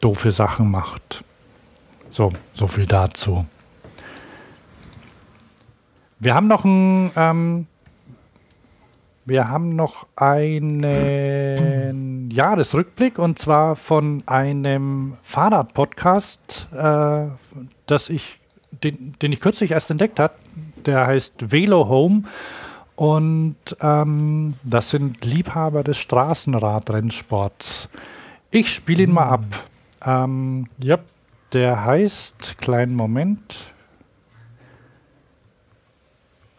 doofe 0.00 0.32
Sachen 0.32 0.70
macht. 0.70 1.24
So, 2.10 2.32
so 2.52 2.66
viel 2.66 2.86
dazu. 2.86 3.46
Wir 6.18 6.34
haben 6.34 6.46
noch 6.46 6.64
ein, 6.64 7.10
ähm, 7.16 7.66
wir 9.24 9.48
haben 9.48 9.70
noch 9.76 10.06
einen 10.16 10.84
Jahresrückblick 12.30 13.18
und 13.18 13.38
zwar 13.38 13.76
von 13.76 14.22
einem 14.26 15.16
Fahrrad-Podcast, 15.22 16.68
äh, 16.72 17.26
das 17.86 18.10
ich, 18.10 18.38
den, 18.70 19.14
den 19.20 19.32
ich 19.32 19.40
kürzlich 19.40 19.70
erst 19.70 19.90
entdeckt 19.90 20.20
habe. 20.20 20.34
Der 20.86 21.06
heißt 21.06 21.52
Velo 21.52 21.88
Home 21.88 22.24
und 22.96 23.56
ähm, 23.80 24.54
das 24.62 24.90
sind 24.90 25.24
Liebhaber 25.24 25.82
des 25.82 25.98
Straßenradrennsports. 25.98 27.88
Ich 28.50 28.72
spiele 28.72 29.04
ihn 29.04 29.12
mal 29.12 29.28
ab. 29.28 29.44
Ähm, 30.04 30.68
ja, 30.78 30.98
der 31.52 31.84
heißt, 31.84 32.58
kleinen 32.58 32.94
Moment, 32.94 33.72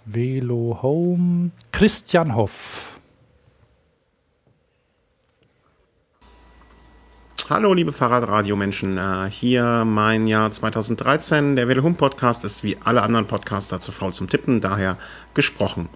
Velo 0.06 0.80
Home, 0.82 1.52
Christian 1.72 2.36
Hoff. 2.36 2.95
Hallo 7.48 7.76
liebe 7.76 7.92
Fahrradradio-Menschen, 7.94 8.98
äh, 8.98 9.30
hier 9.30 9.86
mein 9.86 10.26
Jahr 10.26 10.52
2013. 10.52 11.56
Der 11.56 11.68
Velo 11.68 11.84
Home 11.84 11.94
Podcast 11.94 12.44
ist 12.44 12.64
wie 12.64 12.76
alle 12.84 13.04
anderen 13.04 13.28
Podcaster 13.28 13.80
zu 13.80 13.92
faul 13.92 14.14
zum 14.14 14.28
Tippen, 14.28 14.62
daher 14.62 14.98
gesprochen. 15.36 15.88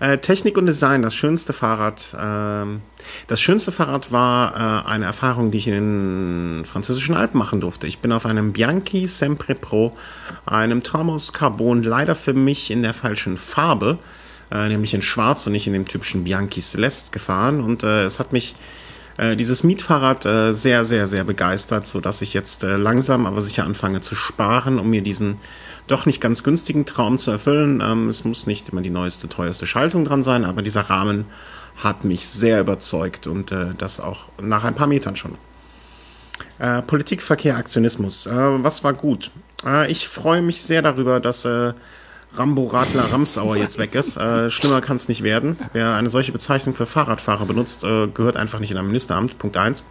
Äh, 0.00 0.18
Technik 0.18 0.58
und 0.58 0.66
Design, 0.66 1.02
das 1.02 1.14
schönste 1.14 1.52
Fahrrad. 1.52 2.12
Äh, 2.14 2.80
das 3.28 3.40
schönste 3.40 3.70
Fahrrad 3.70 4.10
war 4.10 4.56
äh, 4.84 4.88
eine 4.88 5.04
Erfahrung, 5.04 5.52
die 5.52 5.58
ich 5.58 5.68
in 5.68 5.74
den 5.74 6.64
französischen 6.64 7.14
Alpen 7.14 7.38
machen 7.38 7.60
durfte. 7.60 7.86
Ich 7.86 8.00
bin 8.00 8.10
auf 8.10 8.26
einem 8.26 8.52
Bianchi 8.52 9.06
Sempre 9.06 9.54
Pro, 9.54 9.96
einem 10.44 10.82
Traum 10.82 11.16
Carbon, 11.32 11.84
leider 11.84 12.16
für 12.16 12.34
mich 12.34 12.68
in 12.72 12.82
der 12.82 12.94
falschen 12.94 13.36
Farbe, 13.36 13.98
nämlich 14.52 14.94
in 14.94 15.02
Schwarz 15.02 15.46
und 15.46 15.52
nicht 15.52 15.68
in 15.68 15.72
dem 15.72 15.86
typischen 15.86 16.24
Bianchi 16.24 16.60
Celeste 16.60 17.12
gefahren. 17.12 17.60
Und 17.60 17.84
es 17.84 18.18
hat 18.18 18.32
mich 18.32 18.56
äh, 19.20 19.36
dieses 19.36 19.62
Mietfahrrad 19.62 20.22
sehr, 20.22 20.84
sehr, 20.84 21.06
sehr 21.06 21.24
begeistert, 21.24 21.86
sodass 21.86 22.22
ich 22.22 22.34
jetzt 22.34 22.62
langsam 22.62 23.26
aber 23.26 23.40
sicher 23.40 23.64
anfange 23.64 24.00
zu 24.00 24.14
sparen, 24.14 24.78
um 24.78 24.90
mir 24.90 25.02
diesen 25.02 25.38
doch 25.90 26.06
nicht 26.06 26.20
ganz 26.20 26.42
günstigen 26.42 26.86
Traum 26.86 27.18
zu 27.18 27.30
erfüllen. 27.30 27.82
Ähm, 27.84 28.08
es 28.08 28.24
muss 28.24 28.46
nicht 28.46 28.68
immer 28.68 28.80
die 28.80 28.90
neueste, 28.90 29.28
teuerste 29.28 29.66
Schaltung 29.66 30.04
dran 30.04 30.22
sein, 30.22 30.44
aber 30.44 30.62
dieser 30.62 30.82
Rahmen 30.82 31.26
hat 31.76 32.04
mich 32.04 32.26
sehr 32.26 32.60
überzeugt 32.60 33.26
und 33.26 33.52
äh, 33.52 33.74
das 33.76 34.00
auch 34.00 34.28
nach 34.40 34.64
ein 34.64 34.74
paar 34.74 34.86
Metern 34.86 35.16
schon. 35.16 35.36
Äh, 36.58 36.82
Politik, 36.82 37.22
Verkehr, 37.22 37.56
Aktionismus. 37.56 38.26
Äh, 38.26 38.32
was 38.32 38.84
war 38.84 38.92
gut? 38.92 39.30
Äh, 39.64 39.90
ich 39.90 40.08
freue 40.08 40.42
mich 40.42 40.62
sehr 40.62 40.82
darüber, 40.82 41.20
dass 41.20 41.44
äh, 41.44 41.72
Rambo 42.34 42.66
Radler 42.66 43.12
Ramsauer 43.12 43.56
jetzt 43.56 43.78
weg 43.78 43.94
ist. 43.94 44.16
Äh, 44.16 44.50
schlimmer 44.50 44.80
kann 44.80 44.96
es 44.96 45.08
nicht 45.08 45.22
werden. 45.22 45.58
Wer 45.72 45.94
eine 45.94 46.08
solche 46.08 46.32
Bezeichnung 46.32 46.74
für 46.74 46.86
Fahrradfahrer 46.86 47.46
benutzt, 47.46 47.82
gehört 47.82 48.36
einfach 48.36 48.60
nicht 48.60 48.70
in 48.70 48.76
ein 48.76 48.86
Ministeramt. 48.86 49.38
Punkt 49.38 49.56
1. 49.56 49.84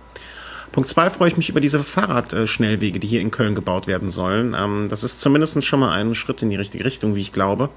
Punkt 0.72 0.88
zwei 0.90 1.10
freue 1.10 1.30
ich 1.30 1.38
mich 1.38 1.49
über 1.49 1.61
diese 1.61 1.82
Fahrradschnellwege, 1.82 2.99
die 2.99 3.07
hier 3.07 3.22
in 3.22 3.32
Köln 3.32 3.56
gebaut 3.56 3.88
werden 3.88 4.10
sollen. 4.10 4.56
Ähm, 4.57 4.88
das 4.90 5.03
ist 5.03 5.20
zumindest 5.20 5.64
schon 5.66 5.80
mal 5.80 5.91
ein 5.91 6.14
Schritt 6.16 6.41
in 6.41 6.49
die 6.49 6.56
richtige 6.56 6.86
Richtung, 6.86 7.16
wie 7.16 7.22
ich 7.22 7.34
glaube. 7.34 7.70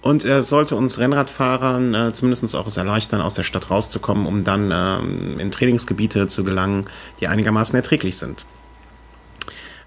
Und 0.00 0.24
er 0.24 0.42
sollte 0.42 0.76
uns 0.76 0.98
Rennradfahrern 0.98 1.94
äh, 1.94 2.12
zumindest 2.12 2.54
auch 2.54 2.66
es 2.66 2.76
erleichtern, 2.76 3.20
aus 3.20 3.34
der 3.34 3.42
Stadt 3.42 3.70
rauszukommen, 3.70 4.26
um 4.26 4.44
dann 4.44 4.70
ähm, 4.72 5.40
in 5.40 5.50
Trainingsgebiete 5.50 6.28
zu 6.28 6.44
gelangen, 6.44 6.84
die 7.20 7.28
einigermaßen 7.28 7.74
erträglich 7.74 8.16
sind. 8.16 8.44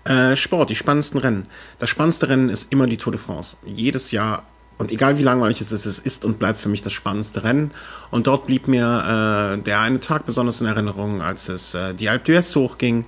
Äh, 0.03 0.35
Sport, 0.35 0.69
die 0.69 0.75
spannendsten 0.75 1.19
Rennen. 1.19 1.47
Das 1.77 1.89
spannendste 1.89 2.29
Rennen 2.29 2.49
ist 2.49 2.71
immer 2.71 2.87
die 2.87 2.97
Tour 2.97 3.11
de 3.11 3.21
France. 3.21 3.57
Jedes 3.65 4.11
Jahr 4.11 4.43
und 4.81 4.91
egal 4.91 5.19
wie 5.19 5.23
langweilig 5.23 5.61
es 5.61 5.71
ist, 5.71 5.85
es 5.85 5.99
ist 5.99 6.25
und 6.25 6.39
bleibt 6.39 6.59
für 6.59 6.67
mich 6.67 6.81
das 6.81 6.91
spannendste 6.91 7.43
Rennen. 7.43 7.69
Und 8.09 8.25
dort 8.25 8.47
blieb 8.47 8.67
mir 8.67 9.57
äh, 9.59 9.61
der 9.61 9.79
eine 9.79 9.99
Tag 9.99 10.25
besonders 10.25 10.59
in 10.59 10.65
Erinnerung, 10.65 11.21
als 11.21 11.49
es 11.49 11.75
äh, 11.75 11.93
die 11.93 12.09
Alpe 12.09 12.31
d'Huez 12.31 12.55
hochging. 12.55 13.05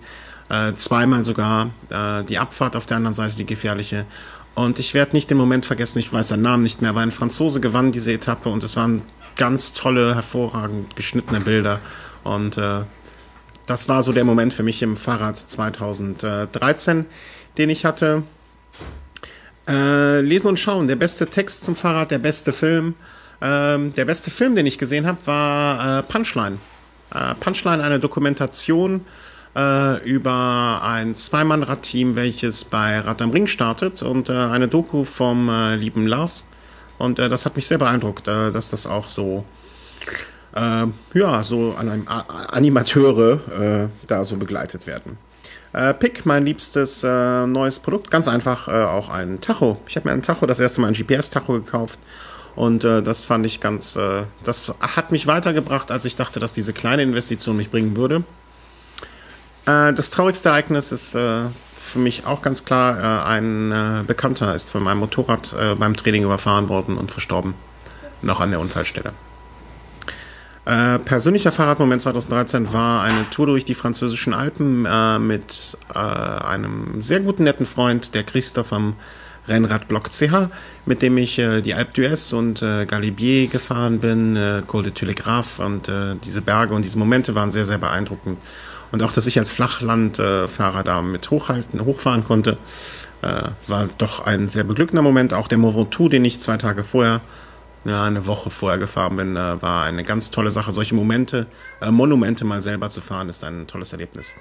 Äh, 0.50 0.74
zweimal 0.76 1.24
sogar 1.24 1.72
äh, 1.90 2.24
die 2.26 2.38
Abfahrt 2.38 2.76
auf 2.76 2.86
der 2.86 2.98
anderen 2.98 3.16
Seite, 3.16 3.38
die 3.38 3.46
gefährliche. 3.46 4.06
Und 4.54 4.78
ich 4.78 4.94
werde 4.94 5.16
nicht 5.16 5.32
den 5.32 5.38
Moment 5.38 5.66
vergessen, 5.66 5.98
ich 5.98 6.14
weiß 6.14 6.28
seinen 6.28 6.44
Namen 6.44 6.62
nicht 6.62 6.84
mehr, 6.84 6.92
aber 6.92 7.02
ein 7.02 7.12
Franzose 7.12 7.60
gewann 7.60 7.92
diese 7.92 8.14
Etappe 8.14 8.50
und 8.50 8.64
es 8.64 8.76
waren 8.76 9.02
ganz 9.36 9.74
tolle, 9.74 10.14
hervorragend 10.14 10.96
geschnittene 10.96 11.40
Bilder. 11.40 11.80
Und 12.24 12.56
äh, 12.60 12.82
das 13.66 13.88
war 13.88 14.04
so 14.04 14.12
der 14.12 14.26
Moment 14.26 14.54
für 14.54 14.64
mich 14.64 14.82
im 14.82 14.98
Fahrrad 14.98 15.38
2013, 15.38 17.06
den 17.58 17.70
ich 17.70 17.86
hatte. 17.86 18.24
Äh, 19.68 20.20
lesen 20.22 20.48
und 20.48 20.60
schauen. 20.60 20.88
Der 20.88 20.98
beste 20.98 21.28
Text 21.28 21.64
zum 21.64 21.76
Fahrrad, 21.76 22.12
der 22.12 22.18
beste 22.18 22.52
Film. 22.52 22.96
Ähm, 23.42 23.94
der 23.94 24.06
beste 24.06 24.32
Film, 24.32 24.56
den 24.56 24.66
ich 24.66 24.78
gesehen 24.78 25.08
habe, 25.08 25.20
war 25.26 26.00
äh, 26.00 26.04
Punchline. 26.04 26.58
Äh, 27.14 27.36
Punchline, 27.36 27.82
eine 27.84 28.00
Dokumentation 28.00 29.06
äh, 29.56 30.04
über 30.04 30.82
ein 30.84 31.16
Zweimannradteam, 31.16 32.16
welches 32.16 32.66
bei 32.66 33.00
Rad 33.00 33.22
am 33.22 33.32
Ring 33.32 33.48
startet 33.48 34.02
und 34.02 34.30
äh, 34.30 34.34
eine 34.34 34.68
Doku 34.68 35.04
vom 35.06 35.48
äh, 35.50 35.76
lieben 35.76 36.08
Lars. 36.08 36.46
Und 36.98 37.20
das 37.20 37.46
hat 37.46 37.56
mich 37.56 37.68
sehr 37.68 37.80
beeindruckt, 37.80 38.28
dass 38.28 38.70
das 38.70 38.86
auch 38.86 39.08
so 39.08 39.44
ja, 40.56 41.44
so 41.44 41.76
an 41.78 42.08
Animateure 42.08 43.90
da 44.08 44.26
so 44.26 44.38
begleitet 44.38 44.86
werden. 44.86 45.18
Äh, 45.74 45.96
Pick, 45.96 46.26
mein 46.26 46.46
liebstes 46.46 47.04
äh, 47.04 47.48
neues 47.48 47.80
Produkt. 47.80 48.12
Ganz 48.12 48.28
einfach 48.28 48.68
äh, 48.68 48.84
auch 48.84 49.10
ein 49.10 49.42
Tacho. 49.42 49.78
Ich 49.88 49.96
habe 49.96 50.08
mir 50.08 50.14
ein 50.14 50.22
Tacho, 50.22 50.46
das 50.46 50.60
erste 50.60 50.82
Mal 50.82 50.88
ein 50.88 50.94
GPS-Tacho 50.94 51.54
gekauft. 51.54 52.00
Und 52.56 52.84
äh, 52.84 53.02
das 53.02 53.26
fand 53.26 53.46
ich 53.48 53.60
ganz, 53.60 53.96
äh, 53.96 54.24
das 54.44 54.76
hat 54.80 55.12
mich 55.12 55.26
weitergebracht, 55.26 55.90
als 55.90 56.06
ich 56.06 56.16
dachte, 56.16 56.40
dass 56.40 56.54
diese 56.54 56.74
kleine 56.74 57.02
Investition 57.02 57.58
mich 57.58 57.72
bringen 57.72 57.98
würde. 57.98 58.24
Äh, 59.66 59.94
das 59.94 60.12
traurigste 60.12 60.50
Ereignis 60.50 60.92
ist 60.92 61.16
äh, 61.16 61.46
für 61.76 62.00
mich 62.00 62.28
auch 62.28 62.44
ganz 62.44 62.64
klar, 62.64 63.00
äh, 63.00 63.28
ein 63.28 63.72
äh, 63.72 64.04
Bekannter 64.06 64.54
ist 64.54 64.70
von 64.70 64.84
meinem 64.84 65.00
Motorrad 65.00 65.56
äh, 65.60 65.74
beim 65.74 65.96
Training 65.96 66.24
überfahren 66.24 66.70
worden 66.70 66.98
und 66.98 67.12
verstorben. 67.12 67.56
Noch 68.22 68.40
an 68.40 68.52
der 68.52 68.60
Unfallstelle. 68.60 69.14
Äh, 70.66 71.00
persönlicher 71.00 71.52
Fahrradmoment 71.52 72.02
2013 72.02 72.72
war 72.72 73.04
eine 73.04 73.30
Tour 73.32 73.48
durch 73.48 73.66
die 73.66 73.74
französischen 73.74 74.34
Alpen 74.34 74.86
äh, 74.86 75.20
mit 75.20 75.78
äh, 75.94 75.98
einem 75.98 77.02
sehr 77.02 77.20
guten, 77.20 77.44
netten 77.44 77.66
Freund, 77.66 78.16
der 78.16 78.24
Christoph 78.24 78.72
am 78.72 78.96
Rennradblock 79.46 80.10
CH, 80.10 80.50
mit 80.86 81.02
dem 81.02 81.18
ich 81.18 81.38
äh, 81.38 81.60
die 81.62 81.74
Alpe 81.74 82.02
d'Huez 82.02 82.34
und 82.34 82.62
äh, 82.62 82.86
Galibier 82.86 83.48
gefahren 83.48 84.00
bin, 84.00 84.38
äh, 84.38 84.62
Col 84.66 84.84
de 84.84 84.94
Telegraphe 84.94 85.62
und 85.62 85.90
äh, 85.90 86.16
diese 86.24 86.42
Berge 86.42 86.74
und 86.74 86.86
diese 86.86 86.98
Momente 86.98 87.36
waren 87.36 87.52
sehr, 87.52 87.66
sehr 87.66 87.78
beeindruckend. 87.78 88.38
Und 88.94 89.04
auch, 89.04 89.12
dass 89.12 89.26
ich 89.26 89.40
als 89.40 89.52
Flachlandfahrer 89.52 90.84
da 90.84 91.02
mit 91.02 91.32
hochhalten, 91.32 91.84
hochfahren 91.84 92.24
konnte, 92.24 92.60
war 93.66 93.88
doch 93.98 94.24
ein 94.28 94.50
sehr 94.50 94.64
beglückender 94.66 95.02
Moment. 95.02 95.34
Auch 95.34 95.48
der 95.48 95.58
Mont 95.58 95.76
Ventoux, 95.76 96.10
den 96.10 96.24
ich 96.26 96.40
zwei 96.40 96.58
Tage 96.58 96.84
vorher 96.84 97.20
ja, 97.86 98.04
eine 98.04 98.26
Woche 98.26 98.50
vorher 98.50 98.80
gefahren 98.80 99.16
bin, 99.16 99.36
äh, 99.36 99.62
war 99.62 99.84
eine 99.84 100.04
ganz 100.04 100.32
tolle 100.32 100.52
Sache. 100.52 100.72
Solche 100.72 100.96
Momente, 100.96 101.48
äh, 101.82 101.92
Monumente 101.92 102.46
mal 102.46 102.62
selber 102.62 102.90
zu 102.90 103.02
fahren, 103.02 103.30
ist 103.30 103.44
ein 103.44 103.68
tolles 103.68 103.92
Erlebnis. 103.92 104.36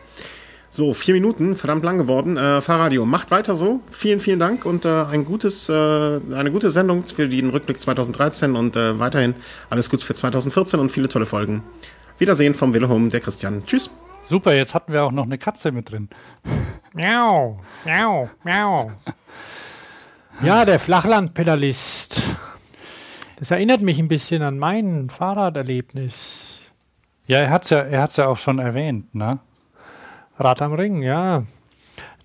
So, 0.71 0.95
vier 0.95 1.13
Minuten, 1.13 1.55
verdammt 1.55 1.85
lang 1.85 1.99
geworden. 1.99 2.39
Äh, 2.39 2.63
Fahrradio, 2.63 3.05
macht 3.05 3.31
weiter 3.31 3.55
so. 3.55 3.81
Vielen, 3.91 4.21
vielen 4.21 4.39
Dank 4.39 4.65
und 4.65 4.87
äh, 4.87 5.05
ein 5.05 5.27
gutes, 5.27 5.69
äh, 5.69 5.73
eine 5.73 6.51
gute 6.51 6.71
Sendung 6.71 7.05
für 7.05 7.29
den 7.29 7.51
Rückblick 7.51 7.79
2013 7.79 8.57
und 8.57 8.75
äh, 8.75 8.99
weiterhin 8.99 9.35
alles 9.69 9.91
Gute 9.91 10.07
für 10.07 10.15
2014 10.15 10.81
und 10.81 10.91
viele 10.91 11.09
tolle 11.09 11.27
Folgen. 11.27 11.63
Wiedersehen 12.17 12.55
vom 12.55 12.73
Willehome, 12.73 13.09
der 13.09 13.21
Christian. 13.21 13.65
Tschüss. 13.67 13.91
Super, 14.25 14.55
jetzt 14.55 14.73
hatten 14.73 14.93
wir 14.93 15.05
auch 15.05 15.13
noch 15.13 15.25
eine 15.25 15.37
Katze 15.37 15.73
mit 15.73 15.91
drin. 15.91 16.09
Miau, 16.95 17.61
miau, 17.85 18.31
miau. 18.45 18.93
Ja, 20.43 20.65
der 20.65 20.79
Flachlandpedalist. 20.79 22.23
Das 23.43 23.51
erinnert 23.51 23.81
mich 23.81 23.99
ein 23.99 24.07
bisschen 24.07 24.41
an 24.43 24.57
mein 24.57 25.11
Fahrraderlebnis. 25.11 26.71
Ja, 27.27 27.39
er 27.41 27.51
hat 27.51 27.65
es 27.65 27.71
ja, 27.71 27.81
er 27.81 28.09
ja 28.09 28.29
auch 28.29 28.37
schon 28.37 28.61
erwähnt, 28.61 29.17
ne? 29.17 29.41
Rad 30.39 30.63
am 30.63 30.75
Ring, 30.75 31.03
ja. 31.03 31.43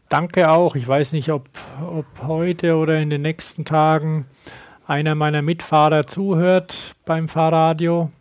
Danke 0.09 0.51
auch. 0.51 0.75
Ich 0.75 0.87
weiß 0.87 1.13
nicht, 1.13 1.31
ob, 1.31 1.49
ob 1.81 2.05
heute 2.27 2.75
oder 2.75 2.99
in 2.99 3.09
den 3.09 3.23
nächsten 3.23 3.65
Tagen 3.65 4.27
einer 4.85 5.15
meiner 5.15 5.41
Mitfahrer 5.41 6.05
zuhört 6.05 6.93
beim 7.03 7.27
Fahrradio. 7.27 8.11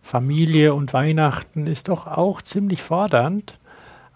Familie 0.00 0.74
und 0.74 0.92
Weihnachten 0.92 1.66
ist 1.66 1.88
doch 1.88 2.06
auch 2.06 2.40
ziemlich 2.40 2.84
fordernd. 2.84 3.58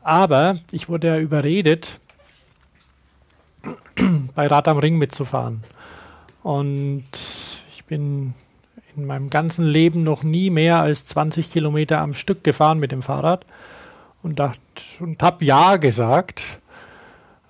Aber 0.04 0.60
ich 0.70 0.88
wurde 0.88 1.08
ja 1.08 1.18
überredet, 1.18 1.98
bei 4.36 4.46
Rad 4.46 4.68
am 4.68 4.78
Ring 4.78 4.96
mitzufahren. 4.96 5.64
Und 6.44 7.29
bin 7.90 8.34
in 8.96 9.04
meinem 9.04 9.28
ganzen 9.30 9.66
Leben 9.66 10.04
noch 10.04 10.22
nie 10.22 10.48
mehr 10.48 10.78
als 10.78 11.04
20 11.06 11.50
Kilometer 11.50 11.98
am 11.98 12.14
Stück 12.14 12.44
gefahren 12.44 12.78
mit 12.78 12.92
dem 12.92 13.02
Fahrrad 13.02 13.44
und, 14.22 14.40
und 15.00 15.22
habe 15.22 15.44
Ja 15.44 15.76
gesagt 15.76 16.44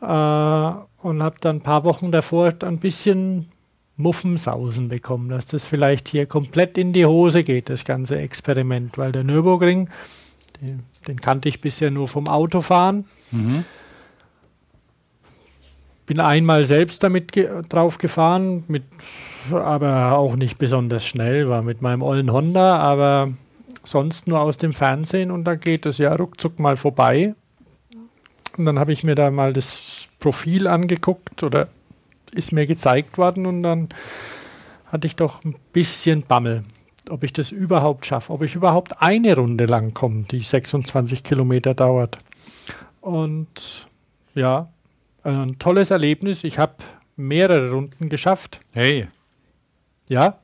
äh, 0.01 0.07
und 0.07 1.23
habe 1.23 1.37
dann 1.41 1.57
ein 1.57 1.61
paar 1.61 1.85
Wochen 1.85 2.11
davor 2.11 2.53
ein 2.63 2.79
bisschen 2.79 3.53
Muffensausen 3.97 4.89
bekommen, 4.89 5.29
dass 5.29 5.47
das 5.47 5.67
vielleicht 5.67 6.09
hier 6.09 6.25
komplett 6.25 6.79
in 6.79 6.95
die 6.95 7.05
Hose 7.05 7.45
geht, 7.45 7.69
das 7.69 7.85
ganze 7.85 8.19
Experiment, 8.19 8.97
weil 8.97 9.13
der 9.13 9.25
Nürburgring, 9.25 9.91
den, 10.61 10.85
den 11.07 11.21
kannte 11.21 11.51
ich 11.51 11.61
bisher 11.61 11.91
nur 11.91 12.09
vom 12.09 12.29
Autofahren. 12.29 13.05
Mhm. 13.31 13.65
Bin 16.07 16.19
einmal 16.19 16.65
selbst 16.65 17.03
damit 17.03 17.33
ge 17.33 17.63
drauf 17.69 17.99
gefahren, 17.99 18.65
mit, 18.69 18.85
aber 19.53 20.17
auch 20.17 20.37
nicht 20.37 20.59
besonders 20.59 21.05
schnell, 21.05 21.49
war 21.49 21.63
mit 21.63 21.83
meinem 21.83 22.03
ollen 22.03 22.33
Honda, 22.33 22.77
aber 22.77 23.33
sonst 23.85 24.29
nur 24.29 24.41
aus 24.41 24.57
dem 24.57 24.73
Fernsehen 24.73 25.31
und 25.31 25.45
da 25.45 25.55
geht 25.55 25.87
es 25.87 25.99
ja 25.99 26.13
ruckzuck 26.15 26.59
mal 26.59 26.77
vorbei. 26.77 27.35
Und 28.59 28.67
dann 28.67 28.79
habe 28.79 28.93
ich 28.93 29.05
mir 29.05 29.15
da 29.15 29.31
mal 29.31 29.53
das 29.53 30.09
Profil 30.19 30.67
angeguckt 30.67 31.43
oder 31.43 31.69
ist 32.35 32.53
mir 32.53 32.67
gezeigt 32.67 33.19
worden 33.19 33.47
und 33.47 33.63
dann 33.63 33.89
hatte 34.87 35.07
ich 35.07 35.17
doch 35.17 35.45
ein 35.45 35.55
bisschen 35.73 36.23
Bammel, 36.23 36.65
ob 37.09 37.23
ich 37.23 37.33
das 37.33 37.53
überhaupt 37.53 38.07
schaffe, 38.07 38.33
ob 38.33 38.43
ich 38.43 38.55
überhaupt 38.55 39.01
eine 39.01 39.37
Runde 39.37 39.67
lang 39.67 39.95
komme, 39.95 40.25
die 40.31 40.41
26 40.41 41.23
Kilometer 41.23 41.75
dauert. 41.75 42.19
Und 43.01 43.89
ja, 44.35 44.69
ein 45.23 45.59
tolles 45.59 45.91
Erlebnis. 45.91 46.45
Ich 46.45 46.59
habe 46.59 46.75
mehrere 47.17 47.73
Runden 47.73 48.09
geschafft. 48.09 48.61
Hey. 48.73 49.09
Ja? 50.11 50.39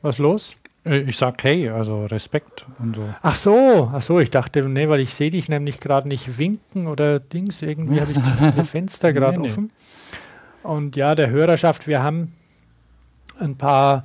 Was 0.00 0.18
los? 0.18 0.56
Äh, 0.84 1.00
ich 1.02 1.16
sag 1.18 1.42
hey, 1.44 1.68
also 1.68 2.06
Respekt 2.06 2.66
und 2.78 2.96
so. 2.96 3.14
Ach 3.22 3.36
so, 3.36 3.90
ach 3.92 4.00
so, 4.00 4.18
ich 4.18 4.30
dachte, 4.30 4.66
nee, 4.66 4.88
weil 4.88 5.00
ich 5.00 5.14
sehe 5.14 5.28
dich 5.30 5.48
nämlich 5.48 5.78
gerade 5.78 6.08
nicht 6.08 6.38
winken 6.38 6.86
oder 6.86 7.20
Dings, 7.20 7.60
irgendwie 7.60 8.00
habe 8.00 8.10
ich 8.10 8.16
zu 8.20 8.30
viele 8.38 8.64
Fenster 8.64 9.12
gerade 9.12 9.38
Nee, 9.38 9.42
nee. 9.46 9.50
offen. 9.50 9.70
Und 10.62 10.96
ja, 10.96 11.14
der 11.14 11.28
Hörerschaft, 11.28 11.86
wir 11.86 12.02
haben 12.02 12.32
ein 13.38 13.56
paar, 13.56 14.04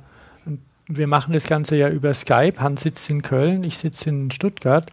wir 0.86 1.06
machen 1.06 1.32
das 1.32 1.46
Ganze 1.46 1.76
ja 1.76 1.88
über 1.88 2.12
Skype. 2.12 2.60
Hans 2.60 2.82
sitzt 2.82 3.08
in 3.08 3.22
Köln, 3.22 3.64
ich 3.64 3.78
sitze 3.78 4.10
in 4.10 4.30
Stuttgart. 4.30 4.92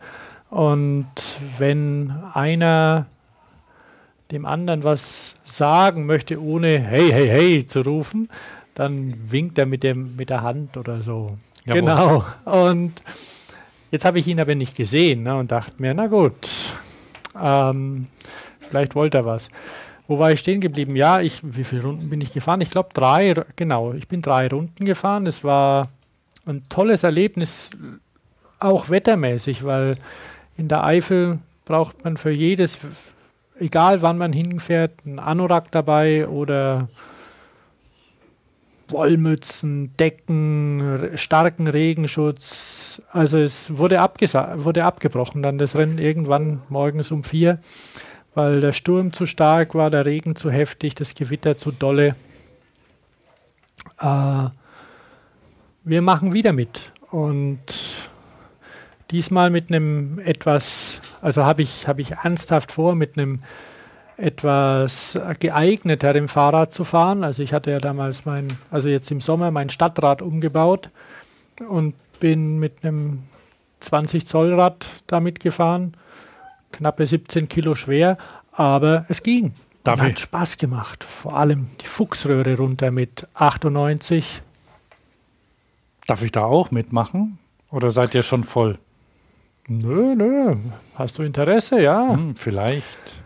Und 0.49 1.07
wenn 1.57 2.13
einer 2.33 3.07
dem 4.31 4.45
anderen 4.45 4.83
was 4.83 5.35
sagen 5.43 6.05
möchte, 6.05 6.41
ohne 6.41 6.79
hey, 6.79 7.09
hey, 7.11 7.27
hey 7.27 7.65
zu 7.65 7.81
rufen, 7.81 8.29
dann 8.75 9.15
winkt 9.31 9.57
er 9.57 9.65
mit, 9.65 9.81
dem, 9.81 10.15
mit 10.15 10.29
der 10.29 10.43
Hand 10.43 10.77
oder 10.77 11.01
so. 11.01 11.37
Jawohl. 11.65 11.81
Genau. 11.81 12.25
Und 12.45 13.01
jetzt 13.89 14.05
habe 14.05 14.19
ich 14.19 14.27
ihn 14.27 14.39
aber 14.39 14.53
nicht 14.53 14.75
gesehen 14.75 15.23
ne, 15.23 15.35
und 15.35 15.51
dachte 15.51 15.81
mir, 15.81 15.93
na 15.93 16.07
gut, 16.07 16.69
ähm, 17.41 18.07
vielleicht 18.59 18.93
wollte 18.93 19.19
er 19.19 19.25
was. 19.25 19.49
Wo 20.07 20.19
war 20.19 20.31
ich 20.31 20.39
stehen 20.41 20.61
geblieben? 20.61 20.95
Ja, 20.95 21.19
ich, 21.19 21.41
wie 21.41 21.63
viele 21.63 21.83
Runden 21.83 22.09
bin 22.09 22.21
ich 22.21 22.31
gefahren? 22.31 22.61
Ich 22.61 22.69
glaube 22.69 22.89
drei, 22.93 23.33
genau, 23.55 23.93
ich 23.93 24.07
bin 24.07 24.21
drei 24.21 24.47
Runden 24.47 24.85
gefahren. 24.85 25.25
Es 25.25 25.43
war 25.43 25.89
ein 26.45 26.63
tolles 26.69 27.03
Erlebnis, 27.03 27.71
auch 28.59 28.89
wettermäßig, 28.89 29.63
weil 29.63 29.97
in 30.57 30.67
der 30.67 30.83
Eifel 30.83 31.39
braucht 31.65 32.03
man 32.03 32.17
für 32.17 32.29
jedes, 32.29 32.77
egal 33.57 34.01
wann 34.01 34.17
man 34.17 34.31
hinfährt, 34.31 34.91
einen 35.05 35.17
Anorak 35.17 35.71
dabei 35.71 36.27
oder 36.27 36.87
Wollmützen, 38.87 39.95
Decken, 39.97 41.11
starken 41.15 41.67
Regenschutz. 41.67 43.01
Also 43.11 43.37
es 43.39 43.77
wurde, 43.77 43.97
wurde 43.97 44.83
abgebrochen, 44.83 45.41
dann 45.43 45.57
das 45.57 45.75
Rennen 45.75 45.97
irgendwann 45.97 46.61
morgens 46.69 47.11
um 47.11 47.23
vier, 47.23 47.59
weil 48.33 48.61
der 48.61 48.73
Sturm 48.73 49.11
zu 49.13 49.25
stark 49.25 49.75
war, 49.75 49.89
der 49.89 50.05
Regen 50.05 50.35
zu 50.35 50.51
heftig, 50.51 50.95
das 50.95 51.15
Gewitter 51.15 51.57
zu 51.57 51.71
dolle. 51.71 52.15
Äh, 53.99 54.49
wir 55.83 56.01
machen 56.01 56.33
wieder 56.33 56.53
mit 56.53 56.91
und 57.11 58.09
diesmal 59.11 59.49
mit 59.49 59.69
einem 59.69 60.19
etwas, 60.19 61.01
also 61.21 61.45
habe 61.45 61.61
ich, 61.61 61.87
habe 61.87 62.01
ich 62.01 62.11
ernsthaft 62.11 62.71
vor, 62.71 62.95
mit 62.95 63.17
einem 63.17 63.43
etwas 64.17 65.19
geeigneterem 65.39 66.27
Fahrrad 66.27 66.71
zu 66.71 66.83
fahren. 66.83 67.23
Also 67.23 67.43
ich 67.43 67.53
hatte 67.53 67.71
ja 67.71 67.79
damals 67.79 68.25
mein, 68.25 68.57
also 68.71 68.89
jetzt 68.89 69.11
im 69.11 69.21
Sommer 69.21 69.51
mein 69.51 69.69
Stadtrad 69.69 70.21
umgebaut 70.21 70.89
und 71.67 71.95
bin 72.19 72.59
mit 72.59 72.83
einem 72.83 73.23
20 73.81 74.25
Zoll 74.25 74.53
Rad 74.53 74.87
damit 75.07 75.39
gefahren, 75.39 75.95
knappe 76.71 77.05
17 77.05 77.47
Kilo 77.47 77.75
schwer, 77.75 78.17
aber 78.51 79.05
es 79.09 79.21
ging. 79.21 79.53
Darf 79.83 80.01
hat 80.01 80.19
Spaß 80.19 80.57
gemacht. 80.57 81.03
Vor 81.03 81.37
allem 81.37 81.67
die 81.81 81.85
Fuchsröhre 81.85 82.57
runter 82.57 82.89
mit 82.89 83.27
98. 83.35 84.41
Darf 86.07 86.23
ich 86.23 86.31
da 86.31 86.43
auch 86.43 86.71
mitmachen? 86.71 87.37
Oder 87.71 87.91
seid 87.91 88.15
ihr 88.15 88.23
schon 88.23 88.43
voll? 88.43 88.79
Nö, 89.67 90.15
nö. 90.15 90.55
Hast 90.95 91.19
du 91.19 91.23
Interesse? 91.23 91.81
Ja. 91.81 92.13
Hm, 92.13 92.35
vielleicht. 92.35 93.24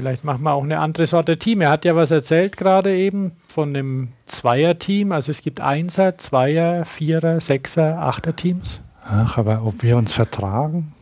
Vielleicht 0.00 0.24
machen 0.24 0.44
wir 0.44 0.54
auch 0.54 0.62
eine 0.62 0.78
andere 0.78 1.06
Sorte 1.06 1.36
Team. 1.36 1.60
Er 1.60 1.68
hat 1.68 1.84
ja 1.84 1.94
was 1.94 2.10
erzählt 2.10 2.56
gerade 2.56 2.96
eben 2.96 3.32
von 3.48 3.74
dem 3.74 4.08
Zweier-Team. 4.24 5.12
Also 5.12 5.30
es 5.30 5.42
gibt 5.42 5.60
Einser, 5.60 6.16
Zweier, 6.16 6.86
Vierer, 6.86 7.38
Sechser, 7.40 7.98
Achter-Teams. 7.98 8.80
Ach, 9.04 9.36
aber 9.36 9.62
ob 9.62 9.82
wir 9.82 9.98
uns 9.98 10.14
vertragen? 10.14 10.94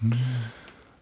Hm. 0.00 0.14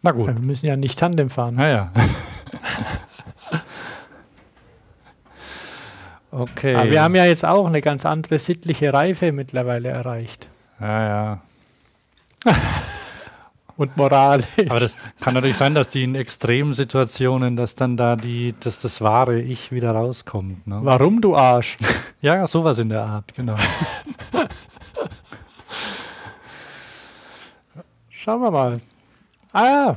Na 0.03 0.11
gut. 0.11 0.27
Wir 0.27 0.35
müssen 0.35 0.67
ja 0.67 0.77
nicht 0.77 0.99
Tandem 0.99 1.31
fahren. 1.31 1.55
Naja. 1.55 1.91
okay. 6.31 6.75
Aber 6.75 6.91
wir 6.91 7.03
haben 7.03 7.15
ja 7.15 7.25
jetzt 7.25 7.47
auch 7.47 7.67
eine 7.67 7.81
ganz 7.81 8.05
andere 8.05 8.39
sittliche 8.39 8.93
Reife 8.93 9.33
mittlerweile 9.33 9.89
erreicht. 9.89 10.49
ja, 10.81 11.41
ja. 12.45 12.45
Und 13.77 13.97
Moral. 13.97 14.45
Aber 14.69 14.79
das 14.81 14.97
kann 15.21 15.35
natürlich 15.35 15.57
sein, 15.57 15.75
dass 15.75 15.89
die 15.89 16.05
in 16.05 16.15
Extremsituationen, 16.15 17.57
dass 17.57 17.75
dann 17.75 17.97
da 17.97 18.15
die, 18.15 18.55
dass 18.61 18.83
das 18.83 19.01
wahre 19.01 19.41
Ich 19.41 19.73
wieder 19.73 19.91
rauskommt. 19.91 20.67
Ne? 20.67 20.79
Warum, 20.83 21.21
du 21.21 21.37
Arsch? 21.37 21.77
Ja, 22.21 22.47
sowas 22.47 22.79
in 22.79 22.89
der 22.89 23.03
Art, 23.03 23.35
genau. 23.35 23.57
Schauen 28.09 28.41
wir 28.41 28.51
mal. 28.51 28.81
Ah 29.53 29.65
ja. 29.65 29.97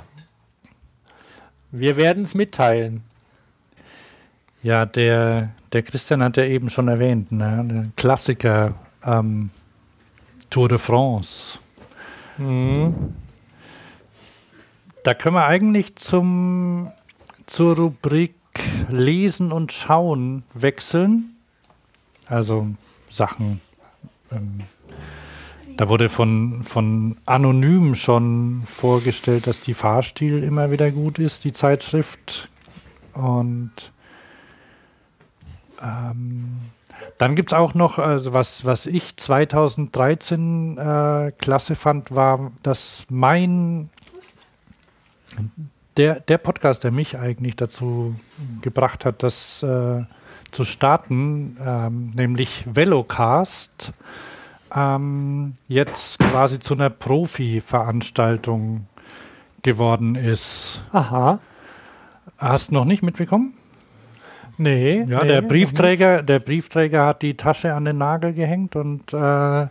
Wir 1.72 1.96
werden 1.96 2.24
es 2.24 2.36
mitteilen. 2.36 3.04
Ja, 4.62 4.86
der, 4.86 5.52
der 5.72 5.84
Christian 5.84 6.22
hat 6.22 6.36
ja 6.36 6.44
eben 6.44 6.70
schon 6.70 6.90
erwähnt, 6.90 7.32
ne? 7.32 7.64
der 7.66 7.86
Klassiker 7.96 8.74
ähm, 9.06 9.52
Tour 10.50 10.68
de 10.68 10.78
France. 10.78 11.60
Mhm. 12.38 13.14
Da 15.08 15.14
können 15.14 15.36
wir 15.36 15.46
eigentlich 15.46 15.96
zum, 15.96 16.92
zur 17.46 17.78
Rubrik 17.78 18.36
Lesen 18.90 19.54
und 19.54 19.72
Schauen 19.72 20.44
wechseln. 20.54 21.38
Also 22.26 22.68
Sachen. 23.10 23.62
Ähm, 24.34 24.64
da 25.78 25.88
wurde 25.88 26.10
von, 26.10 26.62
von 26.62 27.16
Anonym 27.26 27.96
schon 27.96 28.64
vorgestellt, 28.66 29.48
dass 29.48 29.62
die 29.62 29.74
Fahrstil 29.74 30.44
immer 30.44 30.72
wieder 30.72 30.92
gut 30.92 31.20
ist, 31.20 31.46
die 31.46 31.54
Zeitschrift. 31.54 32.50
Und 33.14 33.72
ähm, 35.82 36.60
dann 37.18 37.36
gibt 37.36 37.52
es 37.52 37.54
auch 37.54 37.74
noch, 37.74 37.98
also 37.98 38.34
was, 38.34 38.66
was 38.66 38.86
ich 38.86 39.16
2013 39.16 40.78
äh, 40.78 41.32
klasse 41.38 41.76
fand, 41.76 42.14
war, 42.14 42.52
dass 42.62 43.06
mein 43.10 43.90
der, 45.98 46.20
der 46.20 46.38
Podcast, 46.38 46.84
der 46.84 46.92
mich 46.92 47.18
eigentlich 47.18 47.56
dazu 47.56 48.16
gebracht 48.62 49.06
hat, 49.06 49.24
das 49.24 49.64
äh, 49.64 50.04
zu 50.52 50.64
starten, 50.64 51.58
ähm, 51.66 52.12
nämlich 52.16 52.66
Velocast, 52.72 53.94
ähm, 54.76 55.56
jetzt 55.68 56.20
quasi 56.20 56.60
zu 56.60 56.74
einer 56.74 56.90
Profi-Veranstaltung 56.90 58.88
geworden 59.64 60.16
ist. 60.16 60.82
Aha. 60.92 61.40
Hast 62.38 62.70
du 62.70 62.76
noch 62.76 62.86
nicht 62.86 63.04
mitbekommen? 63.04 63.54
Nee. 64.58 65.06
Ja, 65.08 65.22
nee, 65.22 65.28
der 65.28 65.42
Briefträger, 65.42 66.24
der 66.24 66.40
Briefträger 66.40 67.06
hat 67.06 67.22
die 67.22 67.36
Tasche 67.36 67.74
an 67.74 67.86
den 67.86 67.98
Nagel 67.98 68.34
gehängt 68.34 68.76
und 68.76 69.14
äh, 69.14 69.68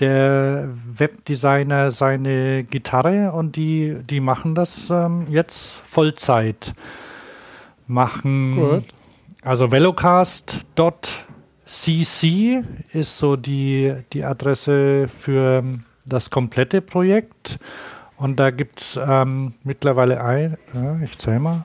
der 0.00 0.68
Webdesigner 0.96 1.90
seine 1.90 2.64
Gitarre 2.64 3.32
und 3.32 3.56
die, 3.56 3.96
die 4.08 4.20
machen 4.20 4.54
das 4.54 4.90
ähm, 4.90 5.26
jetzt 5.28 5.78
Vollzeit. 5.84 6.72
Machen 7.86 8.56
Gut. 8.56 8.84
also 9.42 9.70
velocast.cc 9.70 11.04
ist 12.92 13.18
so 13.18 13.36
die, 13.36 13.94
die 14.12 14.24
Adresse 14.24 15.08
für 15.08 15.62
das 16.06 16.30
komplette 16.30 16.80
Projekt. 16.80 17.58
Und 18.16 18.36
da 18.38 18.50
gibt 18.50 18.80
es 18.80 19.00
ähm, 19.02 19.54
mittlerweile 19.64 20.22
ein, 20.22 20.58
ja, 20.74 21.00
ich 21.02 21.16
zähle 21.16 21.40
mal, 21.40 21.64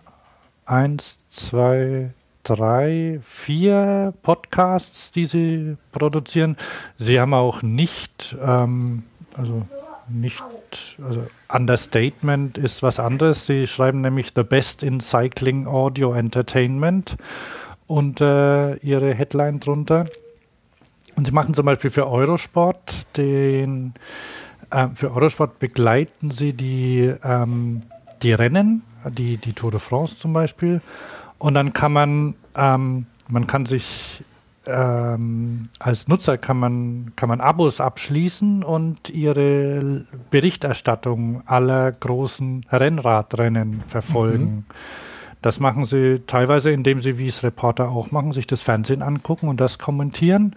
eins, 0.66 1.20
zwei, 1.30 2.12
drei, 2.46 3.20
vier 3.22 4.14
Podcasts, 4.22 5.12
die 5.12 5.26
sie 5.26 5.78
produzieren. 5.92 6.56
Sie 6.98 7.20
haben 7.20 7.34
auch 7.34 7.62
nicht, 7.62 8.38
ähm, 8.42 9.04
also 9.36 9.66
nicht, 10.08 10.44
also 11.04 11.26
Understatement 11.52 12.58
ist 12.58 12.84
was 12.84 13.00
anderes. 13.00 13.46
Sie 13.46 13.68
schreiben 13.68 14.02
nämlich 14.02 14.32
The 14.36 14.44
Best 14.44 14.84
in 14.84 15.00
Cycling 15.00 15.68
Audio 15.68 16.14
Entertainment 16.14 17.18
und 17.88 18.22
äh, 18.22 18.76
ihre 18.78 19.14
Headline 19.14 19.60
drunter. 19.60 20.06
Und 21.16 21.26
sie 21.26 21.34
machen 21.34 21.54
zum 21.54 21.66
Beispiel 21.66 21.90
für 21.90 22.08
Eurosport 22.08 23.18
den, 23.18 23.94
äh, 24.70 24.88
für 24.94 25.14
Eurosport 25.14 25.60
begleiten 25.60 26.30
sie 26.30 26.54
die, 26.54 27.14
ähm, 27.24 27.82
die 28.22 28.34
Rennen, 28.34 28.84
die, 29.10 29.38
die 29.38 29.54
Tour 29.54 29.72
de 29.72 29.80
France 29.80 30.18
zum 30.18 30.34
Beispiel. 30.34 30.82
Und 31.46 31.54
dann 31.54 31.74
kann 31.74 31.94
man, 31.94 32.34
ähm, 32.56 33.06
man 33.28 33.46
kann 33.46 33.68
sich 33.68 34.24
ähm, 34.66 35.70
als 35.78 36.08
Nutzer 36.08 36.40
kann 36.40 36.58
man, 36.58 37.12
kann 37.16 37.30
man 37.30 37.40
Abos 37.40 37.80
abschließen 37.80 38.64
und 38.64 39.12
ihre 39.12 40.06
Berichterstattung 40.32 41.44
aller 41.46 41.92
großen 41.92 42.66
Rennradrennen 42.72 43.84
verfolgen. 43.86 44.44
Mhm. 44.44 44.66
Das 45.44 45.60
machen 45.60 45.86
sie 45.86 46.24
teilweise, 46.26 46.72
indem 46.72 47.00
sie, 47.00 47.20
wie 47.20 47.28
es 47.28 47.44
Reporter 47.44 47.90
auch 47.90 48.10
machen, 48.10 48.32
sich 48.32 48.48
das 48.48 48.62
Fernsehen 48.62 49.04
angucken 49.04 49.48
und 49.48 49.62
das 49.62 49.78
kommentieren. 49.78 50.56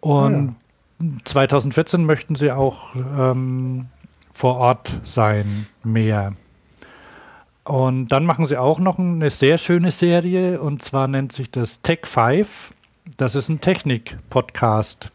Und 0.00 0.56
ja. 1.00 1.08
2014 1.26 2.04
möchten 2.04 2.34
sie 2.34 2.50
auch 2.50 2.96
ähm, 2.96 3.86
vor 4.32 4.56
Ort 4.56 4.98
sein, 5.04 5.68
mehr. 5.84 6.32
Und 7.68 8.08
dann 8.08 8.24
machen 8.24 8.46
sie 8.46 8.56
auch 8.56 8.78
noch 8.78 8.98
eine 8.98 9.28
sehr 9.28 9.58
schöne 9.58 9.90
Serie 9.90 10.58
und 10.58 10.80
zwar 10.80 11.06
nennt 11.06 11.32
sich 11.32 11.50
das 11.50 11.82
Tech 11.82 12.06
5. 12.06 12.72
Das 13.18 13.34
ist 13.34 13.50
ein 13.50 13.60
Technik-Podcast. 13.60 15.10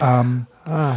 Ähm, 0.00 0.46
ah, 0.64 0.92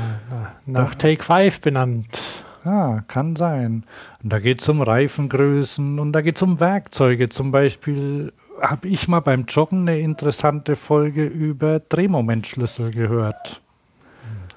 nach 0.67 0.93
Take 0.93 1.23
5 1.23 1.61
benannt. 1.61 2.43
Ja, 2.63 3.03
kann 3.07 3.35
sein. 3.35 3.85
Und 4.21 4.31
da 4.31 4.37
geht 4.37 4.61
es 4.61 4.69
um 4.69 4.83
Reifengrößen 4.83 5.97
und 5.97 6.11
da 6.11 6.21
geht 6.21 6.35
es 6.35 6.43
um 6.43 6.59
Werkzeuge. 6.59 7.29
Zum 7.29 7.51
Beispiel 7.51 8.31
habe 8.61 8.87
ich 8.87 9.07
mal 9.07 9.21
beim 9.21 9.45
Joggen 9.45 9.89
eine 9.89 9.97
interessante 9.97 10.75
Folge 10.75 11.25
über 11.25 11.79
Drehmomentschlüssel 11.79 12.91
gehört. 12.91 13.63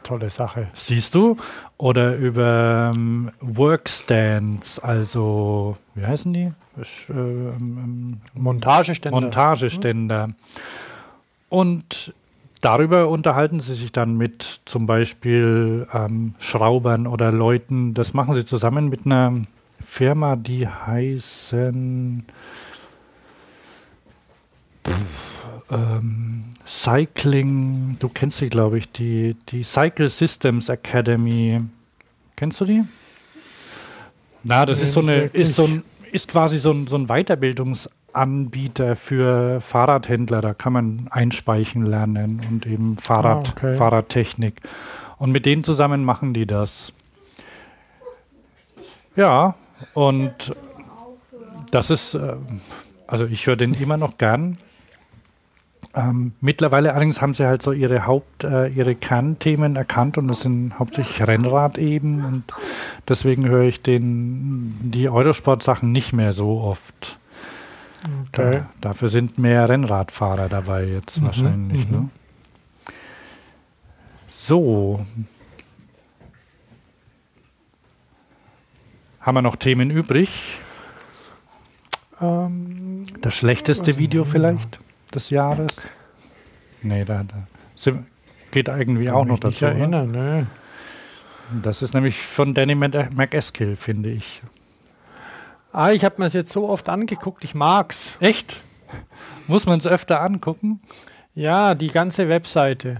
Tolle 0.02 0.30
Sache. 0.30 0.68
Siehst 0.72 1.14
du? 1.14 1.36
Oder 1.76 2.16
über 2.16 2.92
ähm, 2.94 3.30
Workstands, 3.40 4.78
also, 4.78 5.76
wie 5.94 6.06
heißen 6.06 6.32
die? 6.32 6.52
Äh, 6.78 7.12
ähm, 7.12 8.20
Montageständer. 8.34 9.20
Montageständer. 9.20 10.30
Und 11.48 12.14
darüber 12.60 13.08
unterhalten 13.08 13.60
sie 13.60 13.74
sich 13.74 13.92
dann 13.92 14.16
mit 14.16 14.60
zum 14.64 14.86
Beispiel 14.86 15.86
ähm, 15.92 16.34
Schraubern 16.38 17.06
oder 17.06 17.32
Leuten. 17.32 17.94
Das 17.94 18.14
machen 18.14 18.34
sie 18.34 18.44
zusammen 18.44 18.88
mit 18.88 19.06
einer 19.06 19.42
Firma, 19.84 20.36
die 20.36 20.68
heißen 20.68 22.24
ähm, 25.70 26.44
Cycling, 26.66 27.96
du 27.98 28.08
kennst 28.08 28.38
sie, 28.38 28.48
glaube 28.48 28.78
ich, 28.78 28.90
die, 28.90 29.36
die 29.48 29.62
Cycle 29.62 30.08
Systems 30.08 30.68
Academy. 30.68 31.60
Kennst 32.36 32.60
du 32.60 32.64
die? 32.64 32.84
Na, 34.42 34.64
das 34.66 34.80
nee, 34.80 34.84
ist 34.86 34.94
so 34.94 35.00
eine, 35.00 35.24
ist 35.24 35.56
so 35.56 35.64
ein, 35.64 35.82
ist 36.12 36.28
quasi 36.28 36.58
so 36.58 36.72
ein, 36.72 36.86
so 36.86 36.96
ein 36.96 37.06
Weiterbildungsanbieter 37.06 38.96
für 38.96 39.60
Fahrradhändler. 39.60 40.40
Da 40.40 40.54
kann 40.54 40.72
man 40.72 41.08
einspeichen 41.10 41.84
lernen 41.84 42.40
und 42.48 42.66
eben 42.66 42.96
Fahrrad, 42.96 43.48
ah, 43.48 43.52
okay. 43.56 43.74
Fahrradtechnik. 43.74 44.60
Und 45.18 45.32
mit 45.32 45.44
denen 45.44 45.62
zusammen 45.62 46.04
machen 46.04 46.32
die 46.32 46.46
das. 46.46 46.92
Ja, 49.16 49.54
und 49.92 50.54
das 51.70 51.90
ist, 51.90 52.14
äh, 52.14 52.36
also 53.06 53.26
ich 53.26 53.46
höre 53.46 53.56
den 53.56 53.74
immer 53.74 53.96
noch 53.96 54.16
gern. 54.16 54.56
Ähm, 55.92 56.32
mittlerweile 56.40 56.92
allerdings 56.92 57.20
haben 57.20 57.34
sie 57.34 57.46
halt 57.46 57.62
so 57.62 57.72
ihre 57.72 58.06
Haupt, 58.06 58.44
äh, 58.44 58.68
ihre 58.68 58.94
Kernthemen 58.94 59.74
erkannt 59.74 60.18
und 60.18 60.28
das 60.28 60.42
sind 60.42 60.78
hauptsächlich 60.78 61.26
Rennrad 61.26 61.78
eben 61.78 62.24
und 62.24 62.44
deswegen 63.08 63.48
höre 63.48 63.64
ich 63.64 63.82
den, 63.82 64.78
die 64.82 65.08
Eurosport-Sachen 65.08 65.90
nicht 65.90 66.12
mehr 66.12 66.32
so 66.32 66.60
oft. 66.60 67.18
Okay. 68.28 68.62
Da, 68.62 68.62
dafür 68.80 69.08
sind 69.08 69.38
mehr 69.38 69.68
Rennradfahrer 69.68 70.48
dabei 70.48 70.84
jetzt 70.84 71.20
mhm, 71.20 71.24
wahrscheinlich. 71.26 71.88
Mhm. 71.88 71.96
Ne? 71.96 72.08
So. 74.30 75.04
Haben 79.20 79.34
wir 79.34 79.42
noch 79.42 79.56
Themen 79.56 79.90
übrig? 79.90 80.60
Ähm, 82.20 83.04
das 83.20 83.34
schlechteste 83.34 83.98
Video 83.98 84.24
vielleicht? 84.24 84.78
Des 85.14 85.30
Jahres? 85.30 85.74
Nee, 86.82 87.04
da, 87.04 87.24
da 87.24 87.92
geht 88.50 88.68
irgendwie 88.68 89.10
auch 89.10 89.24
noch 89.24 89.38
dazu. 89.38 89.54
Ich 89.54 89.62
erinnern, 89.62 90.10
ne? 90.10 90.46
Das 91.62 91.82
ist 91.82 91.94
nämlich 91.94 92.16
von 92.18 92.54
Danny 92.54 92.74
McEskill, 92.74 93.76
finde 93.76 94.10
ich. 94.10 94.42
Ah, 95.72 95.90
ich 95.90 96.04
habe 96.04 96.16
mir 96.18 96.26
es 96.26 96.32
jetzt 96.32 96.52
so 96.52 96.68
oft 96.68 96.88
angeguckt, 96.88 97.44
ich 97.44 97.54
mag's. 97.54 98.16
Echt? 98.20 98.60
Muss 99.46 99.66
man 99.66 99.78
es 99.78 99.86
öfter 99.86 100.20
angucken? 100.20 100.80
Ja, 101.34 101.74
die 101.74 101.88
ganze 101.88 102.28
Webseite. 102.28 102.98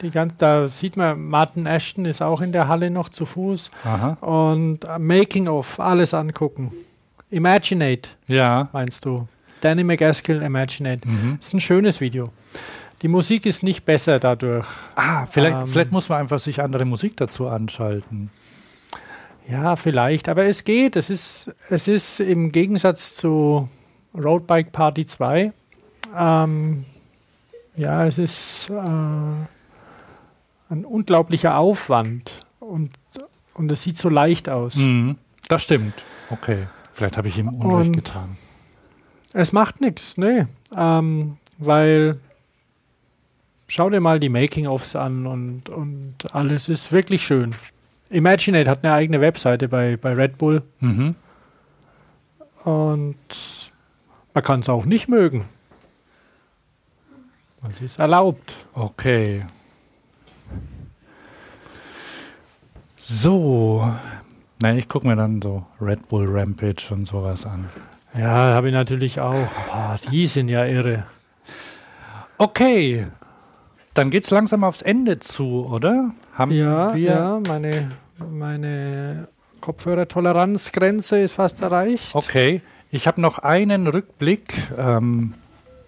Die 0.00 0.10
ganz, 0.10 0.36
da 0.36 0.66
sieht 0.66 0.96
man, 0.96 1.28
Martin 1.28 1.66
Ashton 1.66 2.04
ist 2.04 2.22
auch 2.22 2.40
in 2.40 2.52
der 2.52 2.68
Halle 2.68 2.90
noch 2.90 3.08
zu 3.08 3.24
Fuß. 3.24 3.70
Aha. 3.84 4.14
Und 4.20 4.80
Making 4.98 5.48
of, 5.48 5.78
alles 5.78 6.14
angucken. 6.14 6.72
Imaginate. 7.30 8.10
Ja. 8.26 8.68
Meinst 8.72 9.04
du? 9.04 9.26
Danny 9.62 9.84
McGaskill 9.84 10.42
Imaginate. 10.42 11.08
Mhm. 11.08 11.36
Das 11.38 11.48
ist 11.48 11.54
ein 11.54 11.60
schönes 11.60 12.00
Video. 12.00 12.28
Die 13.00 13.08
Musik 13.08 13.46
ist 13.46 13.62
nicht 13.62 13.84
besser 13.84 14.18
dadurch. 14.18 14.66
Ah, 14.94 15.26
vielleicht, 15.26 15.56
ähm, 15.56 15.66
vielleicht 15.66 15.92
muss 15.92 16.08
man 16.08 16.20
einfach 16.20 16.38
sich 16.38 16.62
andere 16.62 16.84
Musik 16.84 17.16
dazu 17.16 17.48
anschalten. 17.48 18.30
Ja, 19.48 19.76
vielleicht, 19.76 20.28
aber 20.28 20.44
es 20.44 20.62
geht. 20.62 20.96
Es 20.96 21.10
ist, 21.10 21.50
es 21.68 21.88
ist 21.88 22.20
im 22.20 22.52
Gegensatz 22.52 23.16
zu 23.16 23.68
Roadbike 24.14 24.72
Party 24.72 25.06
2, 25.06 25.52
ähm, 26.16 26.84
ja, 27.76 28.06
es 28.06 28.18
ist 28.18 28.70
äh, 28.70 28.74
ein 28.74 30.84
unglaublicher 30.84 31.56
Aufwand 31.56 32.46
und, 32.60 32.90
und 33.54 33.72
es 33.72 33.82
sieht 33.82 33.96
so 33.96 34.08
leicht 34.08 34.48
aus. 34.48 34.76
Mhm, 34.76 35.16
das 35.48 35.62
stimmt. 35.62 35.94
Okay, 36.30 36.66
vielleicht 36.92 37.16
habe 37.16 37.28
ich 37.28 37.38
ihm 37.38 37.48
Unrecht 37.48 37.88
und, 37.88 37.96
getan. 37.96 38.36
Es 39.32 39.52
macht 39.52 39.80
nichts, 39.80 40.16
nee. 40.16 40.46
Ähm, 40.76 41.38
weil 41.58 42.18
schau 43.66 43.88
dir 43.88 44.00
mal 44.00 44.20
die 44.20 44.28
Making-ofs 44.28 44.96
an 44.96 45.26
und, 45.26 45.68
und 45.68 46.16
alles 46.32 46.68
ist 46.68 46.92
wirklich 46.92 47.22
schön. 47.22 47.54
Imaginate 48.10 48.68
hat 48.68 48.84
eine 48.84 48.92
eigene 48.92 49.20
Webseite 49.20 49.68
bei, 49.68 49.96
bei 49.96 50.12
Red 50.12 50.36
Bull. 50.36 50.62
Mhm. 50.80 51.14
Und 52.64 53.72
man 54.34 54.44
kann 54.44 54.60
es 54.60 54.68
auch 54.68 54.84
nicht 54.84 55.08
mögen. 55.08 55.46
Es 57.70 57.80
ist 57.80 58.00
erlaubt. 58.00 58.56
Okay. 58.74 59.44
So. 62.98 63.90
Na, 64.60 64.74
ich 64.74 64.88
gucke 64.88 65.06
mir 65.06 65.16
dann 65.16 65.40
so 65.40 65.64
Red 65.80 66.08
Bull 66.08 66.26
Rampage 66.28 66.88
und 66.90 67.06
sowas 67.06 67.46
an. 67.46 67.68
Ja, 68.14 68.54
habe 68.54 68.68
ich 68.68 68.74
natürlich 68.74 69.20
auch. 69.20 69.48
Boah, 69.68 69.98
die 70.10 70.26
sind 70.26 70.48
ja 70.48 70.64
irre. 70.66 71.04
Okay, 72.38 73.06
dann 73.94 74.10
geht 74.10 74.24
es 74.24 74.30
langsam 74.30 74.64
aufs 74.64 74.82
Ende 74.82 75.18
zu, 75.18 75.66
oder? 75.66 76.12
Haben 76.34 76.52
ja, 76.52 76.94
wir 76.94 77.00
ja, 77.00 77.40
meine, 77.46 77.92
meine 78.30 79.28
Kopfhörertoleranzgrenze 79.60 81.20
ist 81.20 81.34
fast 81.34 81.62
erreicht. 81.62 82.14
Okay, 82.14 82.62
ich 82.90 83.06
habe 83.06 83.20
noch 83.20 83.38
einen 83.38 83.86
Rückblick. 83.86 84.52
Ähm, 84.76 85.34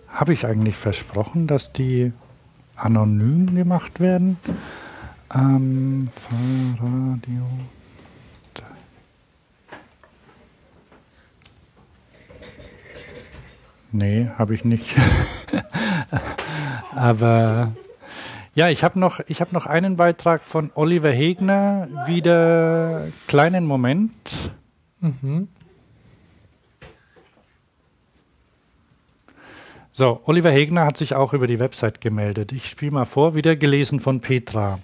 habe 0.09 0.33
ich 0.33 0.47
eigentlich 0.47 0.77
versprochen, 0.77 1.47
dass 1.47 1.73
die 1.73 2.13
anonym 2.77 3.55
gemacht 3.55 4.01
werden? 4.01 4.39
Ähm, 5.35 6.07
Fahrradio. 6.13 7.47
Nee, 13.95 14.29
habe 14.37 14.55
ich 14.55 14.65
nicht. 14.65 14.89
Aber 16.97 17.73
ja, 18.57 18.69
ich 18.69 18.83
habe 18.83 18.99
noch, 18.99 19.21
hab 19.21 19.53
noch 19.53 19.67
einen 19.67 19.97
Beitrag 19.97 20.43
von 20.43 20.73
Oliver 20.75 21.13
Hegner, 21.13 21.87
wieder 22.09 23.07
kleinen 23.29 23.67
Moment. 23.67 24.11
Mhm. 24.99 25.47
So, 29.93 30.21
Oliver 30.25 30.51
Hegner 30.51 30.87
hat 30.87 30.97
sich 30.97 31.15
auch 31.15 31.33
über 31.33 31.47
die 31.47 31.61
Website 31.61 32.01
gemeldet. 32.01 32.51
Ich 32.51 32.69
spiele 32.69 32.91
mal 32.91 33.05
vor, 33.05 33.37
wieder 33.37 33.55
gelesen 33.55 34.01
von 34.01 34.19
Petra. 34.19 34.81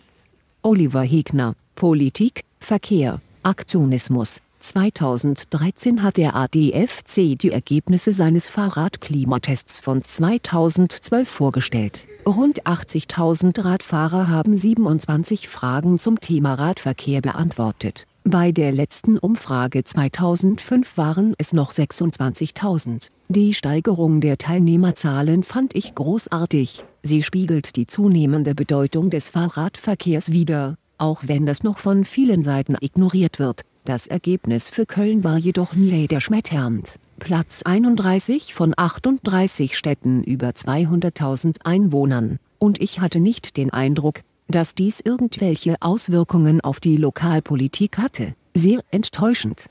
Oliver 0.62 1.03
Hegner, 1.03 1.57
Politik, 1.74 2.45
Verkehr, 2.61 3.20
Aktionismus. 3.43 4.41
2013 4.61 6.03
hat 6.03 6.16
der 6.16 6.37
ADFC 6.37 7.39
die 7.39 7.51
Ergebnisse 7.51 8.12
seines 8.12 8.47
Fahrradklimatests 8.49 9.81
von 9.81 10.03
2012 10.03 11.28
vorgestellt. 11.28 12.07
Rund 12.27 12.65
80.000 12.65 13.65
Radfahrer 13.65 14.28
haben 14.28 14.57
27 14.57 15.49
Fragen 15.49 15.99
zum 15.99 16.20
Thema 16.20 16.55
Radverkehr 16.55 17.23
beantwortet. 17.23 18.07
Bei 18.24 18.53
der 18.53 18.70
letzten 18.70 19.19
Umfrage 19.19 19.82
2005 19.82 20.97
waren 20.99 21.35
es 21.39 21.55
noch 21.55 21.73
26.000. 21.73 23.09
Die 23.28 23.55
Steigerung 23.55 24.20
der 24.20 24.37
Teilnehmerzahlen 24.37 25.43
fand 25.43 25.74
ich 25.74 25.95
großartig. 25.95 26.85
Sie 27.03 27.23
spiegelt 27.23 27.77
die 27.77 27.87
zunehmende 27.87 28.55
Bedeutung 28.55 29.09
des 29.09 29.31
Fahrradverkehrs 29.31 30.32
wider, 30.32 30.77
auch 30.99 31.23
wenn 31.24 31.47
das 31.47 31.62
noch 31.62 31.78
von 31.78 32.05
vielen 32.05 32.43
Seiten 32.43 32.77
ignoriert 32.81 33.39
wird. 33.39 33.62
Das 33.85 34.07
Ergebnis 34.07 34.69
für 34.69 34.85
Köln 34.85 35.24
war 35.24 35.39
jedoch 35.39 35.73
niederschmetternd. 35.73 36.94
Platz 37.19 37.62
31 37.65 38.55
von 38.55 38.74
38 38.77 39.77
Städten 39.77 40.23
über 40.23 40.48
200.000 40.48 41.65
Einwohnern. 41.65 42.39
Und 42.59 42.81
ich 42.81 43.01
hatte 43.01 43.20
nicht 43.20 43.57
den 43.57 43.73
Eindruck, 43.73 44.20
dass 44.48 44.74
dies 44.74 45.01
irgendwelche 45.01 45.77
Auswirkungen 45.81 46.61
auf 46.61 46.81
die 46.81 46.97
Lokalpolitik 46.97 47.98
hatte. 47.98 48.35
Sehr 48.55 48.81
enttäuschend. 48.90 49.66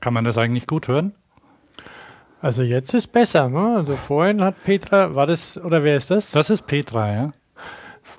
Kann 0.00 0.14
man 0.14 0.24
das 0.24 0.38
eigentlich 0.38 0.66
gut 0.66 0.86
hören? 0.86 1.12
Also 2.40 2.62
jetzt 2.62 2.92
ist 2.94 3.12
besser, 3.12 3.48
ne? 3.48 3.76
Also 3.76 3.96
vorhin 3.96 4.42
hat 4.42 4.62
Petra, 4.64 5.14
war 5.14 5.26
das, 5.26 5.56
oder 5.58 5.82
wer 5.82 5.96
ist 5.96 6.10
das? 6.10 6.32
Das 6.32 6.50
ist 6.50 6.66
Petra, 6.66 7.12
ja. 7.12 7.32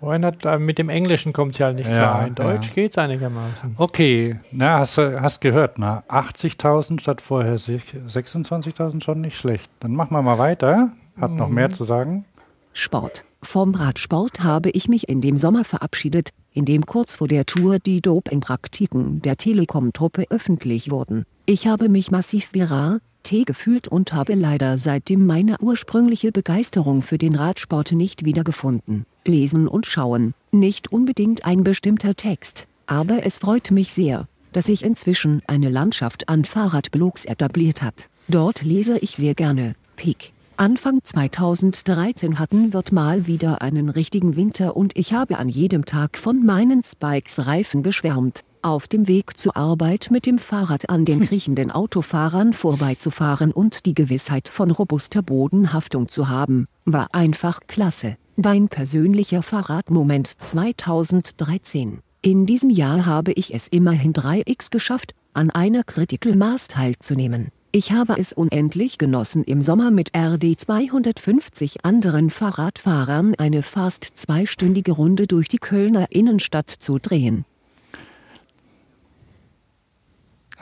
Vorhin 0.03 0.25
hat, 0.25 0.43
äh, 0.43 0.59
mit 0.59 0.80
dem 0.80 0.89
Englischen 0.89 1.31
kommt 1.31 1.57
ja 1.59 1.71
nicht 1.71 1.89
ja, 1.89 1.95
klar. 1.95 2.27
In 2.27 2.35
Deutsch 2.35 2.67
ja. 2.67 2.73
geht 2.73 2.91
es 2.91 2.97
einigermaßen. 2.97 3.75
Okay, 3.77 4.38
na, 4.51 4.80
hast 4.80 4.97
du 4.97 5.21
hast 5.21 5.39
gehört, 5.39 5.80
na, 5.80 6.03
80.000 6.09 6.99
statt 6.99 7.21
vorher 7.21 7.55
26.000 7.55 9.01
schon 9.01 9.21
nicht 9.21 9.38
schlecht. 9.38 9.71
Dann 9.80 9.95
machen 9.95 10.11
wir 10.11 10.21
mal 10.21 10.38
weiter. 10.38 10.91
Hat 11.21 11.31
mhm. 11.31 11.38
noch 11.38 11.47
mehr 11.47 11.69
zu 11.69 11.85
sagen. 11.85 12.25
Sport. 12.73 13.23
Vom 13.41 13.75
Radsport 13.75 14.43
habe 14.43 14.71
ich 14.71 14.89
mich 14.89 15.07
in 15.07 15.21
dem 15.21 15.38
Sommer 15.38 15.63
verabschiedet, 15.63 16.31
in 16.51 16.65
dem 16.65 16.85
kurz 16.85 17.15
vor 17.15 17.30
der 17.30 17.45
Tour 17.45 17.80
die 17.80 18.01
Dopingpraktiken 18.01 19.21
der 19.21 19.38
Telekom-Truppe 19.38 20.25
öffentlich 20.30 20.91
wurden. 20.91 21.23
Ich 21.45 21.65
habe 21.65 21.88
mich 21.88 22.11
massiv 22.11 22.53
viral, 22.53 22.99
T 23.23 23.43
gefühlt 23.43 23.87
und 23.87 24.13
habe 24.13 24.35
leider 24.35 24.77
seitdem 24.77 25.25
meine 25.25 25.57
ursprüngliche 25.59 26.31
Begeisterung 26.31 27.01
für 27.01 27.17
den 27.17 27.35
Radsport 27.35 27.93
nicht 27.93 28.25
wiedergefunden. 28.25 29.05
Lesen 29.25 29.67
und 29.67 29.85
schauen, 29.85 30.33
nicht 30.51 30.91
unbedingt 30.91 31.45
ein 31.45 31.63
bestimmter 31.63 32.15
Text, 32.15 32.67
aber 32.85 33.25
es 33.25 33.37
freut 33.37 33.71
mich 33.71 33.93
sehr, 33.93 34.27
dass 34.51 34.65
sich 34.65 34.83
inzwischen 34.83 35.41
eine 35.47 35.69
Landschaft 35.69 36.29
an 36.29 36.45
Fahrradblogs 36.45 37.25
etabliert 37.25 37.81
hat. 37.81 38.09
Dort 38.27 38.63
lese 38.63 38.97
ich 38.99 39.15
sehr 39.15 39.33
gerne. 39.33 39.75
Peak. 39.95 40.31
Anfang 40.55 40.99
2013 41.03 42.37
hatten 42.37 42.73
wir 42.73 42.83
mal 42.91 43.25
wieder 43.25 43.63
einen 43.63 43.89
richtigen 43.89 44.35
Winter 44.35 44.77
und 44.77 44.95
ich 44.95 45.13
habe 45.13 45.39
an 45.39 45.49
jedem 45.49 45.85
Tag 45.85 46.17
von 46.17 46.45
meinen 46.45 46.83
Spikes 46.83 47.47
Reifen 47.47 47.81
geschwärmt, 47.81 48.43
auf 48.64 48.88
dem 48.88 49.07
Weg 49.07 49.38
zur 49.38 49.56
Arbeit 49.56 50.10
mit 50.11 50.26
dem 50.26 50.40
Fahrrad 50.40 50.90
an 50.90 51.06
den 51.06 51.22
kriechenden 51.27 51.72
Autofahrern 51.72 52.53
vorbeizufahren 52.53 53.52
und 53.52 53.85
die 53.85 53.94
Gewissheit 53.94 54.48
von 54.48 54.72
robuster 54.72 55.22
Bodenhaftung 55.22 56.10
zu 56.10 56.30
haben, 56.30 56.65
war 56.85 57.07
einfach 57.14 57.61
klasse. 57.68 58.18
Dein 58.35 58.68
persönlicher 58.68 59.44
Fahrradmoment 59.44 60.27
2013. 60.27 61.99
In 62.22 62.45
diesem 62.45 62.69
Jahr 62.69 63.06
habe 63.06 63.34
ich 63.34 63.53
es 63.53 63.68
immerhin 63.68 64.14
3x 64.14 64.72
geschafft, 64.72 65.14
an 65.34 65.49
einer 65.49 65.84
Critical 65.84 66.35
Mass 66.35 66.68
teilzunehmen. 66.68 67.49
Ich 67.76 67.91
habe 67.91 68.19
es 68.19 68.34
unendlich 68.34 68.99
genossen 68.99 69.44
im 69.44 69.64
Sommer 69.64 69.90
mit 69.90 70.15
RD 70.15 70.60
250 70.60 71.84
anderen 71.84 72.30
Fahrradfahrern 72.30 73.34
eine 73.40 73.64
fast 73.64 74.03
zweistündige 74.14 74.91
Runde 74.91 75.26
durch 75.26 75.48
die 75.48 75.57
Kölner 75.57 76.06
Innenstadt 76.11 76.69
zu 76.69 76.99
drehen. 76.99 77.45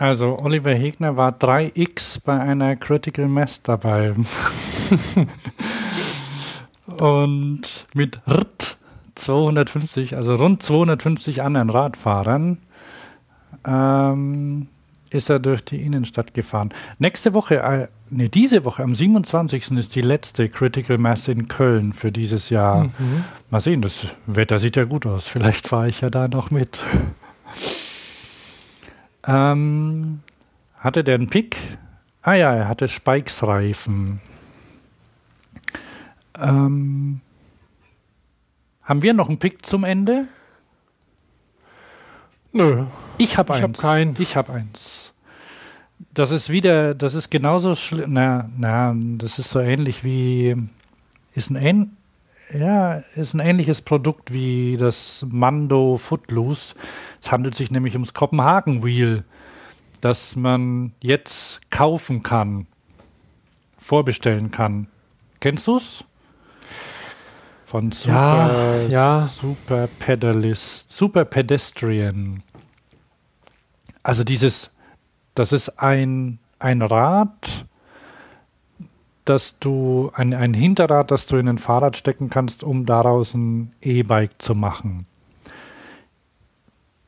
Also 0.02 0.40
Oliver 0.40 0.74
Hegner 0.74 1.16
war 1.16 1.32
3x 1.32 2.22
bei 2.26 2.40
einer 2.40 2.76
Critical 2.76 3.28
Mass 3.28 3.62
dabei. 3.62 4.16
Und 7.00 7.86
mit 7.94 8.20
RT 8.28 8.78
250, 9.14 10.16
also 10.16 10.34
rund 10.34 10.64
250 10.64 11.44
anderen 11.44 11.70
Radfahrern, 11.70 12.58
ähm, 13.64 14.70
ist 15.12 15.30
er 15.30 15.38
durch 15.38 15.64
die 15.64 15.80
Innenstadt 15.80 16.34
gefahren. 16.34 16.72
Nächste 16.98 17.36
Woche, 17.36 17.60
äh, 17.60 17.88
nee, 18.10 18.28
diese 18.28 18.66
Woche, 18.66 18.82
am 18.82 18.96
27. 18.96 19.70
ist 19.78 19.94
die 19.94 20.02
letzte 20.02 20.50
Critical 20.50 20.98
Mass 20.98 21.28
in 21.28 21.48
Köln 21.48 21.94
für 21.94 22.12
dieses 22.12 22.50
Jahr. 22.50 22.86
Mhm. 22.86 23.24
Mal 23.52 23.60
sehen, 23.60 23.84
das 23.84 24.08
Wetter 24.26 24.58
sieht 24.58 24.78
ja 24.78 24.86
gut 24.86 25.06
aus. 25.06 25.28
Vielleicht 25.28 25.68
fahre 25.68 25.90
ich 25.90 26.02
ja 26.02 26.10
da 26.10 26.28
noch 26.28 26.50
mit. 26.50 26.84
Ähm, 29.26 30.22
hatte 30.78 31.04
der 31.04 31.16
einen 31.16 31.30
Pick? 31.30 31.58
Ah 32.22 32.34
ja, 32.34 32.54
er 32.54 32.68
hatte 32.68 32.88
Spikes-Reifen. 32.88 34.22
Ähm, 36.40 37.22
haben 38.84 39.02
wir 39.02 39.14
noch 39.14 39.30
einen 39.30 39.40
Pick 39.40 39.66
zum 39.66 39.84
Ende? 39.84 40.28
Nö. 42.52 42.86
Ich 43.18 43.38
habe 43.38 43.54
eins. 43.54 43.64
Hab 43.64 43.78
keinen. 43.78 44.16
Ich 44.20 44.36
habe 44.36 44.54
eins. 44.54 45.14
Das 46.14 46.32
ist 46.32 46.50
wieder, 46.50 46.94
das 46.96 47.16
ist 47.16 47.30
genauso 47.30 47.76
schlimm. 47.76 48.14
Na, 48.14 48.50
na, 48.58 48.96
das 48.98 49.40
ist 49.40 49.52
so 49.52 49.60
ähnlich 49.60 50.04
wie, 50.04 50.56
ist 51.34 51.52
ein, 51.52 51.96
ja, 52.54 52.96
ist 53.16 53.34
ein 53.34 53.40
ähnliches 53.40 53.82
Produkt 53.82 54.34
wie 54.34 54.78
das 54.78 55.26
Mando 55.30 55.98
Footloose. 55.98 56.76
Es 57.22 57.32
handelt 57.32 57.56
sich 57.56 57.72
nämlich 57.72 57.94
ums 57.94 58.14
Kopenhagen 58.14 58.84
Wheel, 58.84 59.24
das 60.02 60.36
man 60.36 60.94
jetzt 61.02 61.62
kaufen 61.70 62.24
kann, 62.24 62.68
vorbestellen 63.78 64.52
kann. 64.52 64.88
Kennst 65.40 65.68
du 65.68 65.78
es? 65.78 66.04
Von 67.66 67.92
Super, 67.92 68.84
ja, 68.84 68.88
ja. 68.90 69.30
Super 69.32 69.88
Pedalist, 70.00 70.92
Super 70.92 71.24
Pedestrian. 71.24 72.44
Also 74.04 74.24
dieses, 74.24 74.72
das 75.36 75.54
ist 75.54 75.80
ein, 75.80 76.40
ein 76.60 76.82
Rad, 76.82 77.66
dass 79.26 79.60
du, 79.60 80.12
ein, 80.14 80.34
ein 80.34 80.54
Hinterrad, 80.54 81.12
das 81.12 81.26
du 81.28 81.36
in 81.38 81.48
ein 81.48 81.58
Fahrrad 81.58 81.96
stecken 81.98 82.30
kannst, 82.30 82.64
um 82.64 82.86
daraus 82.86 83.34
ein 83.34 83.74
E-Bike 83.82 84.42
zu 84.42 84.56
machen. 84.56 85.06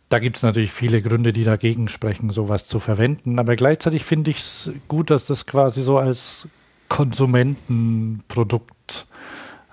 Da 0.09 0.19
gibt 0.19 0.35
es 0.37 0.43
natürlich 0.43 0.71
viele 0.71 1.01
Gründe, 1.01 1.33
die 1.33 1.43
dagegen 1.43 1.87
sprechen, 1.87 2.29
sowas 2.29 2.67
zu 2.67 2.79
verwenden. 2.79 3.39
Aber 3.39 3.55
gleichzeitig 3.55 4.05
finde 4.05 4.29
ich 4.29 4.37
es 4.37 4.71
gut, 4.87 5.09
dass 5.09 5.25
das 5.25 5.47
quasi 5.47 5.81
so 5.81 5.97
als 5.97 6.47
Konsumentenprodukt 6.87 9.07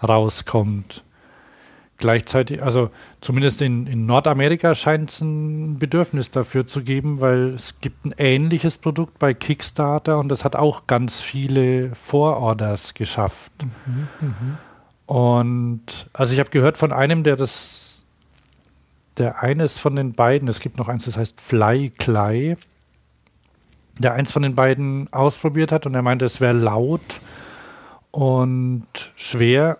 rauskommt. 0.03 1.05
Gleichzeitig, 2.01 2.63
also 2.63 2.91
zumindest 3.21 3.61
in, 3.61 3.87
in 3.87 4.07
Nordamerika 4.07 4.75
scheint 4.75 5.11
es 5.11 5.21
ein 5.21 5.79
Bedürfnis 5.79 6.31
dafür 6.31 6.67
zu 6.67 6.83
geben, 6.83 7.21
weil 7.21 7.51
es 7.51 7.79
gibt 7.83 8.07
ein 8.07 8.15
ähnliches 8.17 8.79
Produkt 8.79 9.19
bei 9.19 9.35
Kickstarter 9.35 10.19
und 10.19 10.31
das 10.31 10.43
hat 10.43 10.57
auch 10.57 10.87
ganz 10.87 11.21
viele 11.21 11.95
Vororders 11.95 12.95
geschafft. 12.95 13.53
Mhm, 13.85 14.09
mh. 14.21 14.59
Und 15.05 16.09
also 16.15 16.33
ich 16.33 16.41
habe 16.41 16.49
gehört 16.49 16.79
von 16.79 16.91
einem, 16.91 17.23
der 17.23 17.37
das, 17.37 18.07
der 19.19 19.43
eines 19.43 19.79
von 19.79 19.95
den 19.95 20.15
beiden, 20.15 20.49
es 20.49 20.61
gibt 20.61 20.79
noch 20.79 20.89
eins, 20.89 21.05
das 21.05 21.19
heißt 21.19 21.39
Fly 21.39 21.91
Clay, 21.91 22.57
der 23.99 24.15
eins 24.15 24.31
von 24.31 24.43
den 24.43 24.55
beiden 24.55 25.13
ausprobiert 25.13 25.71
hat 25.71 25.85
und 25.85 25.95
er 25.95 26.01
meinte, 26.01 26.25
es 26.25 26.41
wäre 26.41 26.55
laut 26.55 27.03
und 28.11 28.87
schwer, 29.17 29.77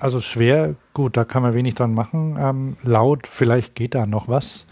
also 0.00 0.20
schwer, 0.20 0.74
gut, 0.94 1.16
da 1.16 1.24
kann 1.24 1.42
man 1.42 1.54
wenig 1.54 1.74
dran 1.74 1.94
machen. 1.94 2.36
Ähm, 2.38 2.76
laut, 2.82 3.26
vielleicht 3.26 3.74
geht 3.74 3.94
da 3.94 4.06
noch 4.06 4.28
was. 4.28 4.66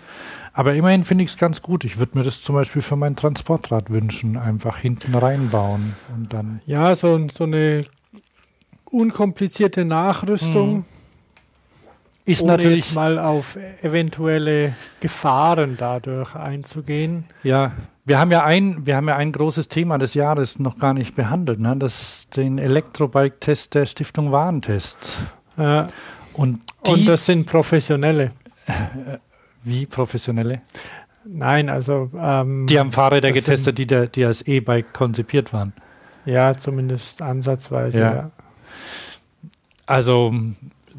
Aber 0.53 0.75
immerhin 0.75 1.05
finde 1.05 1.25
ich 1.25 1.31
es 1.31 1.37
ganz 1.37 1.63
gut. 1.63 1.85
Ich 1.85 1.99
würde 1.99 2.19
mir 2.19 2.25
das 2.25 2.43
zum 2.43 2.55
Beispiel 2.57 2.83
für 2.83 2.97
mein 2.97 3.15
Transportrad 3.15 3.91
wünschen, 3.91 4.37
einfach 4.37 4.79
hinten 4.79 5.15
reinbauen 5.15 5.95
und 6.17 6.33
dann. 6.33 6.61
Ja, 6.67 6.95
so, 6.97 7.29
so 7.29 7.45
eine 7.45 7.85
unkomplizierte 8.85 9.85
Nachrüstung. 9.85 10.79
Mhm. 10.79 10.85
Ist 12.29 12.43
Ohne 12.43 12.53
natürlich 12.53 12.93
mal 12.93 13.19
auf 13.19 13.57
eventuelle 13.83 14.75
Gefahren 15.01 15.77
dadurch 15.79 16.35
einzugehen. 16.35 17.25
Ja, 17.43 17.73
wir 18.05 18.19
haben 18.19 18.31
ja 18.31 18.45
ein, 18.45 18.87
wir 18.87 18.97
haben 18.97 19.09
ja 19.09 19.17
ein 19.17 19.33
großes 19.33 19.69
Thema 19.69 19.97
des 19.97 20.13
Jahres 20.15 20.59
noch 20.59 20.79
gar 20.79 20.93
nicht 20.93 21.15
behandelt, 21.15 21.59
ne? 21.59 21.75
Das 21.77 22.29
den 22.29 22.59
Elektrobike-Test 22.59 23.75
der 23.75 23.87
Stiftung 23.87 24.31
Warentest. 24.31 25.17
Ja. 25.57 25.89
Und, 26.35 26.61
die, 26.87 26.91
Und 26.93 27.09
das 27.09 27.25
sind 27.25 27.47
professionelle. 27.47 28.33
Wie 29.65 29.87
professionelle? 29.87 30.61
Nein, 31.25 31.69
also 31.69 32.11
ähm, 32.19 32.67
die 32.67 32.79
haben 32.79 32.93
Fahrräder 32.93 33.33
getestet, 33.33 33.79
die, 33.79 33.87
der, 33.87 34.07
die 34.07 34.25
als 34.25 34.43
E-Bike 34.43 34.93
konzipiert 34.93 35.53
waren. 35.53 35.73
Ja, 36.27 36.57
zumindest 36.57 37.23
ansatzweise. 37.23 38.01
Ja. 38.01 38.15
ja. 38.15 38.31
Also 39.87 40.35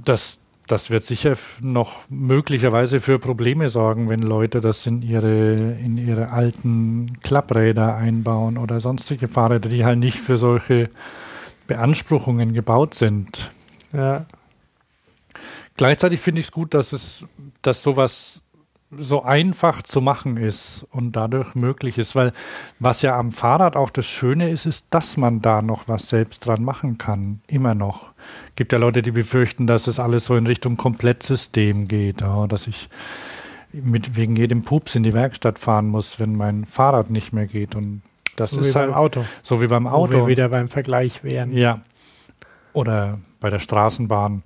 das, 0.03 0.38
das 0.71 0.91
wird 0.91 1.03
sicher 1.03 1.35
noch 1.61 2.01
möglicherweise 2.09 3.01
für 3.01 3.17
Probleme 3.17 3.69
sorgen, 3.69 4.07
wenn 4.09 4.21
Leute 4.21 4.61
das 4.61 4.85
in 4.85 5.01
ihre, 5.01 5.55
in 5.55 5.97
ihre 5.97 6.29
alten 6.29 7.07
Klappräder 7.23 7.95
einbauen 7.95 8.57
oder 8.57 8.79
sonstige 8.79 9.27
Fahrräder, 9.27 9.69
die 9.69 9.83
halt 9.83 9.99
nicht 9.99 10.17
für 10.17 10.37
solche 10.37 10.89
Beanspruchungen 11.67 12.53
gebaut 12.53 12.93
sind. 12.93 13.51
Ja. 13.93 14.25
Gleichzeitig 15.75 16.19
finde 16.19 16.41
ich 16.41 16.47
es 16.47 16.51
gut, 16.51 16.73
dass 16.73 16.93
es, 16.93 17.25
dass 17.61 17.81
sowas 17.81 18.43
so 18.97 19.23
einfach 19.23 19.83
zu 19.83 20.01
machen 20.01 20.37
ist 20.37 20.85
und 20.91 21.15
dadurch 21.15 21.53
möglich 21.53 21.97
ist, 21.97 22.15
weil 22.15 22.31
was 22.79 23.03
ja 23.03 23.17
am 23.17 23.31
Fahrrad 23.31 23.75
auch 23.75 23.91
das 23.91 24.05
Schöne 24.05 24.49
ist, 24.49 24.65
ist, 24.65 24.87
dass 24.89 25.15
man 25.15 25.41
da 25.41 25.61
noch 25.61 25.87
was 25.87 26.09
selbst 26.09 26.45
dran 26.45 26.63
machen 26.63 26.97
kann, 26.97 27.41
immer 27.47 27.75
noch. 27.75 28.13
Gibt 28.55 28.73
ja 28.73 28.79
Leute, 28.79 29.01
die 29.01 29.11
befürchten, 29.11 29.67
dass 29.67 29.85
es 29.85 29.99
alles 29.99 30.25
so 30.25 30.35
in 30.35 30.47
Richtung 30.47 30.75
Komplettsystem 30.75 31.87
geht, 31.87 32.21
ja, 32.21 32.47
dass 32.47 32.65
ich 32.65 32.89
mit 33.71 34.15
wegen 34.15 34.35
jedem 34.35 34.63
Pups 34.63 34.95
in 34.95 35.03
die 35.03 35.13
Werkstatt 35.13 35.59
fahren 35.59 35.87
muss, 35.87 36.19
wenn 36.19 36.35
mein 36.35 36.65
Fahrrad 36.65 37.11
nicht 37.11 37.31
mehr 37.31 37.45
geht 37.45 37.75
und 37.75 38.01
das 38.35 38.51
so 38.51 38.61
ist 38.61 38.73
wie 38.73 38.79
halt, 38.79 38.87
beim 38.87 38.97
Auto. 38.97 39.25
So 39.43 39.61
wie 39.61 39.67
beim 39.67 39.85
Auto. 39.85 40.13
Wo 40.13 40.17
wir 40.17 40.27
wieder 40.27 40.49
beim 40.49 40.69
Vergleich 40.69 41.23
wären. 41.23 41.51
Ja. 41.51 41.81
Oder 42.73 43.19
bei 43.39 43.49
der 43.49 43.59
Straßenbahn. 43.59 44.43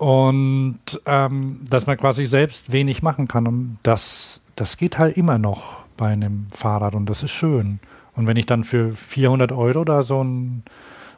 Und 0.00 0.80
ähm, 1.04 1.60
dass 1.68 1.86
man 1.86 1.98
quasi 1.98 2.24
selbst 2.24 2.72
wenig 2.72 3.02
machen 3.02 3.28
kann. 3.28 3.46
Und 3.46 3.78
das, 3.82 4.40
das 4.56 4.78
geht 4.78 4.96
halt 4.96 5.18
immer 5.18 5.36
noch 5.36 5.84
bei 5.98 6.08
einem 6.08 6.46
Fahrrad 6.54 6.94
und 6.94 7.04
das 7.04 7.22
ist 7.22 7.32
schön. 7.32 7.80
Und 8.16 8.26
wenn 8.26 8.38
ich 8.38 8.46
dann 8.46 8.64
für 8.64 8.94
400 8.94 9.52
Euro 9.52 9.84
da 9.84 10.02
so, 10.02 10.24
ein, 10.24 10.62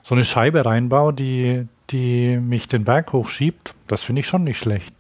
so 0.03 0.17
eine 0.17 0.25
Scheibe 0.25 0.67
reinbaue, 0.67 1.13
die, 1.13 1.69
die 1.91 2.39
mich 2.39 2.67
den 2.67 2.83
Berg 2.83 3.13
hochschiebt, 3.13 3.77
das 3.87 4.03
finde 4.03 4.19
ich 4.19 4.27
schon 4.27 4.43
nicht 4.43 4.59
schlecht. 4.59 4.93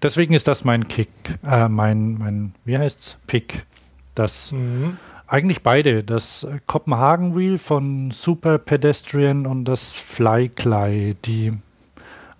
Deswegen 0.00 0.32
ist 0.32 0.46
das 0.46 0.62
mein 0.62 0.86
Kick, 0.86 1.10
äh, 1.44 1.66
mein, 1.66 2.14
mein, 2.14 2.54
wie 2.64 2.78
heißt's? 2.78 3.18
Pick. 3.26 3.66
Das 4.14 4.52
mhm. 4.52 4.98
eigentlich 5.26 5.64
beide, 5.64 6.04
das 6.04 6.46
Kopenhagen 6.66 7.36
Wheel 7.36 7.58
von 7.58 8.12
Super 8.12 8.58
Pedestrian 8.58 9.46
und 9.48 9.64
das 9.64 9.90
Flycly, 9.90 11.16
die 11.24 11.54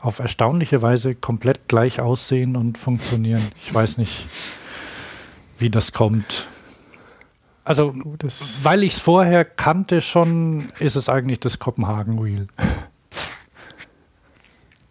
auf 0.03 0.19
erstaunliche 0.19 0.83
Weise 0.83 1.15
komplett 1.15 1.69
gleich 1.69 2.01
aussehen 2.01 2.57
und 2.57 2.77
funktionieren. 2.77 3.43
Ich 3.57 3.73
weiß 3.73 3.99
nicht, 3.99 4.27
wie 5.59 5.71
das 5.71 5.93
kommt. 5.93 6.49
Also, 7.65 7.93
Gutes. 7.93 8.65
weil 8.65 8.83
ich 8.83 8.95
es 8.95 8.99
vorher 8.99 9.45
kannte 9.45 10.01
schon, 10.01 10.71
ist 10.81 10.97
es 10.97 11.09
eigentlich 11.09 11.39
das 11.39 11.61
Kopenhagen 11.61 12.23
Wheel. 12.23 12.49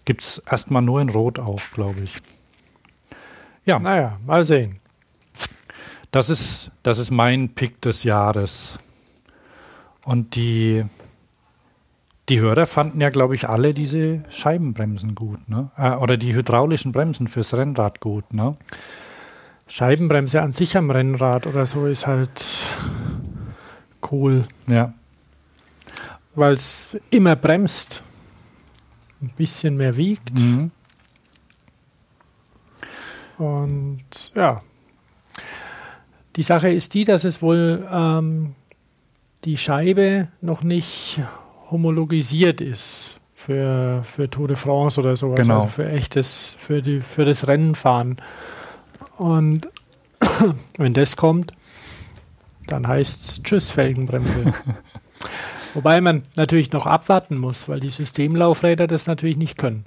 Gibt 0.06 0.22
es 0.22 0.42
erstmal 0.50 0.82
nur 0.82 1.02
in 1.02 1.10
Rot 1.10 1.38
auch, 1.40 1.62
glaube 1.74 2.00
ich. 2.02 2.14
Ja. 3.66 3.80
Naja, 3.80 4.18
mal 4.26 4.46
sehen. 4.46 4.80
Das 6.12 6.30
ist, 6.30 6.72
das 6.84 7.00
ist 7.00 7.12
mein 7.12 7.50
Pick 7.50 7.82
des 7.82 8.04
Jahres. 8.04 8.80
Und 10.04 10.36
die 10.36 10.86
die 12.32 12.40
Hörer 12.40 12.66
fanden 12.66 13.02
ja, 13.02 13.10
glaube 13.10 13.36
ich, 13.36 13.50
alle 13.50 13.74
diese 13.74 14.24
Scheibenbremsen 14.30 15.16
gut, 15.16 15.50
ne? 15.50 15.70
Äh, 15.76 15.92
oder 15.96 16.16
die 16.16 16.34
hydraulischen 16.34 16.94
Bremsen 16.94 17.28
fürs 17.28 17.54
Rennrad 17.54 18.00
gut, 18.00 18.34
ne? 18.34 18.56
Scheibenbremse 19.68 20.42
an 20.42 20.54
sich 20.54 20.78
am 20.78 20.90
Rennrad 20.92 21.46
oder 21.46 21.66
so 21.66 21.88
ist 21.88 22.08
halt 22.08 22.42
cool. 24.10 24.46
Ja. 24.68 24.94
Weil 26.34 26.54
es 26.54 26.98
immer 27.10 27.36
bremst. 27.36 28.02
Ein 29.22 29.34
bisschen 29.36 29.76
mehr 29.76 29.98
wiegt. 29.98 30.32
Mhm. 30.40 30.72
Und 33.38 34.06
ja. 34.36 34.62
Die 36.38 36.44
Sache 36.44 36.70
ist 36.70 36.94
die, 36.94 37.04
dass 37.04 37.26
es 37.26 37.42
wohl 37.42 37.86
ähm, 37.92 38.56
die 39.44 39.58
Scheibe 39.58 40.30
noch 40.40 40.64
nicht 40.64 41.20
homologisiert 41.72 42.62
ist 42.62 43.20
für, 43.34 44.04
für 44.04 44.30
Tour 44.30 44.50
de 44.50 44.58
France 44.58 45.00
oder 45.00 45.16
sowas, 45.16 45.40
genau. 45.40 45.56
also 45.56 45.68
für 45.68 45.90
echtes, 45.90 46.56
für, 46.60 46.82
die, 46.82 47.02
für 47.02 47.26
das 47.26 47.48
Rennenfahren. 47.48 48.18
Und 49.18 49.68
wenn 50.78 50.94
das 50.94 51.16
kommt, 51.16 51.54
dann 52.68 52.88
heißt 52.88 53.26
es 53.26 53.44
Tschüss, 53.44 53.72
Felgenbremse. 53.72 54.54
Wobei 55.74 56.02
man 56.02 56.24
natürlich 56.36 56.72
noch 56.72 56.86
abwarten 56.86 57.38
muss, 57.38 57.70
weil 57.70 57.80
die 57.80 57.90
Systemlaufräder 57.90 58.88
das 58.88 59.08
natürlich 59.08 59.38
nicht 59.38 59.58
können. 59.58 59.86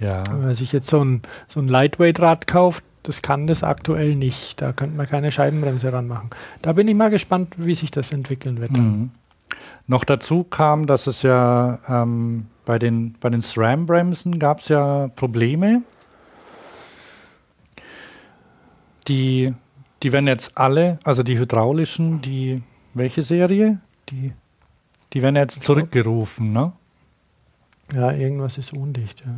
Ja. 0.00 0.24
Wenn 0.28 0.42
man 0.42 0.54
sich 0.54 0.72
jetzt 0.72 0.88
so 0.88 1.04
ein, 1.04 1.22
so 1.46 1.60
ein 1.60 1.68
Lightweight-Rad 1.68 2.46
kauft, 2.46 2.82
das 3.02 3.22
kann 3.22 3.46
das 3.46 3.62
aktuell 3.62 4.16
nicht. 4.16 4.60
Da 4.60 4.72
könnte 4.72 4.96
man 4.96 5.06
keine 5.06 5.30
Scheibenbremse 5.30 5.92
ranmachen. 5.92 6.30
Da 6.62 6.72
bin 6.72 6.88
ich 6.88 6.94
mal 6.94 7.10
gespannt, 7.10 7.54
wie 7.56 7.74
sich 7.74 7.90
das 7.90 8.10
entwickeln 8.10 8.60
wird. 8.60 8.72
Mhm. 8.72 9.10
Noch 9.88 10.04
dazu 10.04 10.44
kam, 10.44 10.86
dass 10.86 11.06
es 11.06 11.22
ja 11.22 11.78
ähm, 11.88 12.46
bei 12.64 12.78
den, 12.78 13.14
bei 13.20 13.30
den 13.30 13.40
SRAM-Bremsen 13.40 14.38
gab 14.38 14.58
es 14.60 14.68
ja 14.68 15.08
Probleme. 15.08 15.82
Die, 19.06 19.54
die 20.02 20.12
werden 20.12 20.26
jetzt 20.26 20.58
alle, 20.58 20.98
also 21.04 21.22
die 21.22 21.38
hydraulischen, 21.38 22.20
die, 22.20 22.62
welche 22.94 23.22
Serie? 23.22 23.80
Die, 24.10 24.32
die 25.12 25.22
werden 25.22 25.36
jetzt 25.36 25.62
zurückgerufen, 25.62 26.52
ne? 26.52 26.72
Ja, 27.94 28.10
irgendwas 28.10 28.58
ist 28.58 28.72
undicht, 28.72 29.20
ja. 29.20 29.32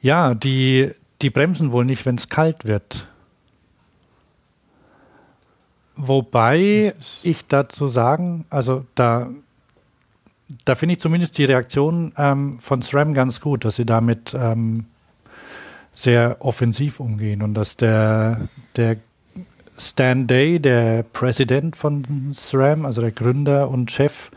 Ja, 0.00 0.34
die, 0.34 0.92
die 1.22 1.30
bremsen 1.30 1.72
wohl 1.72 1.84
nicht, 1.84 2.04
wenn 2.06 2.16
es 2.16 2.28
kalt 2.28 2.66
wird. 2.66 3.07
Wobei 6.00 6.94
ich 7.24 7.48
dazu 7.48 7.88
sagen, 7.88 8.44
also 8.50 8.86
da, 8.94 9.30
da 10.64 10.76
finde 10.76 10.92
ich 10.92 11.00
zumindest 11.00 11.36
die 11.38 11.44
Reaktion 11.44 12.12
ähm, 12.16 12.60
von 12.60 12.82
SRAM 12.82 13.14
ganz 13.14 13.40
gut, 13.40 13.64
dass 13.64 13.74
sie 13.74 13.84
damit 13.84 14.32
ähm, 14.32 14.84
sehr 15.96 16.36
offensiv 16.38 17.00
umgehen 17.00 17.42
und 17.42 17.54
dass 17.54 17.76
der, 17.76 18.48
der 18.76 18.98
Stan 19.76 20.28
Day, 20.28 20.60
der 20.60 21.02
Präsident 21.02 21.74
von 21.74 22.30
SRAM, 22.32 22.86
also 22.86 23.00
der 23.00 23.10
Gründer 23.10 23.68
und 23.68 23.90
Chef, 23.90 24.30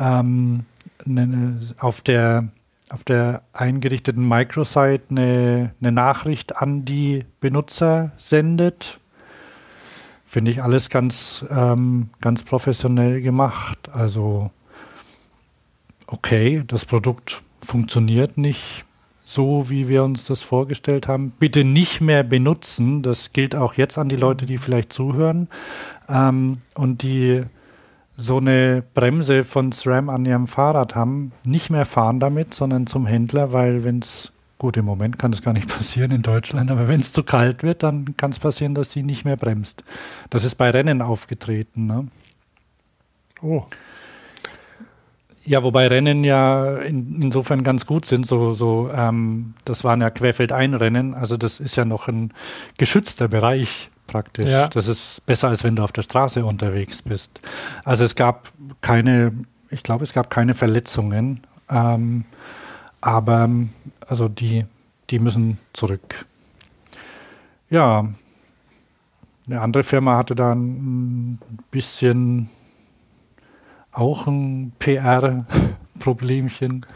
ähm, 0.00 0.64
ne, 1.04 1.60
auf 1.78 2.00
der 2.00 2.48
auf 2.90 3.04
der 3.04 3.42
eingerichteten 3.52 4.26
Microsite 4.26 5.04
eine, 5.10 5.74
eine 5.80 5.92
Nachricht 5.92 6.56
an 6.56 6.86
die 6.86 7.26
Benutzer 7.38 8.12
sendet 8.16 8.98
finde 10.28 10.50
ich 10.50 10.62
alles 10.62 10.90
ganz, 10.90 11.44
ähm, 11.50 12.10
ganz 12.20 12.42
professionell 12.42 13.22
gemacht. 13.22 13.88
Also 13.90 14.50
okay, 16.06 16.62
das 16.66 16.84
Produkt 16.84 17.40
funktioniert 17.56 18.36
nicht 18.36 18.84
so, 19.24 19.70
wie 19.70 19.88
wir 19.88 20.04
uns 20.04 20.26
das 20.26 20.42
vorgestellt 20.42 21.08
haben. 21.08 21.32
Bitte 21.38 21.64
nicht 21.64 22.02
mehr 22.02 22.24
benutzen. 22.24 23.02
Das 23.02 23.32
gilt 23.32 23.56
auch 23.56 23.74
jetzt 23.74 23.96
an 23.96 24.10
die 24.10 24.16
Leute, 24.16 24.44
die 24.44 24.58
vielleicht 24.58 24.92
zuhören 24.92 25.48
ähm, 26.10 26.58
und 26.74 27.02
die 27.02 27.42
so 28.14 28.36
eine 28.36 28.82
Bremse 28.94 29.44
von 29.44 29.72
SRAM 29.72 30.10
an 30.10 30.26
ihrem 30.26 30.46
Fahrrad 30.46 30.94
haben, 30.94 31.32
nicht 31.46 31.70
mehr 31.70 31.86
fahren 31.86 32.20
damit, 32.20 32.52
sondern 32.52 32.86
zum 32.86 33.06
Händler, 33.06 33.52
weil 33.52 33.82
wenn 33.82 34.00
es 34.00 34.32
Gut, 34.58 34.76
im 34.76 34.84
Moment 34.84 35.18
kann 35.20 35.30
das 35.30 35.42
gar 35.42 35.52
nicht 35.52 35.68
passieren 35.74 36.10
in 36.10 36.22
Deutschland, 36.22 36.70
aber 36.70 36.88
wenn 36.88 37.00
es 37.00 37.12
zu 37.12 37.22
kalt 37.22 37.62
wird, 37.62 37.82
dann 37.82 38.16
kann 38.16 38.32
es 38.32 38.40
passieren, 38.40 38.74
dass 38.74 38.92
sie 38.92 39.02
nicht 39.02 39.24
mehr 39.24 39.36
bremst. 39.36 39.84
Das 40.30 40.44
ist 40.44 40.56
bei 40.56 40.70
Rennen 40.70 41.00
aufgetreten. 41.00 41.86
Ne? 41.86 42.08
Oh. 43.40 43.64
Ja, 45.44 45.62
wobei 45.62 45.86
Rennen 45.86 46.24
ja 46.24 46.76
in, 46.76 47.22
insofern 47.22 47.62
ganz 47.62 47.86
gut 47.86 48.04
sind. 48.04 48.26
So, 48.26 48.52
so, 48.52 48.90
ähm, 48.92 49.54
das 49.64 49.84
waren 49.84 50.00
ja 50.00 50.10
Querfeldeinrennen, 50.10 51.14
also 51.14 51.36
das 51.36 51.60
ist 51.60 51.76
ja 51.76 51.84
noch 51.84 52.08
ein 52.08 52.34
geschützter 52.76 53.28
Bereich 53.28 53.88
praktisch. 54.08 54.50
Ja. 54.50 54.68
Das 54.68 54.88
ist 54.88 55.24
besser, 55.24 55.48
als 55.48 55.62
wenn 55.62 55.76
du 55.76 55.84
auf 55.84 55.92
der 55.92 56.02
Straße 56.02 56.44
unterwegs 56.44 57.02
bist. 57.02 57.40
Also 57.84 58.04
es 58.04 58.16
gab 58.16 58.48
keine, 58.80 59.32
ich 59.70 59.84
glaube, 59.84 60.02
es 60.02 60.12
gab 60.12 60.30
keine 60.30 60.54
Verletzungen. 60.54 61.46
Ähm, 61.70 62.24
aber 63.00 63.48
also 64.08 64.28
die, 64.28 64.64
die 65.10 65.18
müssen 65.18 65.58
zurück. 65.72 66.26
Ja, 67.70 68.06
eine 69.46 69.60
andere 69.60 69.82
Firma 69.82 70.16
hatte 70.16 70.34
da 70.34 70.52
ein 70.52 71.38
bisschen 71.70 72.48
auch 73.92 74.26
ein 74.26 74.72
PR-Problemchen. 74.78 76.86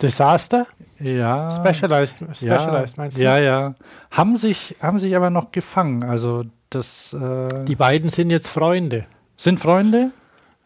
Desaster? 0.00 0.66
Ja. 0.98 1.50
Specialized, 1.50 2.18
Specialized 2.34 2.96
ja, 2.96 3.02
meinst 3.02 3.18
du? 3.18 3.22
Ja, 3.22 3.38
ja. 3.38 3.74
Haben 4.10 4.36
sich, 4.36 4.76
haben 4.80 4.98
sich 4.98 5.14
aber 5.16 5.30
noch 5.30 5.52
gefangen. 5.52 6.04
Also 6.04 6.42
das. 6.70 7.12
Äh, 7.12 7.64
Die 7.64 7.76
beiden 7.76 8.10
sind 8.10 8.30
jetzt 8.30 8.48
Freunde. 8.48 9.06
Sind 9.36 9.60
Freunde? 9.60 10.10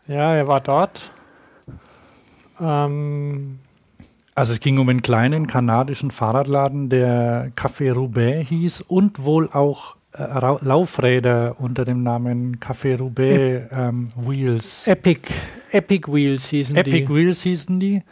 Ja, 0.06 0.35
er 0.35 0.47
war 0.47 0.61
dort. 0.61 1.11
Ähm, 2.61 3.59
also 4.35 4.52
es 4.52 4.61
ging 4.61 4.78
um 4.78 4.89
einen 4.89 5.02
kleinen 5.02 5.47
kanadischen 5.47 6.11
Fahrradladen, 6.11 6.89
der 6.89 7.52
Café 7.56 7.93
Roubaix 7.93 8.48
hieß 8.48 8.81
und 8.82 9.24
wohl 9.24 9.48
auch 9.52 9.97
äh, 10.12 10.24
Laufräder 10.61 11.56
unter 11.59 11.85
dem 11.85 12.02
Namen 12.02 12.59
Café 12.59 12.98
Roubaix 12.98 13.69
ähm, 13.73 14.11
Wheels. 14.16 14.86
Epic, 14.86 15.32
Epic 15.70 16.12
Wheels 16.12 16.48
hießen 16.48 16.77
Epic 16.77 16.90
die. 16.90 17.02
Epic 17.02 17.15
Wheels 17.15 17.43
hießen 17.43 17.78
die. 17.78 18.02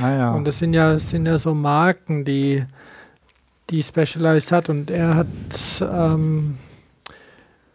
Ah, 0.00 0.10
ja. 0.10 0.32
Und 0.34 0.46
das 0.46 0.58
sind 0.58 0.74
ja, 0.74 0.98
sind 0.98 1.26
ja 1.26 1.38
so 1.38 1.54
Marken, 1.54 2.24
die, 2.24 2.64
die 3.70 3.82
Specialized 3.82 4.52
hat. 4.52 4.68
Und 4.68 4.90
er 4.90 5.14
hat, 5.14 5.26
ähm, 5.80 6.58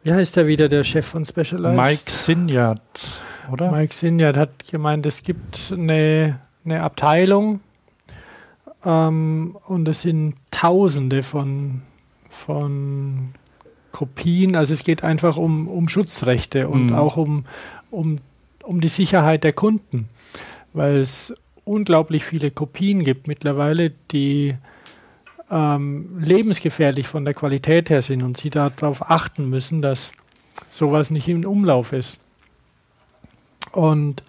wie 0.04 0.14
heißt 0.14 0.38
er 0.38 0.48
wieder, 0.48 0.68
der 0.68 0.84
Chef 0.84 1.06
von 1.06 1.26
Specialized? 1.26 1.78
Mike 1.78 2.12
Sinyard, 2.12 3.22
oder? 3.52 3.72
Mike 3.72 3.94
Sinyard 3.94 4.38
hat 4.38 4.52
gemeint, 4.70 5.06
es 5.06 5.24
gibt 5.24 5.74
eine, 5.76 6.40
eine 6.64 6.84
Abteilung 6.84 7.60
ähm, 8.86 9.58
und 9.66 9.88
es 9.88 10.02
sind 10.02 10.36
Tausende 10.52 11.24
von, 11.24 11.82
von 12.30 13.30
Kopien. 13.92 14.56
Also 14.56 14.74
es 14.74 14.84
geht 14.84 15.04
einfach 15.04 15.38
um, 15.38 15.68
um 15.68 15.88
Schutzrechte 15.90 16.68
und 16.68 16.88
mhm. 16.88 16.96
auch 16.96 17.18
um, 17.18 17.46
um, 17.90 18.20
um 18.64 18.82
die 18.82 18.88
Sicherheit 18.88 19.44
der 19.44 19.54
Kunden, 19.54 20.10
weil 20.74 20.98
es 20.98 21.34
unglaublich 21.66 22.24
viele 22.24 22.52
Kopien 22.52 23.04
gibt 23.04 23.28
mittlerweile, 23.28 23.92
die 24.12 24.56
ähm, 25.50 26.18
lebensgefährlich 26.20 27.08
von 27.08 27.26
der 27.26 27.34
Qualität 27.34 27.90
her 27.90 28.02
sind 28.02 28.24
und 28.24 28.38
sie 28.38 28.50
darauf 28.50 29.10
achten 29.10 29.50
müssen, 29.50 29.82
dass 29.82 30.14
sowas 30.70 31.12
nicht 31.12 31.28
im 31.28 31.46
Umlauf 31.46 31.94
ist. 31.94 32.20
Und 33.72 34.24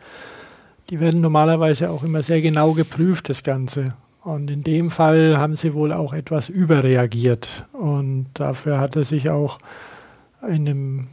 die 0.90 1.00
werden 1.00 1.20
normalerweise 1.20 1.90
auch 1.90 2.02
immer 2.02 2.22
sehr 2.22 2.42
genau 2.42 2.72
geprüft, 2.72 3.28
das 3.28 3.42
Ganze. 3.42 3.94
Und 4.24 4.50
in 4.50 4.62
dem 4.62 4.90
Fall 4.90 5.38
haben 5.38 5.56
sie 5.56 5.74
wohl 5.74 5.92
auch 5.92 6.12
etwas 6.12 6.48
überreagiert. 6.48 7.66
Und 7.72 8.26
dafür 8.34 8.78
hat 8.78 8.96
er 8.96 9.04
sich 9.04 9.30
auch 9.30 9.58
in 10.42 10.68
einem 10.68 11.08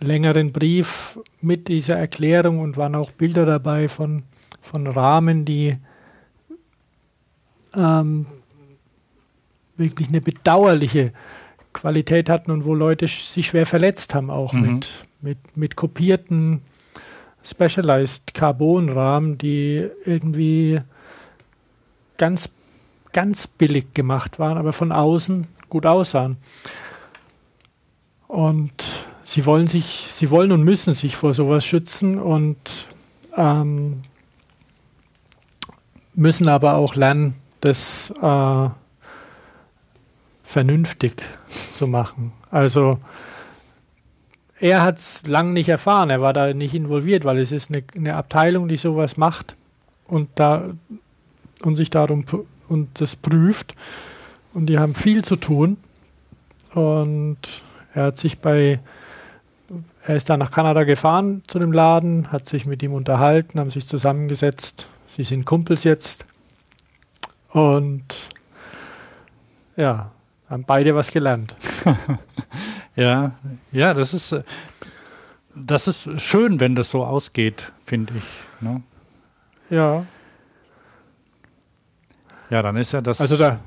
längeren 0.00 0.52
Brief 0.52 1.18
mit 1.40 1.68
dieser 1.68 1.96
Erklärung 1.96 2.60
und 2.60 2.76
waren 2.76 2.94
auch 2.94 3.10
Bilder 3.12 3.46
dabei 3.46 3.88
von 3.88 4.22
von 4.60 4.86
Rahmen, 4.86 5.44
die 5.44 5.76
ähm, 7.74 8.26
wirklich 9.76 10.08
eine 10.08 10.20
bedauerliche 10.20 11.12
Qualität 11.72 12.28
hatten 12.28 12.50
und 12.50 12.64
wo 12.64 12.74
Leute 12.74 13.06
sich 13.06 13.48
schwer 13.48 13.66
verletzt 13.66 14.14
haben, 14.14 14.30
auch 14.30 14.52
mhm. 14.52 14.60
mit, 14.60 14.88
mit, 15.20 15.56
mit 15.56 15.76
kopierten 15.76 16.62
Specialized 17.42 18.34
Carbon-Rahmen, 18.34 19.38
die 19.38 19.88
irgendwie 20.04 20.80
ganz, 22.20 22.50
ganz 23.12 23.46
billig 23.46 23.94
gemacht 23.94 24.38
waren, 24.38 24.58
aber 24.58 24.74
von 24.74 24.92
außen 24.92 25.48
gut 25.70 25.86
aussahen. 25.86 26.36
Und 28.28 28.72
sie 29.24 29.46
wollen 29.46 29.66
sich, 29.66 30.06
sie 30.10 30.30
wollen 30.30 30.52
und 30.52 30.62
müssen 30.62 30.92
sich 30.92 31.16
vor 31.16 31.32
sowas 31.32 31.64
schützen 31.64 32.18
und 32.18 32.86
ähm, 33.36 34.02
müssen 36.14 36.46
aber 36.46 36.74
auch 36.74 36.94
lernen, 36.94 37.36
das 37.60 38.12
äh, 38.22 38.68
vernünftig 40.42 41.22
zu 41.72 41.86
machen. 41.86 42.32
Also 42.50 42.98
er 44.58 44.82
hat 44.82 44.98
es 44.98 45.26
lang 45.26 45.54
nicht 45.54 45.70
erfahren, 45.70 46.10
er 46.10 46.20
war 46.20 46.34
da 46.34 46.52
nicht 46.52 46.74
involviert, 46.74 47.24
weil 47.24 47.38
es 47.38 47.50
ist 47.50 47.70
eine, 47.70 47.82
eine 47.96 48.16
Abteilung, 48.16 48.68
die 48.68 48.76
sowas 48.76 49.16
macht 49.16 49.56
und 50.06 50.28
da 50.34 50.74
und 51.62 51.76
sich 51.76 51.90
darum 51.90 52.24
und 52.68 53.00
das 53.00 53.16
prüft 53.16 53.74
und 54.54 54.66
die 54.66 54.78
haben 54.78 54.94
viel 54.94 55.22
zu 55.24 55.36
tun 55.36 55.76
und 56.74 57.38
er 57.94 58.04
hat 58.04 58.18
sich 58.18 58.38
bei 58.38 58.80
er 60.06 60.16
ist 60.16 60.30
dann 60.30 60.40
nach 60.40 60.50
Kanada 60.50 60.84
gefahren 60.84 61.42
zu 61.46 61.58
dem 61.58 61.72
Laden, 61.72 62.32
hat 62.32 62.48
sich 62.48 62.64
mit 62.64 62.82
ihm 62.82 62.94
unterhalten, 62.94 63.60
haben 63.60 63.70
sich 63.70 63.86
zusammengesetzt 63.86 64.88
Sie 65.10 65.24
sind 65.24 65.44
Kumpels 65.44 65.82
jetzt. 65.82 66.24
Und 67.48 68.04
ja, 69.76 70.12
haben 70.48 70.62
beide 70.64 70.94
was 70.94 71.10
gelernt. 71.10 71.56
ja, 72.96 73.32
ja, 73.72 73.92
das 73.92 74.14
ist, 74.14 74.36
das 75.56 75.88
ist 75.88 76.20
schön, 76.20 76.60
wenn 76.60 76.76
das 76.76 76.90
so 76.90 77.04
ausgeht, 77.04 77.72
finde 77.84 78.12
ich. 78.16 78.24
Ne? 78.60 78.82
Ja. 79.68 80.06
Ja, 82.50 82.62
dann 82.62 82.76
ist 82.76 82.92
ja 82.92 83.00
das. 83.00 83.20
Also 83.20 83.36
da, 83.36 83.60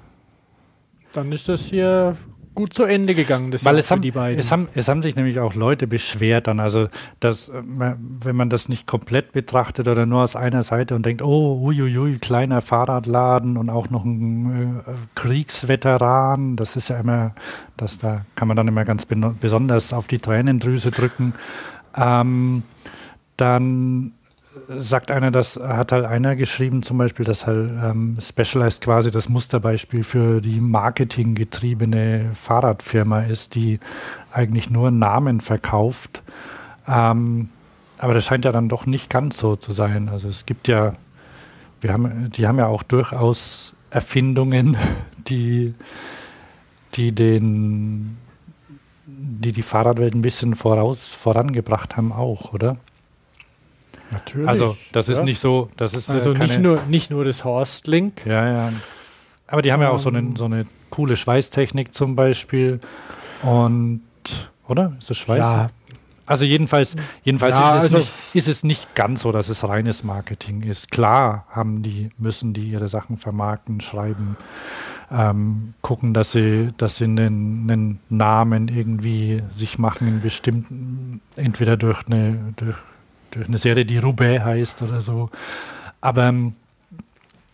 dann 1.13 1.31
ist 1.31 1.47
das 1.47 1.65
hier 1.65 2.17
gut 2.55 2.73
zu 2.73 2.83
Ende 2.83 3.15
gegangen, 3.15 3.51
das 3.51 3.65
Weil 3.65 3.77
es 3.79 3.89
haben, 3.89 4.01
die 4.01 4.11
beiden. 4.11 4.39
Es 4.39 4.51
haben, 4.51 4.67
es 4.75 4.87
haben 4.87 5.01
sich 5.01 5.15
nämlich 5.15 5.39
auch 5.39 5.55
Leute 5.55 5.87
beschwert 5.87 6.47
dann, 6.47 6.59
also 6.59 6.87
dass, 7.19 7.49
äh, 7.49 7.61
wenn 7.65 8.35
man 8.35 8.49
das 8.49 8.69
nicht 8.69 8.85
komplett 8.87 9.31
betrachtet 9.31 9.87
oder 9.87 10.05
nur 10.05 10.21
aus 10.21 10.35
einer 10.35 10.63
Seite 10.63 10.95
und 10.95 11.05
denkt, 11.05 11.21
oh, 11.21 11.59
uiuiui, 11.63 12.19
kleiner 12.19 12.61
Fahrradladen 12.61 13.57
und 13.57 13.69
auch 13.69 13.89
noch 13.89 14.05
ein 14.05 14.81
äh, 14.85 14.91
Kriegsveteran, 15.15 16.55
das 16.55 16.75
ist 16.75 16.89
ja 16.89 16.99
immer, 16.99 17.33
das, 17.77 17.97
da 17.97 18.25
kann 18.35 18.47
man 18.47 18.57
dann 18.57 18.67
immer 18.67 18.85
ganz 18.85 19.05
besonders 19.05 19.93
auf 19.93 20.07
die 20.07 20.19
Tränendrüse 20.19 20.91
drücken. 20.91 21.33
Ähm, 21.95 22.63
dann 23.37 24.13
sagt 24.67 25.11
einer, 25.11 25.31
das 25.31 25.57
hat 25.57 25.91
halt 25.91 26.05
einer 26.05 26.35
geschrieben, 26.35 26.83
zum 26.83 26.97
Beispiel, 26.97 27.25
dass 27.25 27.47
halt 27.47 27.71
ähm, 27.71 28.17
Specialized 28.19 28.81
quasi 28.81 29.11
das 29.11 29.29
Musterbeispiel 29.29 30.03
für 30.03 30.41
die 30.41 30.59
marketinggetriebene 30.59 32.31
Fahrradfirma 32.33 33.21
ist, 33.21 33.55
die 33.55 33.79
eigentlich 34.31 34.69
nur 34.69 34.91
Namen 34.91 35.41
verkauft. 35.41 36.21
Ähm, 36.87 37.49
aber 37.97 38.13
das 38.13 38.25
scheint 38.25 38.45
ja 38.45 38.51
dann 38.51 38.69
doch 38.69 38.85
nicht 38.85 39.09
ganz 39.09 39.37
so 39.37 39.55
zu 39.55 39.73
sein. 39.73 40.09
Also 40.09 40.27
es 40.27 40.45
gibt 40.45 40.67
ja, 40.67 40.93
wir 41.81 41.93
haben, 41.93 42.31
die 42.31 42.47
haben 42.47 42.57
ja 42.57 42.67
auch 42.67 42.83
durchaus 42.83 43.73
Erfindungen, 43.89 44.77
die, 45.27 45.73
die 46.95 47.11
den, 47.11 48.17
die 49.05 49.51
die 49.51 49.61
Fahrradwelt 49.61 50.15
ein 50.15 50.21
bisschen 50.21 50.55
voraus, 50.55 51.07
vorangebracht 51.07 51.97
haben 51.97 52.11
auch, 52.11 52.53
oder? 52.53 52.77
Natürlich. 54.13 54.47
Also 54.47 54.77
das 54.91 55.09
ist 55.09 55.19
ja. 55.19 55.23
nicht 55.25 55.39
so, 55.39 55.69
das 55.77 55.93
ist 55.93 56.09
also 56.09 56.33
äh, 56.33 56.39
nicht 56.39 56.59
nur 56.59 56.81
nicht 56.87 57.11
nur 57.11 57.25
das 57.25 57.43
Horstlink. 57.43 58.25
Ja, 58.25 58.47
ja. 58.47 58.73
Aber 59.47 59.61
die 59.61 59.71
haben 59.71 59.81
um, 59.81 59.85
ja 59.85 59.91
auch 59.91 59.99
so 59.99 60.09
eine, 60.09 60.19
ähm. 60.19 60.35
so 60.35 60.45
eine 60.45 60.65
coole 60.89 61.17
Schweißtechnik 61.17 61.93
zum 61.93 62.15
Beispiel 62.15 62.79
und 63.41 64.01
oder 64.67 64.93
ist 64.99 65.09
das 65.09 65.17
Schweiß? 65.17 65.39
Ja. 65.39 65.69
Also 66.25 66.45
jedenfalls, 66.45 66.95
jedenfalls 67.23 67.55
ja, 67.55 67.75
ist, 67.75 67.75
es 67.75 67.81
also 67.83 67.97
nicht, 67.97 68.11
ist, 68.33 68.47
es 68.47 68.63
nicht, 68.63 68.95
ganz 68.95 69.21
so, 69.21 69.33
dass 69.33 69.49
es 69.49 69.67
reines 69.67 70.05
Marketing 70.05 70.63
ist. 70.63 70.89
Klar 70.89 71.45
haben 71.51 71.83
die, 71.83 72.11
müssen 72.17 72.53
die 72.53 72.69
ihre 72.69 72.87
Sachen 72.87 73.17
vermarkten, 73.17 73.81
schreiben, 73.81 74.37
ähm, 75.11 75.73
gucken, 75.81 76.13
dass 76.13 76.31
sie, 76.31 76.69
dass 76.77 76.97
sie 76.97 77.03
einen, 77.05 77.69
einen 77.69 77.99
Namen 78.09 78.69
irgendwie 78.69 79.43
sich 79.53 79.77
machen 79.77 80.07
in 80.07 80.21
bestimmten, 80.21 81.21
entweder 81.35 81.75
durch 81.75 82.07
eine, 82.07 82.53
durch 82.55 82.77
durch 83.35 83.47
eine 83.47 83.57
Serie, 83.57 83.85
die 83.85 83.97
Roubaix 83.97 84.43
heißt 84.43 84.81
oder 84.81 85.01
so. 85.01 85.29
Aber 86.01 86.23
ähm, 86.27 86.55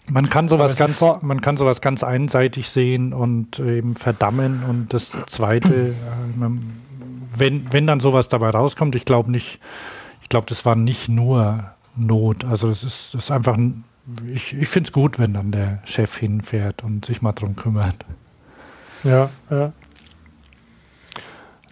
man 0.10 0.30
kann 0.30 0.48
sowas 0.48 0.76
ganz, 0.76 1.02
man 1.22 1.42
kann 1.42 1.58
sowas 1.58 1.82
ganz 1.82 2.04
einseitig 2.04 2.70
sehen 2.70 3.14
und 3.14 3.60
eben 3.60 3.96
verdammen. 3.96 4.64
Und 4.68 4.94
das 4.94 5.18
Zweite, 5.28 5.90
äh, 5.90 6.50
wenn, 7.36 7.72
wenn 7.72 7.88
dann 7.88 8.00
sowas 8.00 8.28
dabei 8.28 8.50
rauskommt, 8.50 8.96
ich 8.96 9.06
glaube 9.06 9.32
nicht, 9.32 9.60
ich 10.22 10.30
glaube, 10.30 10.48
das 10.48 10.66
war 10.66 10.76
nicht 10.76 11.10
nur 11.10 11.72
Not. 11.96 12.46
Also 12.46 12.70
es 12.70 12.84
ist, 12.84 13.14
das 13.14 13.26
ist 13.26 13.32
einfach, 13.32 13.58
ich, 14.34 14.56
ich 14.56 14.68
finde 14.68 14.88
es 14.88 14.94
gut, 14.94 15.20
wenn 15.20 15.34
dann 15.34 15.52
der 15.52 15.80
Chef 15.86 16.18
hinfährt 16.18 16.84
und 16.84 17.06
sich 17.06 17.22
mal 17.22 17.34
drum 17.34 17.56
kümmert. 17.56 18.06
Ja, 19.04 19.30
ja. 19.50 19.72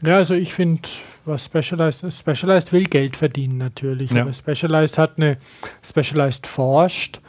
Ja, 0.02 0.16
also 0.18 0.36
ich 0.36 0.54
finde, 0.54 0.88
was 1.28 1.46
Specialized 1.46 2.12
Specialized 2.12 2.72
will 2.72 2.86
Geld 2.86 3.18
verdienen 3.18 3.58
natürlich. 3.58 4.12
Ja. 4.12 4.24
Aber 4.24 4.34
Specialized 4.34 4.98
hat 4.98 5.18
eine 5.18 5.38
Specialized 5.84 6.48
forscht. 6.48 7.20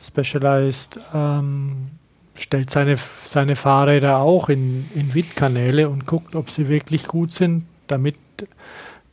Specialized 0.00 0.98
ähm, 1.14 1.90
stellt 2.34 2.70
seine, 2.70 2.96
seine 2.96 3.56
Fahrräder 3.56 4.18
auch 4.18 4.48
in, 4.48 4.88
in 4.94 5.14
Windkanäle 5.14 5.88
und 5.88 6.06
guckt, 6.06 6.34
ob 6.34 6.50
sie 6.50 6.68
wirklich 6.68 7.06
gut 7.06 7.32
sind, 7.32 7.64
damit 7.86 8.16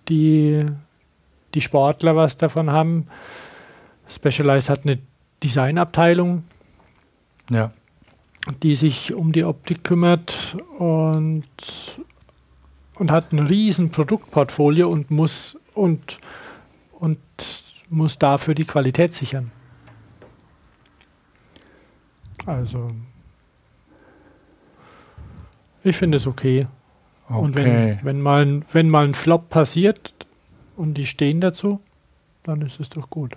die, 0.07 0.65
die 1.53 1.61
Sportler 1.61 2.15
was 2.15 2.37
davon 2.37 2.71
haben. 2.71 3.07
Specialized 4.07 4.69
hat 4.69 4.85
eine 4.85 4.99
Designabteilung, 5.43 6.43
ja. 7.49 7.71
die 8.63 8.75
sich 8.75 9.13
um 9.13 9.31
die 9.31 9.43
Optik 9.43 9.83
kümmert 9.83 10.57
und, 10.77 11.45
und 12.99 13.11
hat 13.11 13.31
ein 13.31 13.39
riesen 13.39 13.91
Produktportfolio 13.91 14.89
und 14.89 15.09
muss 15.09 15.57
und, 15.73 16.17
und 16.91 17.19
muss 17.89 18.19
dafür 18.19 18.53
die 18.53 18.65
Qualität 18.65 19.13
sichern. 19.13 19.51
Also 22.45 22.89
ich 25.83 25.95
finde 25.95 26.17
es 26.17 26.27
okay. 26.27 26.67
okay. 27.29 27.39
Und 27.39 27.55
wenn, 27.55 27.99
wenn, 28.03 28.21
mal 28.21 28.45
ein, 28.45 28.65
wenn 28.71 28.89
mal 28.89 29.05
ein 29.05 29.13
Flop 29.13 29.49
passiert 29.49 30.13
und 30.75 30.95
die 30.95 31.05
stehen 31.05 31.39
dazu, 31.39 31.79
dann 32.43 32.61
ist 32.61 32.79
es 32.79 32.89
doch 32.89 33.09
gut. 33.09 33.33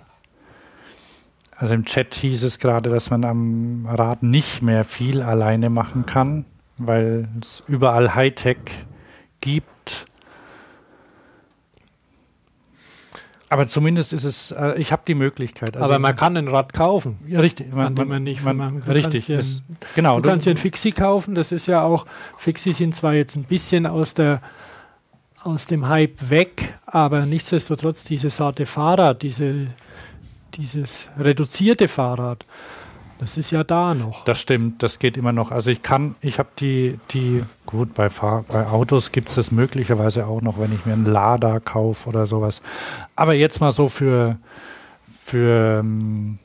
Also 1.55 1.73
im 1.73 1.85
Chat 1.85 2.13
hieß 2.15 2.43
es 2.43 2.59
gerade, 2.59 2.89
dass 2.89 3.09
man 3.09 3.23
am 3.23 3.85
Rad 3.85 4.23
nicht 4.23 4.61
mehr 4.61 4.83
viel 4.83 5.21
alleine 5.21 5.69
machen 5.69 6.05
kann, 6.05 6.45
weil 6.77 7.29
es 7.39 7.63
überall 7.67 8.15
Hightech 8.15 8.57
gibt 9.43 10.05
Aber 13.53 13.67
zumindest 13.67 14.13
ist 14.13 14.23
es, 14.23 14.49
äh, 14.49 14.73
ich 14.79 14.91
habe 14.91 15.03
die 15.07 15.13
Möglichkeit. 15.13 15.77
Also 15.77 15.87
aber 15.87 15.99
man 15.99 16.15
kann 16.15 16.35
ein 16.35 16.47
Rad 16.47 16.73
kaufen. 16.73 17.19
Ja, 17.27 17.39
richtig. 17.39 17.71
Man, 17.71 17.93
man, 17.93 18.07
man 18.07 18.23
nicht, 18.23 18.43
man, 18.43 18.57
man, 18.57 18.81
richtig. 18.81 19.29
Ein, 19.29 19.37
es, 19.37 19.63
genau. 19.93 20.19
Du, 20.19 20.27
kannst 20.27 20.45
hier 20.45 20.55
ein 20.55 20.57
Fixie 20.57 20.91
kaufen. 20.91 21.35
Das 21.35 21.51
ist 21.51 21.67
ja 21.67 21.83
auch, 21.83 22.07
Fixie 22.39 22.73
sind 22.73 22.95
zwar 22.95 23.13
jetzt 23.13 23.35
ein 23.35 23.43
bisschen 23.43 23.85
aus 23.85 24.15
der 24.15 24.41
aus 25.43 25.67
dem 25.67 25.87
Hype 25.87 26.31
weg, 26.31 26.79
aber 26.87 27.27
nichtsdestotrotz 27.27 28.05
diese 28.05 28.31
Sorte 28.31 28.65
Fahrrad, 28.65 29.21
diese, 29.21 29.67
dieses 30.55 31.09
reduzierte 31.19 31.87
Fahrrad, 31.87 32.45
das 33.23 33.37
ist 33.37 33.51
ja 33.51 33.63
da 33.63 33.93
noch. 33.93 34.25
Das 34.25 34.37
stimmt, 34.37 34.83
das 34.83 34.99
geht 34.99 35.15
immer 35.15 35.31
noch. 35.31 35.51
Also 35.51 35.71
ich 35.71 35.81
kann, 35.81 36.15
ich 36.19 36.39
habe 36.39 36.49
die, 36.59 36.99
die, 37.11 37.41
gut, 37.65 37.93
bei, 37.93 38.09
Fahr 38.09 38.43
bei 38.49 38.67
Autos 38.67 39.13
gibt 39.13 39.29
es 39.29 39.35
das 39.35 39.49
möglicherweise 39.49 40.27
auch 40.27 40.41
noch, 40.41 40.59
wenn 40.59 40.73
ich 40.73 40.85
mir 40.85 40.91
einen 40.91 41.05
Lader 41.05 41.61
kaufe 41.61 42.09
oder 42.09 42.25
sowas. 42.25 42.61
Aber 43.15 43.33
jetzt 43.33 43.61
mal 43.61 43.71
so 43.71 43.87
für, 43.87 44.37
für, 45.15 45.79
ähm, 45.79 46.37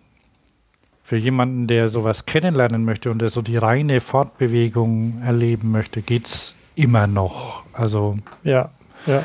für 1.03 1.17
jemanden, 1.17 1.67
der 1.67 1.89
sowas 1.89 2.27
kennenlernen 2.27 2.85
möchte 2.85 3.11
und 3.11 3.19
der 3.19 3.29
so 3.29 3.43
die 3.43 3.57
reine 3.57 4.01
Fortbewegung 4.01 5.21
erleben 5.21 5.73
möchte, 5.73 6.01
geht 6.01 6.27
es 6.27 6.55
immer 6.77 7.09
noch. 7.09 7.65
Also 7.73 8.19
ja, 8.45 8.71
ja. 9.05 9.25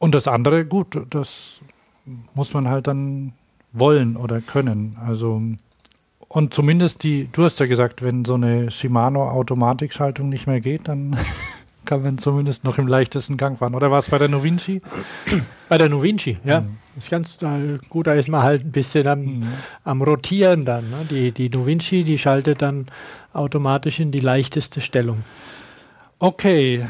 Und 0.00 0.16
das 0.16 0.26
andere, 0.26 0.64
gut, 0.64 1.00
das 1.10 1.60
muss 2.34 2.52
man 2.54 2.68
halt 2.68 2.88
dann 2.88 3.34
wollen 3.72 4.16
oder 4.16 4.40
können. 4.40 4.98
Also 5.06 5.40
und 6.32 6.54
zumindest 6.54 7.02
die, 7.02 7.28
du 7.30 7.44
hast 7.44 7.60
ja 7.60 7.66
gesagt, 7.66 8.02
wenn 8.02 8.24
so 8.24 8.34
eine 8.34 8.70
Shimano-Automatikschaltung 8.70 10.30
nicht 10.30 10.46
mehr 10.46 10.62
geht, 10.62 10.88
dann 10.88 11.18
kann 11.84 12.02
man 12.02 12.16
zumindest 12.16 12.64
noch 12.64 12.78
im 12.78 12.86
leichtesten 12.86 13.36
Gang 13.36 13.58
fahren. 13.58 13.74
Oder 13.74 13.90
war 13.90 13.98
es 13.98 14.08
bei 14.08 14.16
der 14.16 14.28
Novinci? 14.28 14.80
Bei 15.68 15.76
der 15.78 15.90
Novinci, 15.90 16.38
ja. 16.44 16.62
Mhm. 16.62 16.76
Das 16.94 17.04
ist 17.04 17.10
ganz 17.10 17.42
äh, 17.42 17.78
gut, 17.88 18.06
da 18.06 18.12
ist 18.12 18.28
man 18.28 18.42
halt 18.42 18.64
ein 18.64 18.72
bisschen 18.72 19.06
am, 19.06 19.20
mhm. 19.20 19.46
am 19.84 20.00
Rotieren 20.00 20.64
dann. 20.64 20.88
Ne? 20.88 21.06
Die, 21.10 21.32
die 21.32 21.50
Novinci, 21.50 22.02
die 22.02 22.16
schaltet 22.16 22.62
dann 22.62 22.86
automatisch 23.34 24.00
in 24.00 24.10
die 24.10 24.20
leichteste 24.20 24.80
Stellung. 24.80 25.24
Okay. 26.18 26.86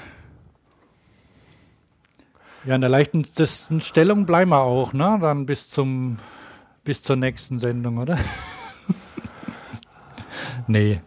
Ja, 2.65 2.77
in 2.77 2.81
der 2.81 2.91
leichtesten 2.91 3.81
Stellung 3.81 4.25
bleiben 4.25 4.51
wir 4.51 4.63
auch, 4.63 4.93
ne? 4.93 5.19
Dann 5.21 5.47
bis 5.47 5.69
zum 5.69 6.19
bis 6.85 7.03
zur 7.03 7.17
nächsten 7.17 7.59
Sendung, 7.59 7.99
oder? 7.99 8.19
Nee. 10.67 11.01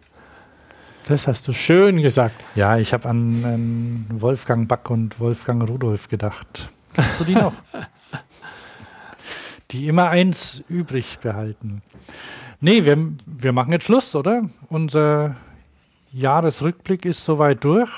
Das 1.06 1.28
hast 1.28 1.46
du 1.46 1.52
schön 1.52 2.02
gesagt. 2.02 2.34
Ja, 2.56 2.78
ich 2.78 2.92
habe 2.92 3.08
an, 3.08 3.44
an, 3.44 4.06
Wolfgang 4.20 4.68
Back 4.68 4.90
und 4.90 5.20
Wolfgang 5.20 5.62
Rudolf 5.68 6.08
gedacht. 6.08 6.68
Kennst 6.94 7.20
du 7.20 7.24
die 7.24 7.34
noch? 7.34 7.54
die 9.70 9.86
immer 9.86 10.10
eins 10.10 10.62
übrig 10.68 11.18
behalten. 11.20 11.82
Nee, 12.60 12.84
wir, 12.84 13.12
wir 13.24 13.52
machen 13.52 13.72
jetzt 13.72 13.84
Schluss, 13.84 14.14
oder? 14.14 14.48
Unser 14.68 15.36
Jahresrückblick 16.12 17.04
ist 17.04 17.24
soweit 17.24 17.62
durch. 17.62 17.90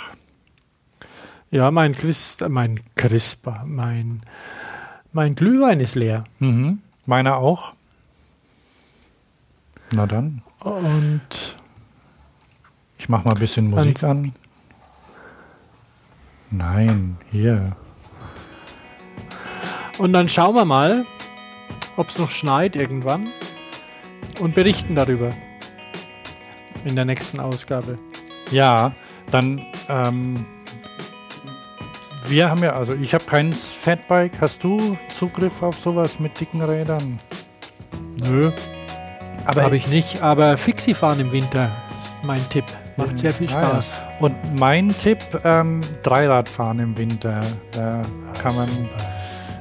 Ja, 1.51 1.71
mein 1.71 1.93
Christ, 1.93 2.47
mein 2.47 2.81
Crisper, 2.95 3.63
mein, 3.65 4.23
mein 5.13 5.35
Glühwein 5.35 5.81
ist 5.81 5.95
leer. 5.95 6.25
Mhm. 6.41 6.81
Meiner 7.07 7.37
auch. 7.37 7.75
Na 9.93 10.07
dann. 10.07 10.43
Und 10.61 11.57
ich 12.99 13.09
mach 13.09 13.25
mal 13.25 13.35
ein 13.35 13.41
bisschen 13.41 13.71
Musik 13.71 14.03
an. 14.05 14.33
Nein, 16.51 17.17
hier. 17.31 17.77
Und 19.99 20.13
dann 20.13 20.29
schauen 20.29 20.55
wir 20.55 20.65
mal, 20.65 21.05
ob 21.97 22.09
es 22.09 22.19
noch 22.19 22.31
schneit 22.31 22.77
irgendwann 22.77 23.29
und 24.41 24.55
berichten 24.55 24.95
darüber 24.95 25.31
in 26.85 26.97
der 26.97 27.05
nächsten 27.05 27.41
Ausgabe. 27.41 27.99
Ja, 28.51 28.93
dann 29.31 29.65
ähm, 29.89 30.47
wir 32.27 32.51
haben 32.51 32.63
ja, 32.63 32.75
also 32.75 32.95
ich 32.95 33.15
habe 33.15 33.25
kein 33.25 33.53
Fatbike. 33.53 34.41
Hast 34.41 34.63
du 34.63 34.97
Zugriff 35.09 35.63
auf 35.63 35.79
sowas 35.79 36.21
mit 36.21 36.39
dicken 36.41 36.63
Rädern? 36.63 37.19
Nö. 38.23 38.53
Aber 39.49 39.63
habe 39.63 39.77
ich 39.77 39.87
nicht, 39.87 40.23
aber 40.23 40.57
Fixie 40.57 40.95
fahren 40.95 41.21
im 41.21 41.33
Winter 41.33 41.71
mein 42.23 42.47
Tipp. 42.49 42.65
Macht 42.97 43.19
sehr 43.19 43.33
viel 43.33 43.49
Spaß. 43.49 43.97
Ah, 43.97 44.11
ja. 44.11 44.19
Und 44.21 44.35
mein 44.59 44.97
Tipp, 44.97 45.19
ähm, 45.45 45.81
Dreiradfahren 46.03 46.81
im 46.81 46.99
Winter. 46.99 47.41
Da 47.73 48.03
kann 48.43 48.57
man 48.57 48.69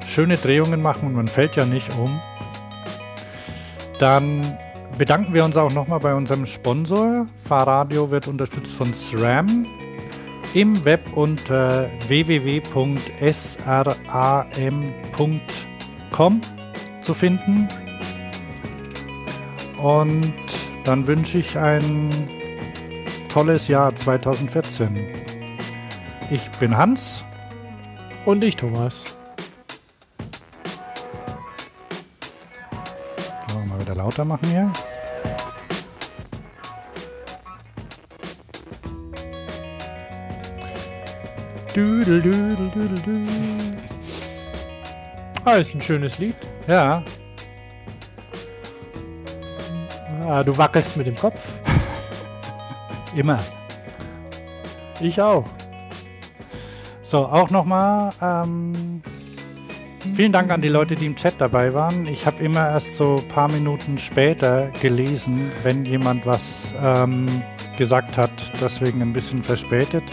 schöne 0.07 0.37
Drehungen 0.37 0.81
machen 0.81 1.07
und 1.09 1.15
man 1.15 1.27
fällt 1.27 1.55
ja 1.55 1.65
nicht 1.65 1.95
um. 1.97 2.19
Dann 3.99 4.57
bedanken 4.97 5.33
wir 5.33 5.45
uns 5.45 5.55
auch 5.57 5.71
nochmal 5.71 5.99
bei 5.99 6.13
unserem 6.15 6.45
Sponsor. 6.45 7.25
Fahrradio 7.43 8.09
wird 8.11 8.27
unterstützt 8.27 8.73
von 8.73 8.93
SRAM 8.93 9.65
im 10.53 10.85
Web 10.85 11.01
unter 11.15 11.89
www.sram.com 12.07 13.01
zu 17.01 17.13
finden. 17.13 17.67
Und 19.77 20.33
dann 20.83 21.05
wünsche 21.05 21.37
ich 21.37 21.57
ein 21.57 22.09
tolles 23.29 23.67
Jahr 23.67 23.95
2014. 23.95 24.97
Ich 26.31 26.49
bin 26.59 26.75
Hans. 26.75 27.23
Und 28.25 28.43
ich 28.43 28.55
Thomas. 28.55 29.15
Wir 33.47 33.65
mal 33.65 33.79
wieder 33.79 33.95
lauter 33.95 34.25
machen 34.25 34.47
hier. 34.49 34.71
Düdel, 41.75 42.21
düdel, 42.21 42.55
düdel, 42.55 43.01
düdel. 43.01 43.27
Ah, 45.45 45.53
ist 45.53 45.73
ein 45.75 45.81
schönes 45.81 46.17
Lied. 46.17 46.35
Ja, 46.67 47.03
Ah, 50.27 50.43
du 50.43 50.55
wackelst 50.57 50.97
mit 50.97 51.07
dem 51.07 51.15
Kopf. 51.15 51.39
Immer. 53.15 53.39
Ich 54.99 55.21
auch. 55.21 55.45
So, 57.01 57.19
auch 57.19 57.49
nochmal 57.49 58.11
ähm, 58.21 59.01
vielen 60.13 60.33
Dank 60.33 60.51
an 60.51 60.61
die 60.61 60.67
Leute, 60.67 60.97
die 60.97 61.05
im 61.05 61.15
Chat 61.15 61.35
dabei 61.37 61.73
waren. 61.73 62.05
Ich 62.07 62.25
habe 62.25 62.43
immer 62.43 62.71
erst 62.71 62.97
so 62.97 63.15
ein 63.15 63.27
paar 63.29 63.49
Minuten 63.49 63.97
später 63.97 64.67
gelesen, 64.81 65.49
wenn 65.63 65.85
jemand 65.85 66.25
was 66.25 66.73
ähm, 66.83 67.41
gesagt 67.77 68.17
hat, 68.17 68.31
deswegen 68.59 69.01
ein 69.01 69.13
bisschen 69.13 69.41
verspätet. 69.41 70.03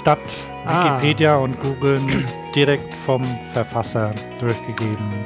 statt 0.00 0.18
ah. 0.66 0.96
Wikipedia 0.96 1.36
und 1.36 1.60
Google 1.60 2.00
direkt 2.54 2.92
vom 2.94 3.22
Verfasser 3.52 4.12
durchgegeben. 4.40 5.24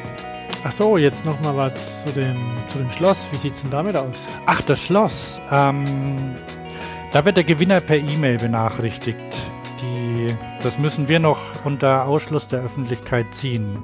Ach 0.64 0.72
so, 0.72 0.96
jetzt 0.96 1.24
nochmal 1.24 1.56
was 1.56 2.04
zu 2.04 2.12
dem, 2.12 2.36
zu 2.68 2.78
dem 2.78 2.90
Schloss. 2.90 3.28
Wie 3.30 3.36
sieht 3.36 3.52
es 3.52 3.62
denn 3.62 3.70
damit 3.70 3.96
aus? 3.96 4.26
Ach, 4.46 4.60
das 4.62 4.80
Schloss. 4.80 5.40
Ähm, 5.50 6.34
da 7.12 7.24
wird 7.24 7.36
der 7.36 7.44
Gewinner 7.44 7.80
per 7.80 7.96
E-Mail 7.96 8.38
benachrichtigt. 8.38 9.18
Die 9.80 10.04
die, 10.14 10.36
das 10.62 10.78
müssen 10.78 11.08
wir 11.08 11.18
noch 11.18 11.38
unter 11.64 12.06
Ausschluss 12.06 12.46
der 12.46 12.62
Öffentlichkeit 12.62 13.34
ziehen. 13.34 13.82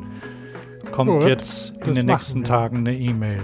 Kommt 0.93 1.11
Gut, 1.11 1.25
jetzt 1.25 1.75
in 1.85 1.95
den 1.95 2.07
nächsten 2.07 2.41
wir. 2.41 2.45
Tagen 2.45 2.79
eine 2.79 2.95
E-Mail. 2.95 3.43